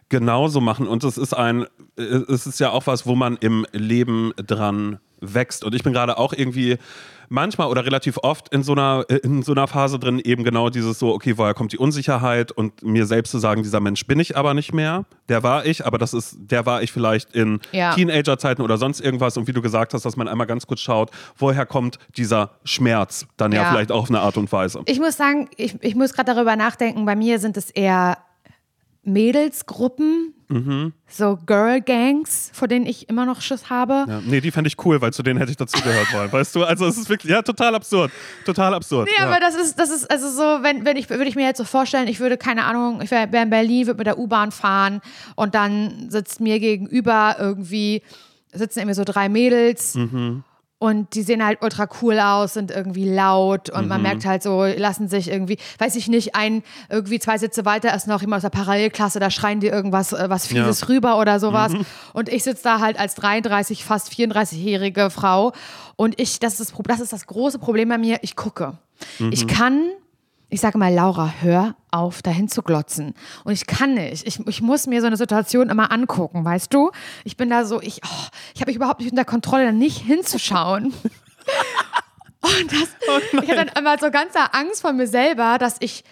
genauso 0.08 0.60
machen. 0.60 0.88
Und 0.88 1.04
es 1.04 1.16
ist 1.16 1.32
ein, 1.32 1.66
es 1.96 2.46
ist 2.46 2.58
ja 2.58 2.70
auch 2.70 2.88
was, 2.88 3.06
wo 3.06 3.14
man 3.14 3.36
im 3.36 3.64
Leben 3.72 4.32
dran 4.36 4.98
wächst. 5.20 5.64
Und 5.64 5.74
ich 5.74 5.84
bin 5.84 5.92
gerade 5.92 6.18
auch 6.18 6.32
irgendwie 6.32 6.78
manchmal 7.30 7.68
oder 7.68 7.86
relativ 7.86 8.18
oft 8.22 8.52
in 8.52 8.62
so 8.62 8.72
einer, 8.72 9.06
in 9.22 9.42
so 9.42 9.52
einer 9.52 9.66
Phase 9.66 9.98
drin, 9.98 10.20
eben 10.22 10.44
genau 10.44 10.68
dieses 10.68 10.98
so, 10.98 11.14
okay, 11.14 11.38
woher 11.38 11.54
kommt 11.54 11.72
die 11.72 11.78
Unsicherheit 11.78 12.52
und 12.52 12.82
mir 12.82 13.06
selbst 13.06 13.30
zu 13.30 13.38
sagen, 13.38 13.62
dieser 13.62 13.80
Mensch 13.80 14.06
bin 14.06 14.20
ich 14.20 14.36
aber 14.36 14.52
nicht 14.52 14.74
mehr. 14.74 15.06
Der 15.28 15.42
war 15.42 15.64
ich, 15.64 15.86
aber 15.86 15.96
das 15.96 16.12
ist, 16.12 16.36
der 16.38 16.66
war 16.66 16.82
ich 16.82 16.92
vielleicht 16.92 17.34
in 17.34 17.60
ja. 17.72 17.94
Teenagerzeiten 17.94 18.62
oder 18.62 18.76
sonst 18.76 19.00
irgendwas. 19.00 19.36
Und 19.36 19.46
wie 19.46 19.52
du 19.52 19.62
gesagt 19.62 19.94
hast, 19.94 20.04
dass 20.04 20.16
man 20.16 20.28
einmal 20.28 20.46
ganz 20.46 20.66
kurz 20.66 20.80
schaut, 20.80 21.10
woher 21.38 21.64
kommt 21.64 21.98
dieser 22.16 22.50
Schmerz 22.64 23.26
dann 23.36 23.52
ja, 23.52 23.62
ja 23.62 23.70
vielleicht 23.70 23.92
auch 23.92 24.02
auf 24.02 24.10
eine 24.10 24.20
Art 24.20 24.36
und 24.36 24.50
Weise. 24.50 24.82
Ich 24.86 24.98
muss 24.98 25.16
sagen, 25.16 25.48
ich, 25.56 25.76
ich 25.82 25.94
muss 25.94 26.12
gerade 26.12 26.34
darüber 26.34 26.56
nachdenken, 26.56 27.06
bei 27.06 27.14
mir 27.14 27.38
sind 27.38 27.56
es 27.56 27.70
eher 27.70 28.18
Mädelsgruppen, 29.02 30.34
mhm. 30.48 30.92
so 31.08 31.38
Girl 31.46 31.80
Gangs, 31.80 32.50
vor 32.52 32.68
denen 32.68 32.84
ich 32.84 33.08
immer 33.08 33.24
noch 33.24 33.40
Schiss 33.40 33.70
habe. 33.70 34.04
Ja, 34.06 34.20
nee, 34.24 34.40
die 34.40 34.50
fände 34.50 34.68
ich 34.68 34.84
cool, 34.84 35.00
weil 35.00 35.12
zu 35.12 35.22
denen 35.22 35.38
hätte 35.38 35.50
ich 35.50 35.56
dazugehört 35.56 36.12
wollen. 36.12 36.30
Weißt 36.32 36.54
du, 36.54 36.64
also 36.64 36.86
es 36.86 36.98
ist 36.98 37.08
wirklich, 37.08 37.32
ja, 37.32 37.40
total 37.40 37.74
absurd. 37.74 38.12
Total 38.44 38.74
absurd. 38.74 39.08
Nee, 39.08 39.22
ja. 39.22 39.28
aber 39.28 39.40
das 39.40 39.54
ist, 39.54 39.78
das 39.78 39.90
ist, 39.90 40.10
also 40.10 40.28
so, 40.28 40.62
wenn, 40.62 40.84
wenn 40.84 40.96
ich, 40.96 41.08
würde 41.08 41.24
ich 41.24 41.36
mir 41.36 41.46
jetzt 41.46 41.58
so 41.58 41.64
vorstellen, 41.64 42.08
ich 42.08 42.20
würde, 42.20 42.36
keine 42.36 42.64
Ahnung, 42.64 43.00
ich 43.00 43.10
wäre 43.10 43.24
in 43.24 43.50
Berlin, 43.50 43.86
würde 43.86 43.98
mit 43.98 44.06
der 44.06 44.18
U-Bahn 44.18 44.52
fahren 44.52 45.00
und 45.34 45.54
dann 45.54 46.10
sitzt 46.10 46.40
mir 46.40 46.60
gegenüber 46.60 47.36
irgendwie, 47.38 48.02
sitzen 48.52 48.80
irgendwie 48.80 48.96
so 48.96 49.04
drei 49.04 49.28
Mädels. 49.30 49.94
Mhm 49.94 50.44
und 50.80 51.14
die 51.14 51.22
sehen 51.22 51.44
halt 51.44 51.58
ultra 51.60 51.86
cool 52.00 52.18
aus, 52.18 52.54
sind 52.54 52.70
irgendwie 52.70 53.04
laut 53.04 53.68
und 53.68 53.82
mhm. 53.82 53.88
man 53.88 54.02
merkt 54.02 54.24
halt 54.24 54.42
so, 54.42 54.64
lassen 54.64 55.08
sich 55.08 55.30
irgendwie, 55.30 55.58
weiß 55.78 55.94
ich 55.94 56.08
nicht, 56.08 56.34
ein, 56.34 56.62
irgendwie 56.88 57.18
zwei 57.18 57.36
Sitze 57.36 57.66
weiter 57.66 57.94
ist 57.94 58.06
noch 58.06 58.22
jemand 58.22 58.38
aus 58.38 58.50
der 58.50 58.58
Parallelklasse, 58.58 59.20
da 59.20 59.30
schreien 59.30 59.60
die 59.60 59.66
irgendwas, 59.66 60.14
äh, 60.14 60.30
was 60.30 60.46
Fieses 60.46 60.80
ja. 60.80 60.86
rüber 60.88 61.18
oder 61.18 61.38
sowas. 61.38 61.74
Mhm. 61.74 61.84
Und 62.14 62.30
ich 62.30 62.44
sitze 62.44 62.62
da 62.62 62.80
halt 62.80 62.98
als 62.98 63.14
33, 63.14 63.84
fast 63.84 64.10
34-jährige 64.10 65.10
Frau 65.10 65.52
und 65.96 66.18
ich, 66.18 66.40
das 66.40 66.60
ist 66.60 66.72
das, 66.72 66.82
das 66.86 67.00
ist 67.00 67.12
das 67.12 67.26
große 67.26 67.58
Problem 67.58 67.90
bei 67.90 67.98
mir, 67.98 68.18
ich 68.22 68.34
gucke. 68.34 68.78
Mhm. 69.18 69.32
Ich 69.32 69.46
kann 69.46 69.82
ich 70.50 70.60
sage 70.60 70.78
mal, 70.78 70.92
Laura, 70.92 71.32
hör 71.40 71.76
auf, 71.92 72.22
dahin 72.22 72.48
zu 72.48 72.62
glotzen. 72.62 73.14
Und 73.44 73.52
ich 73.52 73.66
kann 73.66 73.94
nicht. 73.94 74.26
Ich, 74.26 74.46
ich 74.46 74.60
muss 74.60 74.86
mir 74.86 75.00
so 75.00 75.06
eine 75.06 75.16
Situation 75.16 75.70
immer 75.70 75.92
angucken, 75.92 76.44
weißt 76.44 76.74
du? 76.74 76.90
Ich 77.24 77.36
bin 77.36 77.48
da 77.48 77.64
so, 77.64 77.80
ich, 77.80 78.00
oh, 78.04 78.26
ich 78.54 78.60
habe 78.60 78.70
mich 78.70 78.76
überhaupt 78.76 79.00
nicht 79.00 79.10
unter 79.10 79.24
Kontrolle, 79.24 79.66
da 79.66 79.72
nicht 79.72 79.98
hinzuschauen. 79.98 80.92
Und 82.42 82.72
das, 82.72 82.88
oh 83.06 83.18
ich 83.42 83.50
hatte 83.50 83.66
dann 83.66 83.70
immer 83.78 83.98
so 83.98 84.10
ganz 84.10 84.34
Angst 84.52 84.80
vor 84.80 84.92
mir 84.92 85.06
selber, 85.06 85.58
dass 85.58 85.76
ich, 85.80 86.04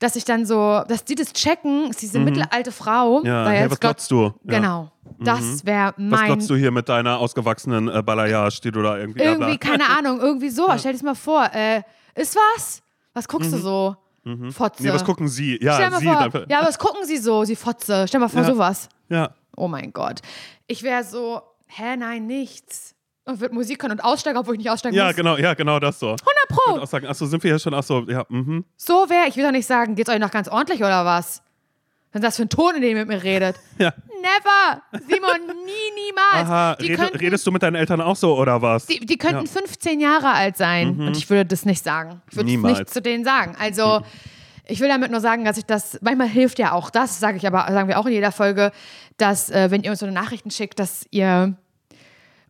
dass 0.00 0.16
ich 0.16 0.24
dann 0.24 0.44
so, 0.44 0.82
dass 0.88 1.04
die 1.04 1.14
das 1.14 1.32
checken, 1.32 1.90
ist 1.90 2.02
diese 2.02 2.18
mhm. 2.18 2.26
mittelalte 2.26 2.72
Frau. 2.72 3.22
Ja, 3.24 3.48
hey, 3.48 3.70
was 3.70 3.78
glotzt 3.78 4.10
du? 4.10 4.24
Ja. 4.24 4.32
Genau. 4.44 4.92
Das 5.20 5.40
mhm. 5.40 5.66
wäre 5.66 5.94
mein. 5.96 6.10
Was 6.10 6.26
glotzt 6.26 6.50
du 6.50 6.56
hier 6.56 6.72
mit 6.72 6.88
deiner 6.88 7.18
ausgewachsenen 7.18 7.88
äh, 7.88 8.02
Balayage, 8.02 8.60
die 8.60 8.72
du 8.72 8.82
da 8.82 8.98
irgendwie. 8.98 9.22
Irgendwie, 9.22 9.56
keine 9.56 9.88
Ahnung, 9.88 10.20
irgendwie 10.20 10.50
so. 10.50 10.68
Ja. 10.68 10.78
Stell 10.78 10.92
dir 10.92 10.98
das 10.98 11.04
mal 11.04 11.14
vor. 11.14 11.48
Äh, 11.54 11.82
ist 12.14 12.36
was? 12.36 12.82
Was 13.18 13.26
guckst 13.26 13.50
mhm. 13.50 13.56
du 13.56 13.60
so? 13.60 13.96
Mhm. 14.22 14.52
Fotze. 14.52 14.80
Nee, 14.84 14.92
was 14.92 15.04
gucken 15.04 15.26
Sie? 15.26 15.58
Ja, 15.60 15.90
Sie. 15.98 16.04
Vor, 16.06 16.44
ja, 16.48 16.64
was 16.64 16.78
gucken 16.78 17.04
Sie 17.04 17.16
so? 17.16 17.42
Sie 17.42 17.56
Fotze. 17.56 18.06
Stell 18.06 18.20
mal 18.20 18.28
vor, 18.28 18.42
ja. 18.42 18.46
sowas. 18.46 18.88
Ja. 19.08 19.34
Oh 19.56 19.66
mein 19.66 19.92
Gott. 19.92 20.20
Ich 20.68 20.84
wäre 20.84 21.02
so, 21.02 21.42
hä, 21.66 21.96
nein, 21.96 22.28
nichts. 22.28 22.94
Und 23.24 23.40
wird 23.40 23.52
Musik 23.52 23.80
können 23.80 23.98
und 23.98 24.04
aussteigen, 24.04 24.38
obwohl 24.38 24.54
ich 24.54 24.58
nicht 24.58 24.70
aussteigen 24.70 24.94
ja, 24.94 25.06
muss. 25.06 25.10
Ja, 25.10 25.16
genau, 25.16 25.36
ja, 25.36 25.54
genau 25.54 25.80
das 25.80 25.98
so. 25.98 26.14
100 26.14 26.20
Pro. 26.48 27.08
Achso, 27.08 27.26
sind 27.26 27.42
wir 27.42 27.50
hier 27.50 27.58
schon? 27.58 27.74
Achso, 27.74 28.04
ja. 28.06 28.24
Mhm. 28.28 28.64
So 28.76 29.10
wäre, 29.10 29.26
ich 29.26 29.36
will 29.36 29.42
doch 29.42 29.50
nicht 29.50 29.66
sagen, 29.66 29.96
geht's 29.96 30.08
euch 30.08 30.20
noch 30.20 30.30
ganz 30.30 30.46
ordentlich 30.46 30.78
oder 30.78 31.04
was? 31.04 31.42
Was 32.12 32.20
ist 32.20 32.24
das 32.24 32.36
für 32.36 32.42
ein 32.42 32.48
Ton, 32.48 32.74
in 32.76 32.82
dem 32.82 32.96
ihr 32.96 33.04
mit 33.04 33.08
mir 33.08 33.22
redet? 33.22 33.56
Ja. 33.78 33.92
Never! 34.20 34.82
Simon, 35.06 35.46
nie, 35.64 36.04
niemals. 36.06 36.48
Aha, 36.48 36.72
Red, 36.72 36.96
könnten, 36.96 37.16
redest 37.18 37.46
du 37.46 37.52
mit 37.52 37.62
deinen 37.62 37.76
Eltern 37.76 38.00
auch 38.00 38.16
so 38.16 38.36
oder 38.36 38.60
was? 38.60 38.86
Die, 38.86 38.98
die 38.98 39.16
könnten 39.16 39.46
ja. 39.46 39.52
15 39.52 40.00
Jahre 40.00 40.32
alt 40.32 40.56
sein 40.56 40.96
mhm. 40.96 41.06
und 41.06 41.16
ich 41.16 41.30
würde 41.30 41.44
das 41.44 41.64
nicht 41.64 41.84
sagen. 41.84 42.20
Ich 42.28 42.36
würde 42.36 42.50
nicht 42.50 42.90
zu 42.90 43.00
denen 43.00 43.24
sagen. 43.24 43.54
Also, 43.60 44.00
mhm. 44.00 44.04
ich 44.66 44.80
will 44.80 44.88
damit 44.88 45.12
nur 45.12 45.20
sagen, 45.20 45.44
dass 45.44 45.56
ich 45.56 45.66
das, 45.66 46.00
manchmal 46.02 46.26
hilft 46.26 46.58
ja 46.58 46.72
auch 46.72 46.90
das, 46.90 47.20
sage 47.20 47.36
ich 47.36 47.46
aber, 47.46 47.72
sagen 47.72 47.86
wir 47.86 48.00
auch 48.00 48.06
in 48.06 48.12
jeder 48.12 48.32
Folge, 48.32 48.72
dass, 49.18 49.50
äh, 49.50 49.70
wenn 49.70 49.84
ihr 49.84 49.92
uns 49.92 50.00
so 50.00 50.06
eine 50.06 50.14
Nachrichten 50.14 50.50
schickt, 50.50 50.80
dass 50.80 51.06
ihr 51.12 51.56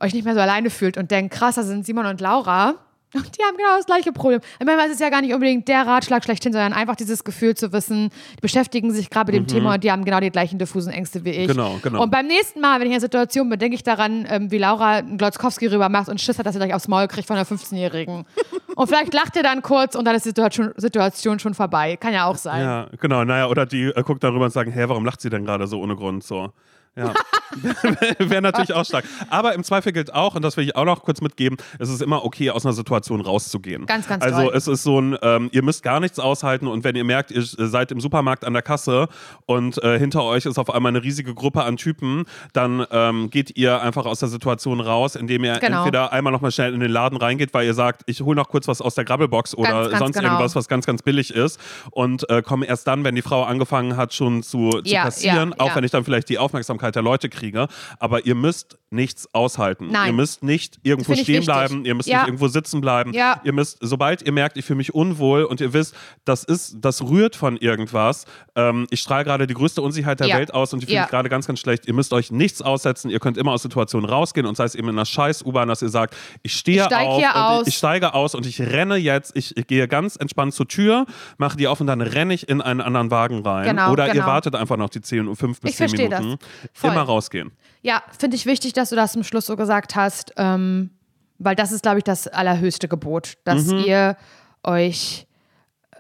euch 0.00 0.14
nicht 0.14 0.24
mehr 0.24 0.34
so 0.34 0.40
alleine 0.40 0.70
fühlt 0.70 0.96
und 0.96 1.10
denkt, 1.10 1.34
krass, 1.34 1.56
da 1.56 1.64
sind 1.64 1.84
Simon 1.84 2.06
und 2.06 2.22
Laura 2.22 2.76
und 3.14 3.38
die 3.38 3.42
haben 3.42 3.56
genau 3.56 3.76
das 3.76 3.86
gleiche 3.86 4.12
Problem. 4.12 4.40
Ich 4.60 4.66
meine, 4.66 4.82
es 4.82 4.92
ist 4.92 5.00
ja 5.00 5.08
gar 5.08 5.22
nicht 5.22 5.32
unbedingt 5.32 5.66
der 5.66 5.86
Ratschlag 5.86 6.24
schlechthin, 6.24 6.52
sondern 6.52 6.74
einfach 6.74 6.94
dieses 6.94 7.24
Gefühl 7.24 7.54
zu 7.54 7.72
wissen, 7.72 8.10
die 8.36 8.40
beschäftigen 8.42 8.92
sich 8.92 9.08
gerade 9.08 9.32
mit 9.32 9.40
dem 9.40 9.42
mhm. 9.44 9.58
Thema 9.58 9.74
und 9.74 9.84
die 9.84 9.90
haben 9.90 10.04
genau 10.04 10.20
die 10.20 10.30
gleichen 10.30 10.58
diffusen 10.58 10.92
Ängste 10.92 11.24
wie 11.24 11.30
ich. 11.30 11.48
Genau, 11.48 11.78
genau. 11.82 12.02
Und 12.02 12.10
beim 12.10 12.26
nächsten 12.26 12.60
Mal, 12.60 12.80
wenn 12.80 12.86
ich 12.86 12.88
in 12.88 12.94
einer 12.94 13.00
Situation 13.00 13.48
bin, 13.48 13.58
denke 13.58 13.76
ich 13.76 13.82
daran, 13.82 14.26
ähm, 14.28 14.50
wie 14.50 14.58
Laura 14.58 15.00
Glotzkowski 15.00 15.68
rüber 15.68 15.88
macht 15.88 16.10
und 16.10 16.20
Schiss 16.20 16.38
hat, 16.38 16.44
dass 16.44 16.54
er 16.54 16.60
gleich 16.60 16.74
aufs 16.74 16.88
Maul 16.88 17.08
kriegt 17.08 17.26
von 17.26 17.36
einer 17.36 17.46
15-Jährigen. 17.46 18.26
und 18.76 18.86
vielleicht 18.86 19.14
lacht 19.14 19.36
er 19.36 19.42
dann 19.42 19.62
kurz 19.62 19.94
und 19.94 20.04
dann 20.04 20.14
ist 20.14 20.26
die 20.26 20.30
Situation, 20.30 20.72
Situation 20.76 21.38
schon 21.38 21.54
vorbei. 21.54 21.96
Kann 21.96 22.12
ja 22.12 22.26
auch 22.26 22.36
sein. 22.36 22.60
Ja, 22.60 22.88
genau. 23.00 23.24
Naja, 23.24 23.46
oder 23.48 23.64
die 23.64 23.84
äh, 23.84 24.02
guckt 24.02 24.22
darüber 24.22 24.44
und 24.44 24.50
sagen, 24.50 24.70
hä, 24.70 24.84
warum 24.86 25.06
lacht 25.06 25.22
sie 25.22 25.30
denn 25.30 25.46
gerade 25.46 25.66
so 25.66 25.80
ohne 25.80 25.96
Grund 25.96 26.24
so? 26.24 26.52
Ja, 26.98 27.14
wäre 28.18 28.42
natürlich 28.42 28.74
auch 28.74 28.84
stark. 28.84 29.04
Aber 29.30 29.54
im 29.54 29.62
Zweifel 29.62 29.92
gilt 29.92 30.12
auch, 30.12 30.34
und 30.34 30.42
das 30.42 30.56
will 30.56 30.64
ich 30.64 30.76
auch 30.76 30.84
noch 30.84 31.04
kurz 31.04 31.20
mitgeben, 31.20 31.56
es 31.78 31.88
ist 31.88 32.02
immer 32.02 32.24
okay, 32.24 32.50
aus 32.50 32.66
einer 32.66 32.72
Situation 32.72 33.20
rauszugehen. 33.20 33.86
Ganz, 33.86 34.08
ganz 34.08 34.22
Also 34.22 34.42
toll. 34.42 34.52
es 34.54 34.66
ist 34.66 34.82
so 34.82 35.00
ein, 35.00 35.16
ähm, 35.22 35.48
ihr 35.52 35.62
müsst 35.62 35.82
gar 35.82 36.00
nichts 36.00 36.18
aushalten 36.18 36.66
und 36.66 36.84
wenn 36.84 36.96
ihr 36.96 37.04
merkt, 37.04 37.30
ihr 37.30 37.42
seid 37.42 37.92
im 37.92 38.00
Supermarkt 38.00 38.44
an 38.44 38.52
der 38.52 38.62
Kasse 38.62 39.08
und 39.46 39.82
äh, 39.82 39.98
hinter 39.98 40.24
euch 40.24 40.46
ist 40.46 40.58
auf 40.58 40.74
einmal 40.74 40.90
eine 40.90 41.02
riesige 41.02 41.34
Gruppe 41.34 41.62
an 41.62 41.76
Typen, 41.76 42.24
dann 42.52 42.84
ähm, 42.90 43.30
geht 43.30 43.56
ihr 43.56 43.80
einfach 43.80 44.06
aus 44.06 44.20
der 44.20 44.28
Situation 44.28 44.80
raus, 44.80 45.14
indem 45.14 45.44
ihr 45.44 45.58
genau. 45.58 45.78
entweder 45.78 46.12
einmal 46.12 46.32
nochmal 46.32 46.50
schnell 46.50 46.74
in 46.74 46.80
den 46.80 46.90
Laden 46.90 47.16
reingeht, 47.16 47.54
weil 47.54 47.66
ihr 47.66 47.74
sagt, 47.74 48.02
ich 48.06 48.20
hole 48.20 48.36
noch 48.36 48.48
kurz 48.48 48.68
was 48.68 48.80
aus 48.80 48.94
der 48.94 49.04
Grabbelbox 49.04 49.54
oder 49.54 49.70
ganz, 49.70 49.90
ganz 49.90 49.98
sonst 49.98 50.14
genau. 50.16 50.28
irgendwas, 50.28 50.56
was 50.56 50.68
ganz, 50.68 50.84
ganz 50.84 51.02
billig 51.02 51.32
ist 51.32 51.60
und 51.92 52.28
äh, 52.28 52.42
komme 52.42 52.66
erst 52.66 52.86
dann, 52.86 53.04
wenn 53.04 53.14
die 53.14 53.22
Frau 53.22 53.44
angefangen 53.44 53.96
hat, 53.96 54.12
schon 54.12 54.42
zu, 54.42 54.70
zu 54.70 54.82
ja, 54.84 55.04
kassieren, 55.04 55.50
ja, 55.50 55.64
auch 55.64 55.68
ja. 55.68 55.76
wenn 55.76 55.84
ich 55.84 55.90
dann 55.90 56.04
vielleicht 56.04 56.28
die 56.28 56.38
Aufmerksamkeit 56.38 56.87
der 56.94 57.02
Leute 57.02 57.28
kriege. 57.28 57.68
Aber 57.98 58.26
ihr 58.26 58.34
müsst 58.34 58.78
nichts 58.90 59.32
aushalten. 59.34 59.88
Nein. 59.90 60.08
Ihr 60.08 60.12
müsst 60.14 60.42
nicht 60.42 60.78
irgendwo 60.82 61.14
stehen 61.14 61.44
bleiben, 61.44 61.84
ihr 61.84 61.94
müsst 61.94 62.08
ja. 62.08 62.18
nicht 62.18 62.28
irgendwo 62.28 62.48
sitzen 62.48 62.80
bleiben. 62.80 63.12
Ja. 63.12 63.40
Ihr 63.44 63.52
müsst, 63.52 63.78
sobald 63.80 64.22
ihr 64.22 64.32
merkt, 64.32 64.56
ich 64.56 64.64
fühle 64.64 64.78
mich 64.78 64.94
unwohl 64.94 65.44
und 65.44 65.60
ihr 65.60 65.72
wisst, 65.72 65.94
das 66.24 66.44
ist, 66.44 66.76
das 66.80 67.02
rührt 67.02 67.36
von 67.36 67.56
irgendwas. 67.56 68.24
Ähm, 68.56 68.86
ich 68.90 69.00
strahle 69.00 69.24
gerade 69.24 69.46
die 69.46 69.54
größte 69.54 69.82
Unsicherheit 69.82 70.20
der 70.20 70.28
ja. 70.28 70.36
Welt 70.36 70.54
aus 70.54 70.72
und 70.72 70.82
ich 70.82 70.88
fühle 70.88 71.02
mich 71.02 71.10
gerade 71.10 71.28
ganz, 71.28 71.46
ganz 71.46 71.60
schlecht. 71.60 71.86
Ihr 71.86 71.94
müsst 71.94 72.12
euch 72.12 72.30
nichts 72.30 72.62
aussetzen. 72.62 73.10
Ihr 73.10 73.20
könnt 73.20 73.36
immer 73.36 73.52
aus 73.52 73.62
Situationen 73.62 74.08
rausgehen 74.08 74.46
und 74.46 74.56
sei 74.56 74.64
es 74.64 74.74
eben 74.74 74.88
in 74.88 74.94
einer 74.94 75.04
scheiß 75.04 75.44
U-Bahn, 75.44 75.68
dass 75.68 75.82
ihr 75.82 75.90
sagt, 75.90 76.16
ich 76.42 76.54
stehe 76.54 76.86
ich 76.88 76.94
auf, 76.94 77.22
aus. 77.34 77.62
Ich, 77.62 77.68
ich, 77.68 77.78
steige 77.78 78.14
aus 78.14 78.34
und 78.34 78.46
ich 78.46 78.60
renne 78.60 78.96
jetzt. 78.96 79.36
Ich, 79.36 79.56
ich, 79.56 79.66
gehe 79.66 79.86
ganz 79.86 80.16
entspannt 80.16 80.54
zur 80.54 80.66
Tür, 80.66 81.04
mache 81.36 81.56
die 81.56 81.66
auf 81.66 81.80
und 81.80 81.86
dann 81.88 82.00
renne 82.00 82.32
ich 82.32 82.48
in 82.48 82.62
einen 82.62 82.80
anderen 82.80 83.10
Wagen 83.10 83.44
rein. 83.46 83.64
Genau, 83.64 83.92
Oder 83.92 84.08
genau. 84.08 84.16
ihr 84.16 84.26
wartet 84.26 84.54
einfach 84.54 84.76
noch 84.76 84.88
die 84.88 85.02
10, 85.02 85.36
5 85.36 85.60
bis 85.60 85.78
ich 85.78 85.90
10 85.90 86.08
Minuten. 86.08 86.38
Immer 86.82 87.02
rausgehen. 87.02 87.52
Ja, 87.82 88.02
finde 88.18 88.36
ich 88.36 88.46
wichtig, 88.46 88.72
dass 88.72 88.90
du 88.90 88.96
das 88.96 89.12
zum 89.12 89.22
Schluss 89.22 89.46
so 89.46 89.56
gesagt 89.56 89.96
hast, 89.96 90.32
ähm, 90.36 90.90
weil 91.38 91.54
das 91.54 91.72
ist, 91.72 91.82
glaube 91.82 91.98
ich, 91.98 92.04
das 92.04 92.26
allerhöchste 92.26 92.88
Gebot, 92.88 93.34
dass 93.44 93.66
mhm. 93.66 93.78
ihr 93.78 94.16
euch 94.64 95.26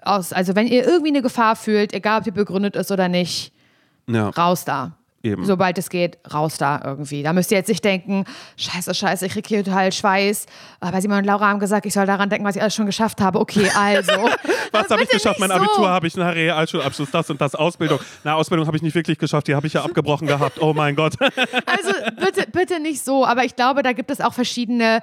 aus, 0.02 0.32
also 0.32 0.54
wenn 0.56 0.66
ihr 0.66 0.84
irgendwie 0.84 1.08
eine 1.08 1.22
Gefahr 1.22 1.56
fühlt, 1.56 1.92
egal 1.92 2.18
ob 2.18 2.24
die 2.24 2.30
begründet 2.30 2.76
ist 2.76 2.90
oder 2.90 3.08
nicht, 3.08 3.52
Ja, 4.08 4.30
raus 4.30 4.64
da. 4.64 4.97
Eben. 5.22 5.44
Sobald 5.44 5.78
es 5.78 5.90
geht, 5.90 6.18
raus 6.32 6.58
da 6.58 6.80
irgendwie. 6.84 7.22
Da 7.22 7.32
müsst 7.32 7.50
ihr 7.50 7.58
jetzt 7.58 7.68
nicht 7.68 7.84
denken, 7.84 8.24
scheiße, 8.56 8.94
scheiße, 8.94 9.26
ich 9.26 9.32
kriege 9.32 9.48
hier 9.48 9.64
total 9.64 9.92
Schweiß. 9.92 10.46
Aber 10.80 11.00
Simon 11.00 11.18
und 11.18 11.24
Laura 11.24 11.48
haben 11.48 11.58
gesagt, 11.58 11.86
ich 11.86 11.92
soll 11.92 12.06
daran 12.06 12.30
denken, 12.30 12.44
was 12.44 12.56
ich 12.56 12.62
alles 12.62 12.74
schon 12.74 12.86
geschafft 12.86 13.20
habe. 13.20 13.40
Okay, 13.40 13.68
also. 13.76 14.12
Was 14.70 14.90
habe 14.90 15.02
ich 15.02 15.08
geschafft? 15.08 15.40
Mein 15.40 15.50
Abitur 15.50 15.76
so. 15.76 15.88
habe 15.88 16.06
ich, 16.06 16.14
einen 16.14 16.28
Realschulabschluss, 16.28 17.10
das 17.10 17.30
und 17.30 17.40
das, 17.40 17.54
Ausbildung. 17.54 18.00
Na, 18.22 18.34
Ausbildung 18.34 18.66
habe 18.66 18.76
ich 18.76 18.82
nicht 18.82 18.94
wirklich 18.94 19.18
geschafft, 19.18 19.48
die 19.48 19.54
habe 19.54 19.66
ich 19.66 19.72
ja 19.72 19.82
abgebrochen 19.82 20.26
gehabt. 20.26 20.60
Oh 20.60 20.74
mein 20.74 20.94
Gott. 20.94 21.14
Also 21.20 21.90
bitte, 22.18 22.46
bitte 22.50 22.78
nicht 22.78 23.02
so. 23.02 23.24
Aber 23.24 23.44
ich 23.44 23.56
glaube, 23.56 23.82
da 23.82 23.92
gibt 23.92 24.10
es 24.10 24.20
auch 24.20 24.34
verschiedene 24.34 25.00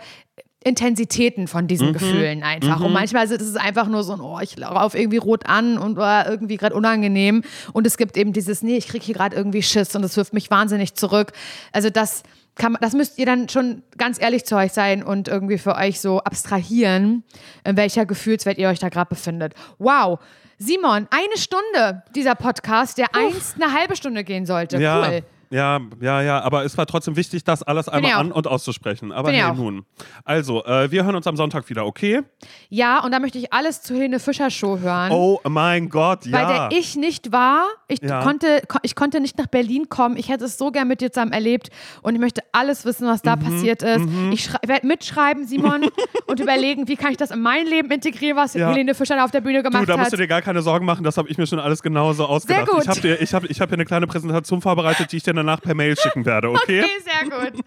Intensitäten 0.66 1.48
von 1.48 1.64
Mhm. 1.66 1.68
diesen 1.68 1.94
Gefühlen 1.94 2.44
einfach. 2.44 2.82
Und 2.82 2.92
manchmal 2.92 3.24
ist 3.26 3.40
es 3.40 3.56
einfach 3.56 3.88
nur 3.88 4.04
so 4.04 4.14
ein, 4.14 4.20
oh, 4.20 4.40
ich 4.42 4.58
laufe 4.58 4.98
irgendwie 4.98 5.18
rot 5.18 5.46
an 5.46 5.78
und 5.78 5.98
oh, 5.98 6.02
irgendwie 6.30 6.58
gerade 6.58 6.76
unangenehm. 6.76 7.44
Und 7.72 7.86
es 7.88 7.96
gibt 7.98 8.18
eben 8.18 8.34
dieses, 8.34 8.64
nee, 8.64 8.76
ich 8.76 8.88
kriege 8.88 9.06
hier 9.06 9.16
gerade 9.16 9.36
irgendwie 9.36 9.62
Schiss 9.62 9.96
und 9.96 10.02
das 10.02 10.18
wirft 10.18 10.34
mich 10.34 10.50
wahnsinnig 10.52 10.96
zurück. 10.96 11.32
Also 11.72 11.90
das 11.90 12.24
kann 12.56 12.72
man, 12.72 12.82
das 12.82 12.94
müsst 12.94 13.20
ihr 13.20 13.26
dann 13.28 13.48
schon 13.48 13.84
ganz 13.98 14.20
ehrlich 14.20 14.46
zu 14.46 14.56
euch 14.56 14.72
sein 14.74 15.04
und 15.04 15.28
irgendwie 15.28 15.58
für 15.60 15.76
euch 15.76 16.00
so 16.00 16.20
abstrahieren, 16.20 17.24
in 17.64 17.78
welcher 17.78 18.06
Gefühlswelt 18.06 18.58
ihr 18.58 18.70
euch 18.70 18.80
da 18.80 18.90
gerade 18.90 19.10
befindet. 19.10 19.54
Wow. 19.78 20.20
Simon, 20.58 21.08
eine 21.12 21.38
Stunde 21.38 22.04
dieser 22.16 22.34
Podcast, 22.34 22.98
der 22.98 23.14
einst 23.14 23.62
eine 23.62 23.74
halbe 23.74 23.96
Stunde 23.96 24.24
gehen 24.24 24.46
sollte. 24.46 24.78
Ja, 24.78 25.02
Cool. 25.10 25.22
Ja, 25.50 25.80
ja, 26.02 26.22
ja. 26.22 26.42
Aber 26.42 26.66
es 26.66 26.78
war 26.78 26.86
trotzdem 26.86 27.16
wichtig, 27.16 27.44
das 27.44 27.64
alles 27.64 27.88
einmal 27.90 28.14
auch. 28.14 28.18
an- 28.20 28.32
und 28.32 28.48
auszusprechen. 28.48 29.12
Aber 29.12 29.32
hey, 29.32 29.44
auch. 29.44 29.56
nun. 29.56 29.86
Also, 30.24 30.64
äh, 30.66 30.92
wir 30.92 31.04
hören 31.06 31.16
uns 31.16 31.28
am 31.28 31.36
Sonntag 31.38 31.70
wieder, 31.70 31.86
okay? 31.86 32.22
Ja, 32.70 33.04
und 33.04 33.12
da 33.12 33.20
möchte 33.20 33.38
ich 33.38 33.54
alles 33.54 33.82
zur 33.82 33.96
Helene 33.98 34.20
Fischer 34.20 34.50
Show 34.50 34.80
hören. 34.80 35.12
Oh 35.12 35.40
mein 35.48 35.90
Gott, 35.90 36.22
bei 36.32 36.42
ja. 36.42 36.68
der 36.70 36.78
ich 36.78 36.96
nicht 36.96 37.32
war. 37.32 37.66
Ich, 37.88 38.02
Ja. 38.02 38.22
konnte, 38.24 38.62
ko- 38.68 38.80
ich 38.82 38.96
konnte 38.96 39.20
nicht 39.20 39.38
nach 39.38 39.48
Berlin 39.48 39.90
kommen. 39.90 40.18
Ich 40.18 40.30
hätte 40.30 40.46
es 40.46 40.58
so 40.58 40.72
gern 40.72 40.88
mit 40.88 41.02
dir 41.02 41.12
zusammen 41.12 41.32
erlebt 41.34 41.70
und 42.02 42.16
ich 42.16 42.20
möchte 42.22 42.42
alles 42.52 42.86
wissen, 42.86 43.08
was 43.08 43.24
Mhm, 43.24 43.26
da 43.28 43.36
passiert 43.36 43.84
ist. 43.84 44.08
Ich 44.32 44.50
werde 44.66 44.86
mitschreiben, 44.88 45.46
Simon, 45.48 45.86
und 46.28 46.40
überlegen, 46.40 46.88
wie 46.88 46.96
kann 46.96 47.12
ich 47.12 47.18
das 47.18 47.32
in 47.32 47.42
mein 47.42 47.66
Leben 47.68 47.92
integrieren, 47.92 48.38
was 48.38 48.54
Ja. 48.54 48.70
Helene 48.70 48.96
Fischer 48.96 49.16
da 49.16 49.26
auf 49.26 49.32
der 49.32 49.42
Bühne 49.42 49.62
gemacht 49.64 49.84
Du, 49.84 49.86
da 49.88 49.98
musst 49.98 50.08
hat. 50.08 50.14
du 50.14 50.18
dir 50.18 50.28
gar 50.28 50.42
keine 50.42 50.62
Sorgen 50.62 50.86
machen, 50.86 51.04
das 51.04 51.18
habe 51.18 51.30
ich 51.30 51.38
mir 51.38 51.46
schon 51.48 51.60
alles 51.60 51.82
genauso 51.84 52.26
ausgedacht. 52.26 52.68
gut. 52.68 52.82
Ich 52.84 52.88
habe 52.90 53.08
ich 53.16 53.34
hab, 53.34 53.44
ich 53.50 53.62
hab 53.62 53.70
hier 53.70 53.76
eine 53.78 53.86
kleine 53.86 54.08
Präsentation 54.08 54.62
vorbereitet, 54.62 55.12
die 55.12 55.18
ich 55.18 55.24
dir 55.24 55.32
danach 55.46 55.62
per 55.62 55.76
Mail 55.76 55.96
schicken 55.98 56.26
werde, 56.26 56.50
okay? 56.50 56.84
Okay, 56.84 56.90
sehr 57.04 57.30
gut. 57.30 57.64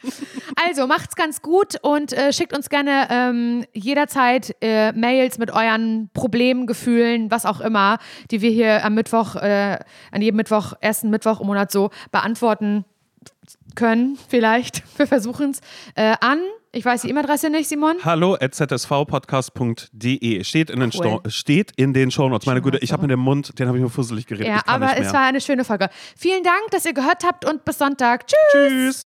Also 0.66 0.86
macht's 0.86 1.14
ganz 1.14 1.42
gut 1.42 1.76
und 1.82 2.12
äh, 2.12 2.32
schickt 2.32 2.54
uns 2.56 2.68
gerne 2.68 3.08
ähm, 3.10 3.64
jederzeit 3.72 4.56
äh, 4.60 4.92
Mails 4.92 5.38
mit 5.38 5.50
euren 5.52 6.10
Problemen, 6.12 6.66
Gefühlen, 6.66 7.30
was 7.30 7.46
auch 7.46 7.60
immer, 7.60 7.98
die 8.30 8.42
wir 8.42 8.50
hier 8.50 8.84
am 8.84 8.94
Mittwoch, 8.94 9.36
äh, 9.36 9.78
an 10.10 10.22
jedem 10.22 10.36
Mittwoch, 10.36 10.74
ersten 10.80 11.10
Mittwoch 11.10 11.40
im 11.40 11.46
Monat 11.46 11.70
so 11.70 11.90
beantworten 12.10 12.84
können, 13.74 14.18
vielleicht. 14.28 14.82
Wir 14.98 15.06
versuchen 15.06 15.50
es. 15.50 15.60
Äh, 15.94 16.16
an, 16.20 16.40
ich 16.72 16.84
weiß 16.84 17.02
die 17.02 17.10
E-Mail-Adresse 17.10 17.50
nicht, 17.50 17.68
Simon. 17.68 17.96
Hallo 18.04 18.36
at 18.40 18.54
zsvpodcast.de 18.54 20.44
steht 20.44 20.70
in 20.70 20.80
den, 20.80 20.90
Cool. 20.94 21.20
Steht 21.28 21.72
in 21.76 21.92
den 21.92 22.10
Shownotes. 22.10 22.46
Meine 22.46 22.60
Güte, 22.62 22.78
ich 22.78 22.92
habe 22.92 23.02
mit 23.02 23.10
dem 23.10 23.20
Mund, 23.20 23.58
den 23.58 23.68
habe 23.68 23.78
ich 23.78 23.84
mir 23.84 23.90
fusselig 23.90 24.26
geredet. 24.26 24.48
Ja, 24.48 24.62
aber 24.66 24.96
es 24.96 25.12
war 25.12 25.22
eine 25.22 25.40
schöne 25.40 25.64
Folge. 25.64 25.88
Vielen 26.16 26.42
Dank, 26.42 26.70
dass 26.70 26.84
ihr 26.84 26.92
gehört 26.94 27.24
habt 27.24 27.44
und 27.44 27.64
bis 27.64 27.78
Sonntag. 27.78 28.26
Tschüss. 28.26 28.36
Tschüss. 28.52 29.06